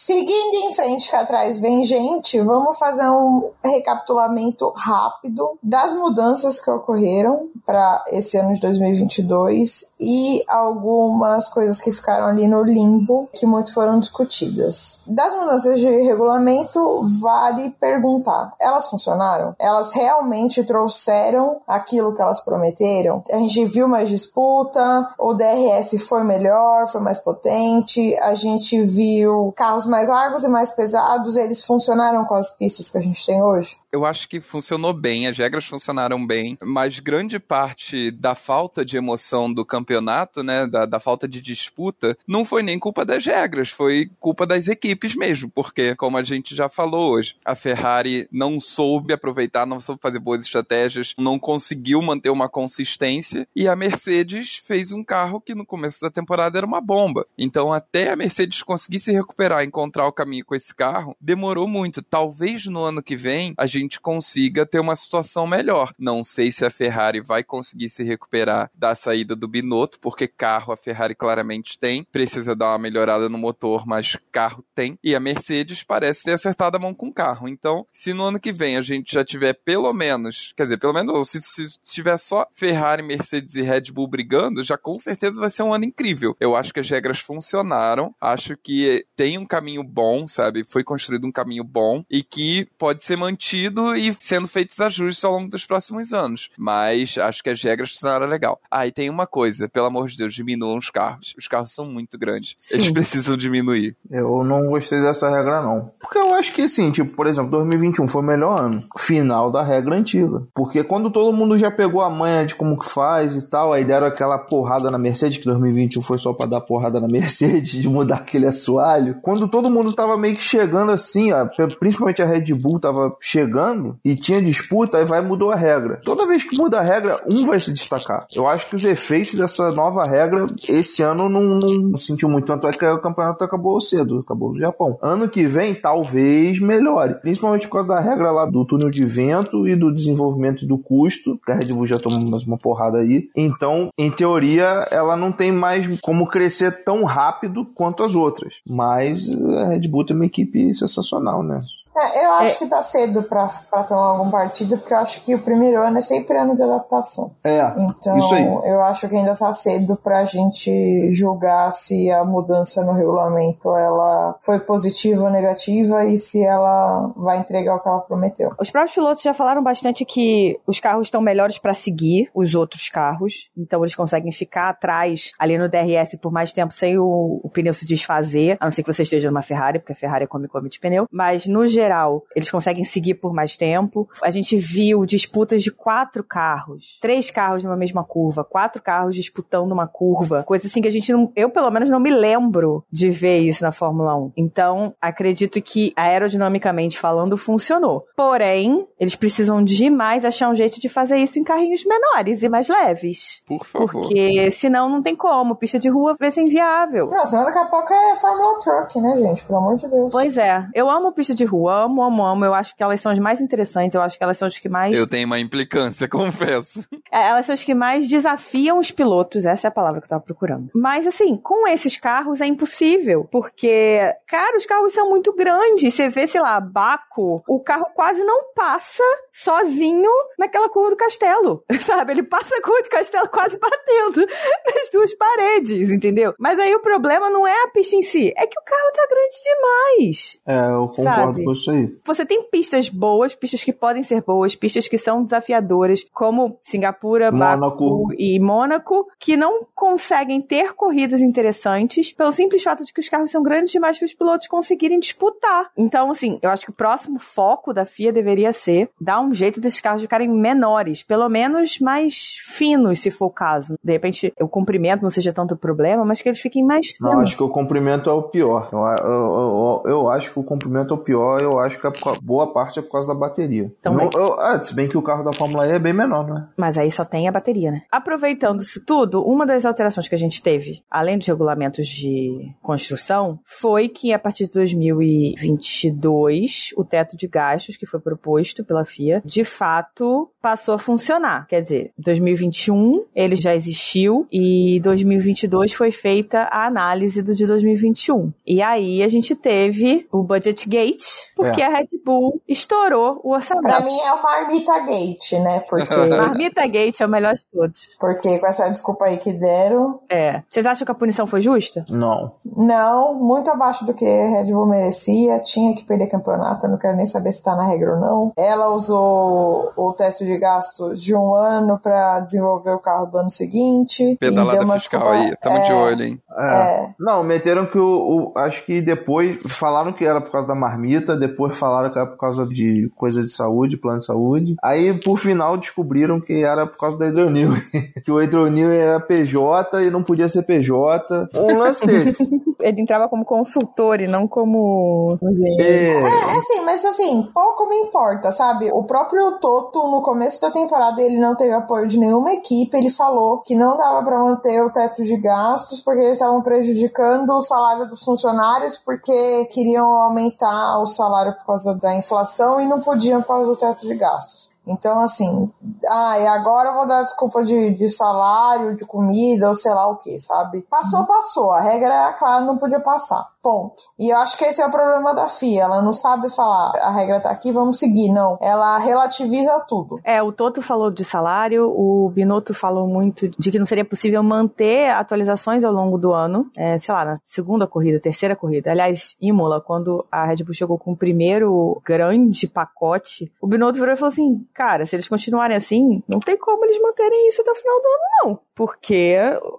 Seguindo 0.01 0.55
em 0.55 0.73
frente 0.73 1.11
que 1.11 1.17
atrás 1.17 1.59
vem 1.59 1.83
gente, 1.83 2.41
vamos 2.41 2.79
fazer 2.79 3.11
um 3.11 3.51
recapitulamento 3.65 4.73
rápido 4.77 5.59
das 5.61 5.93
mudanças 5.93 6.61
que 6.61 6.71
ocorreram 6.71 7.49
para 7.67 8.05
esse 8.13 8.39
ano 8.39 8.55
de 8.55 8.61
2022 8.61 9.93
e 9.99 10.45
algumas 10.47 11.49
coisas 11.49 11.81
que 11.81 11.91
ficaram 11.91 12.29
ali 12.29 12.47
no 12.47 12.63
limbo 12.63 13.29
que 13.33 13.45
muito 13.45 13.75
foram 13.75 13.99
discutidas. 13.99 15.01
Das 15.05 15.35
mudanças 15.35 15.81
de 15.81 15.89
regulamento, 15.89 17.03
vale 17.21 17.71
perguntar: 17.71 18.55
elas 18.61 18.89
funcionaram? 18.89 19.57
Elas 19.59 19.93
realmente 19.93 20.63
trouxeram 20.63 21.61
aquilo 21.67 22.15
que 22.15 22.23
elas 22.23 22.41
prometeram? 22.41 23.25
A 23.33 23.39
gente 23.39 23.65
viu 23.65 23.89
mais 23.89 24.09
disputa, 24.09 25.09
o 25.19 25.35
DRS 25.35 26.01
foi 26.09 26.23
melhor, 26.23 26.87
foi 26.87 27.01
mais 27.01 27.19
potente, 27.19 28.17
a 28.23 28.35
gente 28.35 28.81
viu 28.83 29.53
carros 29.57 29.88
mais 29.89 30.09
largos 30.09 30.45
e 30.45 30.49
mais 30.49 30.71
pesados, 30.71 31.37
eles 31.37 31.65
funcionaram 31.65 32.25
com 32.25 32.35
as 32.35 32.57
pistas 32.57 32.91
que 32.91 32.99
a 32.99 33.01
gente 33.01 33.25
tem 33.25 33.43
hoje? 33.43 33.77
Eu 33.91 34.05
acho 34.05 34.29
que 34.29 34.41
funcionou 34.41 34.93
bem, 34.93 35.27
as 35.27 35.39
regras 35.39 35.65
funcionaram 35.65 36.25
bem, 36.27 36.59
mas 36.63 36.99
grande 36.99 37.39
parte 37.39 38.11
da 38.11 38.35
falta 38.35 38.85
de 38.85 38.97
emoção 38.97 39.53
do 39.53 39.65
campeonato, 39.65 40.43
né, 40.43 40.67
da, 40.67 40.85
da 40.85 41.01
falta 41.01 41.27
de 41.27 41.41
disputa, 41.41 42.17
não 42.27 42.45
foi 42.45 42.63
nem 42.63 42.79
culpa 42.79 43.05
das 43.05 43.25
regras, 43.25 43.71
foi 43.71 44.11
culpa 44.21 44.47
das 44.47 44.69
equipes 44.69 45.15
mesmo, 45.15 45.51
porque, 45.51 45.95
como 45.97 46.19
a 46.19 46.23
gente 46.23 46.55
já 46.55 46.69
falou 46.69 47.13
hoje, 47.13 47.37
a 47.45 47.55
Ferrari 47.55 48.29
não 48.31 48.61
soube 48.61 49.13
aproveitar, 49.13 49.67
não 49.67 49.81
soube 49.81 50.03
fazer 50.03 50.19
boas 50.19 50.43
estratégias, 50.43 51.15
não 51.19 51.39
conseguiu 51.39 52.03
manter 52.03 52.31
uma 52.31 52.49
consistência, 52.49 53.49
e 53.57 53.67
a 53.67 53.75
Mercedes 53.75 54.57
fez 54.57 54.93
um 54.93 55.03
carro 55.03 55.41
que 55.41 55.55
no 55.55 55.65
começo 55.65 56.01
da 56.03 56.11
temporada 56.11 56.59
era 56.59 56.67
uma 56.67 56.81
bomba. 56.81 57.27
Então, 57.39 57.73
até 57.73 58.11
a 58.11 58.17
Mercedes 58.17 58.63
conseguir 58.63 59.01
se 59.01 59.13
recuperar, 59.13 59.65
encontrar 59.79 60.09
o 60.09 60.13
caminho 60.13 60.45
com 60.45 60.57
esse 60.57 60.75
carro, 60.75 61.17
demorou 61.21 61.69
muito. 61.69 62.03
Talvez 62.03 62.67
no 62.67 62.83
ano 62.83 63.01
que 63.01 63.17
vem 63.17 63.55
a 63.57 63.65
gente 63.65 64.01
consiga 64.01 64.67
ter 64.67 64.81
uma 64.81 64.97
situação 64.97 65.47
melhor. 65.47 65.93
Não 65.97 66.25
sei 66.25 66.51
se 66.51 66.65
a 66.65 66.71
Ferrari 66.71 67.21
vai 67.21 67.45
conseguir 67.45 67.89
se 67.89 68.03
recuperar 68.03 68.69
da 68.75 68.97
saída 68.97 69.37
do 69.37 69.47
Binotto, 69.47 70.01
porque 70.01 70.27
carro 70.27 70.73
a 70.73 70.77
Ferrari 70.77 71.15
claramente 71.15 71.79
tem, 71.79 72.05
precisa 72.11 72.57
dar 72.57 72.71
uma 72.73 72.79
melhorada 72.79 73.29
no 73.29 73.39
motor, 73.39 73.87
mas 73.87 74.17
carro 74.33 74.65
tem. 74.75 74.99
E 75.03 75.15
a 75.15 75.21
Mercedes 75.21 75.85
parece 75.85 76.25
ter 76.25 76.33
acertado 76.33 76.77
a 76.77 76.81
mão 76.81 76.93
com 76.93 77.07
o 77.07 77.15
carro. 77.15 77.49
Então, 77.49 77.87
se 77.93 78.13
no 78.13 78.25
ano 78.25 78.41
que 78.41 78.53
vem 78.53 78.77
a 78.77 78.83
gente 78.83 79.15
já 79.15 79.25
tiver 79.25 79.53
pelo 79.53 79.93
menos, 79.93 80.53
quer 80.57 80.65
dizer, 80.65 80.79
pelo 80.79 80.93
menos 80.93 81.31
se, 81.31 81.41
se 81.41 81.79
tiver 81.85 82.19
só 82.19 82.47
Ferrari, 82.53 83.03
Mercedes 83.03 83.55
e 83.55 83.63
Red 83.63 83.93
Bull 83.93 84.09
brigando, 84.09 84.65
já 84.65 84.77
com 84.77 84.99
certeza 84.99 85.41
vai 85.41 85.51
ser 85.51 85.63
um 85.63 85.73
ano 85.73 85.85
incrível. 85.85 86.37
Eu 86.41 86.57
acho 86.57 86.73
que 86.73 86.81
as 86.81 86.91
regras 86.91 87.21
funcionaram, 87.21 88.13
acho 88.21 88.57
que 88.57 89.07
tem 89.15 89.39
um 89.39 89.47
caminho 89.47 89.68
bom, 89.83 90.27
sabe? 90.27 90.65
Foi 90.65 90.83
construído 90.83 91.27
um 91.27 91.33
caminho 91.33 91.65
bom 91.65 92.05
e 92.11 92.23
que 92.23 92.69
pode 92.79 93.05
ser 93.05 93.17
mantido 93.17 93.95
e 93.95 94.15
sendo 94.15 94.49
feitos 94.49 94.81
ajustes 94.81 95.25
ao 95.25 95.33
longo 95.33 95.51
dos 95.51 95.67
próximos 95.67 96.13
anos. 96.13 96.51
Mas 96.57 97.17
acho 97.19 97.43
que 97.43 97.51
as 97.51 97.63
regras 97.63 97.91
funcionaram 97.91 98.27
legal. 98.27 98.61
Ah, 98.71 98.87
e 98.87 98.93
tem 98.93 99.11
uma 99.11 99.27
coisa, 99.27 99.69
pelo 99.69 99.87
amor 99.87 100.09
de 100.09 100.17
Deus, 100.17 100.35
diminuam 100.35 100.79
os 100.79 100.91
carros. 100.91 101.35
Os 101.39 101.47
carros 101.47 101.73
são 101.73 101.87
muito 101.87 102.19
grandes. 102.19 102.55
Sim. 102.59 102.75
Eles 102.77 102.91
precisam 102.91 103.37
diminuir. 103.37 103.97
Eu 104.11 104.45
não 104.45 104.63
gostei 104.69 105.01
dessa 105.01 105.29
regra, 105.29 105.63
não. 105.63 105.91
Porque 106.01 106.19
eu 106.19 106.35
acho 106.35 106.53
que, 106.53 106.63
assim, 106.63 106.91
tipo, 106.91 107.15
por 107.15 107.27
exemplo, 107.27 107.51
2021 107.51 108.09
foi 108.09 108.23
o 108.23 108.25
melhor 108.25 108.61
ano. 108.61 108.85
Final 108.99 109.51
da 109.51 109.63
regra 109.63 109.95
antiga. 109.95 110.43
Porque 110.55 110.85
quando 110.85 111.11
todo 111.11 111.37
mundo 111.37 111.59
já 111.59 111.71
pegou 111.71 112.01
a 112.03 112.11
manha 112.11 112.47
de 112.47 112.55
como 112.55 112.79
que 112.79 112.89
faz 112.89 113.35
e 113.35 113.49
tal, 113.49 113.73
aí 113.73 113.85
deram 113.85 114.07
aquela 114.07 114.39
porrada 114.39 114.91
na 114.91 114.99
Mercedes, 114.99 115.39
que 115.39 115.45
2021 115.45 116.03
foi 116.03 116.19
só 116.19 116.33
pra 116.33 116.47
dar 116.47 116.61
porrada 116.61 117.01
na 117.01 117.09
Mercedes, 117.09 117.73
de 117.73 117.89
mudar 117.89 118.17
aquele 118.17 118.47
assoalho. 118.47 119.19
Quando 119.23 119.49
todo 119.49 119.58
mundo 119.71 119.93
tava 119.93 120.17
meio 120.17 120.37
que 120.37 120.43
chegando 120.43 120.93
assim, 120.93 121.33
ó, 121.33 121.47
principalmente 121.79 122.23
a 122.23 122.27
Red 122.27 122.55
Bull 122.55 122.79
tava 122.79 123.17
chegando 123.21 123.99
e 124.05 124.15
tinha 124.15 124.41
disputa, 124.41 124.99
aí 124.99 125.05
vai 125.05 125.21
mudou 125.21 125.51
a 125.51 125.57
regra. 125.57 126.01
Toda 126.05 126.27
vez 126.27 126.45
que 126.45 126.57
muda 126.57 126.79
a 126.79 126.83
regra, 126.83 127.21
um 127.31 127.47
vai 127.47 127.59
se 127.61 127.73
destacar. 127.73 128.27
Eu 128.35 128.47
acho 128.47 128.69
que 128.69 128.77
os 128.77 128.85
efeitos 128.85 129.35
dessa 129.35 129.73
nova 129.73 130.05
regra 130.07 130.47
esse 130.69 131.03
ano 131.03 131.29
não, 131.29 131.59
não 131.59 131.97
sentiu 131.97 132.29
muito, 132.29 132.47
tanto 132.47 132.67
é 132.67 132.73
que 132.73 132.85
o 132.85 133.01
campeonato 133.01 133.45
acabou 133.45 133.81
cedo, 133.81 134.21
acabou 134.21 134.51
no 134.51 134.59
Japão. 134.59 134.99
Ano 135.03 135.29
que 135.29 135.47
vem, 135.47 135.75
talvez 135.75 136.61
melhore, 136.61 137.15
principalmente 137.15 137.67
por 137.67 137.75
causa 137.75 137.89
da 137.89 138.01
regra 138.01 138.31
lá 138.31 138.47
do 138.47 138.65
túnel 138.65 138.91
de 138.91 139.05
vento 139.05 139.67
e 139.69 139.75
do 139.75 139.95
desenvolvimento 139.95 140.67
do 140.67 140.79
custo, 140.79 141.39
que 141.45 141.53
a 141.53 141.55
Red 141.55 141.73
Bull 141.73 141.87
já 141.87 141.99
tomou 141.99 142.21
mais 142.21 142.45
uma 142.45 142.59
porrada 142.59 142.99
aí. 142.99 143.29
Então, 143.37 143.91
em 143.99 144.11
teoria, 144.11 144.87
ela 144.91 145.17
não 145.17 145.33
tem 145.33 145.53
mais 145.53 145.87
como 146.01 146.29
crescer 146.29 146.85
tão 146.85 147.05
rápido 147.05 147.65
quanto 147.75 148.03
as 148.03 148.15
outras. 148.15 148.55
Mas 148.67 149.29
a 149.57 149.69
Red 149.69 149.89
Bull 149.89 150.05
tem 150.05 150.17
uma 150.17 150.27
equipe 150.27 150.73
sensacional, 150.75 151.43
né? 151.43 151.63
É, 152.01 152.25
eu 152.25 152.33
acho 152.35 152.55
é. 152.55 152.59
que 152.59 152.67
tá 152.67 152.83
cedo 152.83 153.23
pra, 153.23 153.49
pra 153.71 153.83
tomar 153.83 154.07
algum 154.07 154.31
partido, 154.31 154.79
porque 154.79 154.95
eu 154.95 154.99
acho 154.99 155.23
que 155.23 155.35
o 155.35 155.43
primeiro 155.43 155.83
ano 155.83 155.99
é 155.99 156.01
sempre 156.01 156.37
ano 156.37 156.55
de 156.55 156.63
adaptação. 156.63 157.33
É. 157.43 157.61
Então, 157.77 158.17
isso 158.17 158.35
aí. 158.35 158.45
eu 158.45 158.81
acho 158.83 159.09
que 159.09 159.17
ainda 159.17 159.35
tá 159.35 159.53
cedo 159.55 159.97
pra 159.97 160.25
gente 160.25 161.15
julgar 161.15 161.75
se 161.75 162.11
a 162.11 162.25
mudança 162.25 162.85
no 162.85 162.93
regulamento 162.93 163.75
ela 163.77 164.37
foi 164.43 164.61
positiva 164.61 165.25
ou 165.25 165.31
negativa 165.31 166.05
e 166.05 166.19
se 166.19 166.45
ela 166.45 167.13
vai 167.17 167.39
entregar 167.39 167.77
o 167.77 167.81
que 167.81 167.89
ela 167.89 168.01
prometeu. 168.01 168.53
Os 168.61 168.71
próprios 168.71 168.95
pilotos 168.95 169.23
já 169.23 169.35
falaram 169.35 169.63
bastante 169.63 170.05
que 170.05 170.59
os 170.67 170.81
carros 170.81 171.09
estão 171.09 171.21
melhores 171.21 171.59
para 171.59 171.75
seguir 171.75 172.31
os 172.35 172.55
outros 172.55 172.89
carros, 172.89 173.51
então 173.57 173.81
eles 173.83 173.95
conseguem 173.95 174.33
ficar 174.33 174.69
atrás 174.69 175.33
ali 175.39 175.59
no 175.59 175.69
DRS 175.69 176.17
por 176.21 176.33
mais 176.33 176.53
tempo 176.53 176.73
sem 176.73 176.99
o, 176.99 177.41
o 177.43 177.51
pneu 177.51 177.75
se 177.75 177.87
desfazer, 177.87 178.57
a 178.61 178.67
não 178.67 178.71
ser 178.71 178.83
que 178.83 178.93
você 178.93 179.03
esteja 179.03 179.31
numa 179.31 179.43
Ferrari, 179.43 179.79
porque 179.79 179.93
a 179.93 179.97
Ferrari 179.97 180.27
come 180.27 180.49
come 180.49 180.69
de 180.69 180.81
pneu, 180.81 181.07
mas 181.11 181.47
no 181.47 181.67
geral 181.67 181.88
geral, 181.89 182.25
eles 182.37 182.51
conseguem 182.51 182.85
seguir 182.85 183.15
por 183.15 183.33
mais 183.33 183.57
tempo. 183.57 184.09
A 184.23 184.31
gente 184.31 184.57
viu 184.57 185.07
disputas 185.07 185.63
de 185.63 185.71
quatro 185.71 186.23
carros, 186.23 186.99
três 187.01 187.31
carros 187.31 187.65
numa 187.65 187.77
mesma 187.77 188.05
curva, 188.05 188.45
quatro 188.45 188.83
carros 188.83 189.17
disputando 189.17 189.73
uma 189.73 189.87
curva, 189.87 190.45
coisa 190.45 190.67
assim 190.67 190.83
que 190.83 190.89
a 190.89 190.93
gente 190.93 191.11
não, 191.13 191.33
eu 191.35 191.49
pelo 191.49 191.71
menos 191.71 191.89
não 191.89 191.99
me 191.99 192.11
lembro 192.11 192.85
de 192.93 193.09
ver 193.09 193.39
isso 193.39 193.63
na 193.63 193.73
Fórmula 193.73 194.15
1. 194.17 194.33
Então, 194.37 194.95
acredito 195.01 195.61
que 195.63 195.93
aerodinamicamente 195.97 196.99
falando 196.99 197.37
funcionou. 197.37 198.05
Porém, 198.15 198.87
eles 199.01 199.17
precisam 199.17 199.65
demais 199.65 200.25
achar 200.25 200.51
um 200.51 200.55
jeito 200.55 200.79
de 200.79 200.89
fazer 200.89 201.17
isso 201.17 201.39
em 201.39 201.45
carrinhos 201.45 201.85
menores 201.85 202.43
e 202.43 202.49
mais 202.49 202.69
leves. 202.69 203.43
Por 203.47 203.65
favor. 203.65 203.91
Porque 203.91 204.51
senão 204.51 204.89
não 204.89 205.03
tem 205.03 205.17
como. 205.17 205.57
Pista 205.57 205.79
de 205.79 205.89
rua 205.89 206.15
vai 206.19 206.31
ser 206.31 206.43
inviável. 206.43 207.09
Não, 207.11 207.25
senão 207.25 207.45
daqui 207.45 207.59
a 207.59 207.65
pouco 207.65 207.93
é 207.93 208.17
Fórmula 208.17 208.59
Truck, 208.59 209.01
né, 209.01 209.17
gente? 209.17 209.45
Pelo 209.45 209.59
amor 209.59 209.77
de 209.77 209.89
Deus. 209.89 210.13
Pois 210.13 210.37
é. 210.37 210.67
Eu 210.75 210.91
amo 210.91 211.13
pista 211.13 211.35
de 211.35 211.45
rua 211.45 211.78
amo, 211.83 212.03
amo, 212.03 212.25
amo. 212.25 212.45
Eu 212.45 212.55
acho 212.55 212.77
que 212.77 212.83
elas 212.83 213.01
são 213.01 213.13
as 213.13 213.19
mais 213.19 213.41
interessantes. 213.41 213.95
Eu 213.95 214.03
acho 214.03 214.17
que 214.17 214.25
elas 214.25 214.37
são 214.37 214.47
as 214.47 214.59
que 214.59 214.69
mais. 214.69 214.97
Eu 214.97 215.07
tenho 215.07 215.27
uma 215.27 215.39
implicância, 215.39 216.07
confesso. 216.09 216.85
É, 217.11 217.29
elas 217.29 217.47
são 217.47 217.55
as 217.55 217.63
que 217.63 217.75
mais 217.75 218.09
desafiam 218.09 218.79
os 218.79 218.91
pilotos. 218.91 219.47
Essa 219.47 219.67
é 219.67 219.69
a 219.69 219.73
palavra 219.73 220.01
que 220.01 220.07
eu 220.07 220.11
tava 220.11 220.23
procurando. 220.23 220.71
Mas, 220.75 221.07
assim, 221.07 221.37
com 221.37 221.67
esses 221.69 221.97
carros 221.97 222.41
é 222.41 222.47
impossível. 222.47 223.27
Porque, 223.31 224.01
cara, 224.27 224.57
os 224.57 224.67
carros 224.67 224.93
são 224.93 225.09
muito 225.09 225.35
grandes. 225.35 225.95
Você 225.95 226.09
vê, 226.09 226.27
sei 226.27 226.41
lá, 226.41 226.61
Baco, 226.61 227.43
o 227.47 227.61
carro 227.61 227.87
quase 227.95 228.23
não 228.23 228.53
passa 228.55 229.03
sozinho 229.33 230.11
naquela 230.39 230.69
curva 230.69 230.91
do 230.91 230.97
castelo. 230.97 231.65
Sabe? 231.81 232.13
Ele 232.13 232.23
passa 232.23 232.57
a 232.57 232.63
curva 232.63 232.83
do 232.83 232.89
castelo 232.89 233.29
quase 233.29 233.59
batendo 233.59 234.27
nas 234.67 234.91
duas 234.93 235.15
paredes, 235.15 235.91
entendeu? 235.91 236.35
Mas 236.39 236.59
aí 236.59 236.75
o 236.75 236.81
problema 236.81 237.31
não 237.31 237.47
é 237.47 237.65
a 237.65 237.69
pista 237.69 237.97
em 237.97 238.03
si, 238.03 238.33
é 238.37 238.47
que 238.47 238.59
o 238.59 238.65
carro 238.65 238.93
tá 238.95 239.07
grande 239.09 239.37
demais. 239.43 240.41
É, 240.47 240.75
eu 240.75 240.89
concordo 240.89 241.33
sabe? 241.33 241.45
com 241.45 241.55
isso 241.61 241.71
aí. 241.71 241.97
Você 242.05 242.25
tem 242.25 242.43
pistas 242.51 242.89
boas, 242.89 243.35
pistas 243.35 243.65
que 243.65 243.73
podem 243.73 244.03
ser 244.03 244.23
boas, 244.23 244.55
pistas 244.55 244.89
que 244.89 244.99
são 244.99 245.23
desafiadoras, 245.23 246.05
como 246.13 246.59
Singapura, 246.63 247.31
Baku 247.31 248.09
e 248.19 248.39
Mônaco, 248.41 249.07
que 249.19 249.37
não 249.37 249.67
conseguem 249.75 250.41
ter 250.41 250.75
corridas 250.75 251.21
interessantes 251.21 252.13
pelo 252.13 252.33
simples 252.33 252.63
fato 252.63 252.85
de 252.85 252.93
que 252.93 253.01
os 253.01 253.09
carros 253.09 253.31
são 253.31 253.43
grandes 253.43 253.73
demais 253.73 253.99
para 253.99 254.07
os 254.07 254.15
pilotos 254.15 254.49
conseguirem 254.49 255.01
disputar. 255.01 255.71
Então, 255.77 256.11
assim, 256.11 256.39
eu 256.43 256.51
acho 256.51 256.65
que 256.65 256.71
o 256.71 256.75
próximo 256.75 257.19
foco 257.19 257.73
da 257.73 257.85
FIA 257.85 258.13
deveria 258.13 258.53
ser 258.53 258.91
dar 259.01 259.21
um 259.21 259.33
jeito 259.33 259.61
desses 259.61 259.81
carros 259.81 260.03
ficarem 260.03 260.29
menores, 260.29 261.03
pelo 261.03 261.29
menos 261.29 261.79
mais 261.79 262.37
finos, 262.45 263.01
se 263.01 263.11
for 263.11 263.27
o 263.27 263.31
caso. 263.31 263.77
De 263.83 263.93
repente, 263.93 264.33
o 264.41 264.49
comprimento 264.49 265.03
não 265.03 265.11
seja 265.11 265.33
tanto 265.33 265.57
problema, 265.57 266.05
mas 266.05 266.21
que 266.21 266.29
eles 266.29 266.41
fiquem 266.41 266.65
mais 266.65 266.89
finos. 266.89 267.13
Não, 267.13 267.21
acho 267.21 267.37
que 267.37 267.43
o 267.43 267.49
comprimento 267.49 268.11
é 268.11 268.13
o 268.13 268.23
pior. 268.23 268.69
Eu, 268.73 268.79
eu, 268.79 269.83
eu, 269.85 269.93
eu 269.93 270.09
acho 270.09 270.33
que 270.33 270.39
o 270.39 270.43
comprimento 270.43 270.95
é 270.95 270.97
o 270.97 271.01
pior, 271.01 271.41
eu 271.53 271.59
acho 271.59 271.81
que 271.81 271.87
a 271.87 271.93
boa 272.23 272.53
parte 272.53 272.79
é 272.79 272.83
por 272.83 272.93
causa 272.93 273.09
da 273.09 273.15
bateria. 273.15 273.73
Então, 273.81 273.95
não, 273.95 274.11
eu, 274.13 274.39
ah, 274.39 274.63
se 274.63 274.75
bem 274.75 274.89
que 274.89 274.99
o 274.99 275.03
carro 275.03 275.25
da 275.25 275.33
Fórmula 275.33 275.67
E 275.67 275.73
é 275.73 275.79
bem 275.79 275.93
menor, 275.93 276.27
né? 276.27 276.49
Mas 276.57 276.77
aí 276.77 276.91
só 276.91 277.05
tem 277.05 277.29
a 277.29 277.33
bateria, 277.33 277.71
né? 277.71 277.83
Aproveitando 277.91 278.61
isso 278.61 278.85
tudo, 278.85 279.23
uma 279.23 279.47
das 279.47 279.65
alterações 279.65 280.09
que 280.09 280.15
a 280.15 280.19
gente 280.19 280.43
teve, 280.43 280.83
além 280.91 281.19
dos 281.19 281.27
regulamentos 281.27 281.87
de 281.87 282.53
construção, 282.61 283.39
foi 283.45 283.89
que 283.89 284.13
a 284.13 284.19
partir 284.19 284.45
de 284.45 284.51
2022, 284.53 286.71
o 286.77 286.85
teto 286.85 287.17
de 287.17 287.27
gastos 287.27 287.77
que 287.77 287.87
foi 287.87 288.01
proposto 288.01 288.65
pela 288.65 288.85
FIA, 288.85 289.23
de 289.25 289.45
fato, 289.45 290.29
passou 290.41 290.75
a 290.75 290.79
funcionar. 290.79 291.47
Quer 291.47 291.63
dizer, 291.63 291.93
2021 291.99 293.07
ele 293.15 293.37
já 293.37 293.55
existiu 293.55 294.27
e 294.31 294.81
2022 294.81 295.73
foi 295.73 295.91
feita 295.91 296.43
a 296.51 296.67
análise 296.67 297.23
do 297.23 297.35
de 297.35 297.47
2021. 297.47 298.33
E 298.47 298.61
aí 298.61 299.03
a 299.03 299.09
gente 299.09 299.35
teve 299.35 300.07
o 300.13 300.23
Budget 300.23 300.69
Gate, 300.69 301.05
porque 301.39 301.63
é. 301.63 301.67
a 301.67 301.69
Red 301.69 301.89
Bull 302.05 302.43
estourou 302.49 303.21
o 303.23 303.33
orçamento. 303.33 303.63
Pra 303.63 303.81
mim 303.81 303.97
é 303.97 304.13
o 304.13 304.23
Marmita 304.23 304.79
Gate, 304.81 305.33
né? 305.35 305.61
Porque... 305.61 305.95
Marmita 306.17 306.67
Gate 306.67 307.01
é 307.01 307.07
o 307.07 307.09
melhor 307.09 307.35
de 307.35 307.47
todos. 307.47 307.97
Porque 308.01 308.39
com 308.39 308.47
essa 308.47 308.69
desculpa 308.69 309.05
aí 309.05 309.19
que 309.19 309.33
deram... 309.33 310.01
É. 310.11 310.43
Vocês 310.51 310.67
acham 310.67 310.85
que 310.85 310.91
a 310.91 310.95
punição 310.95 311.27
foi 311.27 311.41
justa? 311.41 311.85
Não. 311.89 312.33
Não, 312.57 313.15
muito 313.15 313.51
abaixo 313.51 313.85
do 313.85 313.95
que 313.95 314.05
a 314.05 314.29
Red 314.29 314.53
Bull 314.53 314.67
merecia. 314.67 315.39
Tinha 315.41 315.75
que 315.77 315.85
perder 315.85 316.09
campeonato, 316.09 316.67
eu 316.67 316.71
não 316.71 316.79
quero 316.79 316.97
nem 316.97 317.07
saber 317.07 317.31
se 317.33 317.43
tá 317.43 317.55
na 317.55 317.65
regra 317.65 317.95
ou 317.95 318.01
não. 318.01 318.33
Ela 318.37 318.69
usou 318.69 319.73
o 319.77 319.93
teto 319.93 320.25
de 320.25 320.37
gastos 320.39 321.01
de 321.01 321.15
um 321.15 321.35
ano 321.35 321.79
para 321.79 322.21
desenvolver 322.21 322.73
o 322.73 322.79
carro 322.79 323.07
do 323.07 323.19
ano 323.19 323.31
seguinte. 323.31 324.17
Pedalada 324.19 324.67
fiscal 324.75 324.77
desculpa, 324.79 325.11
aí, 325.13 325.37
tamo 325.37 325.57
é, 325.57 325.67
de 325.67 325.73
olho, 325.73 326.05
hein? 326.05 326.23
É. 326.37 326.91
Não, 326.99 327.23
meteram 327.23 327.67
que 327.67 327.79
o, 327.79 328.33
o- 328.35 328.39
Acho 328.39 328.65
que 328.65 328.81
depois 328.81 329.39
falaram 329.49 329.93
que 329.93 330.05
era 330.05 330.21
por 330.21 330.31
causa 330.31 330.49
da 330.49 330.55
marmita, 330.55 331.17
depois 331.29 331.57
falaram 331.57 331.91
que 331.91 331.99
era 331.99 332.07
por 332.07 332.19
causa 332.19 332.47
de 332.47 332.91
coisa 332.97 333.23
de 333.23 333.31
saúde, 333.31 333.77
plano 333.77 334.01
de 334.01 334.07
saúde. 334.07 334.57
Aí, 334.63 334.93
por 335.01 335.19
final, 335.19 335.57
descobriram 335.57 336.21
que 336.21 336.45
era 336.45 336.67
por 336.67 336.79
causa 336.79 336.97
do 336.97 337.05
Adrian 337.05 337.31
Newey. 337.31 337.61
que 338.05 338.11
o 338.11 338.19
Adrian 338.19 338.51
Newey 338.51 338.79
era 338.79 339.01
PJ 339.01 339.83
e 339.83 339.91
não 339.91 340.03
podia 340.03 340.29
ser 340.29 340.43
PJ. 340.43 341.31
Um 341.37 341.59
lance 341.59 341.85
desse. 341.87 342.29
Ele 342.61 342.81
entrava 342.81 343.09
como 343.09 343.25
consultor 343.25 344.01
e 344.01 344.09
não 344.09 344.27
como 344.27 345.17
engenheiro. 345.23 345.63
É, 345.63 346.09
É, 346.09 346.39
assim, 346.39 346.61
mas 346.65 346.85
assim, 346.85 347.29
pouco 347.33 347.69
me 347.69 347.77
importa, 347.77 348.33
sabe? 348.33 348.71
O 348.73 348.85
próprio 348.85 349.39
Toto, 349.39 349.89
no 349.89 350.03
começo 350.03 350.41
da 350.41 350.51
temporada, 350.51 351.01
ele 351.01 351.19
não 351.19 351.37
teve 351.37 351.53
apoio 351.53 351.87
de 351.87 351.99
nenhuma 351.99 352.33
equipe. 352.33 352.77
Ele 352.77 352.91
falou 352.91 353.39
que 353.39 353.55
não 353.55 353.77
dava 353.77 354.03
pra 354.05 354.19
manter 354.19 354.61
o 354.63 354.71
teto 354.71 355.03
de 355.03 355.17
gastos 355.19 355.81
porque 355.81 356.01
eles 356.01 356.15
estavam 356.15 356.43
prejudicando 356.43 357.31
o 357.31 357.43
salário 357.43 357.89
dos 357.89 358.03
funcionários 358.03 358.77
porque 358.79 359.45
queriam 359.53 359.87
aumentar 359.93 360.81
o 360.81 360.87
salário 361.19 361.35
por 361.35 361.47
causa 361.47 361.75
da 361.75 361.97
inflação 361.97 362.61
e 362.61 362.67
não 362.67 362.81
podiam 362.81 363.21
por 363.21 363.29
causa 363.29 363.47
do 363.47 363.57
teto 363.57 363.87
de 363.87 363.95
gastos. 363.95 364.49
Então, 364.67 365.01
assim, 365.01 365.51
ah, 365.89 366.19
e 366.19 366.27
agora 366.27 366.69
eu 366.69 366.75
vou 366.75 366.87
dar 366.87 367.03
desculpa 367.03 367.43
de, 367.43 367.71
de 367.71 367.91
salário, 367.91 368.77
de 368.77 368.85
comida, 368.85 369.49
ou 369.49 369.57
sei 369.57 369.73
lá 369.73 369.87
o 369.89 369.97
que, 369.97 370.21
sabe? 370.21 370.61
Passou, 370.69 371.07
passou. 371.07 371.53
A 371.53 371.61
regra 371.61 371.89
era 371.89 372.13
clara, 372.13 372.45
não 372.45 372.59
podia 372.59 372.79
passar. 372.79 373.27
Ponto. 373.43 373.83
E 373.99 374.13
eu 374.13 374.17
acho 374.19 374.37
que 374.37 374.45
esse 374.45 374.61
é 374.61 374.67
o 374.67 374.71
problema 374.71 375.15
da 375.15 375.29
FIA. 375.29 375.63
Ela 375.63 375.81
não 375.83 375.93
sabe 375.93 376.29
falar, 376.35 376.73
a 376.77 376.91
regra 376.91 377.21
tá 377.21 377.31
aqui, 377.31 377.53
vamos 377.53 377.79
seguir. 377.79 378.09
Não. 378.13 378.37
Ela 378.41 378.79
relativiza 378.79 379.61
tudo. 379.69 380.01
É, 380.05 380.23
o 380.23 380.33
Toto 380.33 380.61
falou 380.61 380.91
de 380.91 381.05
salário, 381.05 381.69
o 381.69 382.11
Binotto 382.11 382.53
falou 382.53 382.87
muito 382.87 383.29
de 383.29 383.51
que 383.51 383.59
não 383.59 383.65
seria 383.65 383.85
possível 383.85 384.23
manter 384.23 384.91
atualizações 384.91 385.65
ao 385.65 385.73
longo 385.73 385.99
do 385.99 386.13
ano, 386.13 386.51
é, 386.57 386.79
sei 386.79 386.93
lá, 386.93 387.05
na 387.05 387.15
segunda 387.23 387.67
corrida, 387.67 388.01
terceira 388.01 388.35
corrida. 388.35 388.71
Aliás, 388.71 389.17
Imola, 389.21 389.61
quando 389.61 390.05
a 390.11 390.25
Red 390.25 390.43
Bull 390.45 390.55
chegou 390.55 390.79
com 390.79 390.93
o 390.93 390.97
primeiro 390.97 391.81
grande 391.85 392.47
pacote, 392.49 393.31
o 393.41 393.47
Binotto 393.47 393.79
virou 393.79 393.95
e 393.95 393.97
falou 393.97 394.13
assim, 394.13 394.45
cara, 394.53 394.85
se 394.85 394.97
eles 394.97 395.09
continuarem 395.09 395.57
assim, 395.57 396.03
não 396.09 396.19
tem 396.19 396.37
como 396.37 396.65
eles 396.65 396.81
manterem 396.81 397.29
isso 397.29 397.41
até 397.41 397.53
o 397.53 397.55
final 397.55 397.81
do 397.81 397.87
ano, 397.87 398.03
não. 398.25 398.41
Porque 398.55 399.17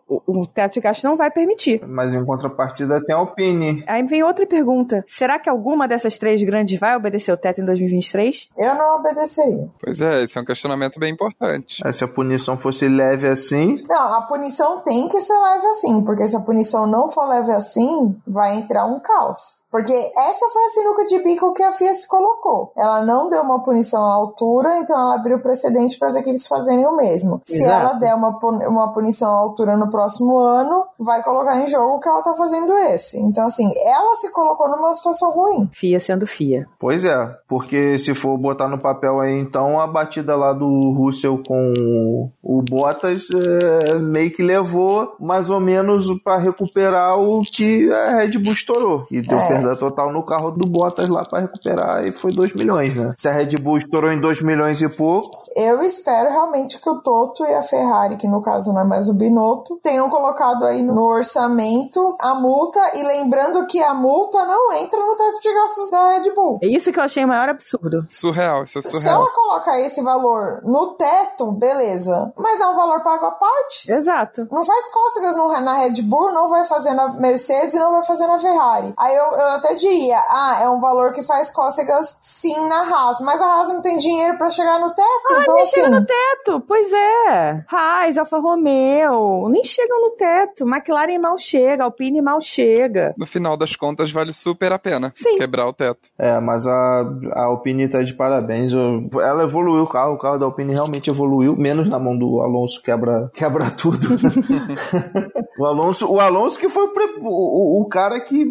o, 0.08 0.40
o 0.40 0.46
teto 0.46 0.74
de 0.74 0.82
gasto 0.82 1.04
não 1.06 1.16
vai 1.16 1.32
permitir. 1.32 1.82
mas 1.88 2.14
em 2.14 2.26
contrapartida 2.26 3.04
tem 3.04 3.16
a 3.16 3.18
Alpine. 3.20 3.69
Aí 3.88 4.04
vem 4.04 4.24
outra 4.24 4.46
pergunta. 4.46 5.04
Será 5.08 5.40
que 5.40 5.50
alguma 5.50 5.88
dessas 5.88 6.18
três 6.18 6.44
grandes 6.44 6.80
vai 6.80 6.96
obedecer 6.96 7.32
o 7.32 7.38
teto 7.38 7.62
em 7.62 7.66
2023? 7.66 8.50
Eu 8.58 8.76
não 8.76 8.98
obedeceria. 8.98 9.70
Pois 9.84 10.00
é, 10.02 10.24
esse 10.24 10.38
é 10.38 10.42
um 10.42 10.46
questionamento 10.46 11.00
bem 11.00 11.14
importante. 11.14 11.82
É, 11.86 11.92
Se 11.92 12.04
a 12.04 12.08
punição 12.08 12.58
fosse 12.58 12.88
leve 12.88 13.28
assim, 13.28 13.84
Não, 13.88 14.14
a 14.18 14.28
punição 14.28 14.80
tem 14.82 15.08
que 15.10 15.20
ser 15.20 15.38
leve 15.38 15.66
assim, 15.68 16.04
porque 16.04 16.26
se 16.26 16.36
a 16.36 16.42
punição 16.42 16.88
não 16.88 17.12
for 17.12 17.28
leve 17.28 17.52
assim, 17.52 18.16
vai 18.28 18.56
entrar 18.58 18.86
um 18.86 19.00
caos. 19.00 19.59
Porque 19.72 19.94
essa 19.94 20.50
foi 20.52 20.64
a 20.64 20.70
sinuca 20.70 21.06
de 21.06 21.24
bico 21.24 21.54
que 21.54 21.64
a 21.64 21.72
FIA 21.72 21.94
se 21.94 22.08
colocou. 22.08 22.72
Ela 22.76 23.06
não 23.06 23.30
deu 23.30 23.42
uma 23.42 23.64
punição 23.64 24.04
à 24.04 24.14
altura, 24.14 24.78
então 24.80 24.96
ela 24.96 25.16
abriu 25.16 25.40
precedente 25.40 25.98
para 25.98 26.08
as 26.08 26.16
equipes 26.16 26.48
fazerem 26.48 26.86
o 26.88 26.96
mesmo. 26.96 27.42
Se 27.46 27.62
Exato. 27.62 27.88
ela 27.88 27.94
der 27.94 28.16
uma, 28.16 28.38
uma 28.68 28.94
punição 28.94 29.30
à 29.30 29.38
altura 29.38 29.78
no 29.78 29.90
próximo 29.90 30.40
ano, 30.40 30.86
vai 30.98 31.22
colocar 31.24 31.60
em 31.60 31.68
jogo 31.68 31.96
o 31.96 32.00
que 32.00 32.10
ela 32.10 32.24
tá 32.24 32.34
fazendo 32.34 32.74
esse. 32.74 33.20
Então, 33.20 33.46
assim, 33.46 33.70
ela 33.86 34.16
se 34.16 34.32
colocou 34.32 34.68
numa 34.70 34.96
situação 34.96 35.32
ruim. 35.32 35.70
FIA 35.72 36.00
sendo 36.00 36.26
FIA. 36.26 36.68
Pois 36.80 37.06
é, 37.06 37.38
porque 37.48 37.98
se 37.98 38.16
for 38.16 38.38
botar 38.38 38.68
no 38.68 38.80
papel 38.80 39.20
aí, 39.20 39.40
então 39.40 39.80
a 39.80 39.86
batida 39.86 40.36
lá 40.36 40.52
do 40.52 40.92
Russell 40.94 41.42
com 41.46 42.32
o 42.42 42.62
Bottas 42.64 43.28
é, 43.32 44.00
meio 44.00 44.32
que 44.32 44.42
levou 44.42 45.16
mais 45.20 45.50
ou 45.50 45.60
menos 45.60 46.08
para 46.24 46.38
recuperar 46.38 47.20
o 47.20 47.42
que 47.42 47.92
a 47.92 48.18
Red 48.18 48.38
Bull 48.40 48.54
estourou. 48.54 49.06
E 49.12 49.22
deu 49.22 49.38
É. 49.38 49.59
perda 49.62 49.76
total 49.76 50.12
no 50.12 50.24
carro 50.26 50.51
do 50.51 50.68
Bottas 50.68 51.07
lá 51.10 51.26
para 51.26 51.39
recuperar 51.39 52.05
e 52.05 52.12
foi 52.12 52.34
2 52.34 52.53
milhões, 52.53 52.95
né? 52.95 53.14
Se 53.18 53.28
a 53.28 53.32
Red 53.32 53.57
Bull 53.57 53.78
estourou 53.78 54.12
em 54.12 54.20
2 54.20 54.41
milhões 54.41 54.82
e 54.82 54.89
pouco, 54.89 55.39
Eu 55.55 55.82
espero 55.82 56.30
realmente 56.30 56.80
que 56.80 56.89
o 56.89 57.01
Toto 57.01 57.43
e 57.43 57.53
a 57.53 57.62
Ferrari, 57.64 58.18
que 58.18 58.28
no 58.28 58.41
caso 58.41 58.72
não 58.72 58.82
é 58.82 58.84
mais 58.84 59.10
o 59.10 59.14
Binotto, 59.16 59.80
tenham 59.82 60.07
colocado 60.10 60.64
aí 60.64 60.82
no 60.84 61.03
orçamento 61.03 62.16
a 62.22 62.36
multa 62.36 62.80
e 62.95 63.03
lembrando 63.03 63.66
que 63.66 63.82
a 63.82 63.93
multa 63.93 64.45
não 64.45 64.72
entra 64.74 64.99
no 64.99 65.16
teto 65.16 65.39
de 65.41 65.53
gastos 65.53 65.89
da 65.89 66.10
Red 66.14 66.32
Bull. 66.34 66.60
É 66.62 66.68
isso 66.68 66.91
que 66.91 66.99
eu 66.99 67.03
achei 67.03 67.24
o 67.26 67.28
maior 67.28 67.49
absurdo. 67.49 68.05
Surreal, 68.10 68.64
isso 68.64 68.80
é 68.80 68.82
Se 68.82 68.91
surreal. 68.91 69.22
ela 69.22 69.32
colocar 69.32 69.80
esse 69.80 70.01
valor 70.03 70.62
no 70.64 70.89
teto, 70.95 71.51
beleza. 71.51 72.32
Mas 72.38 72.60
é 72.60 72.68
um 72.68 72.76
valor 72.76 73.01
pago 73.01 73.26
à 73.26 73.32
parte. 73.32 73.91
Exato. 73.91 74.47
Não 74.51 74.64
faz 74.64 74.89
cócegas 74.91 75.36
no- 75.36 75.49
na 75.62 75.74
Red 75.80 76.01
Bull, 76.03 76.32
não 76.32 76.47
vai 76.47 76.66
fazer 76.66 76.93
na 76.93 77.10
Mercedes 77.14 77.74
e 77.74 77.80
não 77.80 77.91
vai 77.91 78.03
fazer 78.03 78.28
na 78.28 78.38
Ferrari. 78.39 78.93
Aí 78.97 79.16
eu, 79.16 79.32
eu 79.32 79.47
até 79.52 79.76
diria, 79.76 80.18
ah, 80.30 80.60
é 80.64 80.70
um 80.70 80.80
valor 80.80 81.12
que 81.14 81.24
faz 81.24 81.52
cócegas 81.52 82.18
sim 82.22 82.68
na 82.68 82.82
Haas, 82.82 83.20
mas 83.22 83.39
a 83.41 83.45
Haas 83.45 83.70
não 83.70 83.82
tem 83.82 83.97
dinheiro 83.97 84.38
pra 84.38 84.50
chegar 84.50 84.80
no 84.80 84.89
teto. 84.93 85.41
então, 85.41 85.54
nem 85.56 85.64
assim, 85.64 85.76
chega 85.76 85.89
no 85.89 86.06
teto, 86.06 86.60
pois 86.68 86.91
é. 86.91 87.64
Haas, 87.72 88.18
Alfa 88.18 88.39
Romeo, 88.39 89.47
nem 89.50 89.64
chegam 89.64 90.02
no 90.02 90.12
teto. 90.12 90.66
McLaren 90.68 91.20
mal 91.20 91.38
chega, 91.38 91.84
Alpine 91.84 92.22
mal 92.22 92.39
chega. 92.41 93.14
No 93.18 93.26
final 93.26 93.56
das 93.58 93.76
contas, 93.76 94.12
vale 94.12 94.34
super 94.34 94.72
a 94.72 94.80
pena 94.80 95.12
Sim. 95.16 95.38
quebrar 95.38 95.68
o 95.68 95.74
teto. 95.74 96.10
é, 96.18 96.39
mas 96.39 96.66
a, 96.68 97.06
a 97.34 97.43
Alpine 97.45 97.88
tá 97.89 98.02
de 98.02 98.14
parabéns. 98.14 98.72
Eu- 98.74 99.10
ela 99.22 99.43
evoluiu 99.43 99.84
o 99.84 99.88
carro, 99.88 100.14
o 100.14 100.18
carro 100.20 100.38
da 100.38 100.45
Alpine 100.45 100.74
realmente 100.74 101.10
evoluiu, 101.10 101.56
menos 101.56 101.88
na 101.89 102.00
mão 102.00 102.18
do 102.18 102.41
Alonso 102.41 102.82
quebra, 102.82 103.30
quebra 103.34 103.70
tudo. 103.76 104.08
o 105.60 105.66
Alonso, 105.66 106.08
o 106.12 106.20
Alonso 106.20 106.60
que 106.60 106.70
foi 106.70 106.86
o, 106.86 106.91
o, 107.22 107.82
o 107.82 107.88
cara 107.89 108.20
que 108.20 108.45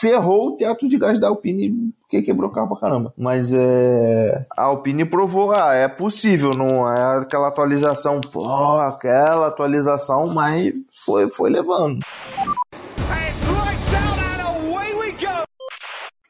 ferrou 0.00 0.35
o 0.36 0.56
teto 0.56 0.88
de 0.88 0.98
gás 0.98 1.18
da 1.18 1.28
Alpine, 1.28 1.92
que 2.08 2.22
quebrou 2.22 2.50
o 2.50 2.52
carro 2.52 2.68
pra 2.68 2.80
caramba. 2.80 3.12
Mas 3.16 3.52
é, 3.52 4.46
a 4.56 4.64
Alpine 4.64 5.04
provou, 5.04 5.52
ah, 5.52 5.74
é 5.74 5.88
possível, 5.88 6.50
não 6.50 6.90
é 6.90 7.18
aquela 7.18 7.48
atualização, 7.48 8.20
pô, 8.20 8.46
aquela 8.78 9.48
atualização, 9.48 10.28
mas 10.28 10.72
foi, 11.04 11.30
foi 11.30 11.50
levando. 11.50 12.00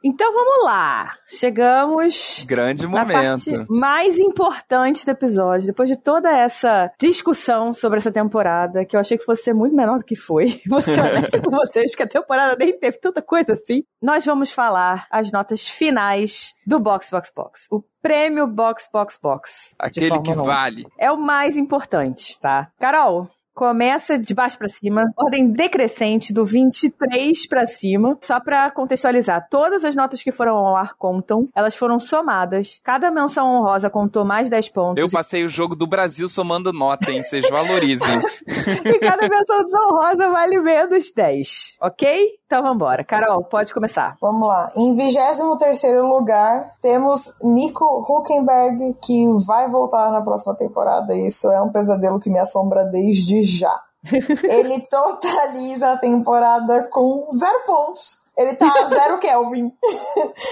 Então 0.06 0.32
vamos 0.32 0.64
lá. 0.64 1.12
Chegamos 1.26 2.44
Grande 2.46 2.84
na 2.84 2.88
momento. 3.00 3.12
parte 3.12 3.66
mais 3.68 4.16
importante 4.20 5.04
do 5.04 5.10
episódio. 5.10 5.66
Depois 5.66 5.88
de 5.88 5.96
toda 5.96 6.30
essa 6.30 6.92
discussão 6.96 7.72
sobre 7.72 7.98
essa 7.98 8.12
temporada, 8.12 8.84
que 8.84 8.94
eu 8.94 9.00
achei 9.00 9.18
que 9.18 9.24
fosse 9.24 9.42
ser 9.42 9.52
muito 9.52 9.74
menor 9.74 9.98
do 9.98 10.04
que 10.04 10.14
foi. 10.14 10.60
Vou 10.70 10.80
ser 10.80 11.00
honesta 11.00 11.40
com 11.40 11.50
vocês, 11.50 11.90
porque 11.90 12.04
a 12.04 12.08
temporada 12.08 12.54
nem 12.56 12.78
teve 12.78 13.00
tanta 13.00 13.20
coisa 13.20 13.54
assim. 13.54 13.82
Nós 14.00 14.24
vamos 14.24 14.52
falar 14.52 15.08
as 15.10 15.32
notas 15.32 15.68
finais 15.68 16.54
do 16.64 16.78
Box 16.78 17.10
Box 17.10 17.32
Box. 17.34 17.66
O 17.68 17.82
prêmio 18.00 18.46
Box 18.46 18.88
Box 18.92 19.18
Box. 19.20 19.74
Aquele 19.76 20.10
que 20.10 20.14
Fórmula 20.14 20.42
1. 20.42 20.46
vale. 20.46 20.86
É 20.96 21.10
o 21.10 21.16
mais 21.16 21.56
importante, 21.56 22.38
tá? 22.40 22.68
Carol, 22.78 23.28
começa 23.56 24.18
de 24.18 24.34
baixo 24.34 24.58
pra 24.58 24.68
cima, 24.68 25.10
ordem 25.16 25.50
decrescente 25.50 26.30
do 26.30 26.44
23 26.44 27.48
pra 27.48 27.66
cima, 27.66 28.18
só 28.20 28.38
pra 28.38 28.70
contextualizar. 28.70 29.48
Todas 29.50 29.82
as 29.82 29.96
notas 29.96 30.22
que 30.22 30.30
foram 30.30 30.54
ao 30.54 30.76
ar 30.76 30.92
contam, 30.92 31.48
elas 31.56 31.74
foram 31.74 31.98
somadas. 31.98 32.78
Cada 32.84 33.10
menção 33.10 33.46
honrosa 33.54 33.88
contou 33.88 34.26
mais 34.26 34.50
10 34.50 34.68
pontos. 34.68 35.02
Eu 35.02 35.10
passei 35.10 35.42
o 35.42 35.48
jogo 35.48 35.74
do 35.74 35.86
Brasil 35.86 36.28
somando 36.28 36.70
nota, 36.70 37.10
hein? 37.10 37.22
Vocês 37.22 37.48
valorizem. 37.48 38.20
E 38.84 38.98
cada 38.98 39.28
menção 39.28 39.64
desonrosa 39.64 40.28
vale 40.30 40.58
menos 40.60 41.10
10, 41.12 41.76
ok? 41.80 42.38
Então 42.46 42.62
vambora. 42.62 43.04
Carol, 43.04 43.42
pode 43.42 43.74
começar. 43.74 44.16
Vamos 44.20 44.48
lá. 44.48 44.68
Em 44.76 44.94
23 44.94 45.82
lugar, 46.02 46.76
temos 46.80 47.34
Nico 47.42 47.84
Huckenberg, 48.08 48.94
que 49.02 49.26
vai 49.44 49.68
voltar 49.68 50.12
na 50.12 50.22
próxima 50.22 50.54
temporada. 50.54 51.12
Isso 51.14 51.50
é 51.50 51.60
um 51.60 51.72
pesadelo 51.72 52.20
que 52.20 52.30
me 52.30 52.38
assombra 52.38 52.84
desde 52.84 53.42
já. 53.42 53.80
Ele 54.48 54.80
totaliza 54.82 55.92
a 55.92 55.98
temporada 55.98 56.88
com 56.90 57.28
zero 57.36 57.64
pontos. 57.66 58.20
Ele 58.36 58.54
tá 58.54 58.70
zero 58.88 59.18
Kelvin. 59.18 59.72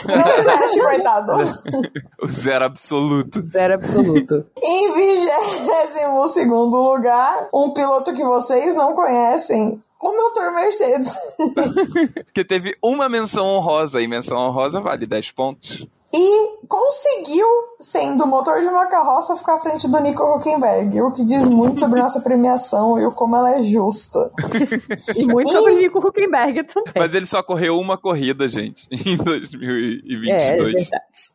Não 0.07 0.31
se 0.31 0.43
mexe, 0.43 0.81
coitado. 0.85 1.33
o 2.23 2.27
zero 2.27 2.65
absoluto. 2.65 3.43
Zero 3.47 3.75
absoluto. 3.75 4.47
Em 4.63 4.93
22 4.95 6.47
lugar, 6.47 7.49
um 7.53 7.73
piloto 7.73 8.13
que 8.13 8.25
vocês 8.25 8.75
não 8.75 8.95
conhecem, 8.95 9.81
o 10.01 10.17
motor 10.17 10.53
Mercedes. 10.53 11.15
Porque 12.25 12.45
teve 12.45 12.75
uma 12.83 13.09
menção 13.09 13.47
honrosa, 13.47 14.01
e 14.01 14.07
menção 14.07 14.39
honrosa 14.39 14.81
vale 14.81 15.07
10 15.07 15.31
pontos. 15.33 15.87
E 16.13 16.59
conseguiu 16.69 17.47
sendo 17.85 18.25
o 18.25 18.27
motor 18.27 18.61
de 18.61 18.67
uma 18.67 18.87
carroça 18.87 19.37
ficar 19.37 19.55
à 19.55 19.59
frente 19.59 19.87
do 19.87 20.01
Nico 20.01 20.23
Huckenberg, 20.23 21.03
o 21.03 21.13
que 21.13 21.25
diz 21.25 21.45
muito 21.45 21.81
sobre 21.81 22.01
nossa 22.01 22.21
premiação 22.21 22.99
e 22.99 23.07
o 23.07 23.13
como 23.13 23.37
ela 23.37 23.59
é 23.59 23.63
justa. 23.63 24.31
E 25.15 25.27
muito 25.27 25.51
sobre 25.51 25.73
o 25.73 25.79
Nico 25.79 25.99
Huckenberg 25.99 26.65
também. 26.65 26.93
Mas 26.97 27.15
ele 27.15 27.27
só 27.27 27.43
correu 27.43 27.79
uma 27.79 27.97
corrida, 27.97 28.49
gente, 28.49 28.87
em 28.91 29.17
2022. 29.17 30.29
É, 30.29 30.53
é 30.53 30.57
verdade. 30.57 30.85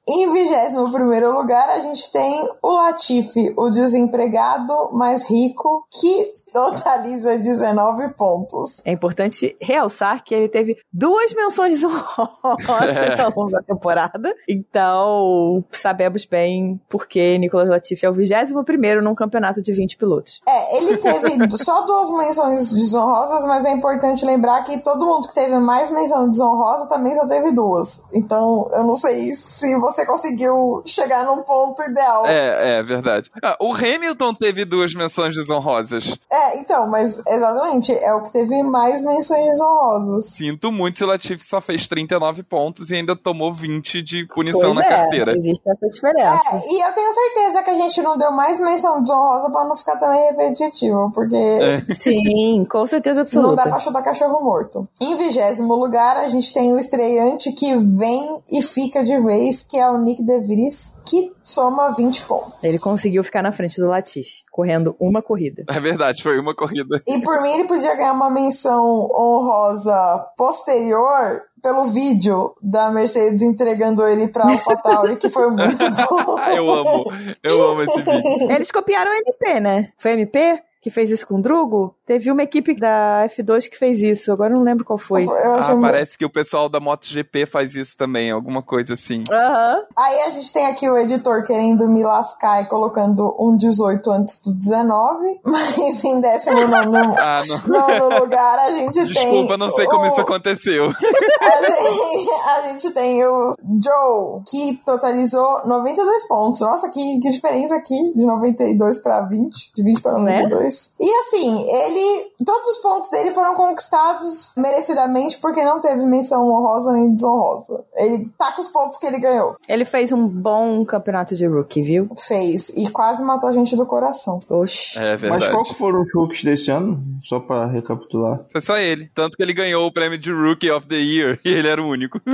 Em 0.08 0.32
21 0.34 1.32
lugar, 1.32 1.70
a 1.70 1.80
gente 1.80 2.12
tem 2.12 2.48
o 2.62 2.74
Latifi, 2.74 3.54
o 3.56 3.70
desempregado 3.70 4.92
mais 4.92 5.24
rico, 5.30 5.86
que 5.92 6.34
totaliza 6.52 7.38
19 7.38 8.14
pontos. 8.16 8.82
É 8.84 8.92
importante 8.92 9.56
realçar 9.62 10.24
que 10.24 10.34
ele 10.34 10.50
teve 10.50 10.78
duas 10.92 11.34
menções 11.34 11.76
desonrosas 11.80 13.20
ao 13.20 13.34
longo 13.36 13.52
da 13.52 13.62
temporada. 13.62 14.34
Então, 14.48 15.64
sabemos 15.72 16.26
bem 16.26 16.39
porque 16.88 17.38
Nicolas 17.38 17.70
Latifi 17.70 18.06
é 18.06 18.10
o 18.10 18.14
21 18.14 19.02
num 19.02 19.16
campeonato 19.16 19.62
de 19.62 19.72
20 19.72 19.98
pilotos. 19.98 20.42
É, 20.48 20.78
ele 20.78 20.98
teve 20.98 21.30
só 21.58 21.82
duas 21.82 22.10
menções 22.12 22.74
desonrosas, 22.74 23.46
mas 23.46 23.66
é 23.66 23.72
importante 23.72 24.26
lembrar 24.26 24.64
que 24.64 24.78
todo 24.80 25.06
mundo 25.06 25.28
que 25.28 25.34
teve 25.34 25.58
mais 25.60 25.90
menção 25.90 26.30
desonrosa 26.30 26.88
também 26.88 27.16
só 27.16 27.28
teve 27.28 27.52
duas. 27.52 28.04
Então, 28.14 28.70
eu 28.74 28.84
não 28.84 28.96
sei 28.96 29.34
se 29.34 29.78
você 29.80 30.06
conseguiu 30.06 30.82
chegar 30.86 31.26
num 31.26 31.44
ponto 31.44 31.82
ideal. 31.84 32.26
É, 32.26 32.80
é 32.80 32.84
verdade. 32.84 33.30
Ah, 33.44 33.58
o 33.60 33.74
Hamilton 33.74 34.34
teve 34.34 34.66
duas 34.66 34.94
menções 34.94 35.36
desonrosas. 35.36 36.18
É, 36.32 36.58
então, 36.60 36.88
mas 36.88 37.22
exatamente, 37.28 37.92
é 37.92 38.14
o 38.14 38.24
que 38.24 38.32
teve 38.32 38.62
mais 38.64 39.04
menções 39.04 39.46
desonrosas. 39.46 40.26
Sinto 40.28 40.72
muito 40.72 40.98
se 40.98 41.04
o 41.04 41.08
Latifi 41.08 41.44
só 41.44 41.62
fez 41.62 41.88
39 41.88 42.44
pontos 42.44 42.90
e 42.90 42.96
ainda 42.96 43.16
tomou 43.16 43.54
20 43.54 44.02
de 44.02 44.26
punição 44.28 44.74
Pois 44.74 44.76
na 44.76 44.86
é, 44.86 44.90
carteira. 44.90 45.38
Existe 45.38 45.70
essa 45.70 45.88
diferença. 45.88 46.29
É, 46.36 46.72
e 46.72 46.80
eu 46.82 46.94
tenho 46.94 47.14
certeza 47.14 47.64
que 47.64 47.70
a 47.70 47.76
gente 47.76 48.02
não 48.02 48.18
deu 48.18 48.32
mais 48.32 48.60
menção 48.60 49.02
desonrosa 49.02 49.50
pra 49.50 49.66
não 49.66 49.76
ficar 49.76 49.98
também 49.98 50.24
repetitivo, 50.28 51.12
porque 51.14 51.36
É. 51.36 51.80
Sim, 51.96 52.66
com 52.70 52.86
certeza 52.86 53.16
não 53.16 53.22
absoluta. 53.22 53.56
dá 53.56 53.64
pra 53.64 53.80
chutar 53.80 54.02
cachorro 54.04 54.44
morto. 54.44 54.88
Em 55.00 55.16
vigésimo 55.16 55.76
lugar, 55.76 56.18
a 56.18 56.30
gente 56.30 56.54
tem 56.54 56.74
o 56.74 56.80
estreante 56.80 57.52
que 57.54 57.76
vem 57.78 58.42
e 58.52 58.62
fica 58.62 59.04
de 59.04 59.20
vez, 59.22 59.64
que 59.64 59.78
é 59.78 59.90
o 59.90 59.98
Nick 59.98 60.24
DeVries, 60.24 60.96
que 61.06 61.32
soma 61.44 61.90
20 61.92 62.26
pontos. 62.26 62.54
Ele 62.62 62.78
conseguiu 62.78 63.24
ficar 63.24 63.42
na 63.42 63.52
frente 63.52 63.80
do 63.82 63.88
Latifi, 63.88 64.44
correndo 64.52 64.96
uma 65.00 65.22
corrida. 65.22 65.64
É 65.68 65.80
verdade, 65.80 66.22
foi 66.22 66.40
uma 66.40 66.56
corrida. 66.56 67.02
E 67.08 67.22
por 67.22 67.42
mim, 67.42 67.52
ele 67.52 67.64
podia 67.66 67.96
ganhar 67.96 68.14
uma 68.14 68.30
menção 68.30 69.10
honrosa 69.12 70.26
posterior 70.38 71.42
pelo 71.62 71.86
vídeo 71.86 72.54
da 72.62 72.90
Mercedes 72.90 73.42
entregando 73.42 74.06
ele 74.06 74.28
pra 74.28 74.50
AlphaTauri, 74.50 75.18
que 75.18 75.30
foi 75.30 75.50
muito 75.50 75.78
bom. 76.10 76.40
Eu 76.40 76.72
amo. 76.72 77.12
Eu 77.44 77.72
amo 77.72 77.82
esse 77.84 78.02
vídeo. 78.02 78.52
Eles 78.52 78.72
copiaram 78.72 79.12
o 79.12 79.14
MP, 79.14 79.60
né? 79.60 79.92
Foi 79.98 80.12
MP 80.12 80.62
que 80.82 80.90
fez 80.90 81.10
isso 81.12 81.28
com 81.28 81.36
o 81.36 81.42
Drugo? 81.42 81.96
Teve 82.10 82.32
uma 82.32 82.42
equipe 82.42 82.74
da 82.74 83.24
F2 83.30 83.70
que 83.70 83.78
fez 83.78 84.02
isso, 84.02 84.32
agora 84.34 84.52
eu 84.52 84.58
não 84.58 84.64
lembro 84.64 84.84
qual 84.84 84.98
foi. 84.98 85.28
Ah, 85.28 85.78
parece 85.80 86.18
que 86.18 86.26
o 86.26 86.30
pessoal 86.30 86.68
da 86.68 86.80
MotoGP 86.80 87.46
faz 87.46 87.76
isso 87.76 87.96
também, 87.96 88.32
alguma 88.32 88.64
coisa 88.64 88.96
assim. 88.96 89.24
Aham. 89.32 89.84
Aí 89.96 90.20
a 90.22 90.30
gente 90.32 90.52
tem 90.52 90.66
aqui 90.66 90.90
o 90.90 90.98
editor 90.98 91.44
querendo 91.44 91.88
me 91.88 92.02
lascar 92.02 92.64
e 92.64 92.66
colocando 92.66 93.36
um 93.40 93.56
18 93.56 94.10
antes 94.10 94.42
do 94.42 94.52
19, 94.56 95.40
mas 95.46 96.04
em 96.04 96.20
19 96.20 96.50
Ah, 97.20 97.44
nono 97.68 98.20
lugar 98.22 98.58
a 98.58 98.72
gente 98.72 98.94
tem. 98.96 99.06
Desculpa, 99.14 99.56
não 99.56 99.70
sei 99.70 99.86
como 99.86 100.02
o- 100.02 100.08
isso 100.08 100.20
aconteceu. 100.20 100.86
A 101.42 101.62
gente, 101.62 102.30
a 102.48 102.62
gente 102.72 102.92
tem 102.92 103.24
o 103.26 103.54
Joe, 103.82 104.42
que 104.50 104.80
totalizou 104.86 105.62
92 105.66 106.28
pontos. 106.28 106.62
Nossa, 106.62 106.90
que, 106.90 107.20
que 107.22 107.30
diferença 107.30 107.76
aqui, 107.76 107.96
de 108.16 108.26
92 108.26 109.02
para 109.02 109.22
20, 109.22 109.72
de 109.76 109.84
20 109.84 110.02
para 110.02 110.20
Né? 110.20 110.42
92. 110.44 110.94
E 111.00 111.10
assim, 111.20 111.70
ele. 111.70 111.99
Todos 112.46 112.68
os 112.70 112.78
pontos 112.80 113.10
dele 113.10 113.32
foram 113.32 113.54
conquistados 113.56 114.52
merecidamente 114.56 115.38
porque 115.40 115.64
não 115.64 115.82
teve 115.82 116.06
menção 116.06 116.48
honrosa 116.48 116.94
nem 116.94 117.14
desonrosa. 117.14 117.84
Ele 117.96 118.30
tá 118.38 118.54
com 118.54 118.62
os 118.62 118.70
pontos 118.70 119.00
que 119.00 119.06
ele 119.06 119.20
ganhou. 119.20 119.56
Ele 119.68 119.86
fez 119.86 120.12
um 120.12 120.28
bom 120.28 120.84
campeonato 120.86 121.36
de 121.36 121.46
rookie, 121.46 121.82
viu? 121.82 122.10
Fez. 122.28 122.70
E 122.70 122.90
quase 122.90 123.24
matou 123.24 123.50
a 123.50 123.52
gente 123.52 123.76
do 123.76 123.86
coração. 123.86 124.40
Oxi. 124.50 124.98
É 124.98 125.12
Mas 125.12 125.22
verdade. 125.22 125.50
qual 125.52 125.64
que 125.64 125.74
foram 125.76 126.02
os 126.02 126.14
rookies 126.14 126.44
desse 126.44 126.72
ano? 126.72 127.02
Só 127.22 127.40
pra 127.40 127.66
recapitular. 127.66 128.42
Foi 128.52 128.62
só 128.62 128.78
ele. 128.78 129.10
Tanto 129.14 129.36
que 129.38 129.44
ele 129.44 129.54
ganhou 129.54 129.86
o 129.86 129.92
prêmio 129.92 130.18
de 130.18 130.32
Rookie 130.32 130.72
of 130.72 130.88
the 130.88 130.96
Year 130.96 131.40
e 131.46 131.50
ele 131.50 131.68
era 131.68 131.82
o 131.82 131.88
único. 131.88 132.20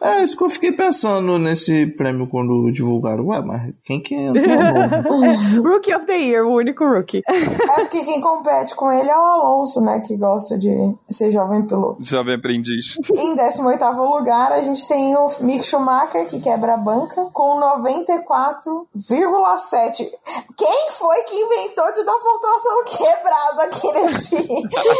É, 0.00 0.22
isso 0.22 0.36
que 0.36 0.44
eu 0.44 0.48
fiquei 0.50 0.72
pensando 0.72 1.38
nesse 1.38 1.86
prêmio 1.86 2.26
quando 2.26 2.70
divulgaram. 2.72 3.26
Ué, 3.26 3.40
mas 3.42 3.74
quem 3.84 4.00
que 4.02 4.14
entrou 4.14 4.46
novo? 4.46 5.62
Rookie 5.68 5.94
of 5.94 6.06
the 6.06 6.16
Year, 6.16 6.46
o 6.46 6.54
único 6.54 6.84
rookie. 6.84 7.22
É 7.26 7.80
porque 7.80 8.02
quem 8.04 8.20
compete 8.50 8.74
com 8.74 8.90
ele 8.92 9.08
é 9.08 9.16
o 9.16 9.20
Alonso, 9.20 9.80
né? 9.80 10.00
Que 10.00 10.16
gosta 10.16 10.58
de 10.58 10.92
ser 11.08 11.30
jovem 11.30 11.64
piloto. 11.66 12.02
Jovem 12.02 12.34
aprendiz. 12.34 12.96
Em 13.14 13.36
18 13.36 13.84
lugar, 14.02 14.50
a 14.52 14.60
gente 14.60 14.86
tem 14.88 15.16
o 15.16 15.28
Mick 15.40 15.64
Schumacher, 15.64 16.26
que 16.26 16.40
quebra 16.40 16.74
a 16.74 16.76
banca, 16.76 17.26
com 17.32 17.60
94,7. 17.60 20.10
Quem 20.56 20.90
foi 20.90 21.22
que 21.22 21.36
inventou 21.36 21.94
de 21.94 22.02
dar 22.04 22.18
pontuação 22.18 22.82
quebrada 22.84 23.62
aqui 23.62 23.92
nesse. 23.92 24.36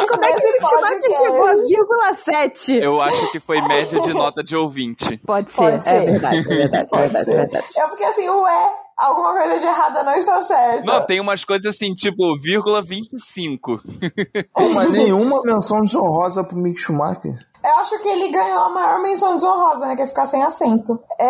Como 0.08 0.24
é 0.24 0.32
que 0.32 0.46
o 0.46 0.68
Schumacher 0.68 1.12
chegou 1.12 1.46
a 1.46 1.56
vírgula 1.56 2.14
7? 2.14 2.76
Eu 2.76 3.02
acho 3.02 3.32
que 3.32 3.40
foi 3.40 3.60
média 3.62 4.00
de 4.00 4.14
nota 4.14 4.44
de 4.44 4.56
ouvinte. 4.56 5.18
Pode 5.26 5.50
ser, 5.50 5.56
Pode 5.56 5.76
é 5.76 5.80
ser. 5.80 6.04
verdade, 6.12 6.38
é 6.38 6.42
verdade, 6.42 6.94
é 6.94 6.98
verdade, 6.98 7.32
é 7.32 7.36
verdade. 7.36 7.66
Eu 7.76 7.88
fiquei 7.90 8.06
assim, 8.06 8.28
ué, 8.28 8.70
alguma 9.00 9.32
coisa 9.32 9.58
de 9.58 9.66
errada 9.66 10.02
não 10.02 10.14
está 10.14 10.42
certa. 10.42 10.84
Não, 10.84 11.04
tem 11.04 11.20
umas 11.20 11.44
coisas 11.44 11.66
assim, 11.74 11.94
tipo, 11.94 12.36
vírgula 12.38 12.82
25. 12.82 13.80
Pô, 14.54 14.68
mas 14.74 14.90
nenhuma 14.92 15.42
menção 15.42 15.80
desonrosa 15.80 16.44
pro 16.44 16.58
Mick 16.58 16.78
Schumacher. 16.80 17.38
Eu 17.62 17.74
acho 17.78 17.98
que 18.00 18.08
ele 18.08 18.30
ganhou 18.30 18.58
a 18.60 18.68
maior 18.70 19.02
menção 19.02 19.36
desonrosa, 19.36 19.86
né? 19.86 19.94
Que 19.94 20.00
é 20.02 20.06
ficar 20.06 20.24
sem 20.24 20.42
assento. 20.42 20.98
É. 21.18 21.28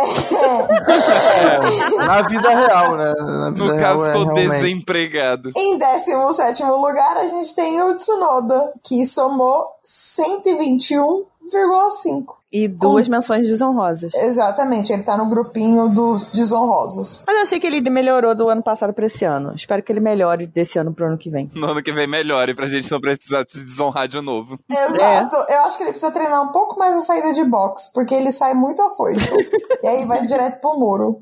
Na 2.07 2.23
vida 2.23 2.49
real, 2.49 2.97
né? 2.97 3.13
Na 3.19 3.51
vida 3.51 3.65
No 3.65 3.73
real, 3.73 3.97
caso, 3.97 4.11
é, 4.11 4.13
realmente. 4.13 4.49
desempregado. 4.49 5.51
Em 5.57 5.77
17 5.77 6.63
lugar, 6.65 7.17
a 7.17 7.27
gente 7.27 7.53
tem 7.55 7.83
o 7.83 7.97
Tsunoda, 7.97 8.73
que 8.85 9.05
somou 9.05 9.67
121,5. 9.85 12.37
E 12.53 12.67
duas 12.67 13.09
menções 13.09 13.47
desonrosas. 13.47 14.13
Exatamente, 14.15 14.93
ele 14.93 15.05
tá 15.05 15.17
no 15.17 15.27
grupinho 15.27 15.89
dos 15.89 16.27
desonrosos. 16.27 17.23
Mas 17.27 17.37
eu 17.37 17.43
achei 17.43 17.61
que 17.61 17.67
ele 17.67 17.81
melhorou 17.89 18.35
do 18.35 18.49
ano 18.49 18.63
passado 18.63 18.93
pra 18.93 19.07
esse 19.07 19.25
ano. 19.25 19.55
Espero 19.55 19.83
que 19.83 19.93
ele 19.93 20.01
melhore 20.01 20.47
desse 20.47 20.79
ano 20.79 20.93
pro 20.93 21.07
ano 21.07 21.17
que 21.17 21.31
vem. 21.31 21.49
No 21.55 21.71
ano 21.71 21.83
que 21.83 21.93
vem 21.93 22.07
melhore 22.09 22.55
pra 22.55 22.67
gente 22.67 22.91
não 22.91 23.01
precisar 23.01 23.45
se 23.47 23.65
desonrar 23.65 24.09
de 24.09 24.21
novo. 24.21 24.59
Exato. 24.71 25.37
Eu 25.49 25.61
acho 25.61 25.77
que 25.77 25.85
ele 25.85 25.91
precisa 25.91 26.11
treinar 26.11 26.43
um 26.43 26.51
pouco 26.53 26.79
mais 26.79 26.97
a 26.97 27.03
saída 27.03 27.33
de 27.33 27.45
box, 27.45 27.91
porque 27.95 28.15
ele 28.15 28.33
sai 28.33 28.53
muito 28.55 28.83
afoito. 28.83 29.21
e 29.83 29.87
aí 29.87 30.05
vai 30.05 30.27
direto 30.27 30.61
pro 30.61 30.77
muro. 30.79 31.21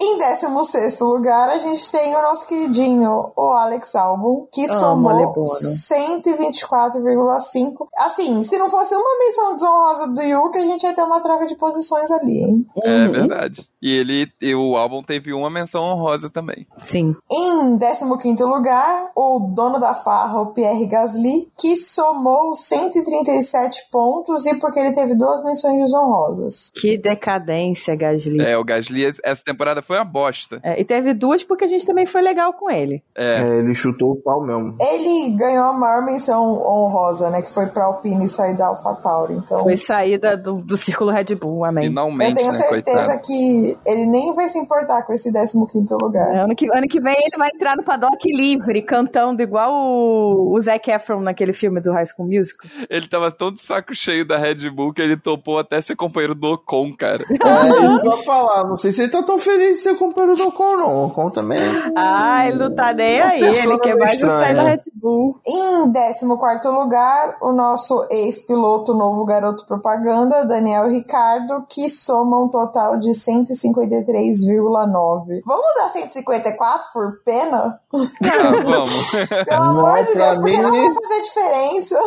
em 0.00 0.18
16 0.18 1.00
lugar, 1.00 1.48
a 1.50 1.58
gente 1.58 1.90
tem 1.90 2.16
o 2.16 2.22
nosso 2.22 2.46
queridinho, 2.46 3.32
o 3.36 3.50
Alex 3.50 3.94
Albon, 3.94 4.46
que 4.50 4.64
Amo 4.64 4.74
somou 4.78 5.10
Alebono. 5.10 5.46
124,5. 5.46 7.86
Assim, 7.98 8.42
se 8.44 8.56
não 8.58 8.70
fosse 8.70 8.94
uma 8.94 9.18
menção 9.18 9.54
desonrosa 9.54 10.06
do 10.08 10.22
Yuki, 10.22 10.53
a 10.58 10.66
gente 10.66 10.84
ia 10.84 10.94
ter 10.94 11.02
uma 11.02 11.20
troca 11.20 11.46
de 11.46 11.56
posições 11.56 12.10
ali, 12.10 12.38
hein? 12.38 12.66
É 12.82 13.08
verdade. 13.08 13.68
E 13.80 13.96
ele, 13.96 14.28
e 14.40 14.54
o 14.54 14.76
álbum 14.76 15.02
teve 15.02 15.32
uma 15.32 15.50
menção 15.50 15.82
honrosa 15.82 16.30
também. 16.30 16.66
Sim. 16.78 17.14
Em 17.30 17.78
15 17.78 18.42
lugar, 18.44 19.10
o 19.14 19.38
dono 19.54 19.78
da 19.78 19.94
farra, 19.94 20.40
o 20.40 20.46
Pierre 20.46 20.86
Gasly, 20.86 21.48
que 21.58 21.76
somou 21.76 22.54
137 22.54 23.88
pontos 23.90 24.46
e 24.46 24.54
porque 24.54 24.80
ele 24.80 24.92
teve 24.92 25.14
duas 25.14 25.44
menções 25.44 25.82
desonrosas. 25.82 26.72
Que 26.74 26.96
decadência, 26.96 27.94
Gasly. 27.94 28.42
É, 28.42 28.56
o 28.56 28.64
Gasly, 28.64 29.12
essa 29.22 29.44
temporada 29.44 29.82
foi 29.82 29.98
uma 29.98 30.04
bosta. 30.04 30.60
É, 30.62 30.80
e 30.80 30.84
teve 30.84 31.12
duas 31.12 31.44
porque 31.44 31.64
a 31.64 31.68
gente 31.68 31.84
também 31.84 32.06
foi 32.06 32.22
legal 32.22 32.52
com 32.54 32.70
ele. 32.70 33.02
É. 33.14 33.34
É, 33.34 33.58
ele 33.58 33.74
chutou 33.74 34.12
o 34.12 34.16
pau 34.16 34.40
mesmo. 34.42 34.76
Ele 34.80 35.30
ganhou 35.36 35.64
a 35.64 35.72
maior 35.72 36.04
menção 36.04 36.62
honrosa, 36.62 37.30
né? 37.30 37.42
Que 37.42 37.52
foi 37.52 37.66
pra 37.66 37.84
Alpine 37.84 38.28
sair 38.28 38.56
da 38.56 38.66
AlphaTauri. 38.66 39.34
Então, 39.34 39.62
Foi 39.62 39.76
saída 39.76 40.36
do, 40.44 40.54
do 40.58 40.76
círculo 40.76 41.10
Red 41.10 41.34
Bull, 41.34 41.64
amém. 41.64 41.84
eu 41.84 41.90
Finalmente, 41.90 42.34
tenho 42.36 42.52
né, 42.52 42.58
certeza 42.58 42.98
coitado. 42.98 43.22
que 43.22 43.78
ele 43.86 44.06
nem 44.06 44.34
vai 44.34 44.48
se 44.48 44.58
importar 44.58 45.02
com 45.02 45.12
esse 45.12 45.32
15 45.32 45.94
lugar. 46.00 46.36
Ano 46.36 46.54
que, 46.54 46.70
ano 46.70 46.86
que 46.86 47.00
vem 47.00 47.16
ele 47.16 47.36
vai 47.38 47.48
entrar 47.52 47.76
no 47.76 47.82
paddock 47.82 48.30
livre, 48.30 48.82
cantando 48.82 49.42
igual 49.42 49.72
o, 49.72 50.54
o 50.54 50.60
Zac 50.60 50.90
Efron 50.90 51.20
naquele 51.20 51.52
filme 51.52 51.80
do 51.80 51.92
High 51.92 52.06
School 52.06 52.28
Musical. 52.28 52.68
Ele 52.90 53.08
tava 53.08 53.30
tão 53.30 53.50
de 53.50 53.60
saco 53.60 53.94
cheio 53.94 54.26
da 54.26 54.36
Red 54.36 54.68
Bull 54.70 54.92
que 54.92 55.00
ele 55.00 55.16
topou 55.16 55.58
até 55.58 55.80
ser 55.80 55.96
companheiro 55.96 56.34
do 56.34 56.52
Ocon, 56.52 56.92
cara. 56.92 57.24
É, 57.30 58.04
eu 58.06 58.18
falar. 58.18 58.64
Não 58.64 58.76
sei 58.76 58.92
se 58.92 59.02
ele 59.02 59.10
tá 59.10 59.22
tão 59.22 59.38
feliz 59.38 59.78
de 59.78 59.82
ser 59.82 59.96
companheiro 59.96 60.36
do 60.36 60.48
Ocon, 60.48 60.76
não. 60.76 60.94
O 60.96 61.06
Ocon 61.06 61.30
também. 61.30 61.60
Ah, 61.96 62.46
ele 62.46 62.58
não 62.58 62.74
tá 62.74 62.92
nem 62.92 63.20
aí, 63.20 63.42
ele 63.42 63.78
quer 63.78 63.96
mais 63.96 64.18
sair 64.18 64.54
da 64.54 64.62
Red 64.62 64.80
Bull. 64.94 65.40
Em 65.46 65.92
14 65.92 66.68
lugar, 66.68 67.36
o 67.40 67.52
nosso 67.52 68.06
ex-piloto, 68.10 68.94
novo 68.94 69.24
garoto 69.24 69.66
propaganda, 69.66 70.33
Daniel 70.42 70.90
e 70.90 70.94
Ricardo, 70.94 71.64
que 71.68 71.88
somam 71.88 72.44
um 72.44 72.48
total 72.48 72.98
de 72.98 73.10
153,9. 73.10 75.42
Vamos 75.46 75.66
dar 75.76 75.88
154 75.90 76.92
por 76.92 77.20
pena? 77.24 77.78
Ah, 77.92 77.92
vamos. 78.64 79.10
Pelo 79.44 79.62
amor 79.62 80.02
de 80.04 80.12
pra 80.12 80.24
Deus, 80.32 80.38
porque 80.38 80.56
mim- 80.56 80.62
não 80.62 80.70
vai 80.72 80.94
fazer 80.94 81.20
diferença. 81.22 81.98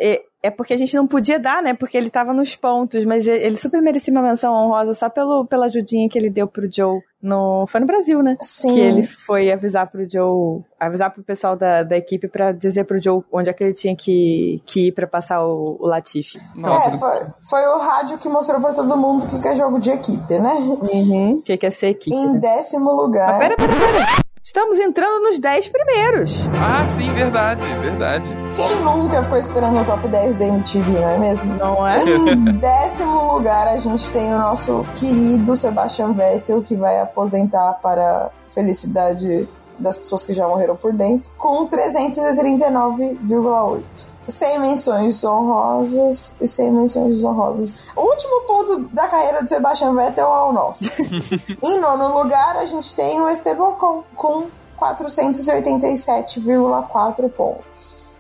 é, 0.45 0.49
é 0.49 0.51
porque 0.51 0.75
a 0.75 0.77
gente 0.77 0.95
não 0.95 1.07
podia 1.07 1.39
dar, 1.39 1.63
né? 1.63 1.75
Porque 1.75 1.97
ele 1.97 2.11
tava 2.11 2.33
nos 2.33 2.55
pontos, 2.55 3.05
mas 3.05 3.27
ele 3.27 3.57
super 3.57 3.81
merecia 3.81 4.13
uma 4.13 4.23
menção 4.23 4.53
honrosa 4.53 4.95
só 4.95 5.09
pelo, 5.09 5.47
pela 5.47 5.67
ajudinha 5.67 6.09
que 6.09 6.19
ele 6.19 6.29
deu 6.31 6.47
pro 6.47 6.69
Joe 6.71 7.01
no. 7.23 7.67
Foi 7.67 7.81
no 7.81 7.87
Brasil, 7.87 8.23
né? 8.23 8.37
Sim. 8.41 8.75
Que 8.75 8.81
ele 8.81 9.03
foi 9.03 9.51
avisar 9.51 9.89
pro 9.89 10.09
Joe, 10.09 10.63
avisar 10.79 11.11
pro 11.11 11.23
pessoal 11.23 11.57
da, 11.57 11.83
da 11.83 11.97
equipe 11.97 12.29
pra 12.29 12.53
dizer 12.53 12.85
pro 12.85 13.03
Joe 13.03 13.23
onde 13.33 13.49
é 13.49 13.53
que 13.53 13.65
ele 13.65 13.73
tinha 13.73 13.97
que, 13.97 14.63
que 14.67 14.89
ir 14.89 14.93
pra 14.93 15.07
passar 15.07 15.45
o, 15.45 15.79
o 15.81 15.87
Latifi. 15.87 16.39
Nossa, 16.55 16.91
É, 16.91 16.99
foi, 16.99 17.27
foi 17.49 17.67
o 17.69 17.79
rádio 17.79 18.19
que 18.19 18.29
mostrou 18.29 18.61
pra 18.61 18.73
todo 18.73 18.97
mundo 18.97 19.25
o 19.25 19.27
que 19.27 19.41
que 19.41 19.49
é 19.49 19.57
jogo 19.57 19.81
de 19.81 19.91
equipe, 19.91 20.39
né? 20.39 20.55
Uhum. 20.55 21.39
Que 21.43 21.57
quer 21.57 21.71
ser 21.71 21.89
equipe. 21.89 22.15
Em 22.15 22.35
né? 22.35 22.39
décimo 22.39 22.93
lugar. 22.93 23.39
Mas 23.39 23.39
pera, 23.39 23.57
pera, 23.57 23.73
pera. 23.73 24.24
Estamos 24.47 24.79
entrando 24.79 25.23
nos 25.23 25.39
10 25.39 25.69
primeiros. 25.69 26.47
Ah, 26.63 26.87
sim, 26.87 27.11
verdade, 27.15 27.67
verdade. 27.81 28.29
Quem 28.55 28.77
nunca 28.83 29.23
ficou 29.23 29.39
esperando 29.39 29.81
o 29.81 29.85
top 29.87 30.07
10 30.07 30.37
da 30.37 30.45
MTV, 30.45 31.01
não 31.01 31.09
é 31.09 31.17
mesmo? 31.17 31.55
Não 31.55 31.89
é? 31.89 32.05
Em 32.05 32.45
décimo 32.59 33.33
lugar, 33.33 33.69
a 33.69 33.79
gente 33.79 34.13
tem 34.13 34.35
o 34.35 34.39
nosso 34.39 34.85
querido 34.97 35.57
Sebastian 35.57 36.13
Vettel, 36.13 36.61
que 36.61 36.77
vai 36.77 37.01
aposentar 37.01 37.73
para 37.81 38.31
felicidade 38.51 39.49
das 39.79 39.97
pessoas 39.97 40.27
que 40.27 40.35
já 40.35 40.47
morreram 40.47 40.77
por 40.77 40.93
dentro, 40.93 41.33
com 41.39 41.67
339,8. 41.67 43.83
100 44.27 44.61
menções 44.61 45.23
honrosas 45.25 46.35
e 46.41 46.49
100 46.49 46.71
menções 46.71 47.17
desonrosas. 47.17 47.83
O 47.95 48.01
último 48.03 48.41
ponto 48.43 48.79
da 48.93 49.09
carreira 49.09 49.43
de 49.43 49.49
Sebastian 49.49 49.95
Vettel 49.95 50.27
é 50.27 50.45
o 50.45 50.53
nosso. 50.53 50.85
em 51.63 51.79
nono 51.79 52.19
lugar, 52.19 52.57
a 52.57 52.67
gente 52.67 52.95
tem 52.95 53.21
o 53.21 53.29
Esteban 53.29 53.69
Ocon, 53.69 54.05
com 54.17 54.47
487,4 54.79 57.31
pontos. 57.31 57.74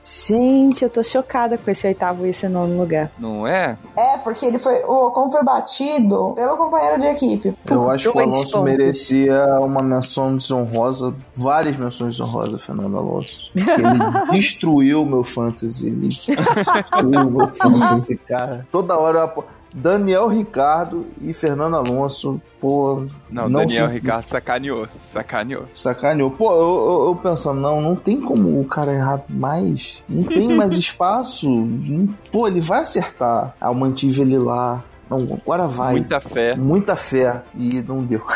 Gente, 0.06 0.85
eu 0.85 0.90
tô 0.90 1.02
chocada 1.02 1.56
com 1.56 1.70
esse 1.70 1.86
oitavo 1.86 2.26
e 2.26 2.28
esse 2.31 2.47
nono 2.47 2.76
lugar. 2.78 3.10
Não 3.18 3.47
é? 3.47 3.78
É, 3.97 4.18
porque 4.18 4.44
ele 4.44 4.59
foi, 4.59 4.82
o 4.85 5.06
Ocon 5.06 5.31
foi 5.31 5.43
batido 5.43 6.32
pelo 6.36 6.59
companheiro 6.59 7.01
de 7.01 7.06
equipe. 7.06 7.56
Eu 7.70 7.90
acho 7.90 8.12
que 8.12 8.18
o 8.18 8.20
Alonso 8.20 8.52
pontos. 8.52 8.62
merecia 8.70 9.47
uma 9.60 9.82
menção 9.82 10.36
desonrosa, 10.36 11.14
várias 11.35 11.78
menções 11.78 12.12
desonrosas, 12.18 12.62
Fernando 12.62 12.98
Alonso. 12.98 13.48
Ele 13.56 13.66
destruiu 14.39 15.02
o 15.02 15.06
meu 15.06 15.24
fantasy. 15.24 15.86
Ele 15.86 16.09
destruiu 16.09 17.20
o 17.26 17.31
meu 17.31 17.55
fantasy, 17.55 18.18
cara. 18.18 18.66
Toda 18.70 18.98
hora 18.98 19.20
eu 19.20 19.22
apo- 19.24 19.44
Daniel 19.76 20.28
Ricardo 20.28 21.05
e 21.20 21.34
Fernando 21.34 21.74
Alonso, 21.74 22.40
pô. 22.60 23.06
Não, 23.28 23.51
Daniel 23.51 23.88
se- 23.88 23.92
Ricardo 23.94 24.26
sacaneou, 24.28 24.86
sacaneou. 25.01 25.64
Sacaneou. 25.72 26.30
Pô, 26.30 26.52
eu, 26.52 26.59
eu, 27.02 27.06
eu 27.09 27.16
pensando, 27.16 27.60
não, 27.60 27.80
não 27.80 27.96
tem 27.96 28.20
como 28.20 28.60
o 28.60 28.64
cara 28.64 28.94
errar 28.94 29.22
mais. 29.28 30.01
Não 30.09 30.22
tem 30.22 30.48
mais 30.56 30.74
espaço. 30.78 31.51
Não- 31.51 32.09
Pô, 32.30 32.46
ele 32.46 32.60
vai 32.60 32.80
acertar. 32.82 33.55
Ah, 33.60 33.66
eu 33.68 33.74
mantive 33.74 34.22
ele 34.22 34.38
lá. 34.38 34.82
Não, 35.18 35.38
agora 35.44 35.66
vai. 35.68 35.92
Muita 35.92 36.20
fé. 36.20 36.54
Muita 36.56 36.96
fé. 36.96 37.42
E 37.58 37.80
não 37.82 37.98
deu. 38.02 38.20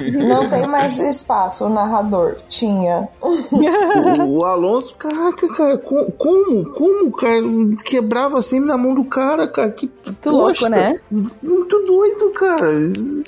Não 0.00 0.48
tem 0.48 0.66
mais 0.66 0.98
espaço, 0.98 1.66
o 1.66 1.68
narrador. 1.68 2.36
Tinha. 2.48 3.06
o, 3.20 4.38
o 4.38 4.44
Alonso, 4.46 4.94
caraca, 4.94 5.46
cara, 5.54 5.76
co- 5.78 6.10
como? 6.16 6.64
Como, 6.72 7.12
cara? 7.12 7.42
Quebrava 7.84 8.40
sempre 8.40 8.68
na 8.68 8.76
mão 8.78 8.94
do 8.94 9.04
cara, 9.04 9.46
cara. 9.46 9.70
Que 9.70 9.90
Muito 10.06 10.30
louco, 10.30 10.68
né? 10.68 10.98
Muito 11.10 11.78
doido, 11.84 12.30
cara. 12.30 12.70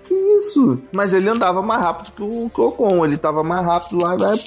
Que 0.02 0.14
isso? 0.36 0.78
Mas 0.92 1.12
ele 1.12 1.28
andava 1.28 1.60
mais 1.60 1.82
rápido 1.82 2.12
que 2.12 2.22
o 2.60 2.68
Ocon. 2.68 3.04
Ele 3.04 3.16
tava 3.18 3.42
mais 3.44 3.64
rápido 3.66 4.00
lá, 4.00 4.16
vai, 4.16 4.38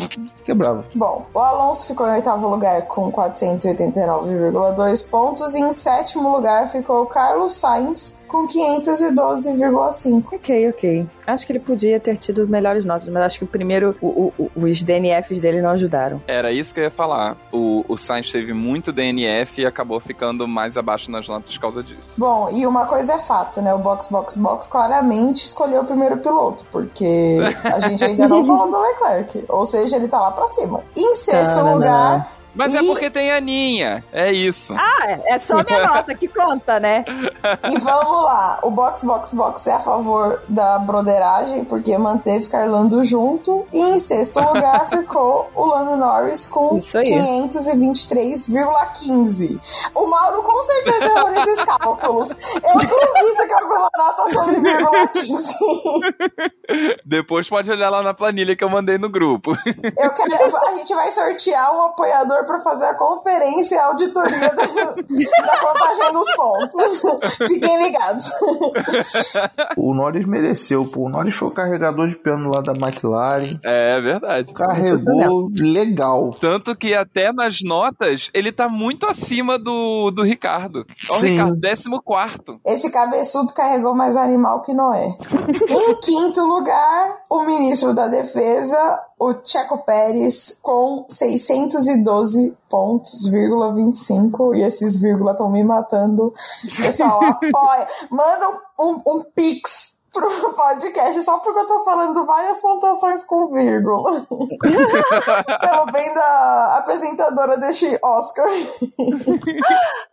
quebrava. 0.43 0.83
Bom, 0.95 1.25
o 1.33 1.39
Alonso 1.39 1.85
ficou 1.87 2.07
em 2.07 2.13
oitavo 2.15 2.47
lugar 2.49 2.81
com 2.87 3.11
489,2 3.11 5.09
pontos. 5.09 5.53
E 5.53 5.59
em 5.59 5.71
sétimo 5.71 6.31
lugar 6.35 6.69
ficou 6.71 7.03
o 7.03 7.05
Carlos 7.05 7.53
Sainz 7.53 8.14
com 8.27 8.45
512,5. 8.47 10.23
Ok, 10.33 10.69
ok. 10.69 11.07
Acho 11.27 11.45
que 11.45 11.51
ele 11.51 11.59
podia 11.59 11.99
ter 11.99 12.17
tido 12.17 12.47
melhores 12.47 12.85
notas, 12.85 13.07
mas 13.07 13.23
acho 13.23 13.39
que 13.39 13.45
o 13.45 13.47
primeiro, 13.47 13.95
o- 14.01 14.31
o- 14.37 14.51
os 14.55 14.81
DNFs 14.83 15.39
dele 15.39 15.61
não 15.61 15.69
ajudaram. 15.71 16.21
Era 16.27 16.51
isso 16.51 16.73
que 16.73 16.79
eu 16.79 16.83
ia 16.85 16.91
falar. 16.91 17.37
O, 17.51 17.83
o 17.87 17.97
Sainz 17.97 18.31
teve 18.31 18.53
muito 18.53 18.91
DNF 18.91 19.61
e 19.61 19.65
acabou 19.65 19.99
ficando 19.99 20.47
mais 20.47 20.77
abaixo 20.77 21.09
nas 21.11 21.27
notas 21.27 21.53
por 21.55 21.61
causa 21.61 21.83
disso. 21.83 22.19
Bom, 22.19 22.49
e 22.51 22.65
uma 22.67 22.85
coisa 22.85 23.13
é 23.13 23.19
fato, 23.19 23.61
né? 23.61 23.73
O 23.73 23.79
Box 23.79 24.07
Box 24.09 24.35
Box 24.37 24.67
claramente 24.67 25.45
escolheu 25.45 25.81
o 25.81 25.85
primeiro 25.85 26.17
piloto, 26.17 26.65
porque 26.71 27.37
a 27.63 27.79
gente 27.87 28.03
ainda 28.03 28.27
não 28.27 28.43
falou 28.45 28.69
do 28.69 28.79
Leclerc. 28.79 29.45
Ou 29.49 29.65
seja, 29.65 29.95
ele 29.95 30.07
tá 30.07 30.19
lá 30.19 30.31
pra 30.31 30.47
cima. 30.49 30.83
Em 30.95 31.15
sexto 31.15 31.55
Tarará. 31.55 31.73
lugar. 31.73 32.31
Mas 32.55 32.73
é 32.73 32.81
E- 32.81 32.87
porque 32.87 33.09
tem 33.09 33.31
a 33.31 33.37
Aninha. 33.37 34.03
É 34.11 34.31
isso. 34.31 34.73
Ah, 34.77 35.11
é- 35.11 35.33
é 35.35 35.39
só 35.39 35.55
minha 35.63 35.85
nota 35.87 36.15
que 36.15 36.27
conta, 36.27 36.79
né? 36.79 37.03
E 37.69 37.77
vamos 37.79 38.23
lá, 38.23 38.59
o 38.63 38.71
Box 38.71 39.03
Box 39.03 39.33
Box 39.33 39.67
é 39.67 39.73
a 39.73 39.79
favor 39.79 40.41
da 40.47 40.79
broderagem, 40.79 41.63
porque 41.65 41.97
manteve 41.97 42.47
Carlando 42.47 43.03
junto. 43.03 43.65
E 43.73 43.79
em 43.79 43.99
sexto 43.99 44.39
lugar 44.39 44.87
ficou 44.89 45.49
o 45.55 45.65
Lando 45.65 45.97
Norris 45.97 46.47
com 46.47 46.77
Isso 46.77 46.97
aí. 46.97 47.05
523,15. 47.05 49.59
O 49.93 50.05
Mauro 50.07 50.41
com 50.43 50.63
certeza 50.63 51.05
errou 51.05 51.31
nesses 51.31 51.63
cálculos. 51.65 52.29
Eu 52.29 52.79
duvido 52.79 53.47
que 53.47 53.53
alguma 53.53 53.89
nota 53.97 54.33
sobre 54.33 54.59
vírgula 54.61 55.07
15. 55.07 55.53
Depois 57.05 57.49
pode 57.49 57.69
olhar 57.71 57.89
lá 57.89 58.01
na 58.01 58.13
planilha 58.13 58.55
que 58.55 58.63
eu 58.63 58.69
mandei 58.69 58.97
no 58.97 59.09
grupo. 59.09 59.51
Eu 59.75 60.09
quero, 60.11 60.57
a 60.57 60.75
gente 60.75 60.93
vai 60.93 61.11
sortear 61.11 61.75
um 61.75 61.81
apoiador 61.83 62.44
para 62.45 62.59
fazer 62.59 62.85
a 62.85 62.93
conferência 62.93 63.75
e 63.75 63.77
a 63.77 63.85
auditoria 63.87 64.49
da, 64.49 64.65
da 64.65 65.57
contagem 65.59 66.13
dos 66.13 66.35
pontos. 66.35 67.01
Fiquem 67.47 67.83
ligados. 67.83 68.31
O 69.77 69.93
Norris 69.93 70.25
mereceu, 70.25 70.85
pô. 70.85 71.05
O 71.05 71.09
Norris 71.09 71.35
foi 71.35 71.47
o 71.47 71.51
carregador 71.51 72.07
de 72.07 72.15
piano 72.15 72.49
lá 72.49 72.61
da 72.61 72.73
McLaren. 72.73 73.59
É 73.63 73.99
verdade. 74.01 74.53
Carregou 74.53 75.49
legal. 75.59 76.33
Tanto 76.39 76.75
que 76.75 76.93
até 76.93 77.31
nas 77.31 77.61
notas 77.63 78.29
ele 78.33 78.51
tá 78.51 78.69
muito 78.69 79.05
acima 79.05 79.57
do, 79.57 80.11
do 80.11 80.23
Ricardo. 80.23 80.85
Ó, 81.09 81.17
o. 81.17 81.19
Ricardo, 81.19 81.59
14. 81.59 82.61
Esse 82.65 82.89
cabeçudo 82.89 83.53
carregou 83.53 83.95
mais 83.95 84.15
animal 84.15 84.61
que 84.61 84.73
Noé. 84.73 85.17
em 85.69 85.95
quinto 86.01 86.41
lugar, 86.45 87.17
o 87.29 87.43
ministro 87.43 87.93
da 87.93 88.07
Defesa, 88.07 88.99
o 89.17 89.33
Checo 89.43 89.85
Pérez, 89.85 90.59
com 90.61 91.05
612 91.09 92.57
pontos, 92.69 93.27
vírgula 93.29 93.73
25. 93.73 94.55
E 94.55 94.63
esses 94.63 94.97
vírgula 94.97 95.31
estão 95.31 95.49
me 95.49 95.63
matando. 95.63 96.33
Pessoal, 96.75 97.21
apoia. 97.23 97.87
Manda 98.09 98.49
um, 98.49 98.85
um, 98.85 99.01
um 99.07 99.23
pix 99.33 99.95
pro 100.15 100.53
podcast 100.53 101.21
só 101.23 101.39
porque 101.39 101.59
eu 101.59 101.67
tô 101.67 101.83
falando 101.83 102.25
várias 102.25 102.59
pontuações 102.61 103.25
com 103.25 103.47
vírgula. 103.47 104.25
Pelo 104.29 105.85
bem 105.91 106.13
da 106.13 106.77
apresentadora 106.79 107.57
deste 107.57 107.97
Oscar. 108.01 108.47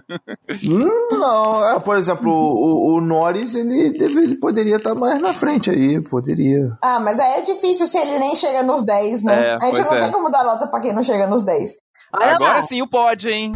Hum, 0.64 0.88
Não, 1.18 1.68
é, 1.68 1.80
por 1.80 1.96
exemplo, 1.96 2.30
o, 2.30 2.94
o- 2.96 3.00
Norris 3.00 3.54
ele, 3.54 3.92
deve- 3.96 4.22
ele 4.24 4.36
poderia 4.36 4.76
estar 4.76 4.94
mais 4.94 5.20
na 5.20 5.32
frente 5.32 5.70
aí, 5.70 6.00
poderia. 6.00 6.76
Ah, 6.82 6.98
mas 7.00 7.18
aí 7.18 7.40
é 7.40 7.42
difícil 7.42 7.86
se 7.86 7.98
ele 7.98 8.18
nem 8.18 8.34
chega 8.36 8.62
nos 8.62 8.84
10, 8.84 9.22
né? 9.24 9.48
É, 9.50 9.58
a 9.60 9.66
gente 9.66 9.82
não 9.90 9.94
é. 9.96 10.00
tem 10.00 10.10
como 10.12 10.30
dar 10.30 10.44
nota 10.44 10.66
pra 10.66 10.80
quem 10.80 10.92
não 10.92 11.02
chega 11.02 11.26
nos 11.26 11.44
10. 11.44 11.70
Olha 12.14 12.34
Agora 12.36 12.52
lá. 12.58 12.62
sim 12.62 12.82
o 12.82 12.88
pode, 12.88 13.28
hein? 13.28 13.52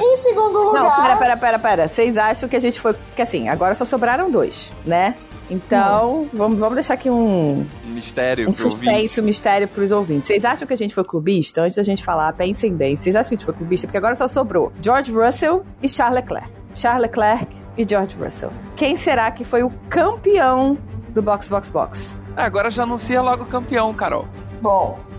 em 0.00 0.16
segundo 0.18 0.52
Não, 0.52 0.66
lugar. 0.68 1.02
pera, 1.02 1.16
pera, 1.16 1.36
pera, 1.36 1.58
pera. 1.58 1.88
Vocês 1.88 2.16
acham 2.16 2.48
que 2.48 2.56
a 2.56 2.60
gente 2.60 2.80
foi. 2.80 2.92
Porque 2.94 3.22
assim, 3.22 3.48
agora 3.48 3.74
só 3.74 3.84
sobraram 3.84 4.30
dois, 4.30 4.72
né? 4.84 5.14
Então, 5.50 6.28
vamos, 6.32 6.58
vamos 6.58 6.76
deixar 6.76 6.94
aqui 6.94 7.10
um, 7.10 7.66
Mistério 7.84 8.48
um 8.48 8.52
pro 8.52 8.62
suspense, 8.62 8.94
ouvinte. 8.96 9.20
um 9.20 9.24
mistério 9.24 9.68
pros 9.68 9.90
ouvintes. 9.90 10.26
Vocês 10.28 10.44
acham 10.46 10.66
que 10.66 10.72
a 10.72 10.76
gente 10.76 10.94
foi 10.94 11.04
clubista? 11.04 11.60
Antes 11.62 11.76
da 11.76 11.82
gente 11.82 12.02
falar, 12.02 12.32
pensem 12.32 12.72
bem. 12.74 12.96
Vocês 12.96 13.14
acham 13.14 13.28
que 13.28 13.34
a 13.34 13.38
gente 13.38 13.44
foi 13.44 13.54
clubista? 13.54 13.86
Porque 13.86 13.98
agora 13.98 14.14
só 14.14 14.26
sobrou 14.26 14.72
George 14.80 15.12
Russell 15.12 15.62
e 15.82 15.88
Charles 15.88 16.16
Leclerc. 16.16 16.48
Charles 16.74 17.02
Leclerc 17.02 17.54
e 17.76 17.86
George 17.86 18.16
Russell. 18.16 18.50
Quem 18.76 18.96
será 18.96 19.30
que 19.30 19.44
foi 19.44 19.62
o 19.62 19.70
campeão 19.90 20.78
do 21.12 21.22
Box 21.22 21.48
Box 21.48 21.70
Box? 21.70 22.20
Ah, 22.36 22.44
agora 22.44 22.70
já 22.70 22.82
anuncia 22.82 23.20
logo 23.20 23.44
o 23.44 23.46
campeão, 23.46 23.92
Carol. 23.94 24.26
Bom. 24.60 25.11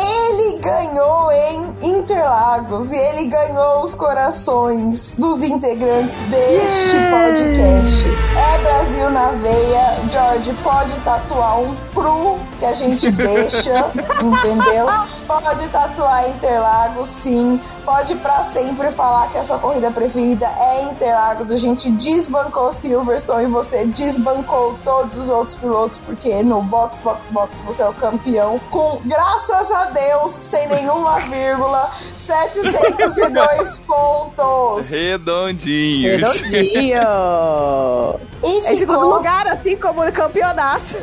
Ele 0.00 0.58
ganhou 0.58 1.30
em 1.32 1.70
Interlagos 1.82 2.90
e 2.90 2.96
ele 2.96 3.26
ganhou 3.26 3.82
os 3.82 3.94
corações 3.94 5.12
dos 5.16 5.42
integrantes 5.42 6.16
deste 6.28 6.96
podcast. 7.10 8.06
É 8.36 8.58
Brasil 8.58 9.10
na 9.10 9.30
veia. 9.32 9.98
George 10.10 10.52
pode 10.62 10.98
tatuar 11.00 11.60
um 11.60 11.74
cru 11.94 12.38
que 12.58 12.64
a 12.64 12.72
gente 12.72 13.10
deixa, 13.12 13.90
entendeu? 14.22 14.86
Pode 15.26 15.68
tatuar 15.68 16.28
Interlagos, 16.28 17.08
sim. 17.08 17.60
Pode 17.84 18.14
pra 18.16 18.44
sempre 18.44 18.90
falar 18.90 19.30
que 19.30 19.38
a 19.38 19.44
sua 19.44 19.58
corrida 19.58 19.90
preferida 19.90 20.46
é 20.46 20.82
Interlagos. 20.82 21.52
A 21.52 21.58
gente 21.58 21.90
desbancou 21.90 22.72
Silverstone 22.72 23.44
e 23.44 23.46
você 23.46 23.86
desbancou 23.86 24.78
todos 24.84 25.24
os 25.24 25.28
outros 25.28 25.56
pilotos, 25.56 25.98
porque 25.98 26.42
no 26.42 26.62
Box 26.62 27.00
Box 27.00 27.28
Box 27.28 27.60
você 27.62 27.82
é 27.82 27.88
o 27.88 27.94
campeão 27.94 28.60
com, 28.70 29.00
graças 29.04 29.70
a 29.70 29.89
Deus, 29.90 30.32
sem 30.40 30.66
nenhuma 30.68 31.20
vírgula, 31.20 31.90
702 32.16 33.78
pontos. 33.86 34.88
Redondinhos. 34.88 36.40
Redondinho! 36.40 37.00
E 38.42 38.72
em 38.72 38.76
segundo 38.76 39.00
ficou, 39.00 39.16
lugar, 39.16 39.46
assim 39.48 39.76
como 39.76 40.02
no 40.02 40.10
campeonato. 40.10 40.96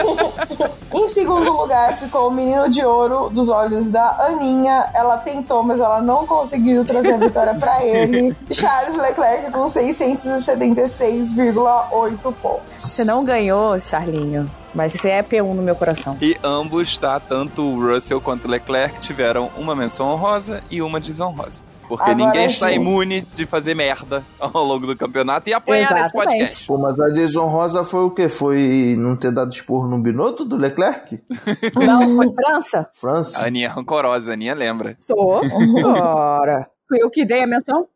em 0.94 1.08
segundo 1.08 1.50
lugar 1.50 1.96
ficou 1.96 2.28
o 2.28 2.30
menino 2.30 2.70
de 2.70 2.84
ouro 2.84 3.28
dos 3.28 3.48
olhos 3.48 3.90
da 3.90 4.24
Aninha. 4.24 4.88
Ela 4.94 5.16
tentou, 5.18 5.64
mas 5.64 5.80
ela 5.80 6.00
não 6.00 6.24
conseguiu 6.24 6.84
trazer 6.84 7.14
a 7.14 7.16
vitória 7.16 7.54
pra 7.54 7.84
ele. 7.84 8.36
Charles 8.52 8.96
Leclerc 8.96 9.50
com 9.50 9.64
676,8 9.64 12.32
pontos. 12.40 12.62
Você 12.78 13.04
não 13.04 13.24
ganhou, 13.24 13.80
Charlinho. 13.80 14.48
Mas 14.74 14.92
você 14.92 15.10
é 15.10 15.22
P1 15.22 15.54
no 15.54 15.62
meu 15.62 15.76
coração. 15.76 16.16
E 16.20 16.36
ambos, 16.42 16.98
tá? 16.98 17.20
Tanto 17.20 17.62
o 17.62 17.92
Russell 17.92 18.20
quanto 18.20 18.46
o 18.46 18.50
Leclerc 18.50 19.00
tiveram 19.00 19.50
uma 19.56 19.74
menção 19.76 20.08
honrosa 20.08 20.62
e 20.70 20.82
uma 20.82 20.98
desonrosa. 20.98 21.62
Porque 21.88 22.10
Agora 22.10 22.26
ninguém 22.26 22.46
está 22.46 22.68
sim. 22.68 22.76
imune 22.76 23.22
de 23.34 23.44
fazer 23.44 23.74
merda 23.74 24.24
ao 24.40 24.64
longo 24.64 24.86
do 24.86 24.96
campeonato 24.96 25.50
e 25.50 25.52
apanhar 25.52 25.90
nesse 25.90 26.04
Exatamente. 26.04 26.12
podcast. 26.12 26.66
Pô, 26.66 26.78
mas 26.78 26.98
a 26.98 27.08
desonrosa 27.08 27.84
foi 27.84 28.04
o 28.04 28.10
quê? 28.10 28.28
Foi 28.28 28.96
não 28.98 29.16
ter 29.16 29.30
dado 29.30 29.52
esporro 29.52 29.86
no 29.86 30.00
Binotto 30.00 30.44
do 30.44 30.56
Leclerc? 30.56 31.22
Não, 31.76 32.16
foi 32.16 32.32
França? 32.32 32.88
França? 32.92 33.42
A 33.42 33.46
Aninha 33.46 33.66
é 33.66 33.70
rancorosa, 33.70 34.30
a 34.30 34.32
Aninha 34.32 34.54
lembra. 34.54 34.96
Sou. 35.00 35.42
Ora. 35.84 36.66
Fui 36.88 37.02
eu 37.02 37.10
que 37.10 37.24
dei 37.24 37.42
a 37.42 37.46
menção? 37.46 37.86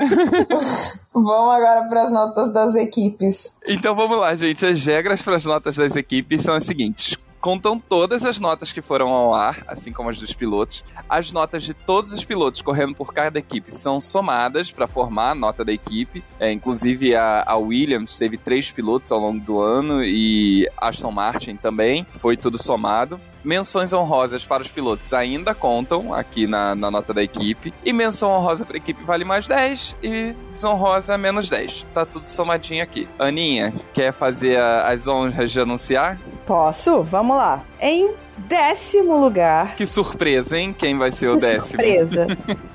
Vamos 1.14 1.54
agora 1.54 1.86
para 1.88 2.02
as 2.04 2.12
notas 2.12 2.52
das 2.52 2.74
equipes. 2.74 3.58
Então 3.68 3.94
vamos 3.94 4.18
lá, 4.18 4.34
gente. 4.34 4.64
As 4.64 4.84
regras 4.84 5.20
para 5.20 5.36
as 5.36 5.44
notas 5.44 5.76
das 5.76 5.94
equipes 5.94 6.42
são 6.42 6.54
as 6.54 6.64
seguintes. 6.64 7.16
Contam 7.38 7.78
todas 7.78 8.24
as 8.24 8.38
notas 8.38 8.70
que 8.70 8.80
foram 8.80 9.08
ao 9.08 9.34
ar, 9.34 9.64
assim 9.66 9.92
como 9.92 10.08
as 10.08 10.18
dos 10.18 10.32
pilotos. 10.32 10.84
As 11.08 11.32
notas 11.32 11.64
de 11.64 11.74
todos 11.74 12.12
os 12.12 12.24
pilotos 12.24 12.62
correndo 12.62 12.94
por 12.94 13.12
cada 13.12 13.38
equipe 13.38 13.74
são 13.74 14.00
somadas 14.00 14.70
para 14.70 14.86
formar 14.86 15.32
a 15.32 15.34
nota 15.34 15.64
da 15.64 15.72
equipe. 15.72 16.24
É, 16.38 16.52
inclusive 16.52 17.14
a, 17.16 17.44
a 17.46 17.56
Williams 17.56 18.16
teve 18.16 18.38
três 18.38 18.70
pilotos 18.70 19.10
ao 19.10 19.18
longo 19.18 19.40
do 19.44 19.60
ano 19.60 20.04
e 20.04 20.70
Aston 20.76 21.10
Martin 21.10 21.56
também. 21.56 22.06
Foi 22.14 22.36
tudo 22.36 22.56
somado. 22.56 23.20
Menções 23.44 23.92
honrosas 23.92 24.44
para 24.44 24.62
os 24.62 24.68
pilotos 24.70 25.12
ainda 25.12 25.54
contam 25.54 26.14
aqui 26.14 26.46
na, 26.46 26.74
na 26.74 26.90
nota 26.90 27.12
da 27.12 27.22
equipe. 27.22 27.72
E 27.84 27.92
menção 27.92 28.30
honrosa 28.30 28.64
para 28.64 28.76
a 28.76 28.78
equipe 28.78 29.02
vale 29.04 29.24
mais 29.24 29.48
10 29.48 29.96
e 30.02 30.34
desonrosa 30.52 31.18
menos 31.18 31.48
10. 31.50 31.86
Tá 31.92 32.04
tudo 32.06 32.26
somadinho 32.26 32.82
aqui. 32.82 33.08
Aninha, 33.18 33.72
quer 33.92 34.12
fazer 34.12 34.58
a- 34.58 34.88
as 34.88 35.08
honras 35.08 35.50
de 35.50 35.60
anunciar? 35.60 36.18
Posso? 36.46 37.02
Vamos 37.02 37.36
lá. 37.36 37.62
Em 37.80 38.10
décimo 38.38 39.16
lugar. 39.18 39.74
Que 39.76 39.86
surpresa, 39.86 40.58
hein? 40.58 40.72
Quem 40.72 40.96
vai 40.98 41.12
ser 41.12 41.28
o 41.28 41.34
que 41.34 41.40
décimo? 41.42 41.66
surpresa. 41.82 42.26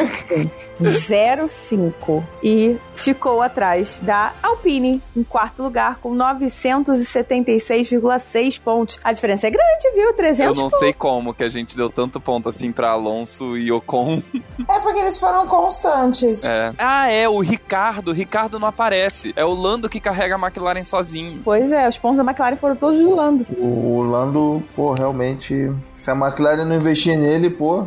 0,5. 0.80 2.24
E 2.42 2.76
ficou 2.94 3.42
atrás 3.42 4.00
da 4.02 4.32
Alpine, 4.42 5.02
em 5.16 5.22
quarto 5.22 5.62
lugar, 5.62 5.98
com 5.98 6.12
976,6 6.14 8.60
pontos. 8.60 8.98
A 9.02 9.12
diferença 9.12 9.46
é 9.46 9.50
grande, 9.50 9.90
viu? 9.94 10.12
300 10.12 10.56
Eu 10.56 10.62
não 10.62 10.68
sei 10.70 10.92
como 10.92 11.32
que 11.32 11.44
a 11.44 11.48
gente 11.48 11.76
deu 11.76 11.88
tanto 11.88 12.20
ponto 12.20 12.48
assim 12.48 12.72
pra 12.72 12.90
Alonso 12.90 13.56
e 13.56 13.70
Ocon. 13.72 14.22
é 14.68 14.80
porque 14.80 14.98
eles 15.00 15.18
foram 15.18 15.46
constantes. 15.46 16.44
É. 16.44 16.74
Ah, 16.78 17.08
é, 17.08 17.26
o 17.28 17.40
Ricardo. 17.40 18.08
O 18.08 18.14
Ricardo 18.14 18.58
não 18.58 18.68
aparece. 18.68 19.32
É 19.36 19.44
o 19.44 19.54
Lando 19.54 19.88
que 19.88 20.00
carrega 20.00 20.23
a 20.32 20.38
McLaren 20.38 20.84
sozinho. 20.84 21.40
Pois 21.44 21.72
é, 21.72 21.88
os 21.88 21.98
pontos 21.98 22.18
da 22.18 22.24
McLaren 22.24 22.56
foram 22.56 22.76
todos 22.76 23.00
do 23.00 23.14
Lando. 23.14 23.44
O 23.58 24.02
Lando, 24.02 24.62
pô, 24.74 24.92
realmente. 24.92 25.72
Se 25.92 26.10
a 26.10 26.14
McLaren 26.14 26.64
não 26.64 26.76
investir 26.76 27.18
nele, 27.18 27.50
pô. 27.50 27.86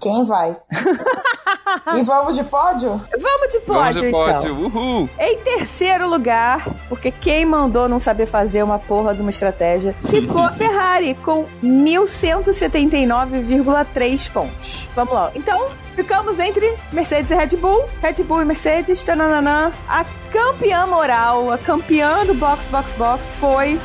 Quem 0.00 0.24
vai? 0.24 0.56
e 1.96 2.02
vamos 2.02 2.36
de 2.36 2.44
pódio? 2.44 3.00
Vamos 3.18 3.48
de 3.52 3.58
Vamos 3.66 3.66
pódio, 3.66 4.02
de 4.02 4.08
então. 4.08 4.26
pódio. 4.26 4.54
Uhul. 4.54 5.08
Em 5.18 5.38
terceiro 5.38 6.06
lugar, 6.08 6.68
porque 6.88 7.10
quem 7.10 7.44
mandou 7.46 7.88
não 7.88 7.98
saber 7.98 8.26
fazer 8.26 8.62
uma 8.62 8.78
porra 8.78 9.14
de 9.14 9.22
uma 9.22 9.30
estratégia, 9.30 9.94
ficou 10.04 10.42
a 10.42 10.52
Ferrari 10.52 11.14
com 11.14 11.46
1.179,3 11.62 14.30
pontos. 14.30 14.86
Vamos 14.94 15.14
lá. 15.14 15.30
Então, 15.34 15.68
ficamos 15.94 16.38
entre 16.38 16.76
Mercedes 16.92 17.30
e 17.30 17.34
Red 17.34 17.56
Bull, 17.56 17.84
Red 18.02 18.22
Bull 18.24 18.42
e 18.42 18.44
Mercedes, 18.44 19.02
tananana. 19.02 19.72
A 19.88 20.04
campeã 20.40 20.86
moral, 20.86 21.52
a 21.52 21.58
campeã 21.58 22.24
do 22.24 22.32
box, 22.32 22.66
box, 22.68 22.94
box 22.94 23.34
foi... 23.34 23.78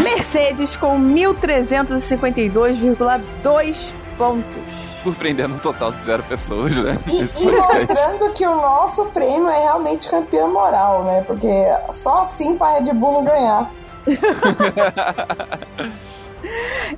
Mercedes 0.00 0.76
com 0.76 0.96
1.352,2 1.00 3.92
pontos. 4.16 4.62
Surpreendendo 4.92 5.54
um 5.54 5.58
total 5.58 5.90
de 5.90 6.00
zero 6.02 6.22
pessoas, 6.22 6.78
né? 6.78 6.96
E, 7.12 7.16
e 7.42 7.50
mostrando 7.50 8.30
que 8.32 8.46
o 8.46 8.54
nosso 8.54 9.06
prêmio 9.06 9.48
é 9.48 9.58
realmente 9.58 10.08
campeão 10.08 10.52
moral, 10.52 11.02
né? 11.02 11.22
Porque 11.22 11.48
só 11.90 12.22
assim 12.22 12.56
pra 12.56 12.78
Red 12.78 12.92
Bull 12.92 13.14
não 13.14 13.24
ganhar. 13.24 13.68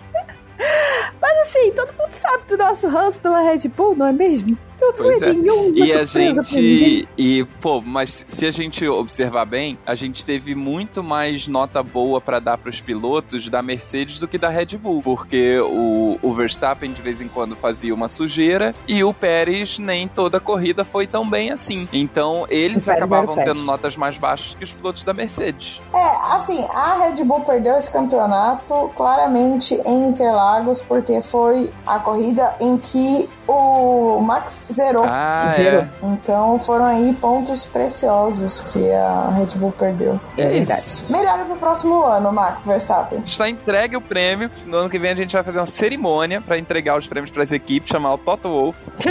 Mas 1.23 1.37
assim, 1.47 1.71
todo 1.71 1.93
mundo 1.93 2.11
sabe 2.11 2.43
do 2.47 2.57
nosso 2.57 2.85
ranço 2.89 3.17
pela 3.17 3.39
Red 3.39 3.69
Bull, 3.69 3.95
não 3.95 4.07
é 4.07 4.11
mesmo? 4.11 4.57
Então 4.75 4.93
Pois 4.95 5.21
é, 5.21 5.29
é. 5.29 5.33
E 5.75 5.93
a 5.93 6.05
gente. 6.05 7.07
E, 7.17 7.43
pô, 7.59 7.81
mas 7.81 8.25
se 8.27 8.45
a 8.45 8.51
gente 8.51 8.87
observar 8.87 9.45
bem, 9.45 9.77
a 9.85 9.95
gente 9.95 10.25
teve 10.25 10.55
muito 10.55 11.03
mais 11.03 11.47
nota 11.47 11.81
boa 11.81 12.21
pra 12.21 12.39
dar 12.39 12.57
pros 12.57 12.81
pilotos 12.81 13.49
da 13.49 13.61
Mercedes 13.61 14.19
do 14.19 14.27
que 14.27 14.37
da 14.37 14.49
Red 14.49 14.77
Bull. 14.77 15.01
Porque 15.01 15.59
o, 15.59 16.17
o 16.21 16.33
Verstappen 16.33 16.91
de 16.91 17.01
vez 17.01 17.21
em 17.21 17.27
quando 17.27 17.55
fazia 17.55 17.93
uma 17.93 18.07
sujeira 18.07 18.73
e 18.87 19.03
o 19.03 19.13
Pérez 19.13 19.77
nem 19.79 20.07
toda 20.07 20.37
a 20.37 20.39
corrida 20.39 20.85
foi 20.85 21.07
tão 21.07 21.29
bem 21.29 21.51
assim. 21.51 21.87
Então 21.91 22.45
eles 22.49 22.87
acabavam 22.87 23.35
tendo 23.35 23.63
notas 23.63 23.97
mais 23.97 24.17
baixas 24.17 24.55
que 24.55 24.63
os 24.63 24.73
pilotos 24.73 25.03
da 25.03 25.13
Mercedes. 25.13 25.81
É, 25.93 26.35
assim, 26.35 26.65
a 26.73 26.93
Red 27.05 27.23
Bull 27.23 27.41
perdeu 27.41 27.77
esse 27.77 27.91
campeonato 27.91 28.91
claramente 28.95 29.75
em 29.85 30.07
Interlagos, 30.07 30.81
porque 30.81 31.21
foi 31.21 31.69
a 31.85 31.99
corrida 31.99 32.55
em 32.59 32.77
que 32.77 33.29
o 33.47 34.19
Max 34.21 34.62
zerou. 34.71 35.03
Ah, 35.05 35.47
Zero. 35.49 35.77
é. 35.77 35.89
Então 36.03 36.57
foram 36.59 36.85
aí 36.85 37.13
pontos 37.19 37.65
preciosos 37.65 38.61
que 38.61 38.91
a 38.91 39.29
Red 39.29 39.57
Bull 39.57 39.71
perdeu. 39.71 40.19
É 40.37 40.47
verdade. 40.47 40.79
Isso. 40.79 41.11
Melhora 41.11 41.45
pro 41.45 41.55
próximo 41.55 42.03
ano, 42.03 42.31
Max 42.31 42.65
Verstappen. 42.65 43.19
Está 43.23 43.49
entregue 43.49 43.95
o 43.95 44.01
prêmio. 44.01 44.49
No 44.65 44.77
ano 44.77 44.89
que 44.89 44.99
vem 44.99 45.11
a 45.11 45.15
gente 45.15 45.33
vai 45.33 45.43
fazer 45.43 45.59
uma 45.59 45.65
cerimônia 45.65 46.41
pra 46.41 46.57
entregar 46.57 46.97
os 46.97 47.07
prêmios 47.07 47.31
para 47.31 47.43
as 47.43 47.51
equipes, 47.51 47.89
chamar 47.89 48.13
o 48.13 48.17
Toto 48.17 48.49
Wolff. 48.49 48.79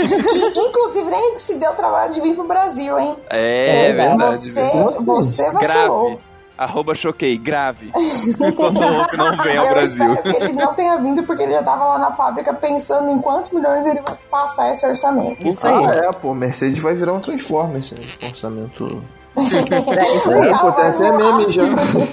Que, 0.53 0.59
inclusive, 0.59 1.09
nem 1.09 1.37
se 1.37 1.55
deu 1.55 1.71
o 1.71 1.75
trabalho 1.75 2.13
de 2.13 2.21
vir 2.21 2.35
pro 2.35 2.47
Brasil, 2.47 2.99
hein? 2.99 3.15
É, 3.29 3.65
Você- 3.65 3.93
verdade. 3.93 4.51
Você, 4.51 5.03
você 5.03 5.51
vacilou. 5.51 6.05
Grave. 6.09 6.19
Arroba 6.57 6.93
choquei, 6.93 7.37
grave. 7.37 7.91
Toto 8.55 8.79
Wolff 8.79 9.17
não 9.17 9.37
vem 9.37 9.57
ao 9.57 9.65
Eu 9.65 9.71
Brasil. 9.71 10.13
espero 10.13 10.37
que 10.37 10.43
ele 10.43 10.53
não 10.53 10.73
tenha 10.73 10.97
vindo, 10.97 11.23
porque 11.23 11.43
ele 11.43 11.53
já 11.53 11.63
tava 11.63 11.85
lá 11.85 11.97
na 11.97 12.11
fábrica 12.11 12.53
pensando 12.53 13.09
em 13.09 13.19
quantos 13.19 13.51
milhões 13.51 13.85
ele 13.87 14.01
vai 14.01 14.15
passar 14.29 14.71
esse 14.71 14.85
orçamento. 14.85 15.47
Isso 15.47 15.65
aí. 15.65 15.85
Ah, 15.85 15.95
é, 16.09 16.11
pô, 16.11 16.33
Mercedes 16.33 16.79
vai 16.79 16.93
virar 16.93 17.13
um 17.13 17.19
Transformer 17.19 17.79
esse 17.79 17.95
orçamento. 18.23 19.01
É 19.35 20.15
isso 20.15 20.31
aí. 20.31 20.47
É, 20.47 20.57
pô, 20.59 20.71
tem 20.73 20.85
até 20.85 21.11
meme 21.11 21.51
já. 21.51 21.63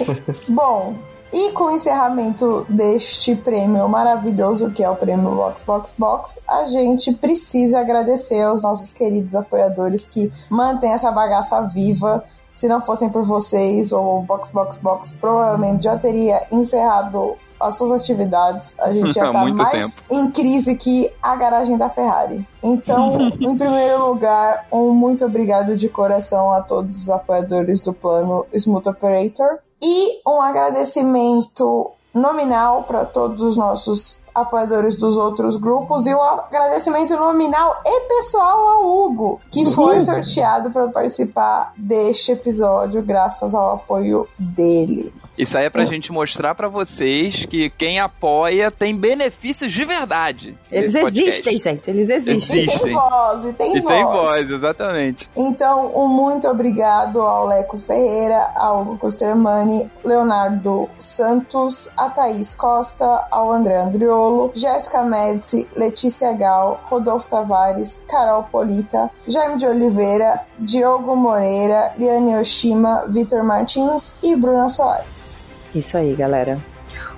Bom, 0.49 0.95
e 1.33 1.53
com 1.53 1.65
o 1.65 1.71
encerramento 1.71 2.67
deste 2.69 3.37
prêmio 3.37 3.89
maravilhoso 3.89 4.71
que 4.71 4.83
é 4.83 4.91
o 4.91 4.97
prêmio 4.97 5.31
Box 5.31 5.63
Box 5.63 5.95
Box, 5.97 6.41
a 6.49 6.65
gente 6.65 7.13
precisa 7.13 7.79
agradecer 7.79 8.43
aos 8.43 8.63
nossos 8.63 8.93
queridos 8.93 9.37
apoiadores 9.37 10.07
que 10.09 10.33
mantêm 10.49 10.93
essa 10.93 11.13
bagaça 11.13 11.61
viva. 11.63 12.25
Se 12.53 12.69
não 12.69 12.81
fossem 12.81 13.09
por 13.09 13.23
vocês, 13.23 13.93
o 13.93 14.21
Box 14.23 14.51
Box 14.51 14.77
Box 14.79 15.13
provavelmente 15.21 15.85
já 15.85 15.97
teria 15.97 16.47
encerrado 16.51 17.37
as 17.61 17.77
suas 17.77 17.93
atividades. 17.93 18.75
A 18.79 18.93
gente 18.93 19.13
já 19.13 19.31
tá 19.31 19.33
mais 19.33 19.71
tempo. 19.71 19.93
em 20.11 20.31
crise 20.31 20.75
que 20.75 21.13
a 21.23 21.37
garagem 21.37 21.77
da 21.77 21.91
Ferrari. 21.91 22.47
Então, 22.63 23.29
em 23.39 23.57
primeiro 23.57 24.07
lugar, 24.09 24.67
um 24.73 24.93
muito 24.93 25.27
obrigado 25.27 25.77
de 25.77 25.89
coração 25.89 26.53
a 26.53 26.63
todos 26.63 27.03
os 27.03 27.11
apoiadores 27.11 27.85
do 27.85 27.93
plano 27.93 28.47
Smooth 28.53 28.89
Operator 28.89 29.59
e 29.83 30.21
um 30.27 30.41
agradecimento 30.41 31.91
nominal 32.15 32.83
para 32.85 33.05
todos 33.05 33.43
os 33.43 33.57
nossos 33.57 34.20
apoiadores 34.35 34.97
dos 34.97 35.17
outros 35.19 35.57
grupos 35.57 36.07
e 36.07 36.15
um 36.15 36.23
agradecimento 36.23 37.17
nominal 37.17 37.81
e 37.85 38.01
pessoal 38.09 38.67
ao 38.67 38.87
Hugo, 38.87 39.41
que 39.51 39.65
foi 39.67 40.01
sorteado 40.01 40.71
para 40.71 40.89
participar 40.89 41.73
deste 41.77 42.33
episódio 42.33 43.03
graças 43.03 43.55
ao 43.55 43.75
apoio 43.75 44.27
dele. 44.39 45.13
Isso 45.39 45.57
aí 45.57 45.65
é 45.65 45.71
pra 45.71 45.85
gente 45.87 46.13
mostrar 46.13 46.55
pra 46.55 46.69
vocês 46.69 47.47
que 47.47 47.71
quem 47.71 47.99
apoia 47.99 48.71
tem 48.71 48.95
benefícios 48.95 49.73
de 49.73 49.85
verdade. 49.85 50.59
Eles 50.71 50.95
existem, 50.95 51.59
gente. 51.59 51.89
Eles 51.89 52.11
existem. 52.11 52.65
E 52.65 52.67
tem 52.67 52.75
Existem. 52.75 52.93
voz, 52.93 53.45
e 53.47 53.53
tem 53.55 53.77
E 53.77 53.81
voz. 53.81 53.95
tem 53.95 54.05
voz, 54.05 54.51
exatamente. 54.51 55.31
Então, 55.35 55.93
um 55.95 56.09
muito 56.09 56.47
obrigado 56.49 57.23
ao 57.23 57.47
Leco 57.47 57.79
Ferreira, 57.79 58.53
ao 58.57 58.83
Hugo 58.83 58.99
Costermani, 58.99 59.91
Leonardo 60.05 60.89
Santos, 60.99 61.89
a 61.97 62.11
Thaís 62.11 62.55
Costa, 62.55 63.27
ao 63.31 63.51
André 63.51 63.77
Andriolo, 63.81 64.11
Jéssica 64.55 65.03
Médici, 65.03 65.69
Letícia 65.77 66.33
Gal, 66.33 66.81
Rodolfo 66.85 67.27
Tavares, 67.29 68.03
Carol 68.09 68.45
Polita, 68.45 69.11
Jaime 69.27 69.57
de 69.59 69.67
Oliveira, 69.67 70.41
Diogo 70.59 71.15
Moreira, 71.17 71.93
Liane 71.97 72.37
Oshima, 72.37 73.07
Vitor 73.09 73.43
Martins 73.45 74.15
e 74.23 74.35
Bruna 74.37 74.69
Soares. 74.69 75.45
Isso 75.75 75.97
aí, 75.97 76.15
galera. 76.15 76.59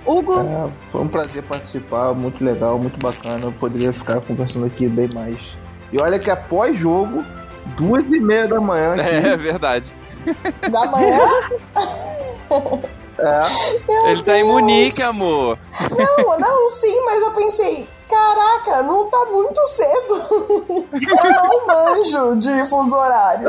Hugo, 0.05 0.41
É, 0.41 0.69
foi 0.89 1.01
um 1.01 1.09
prazer 1.09 1.43
participar, 1.45 2.12
muito 2.12 2.45
legal, 2.45 2.79
muito 2.79 2.99
bacana. 2.99 3.47
Eu 3.47 3.53
poderia 3.53 3.93
ficar 3.93 4.20
conversando 4.20 4.66
aqui 4.66 4.89
bem 4.89 5.09
mais. 5.09 5.39
E 5.93 5.99
olha 5.99 6.19
que 6.19 6.31
é 6.31 6.37
pós-jogo, 6.37 7.24
duas 7.77 8.05
e 8.09 8.19
meia 8.19 8.49
da 8.49 8.61
manhã. 8.61 8.95
Aqui. 8.95 9.03
É 9.03 9.37
verdade. 9.37 9.93
Da 10.70 10.87
manhã? 10.87 11.19
É. 13.19 13.83
Meu 13.89 14.09
Ele 14.09 14.23
tá 14.23 14.39
em 14.39 14.43
Deus! 14.43 14.53
Munique, 14.55 15.03
amor. 15.03 15.59
Não, 15.91 16.39
não, 16.39 16.71
sim, 16.71 17.05
mas 17.05 17.21
eu 17.23 17.31
pensei, 17.33 17.89
caraca, 18.09 18.83
não 18.83 19.09
tá 19.09 19.25
muito 19.31 19.65
cedo. 19.67 20.23
eu 20.93 21.33
não 21.33 21.67
manjo 21.67 22.37
de 22.37 22.65
fuso 22.69 22.95
horário. 22.95 23.49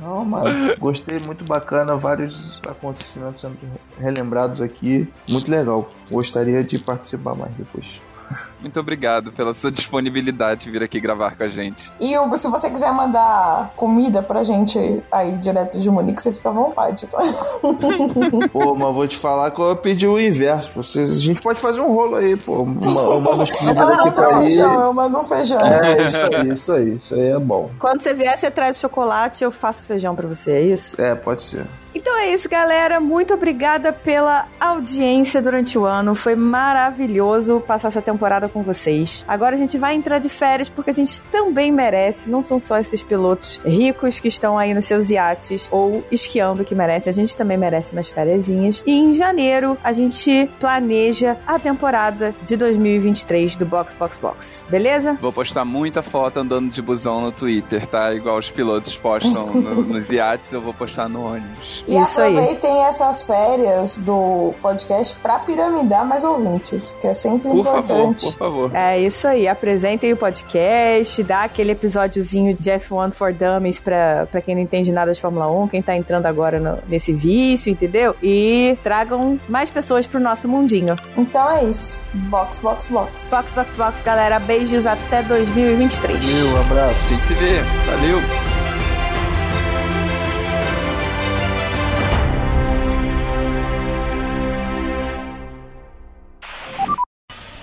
Não, 0.00 0.24
mas 0.24 0.78
gostei, 0.78 1.18
muito 1.18 1.44
bacana. 1.44 1.96
Vários 1.96 2.60
acontecimentos 2.68 3.40
sendo 3.40 3.56
relembrados 3.98 4.60
aqui. 4.60 5.12
Muito 5.28 5.50
legal. 5.50 5.88
Gostaria 6.10 6.62
de 6.62 6.78
participar 6.78 7.34
mais 7.34 7.52
depois. 7.54 8.00
Muito 8.60 8.78
obrigado 8.80 9.32
pela 9.32 9.54
sua 9.54 9.70
disponibilidade 9.70 10.64
de 10.64 10.70
vir 10.70 10.82
aqui 10.82 11.00
gravar 11.00 11.36
com 11.36 11.44
a 11.44 11.48
gente. 11.48 11.92
E 12.00 12.16
Hugo, 12.18 12.36
se 12.36 12.48
você 12.48 12.70
quiser 12.70 12.92
mandar 12.92 13.72
comida 13.76 14.22
pra 14.22 14.42
gente 14.44 15.02
aí 15.10 15.32
direto 15.38 15.78
de 15.78 15.90
Munique, 15.90 16.22
você 16.22 16.32
fica 16.32 16.48
à 16.48 16.52
vontade, 16.52 17.06
tá? 17.06 17.18
Pô, 18.52 18.74
mas 18.74 18.94
vou 18.94 19.06
te 19.06 19.16
falar 19.16 19.50
que 19.50 19.60
eu 19.60 19.76
pedi 19.76 20.06
o 20.06 20.18
inverso. 20.18 20.70
Vocês, 20.74 21.10
a 21.10 21.20
gente 21.20 21.40
pode 21.40 21.60
fazer 21.60 21.80
um 21.80 21.92
rolo 21.92 22.16
aí, 22.16 22.36
pô. 22.36 22.62
Uma, 22.62 23.00
uma 23.00 23.30
Eu 23.30 23.42
aqui 23.42 23.64
mando 23.74 24.08
um 24.08 24.12
pra 24.12 24.30
ir. 24.30 24.42
feijão, 24.42 24.80
eu 24.80 24.92
mando 24.92 25.18
um 25.18 25.24
feijão. 25.24 25.60
É, 25.60 26.06
isso 26.06 26.16
aí, 26.16 26.52
isso 26.52 26.72
aí. 26.72 26.94
Isso 26.96 27.14
aí 27.14 27.26
é 27.28 27.38
bom. 27.38 27.70
Quando 27.78 28.00
você 28.00 28.14
vier, 28.14 28.36
você 28.36 28.50
traz 28.50 28.78
chocolate 28.78 29.44
eu 29.44 29.50
faço 29.50 29.82
feijão 29.84 30.14
pra 30.14 30.26
você, 30.28 30.52
é 30.52 30.60
isso? 30.60 31.00
É, 31.00 31.14
pode 31.14 31.42
ser. 31.42 31.66
Então 31.96 32.16
é 32.18 32.30
isso, 32.32 32.46
galera. 32.48 33.00
Muito 33.00 33.32
obrigada 33.32 33.90
pela 33.92 34.46
audiência 34.60 35.40
durante 35.40 35.78
o 35.78 35.86
ano. 35.86 36.14
Foi 36.14 36.34
maravilhoso 36.36 37.60
passar 37.66 37.88
essa 37.88 38.02
temporada 38.02 38.48
com 38.50 38.62
vocês. 38.62 39.24
Agora 39.26 39.54
a 39.54 39.58
gente 39.58 39.78
vai 39.78 39.94
entrar 39.94 40.18
de 40.18 40.28
férias 40.28 40.68
porque 40.68 40.90
a 40.90 40.92
gente 40.92 41.22
também 41.22 41.72
merece. 41.72 42.28
Não 42.28 42.42
são 42.42 42.60
só 42.60 42.78
esses 42.78 43.02
pilotos 43.02 43.60
ricos 43.64 44.20
que 44.20 44.28
estão 44.28 44.58
aí 44.58 44.74
nos 44.74 44.84
seus 44.84 45.08
iates 45.10 45.68
ou 45.72 46.04
esquiando 46.10 46.64
que 46.64 46.74
merecem. 46.74 47.10
A 47.10 47.14
gente 47.14 47.34
também 47.36 47.56
merece 47.56 47.92
umas 47.94 48.08
férias. 48.08 48.48
E 48.48 48.52
em 48.86 49.12
janeiro 49.14 49.78
a 49.82 49.90
gente 49.92 50.50
planeja 50.60 51.38
a 51.46 51.58
temporada 51.58 52.34
de 52.44 52.56
2023 52.56 53.56
do 53.56 53.64
Box 53.64 53.94
Box 53.94 54.18
Box. 54.18 54.64
Beleza? 54.68 55.16
Vou 55.20 55.32
postar 55.32 55.64
muita 55.64 56.02
foto 56.02 56.40
andando 56.40 56.68
de 56.70 56.82
busão 56.82 57.22
no 57.22 57.32
Twitter, 57.32 57.86
tá? 57.86 58.12
Igual 58.12 58.36
os 58.36 58.50
pilotos 58.50 58.96
postam 58.96 59.46
no- 59.54 59.82
nos 59.82 60.10
iates, 60.10 60.52
eu 60.52 60.60
vou 60.60 60.74
postar 60.74 61.08
no 61.08 61.24
ônibus. 61.26 61.84
E 61.86 61.96
Isso 62.00 62.20
aí. 62.20 62.34
aproveitem 62.36 62.84
essas 62.84 63.22
férias 63.22 63.98
do 63.98 64.52
podcast 64.60 65.16
pra 65.20 65.38
piramidar 65.38 66.04
mais 66.04 66.24
ouvintes, 66.24 66.94
que 67.00 67.06
é 67.06 67.14
sempre 67.14 67.48
Por 67.50 67.64
favor, 67.64 67.78
importante. 67.78 68.24
por 68.26 68.32
favor. 68.38 68.70
É 68.74 68.98
isso 68.98 69.26
aí, 69.28 69.46
apresentem 69.46 70.12
o 70.12 70.16
podcast, 70.16 71.22
dá 71.22 71.44
aquele 71.44 71.72
episódiozinho 71.72 72.54
de 72.54 72.70
F1 72.70 73.12
for 73.12 73.32
Dummies 73.32 73.78
pra, 73.80 74.26
pra 74.30 74.40
quem 74.40 74.54
não 74.54 74.62
entende 74.62 74.90
nada 74.92 75.12
de 75.12 75.20
Fórmula 75.20 75.48
1, 75.48 75.68
quem 75.68 75.80
tá 75.82 75.96
entrando 75.96 76.26
agora 76.26 76.58
no- 76.58 76.78
nesse 76.88 77.12
vício, 77.12 77.70
entendeu? 77.70 78.16
E 78.22 78.76
tragam 78.82 79.38
mais 79.48 79.70
pessoas 79.70 80.06
pro 80.06 80.18
nosso 80.18 80.48
mundinho. 80.48 80.96
Então 81.16 81.48
é 81.50 81.64
isso. 81.64 81.98
Box, 82.12 82.58
box, 82.58 82.86
box. 82.88 83.28
Box, 83.30 83.54
box, 83.54 83.76
box, 83.76 84.02
galera. 84.02 84.38
Beijos 84.40 84.86
até 84.86 85.22
2023. 85.22 86.24
Meu, 86.24 86.60
abraço. 86.60 86.98
A 87.04 87.08
gente 87.08 87.26
se 87.26 87.34
vê. 87.34 87.60
Valeu. 87.86 88.65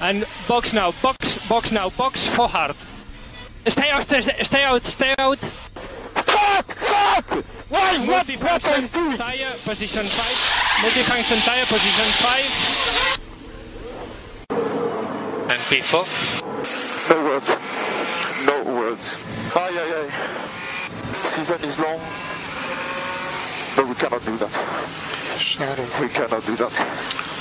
And 0.03 0.25
box 0.49 0.73
now, 0.73 0.91
box, 1.01 1.37
box 1.47 1.71
now, 1.71 1.89
box 1.91 2.27
for 2.27 2.49
hard. 2.49 2.75
Stay 3.67 3.89
out, 3.89 4.03
stay, 4.03 4.19
stay 4.19 4.63
out, 4.65 4.83
stay 4.83 5.15
out. 5.17 5.39
Fuck! 5.39 6.65
Fuck! 6.75 7.25
Why? 7.69 7.99
What? 7.99 8.27
What 8.27 8.27
I 8.27 8.35
Multifunction 8.35 8.91
doing? 8.93 9.17
tire, 9.17 9.53
position 9.63 10.05
5. 10.05 10.11
Multifunction 10.83 11.41
tire, 11.45 11.65
position 11.67 12.05
5. 14.49 15.49
And 15.51 15.61
P4. 15.71 16.05
No 17.09 17.17
words. 17.23 17.49
No 18.45 18.55
words. 18.75 19.05
Aye, 19.55 19.71
aye, 19.71 19.93
aye. 20.03 20.11
Season 21.13 21.63
is 21.63 21.79
long. 21.79 21.99
But 23.77 23.85
we 23.87 23.95
cannot 23.95 24.25
do 24.25 24.35
that. 24.35 24.51
We 26.01 26.09
cannot 26.09 26.45
do 26.45 26.55
that. 26.57 27.32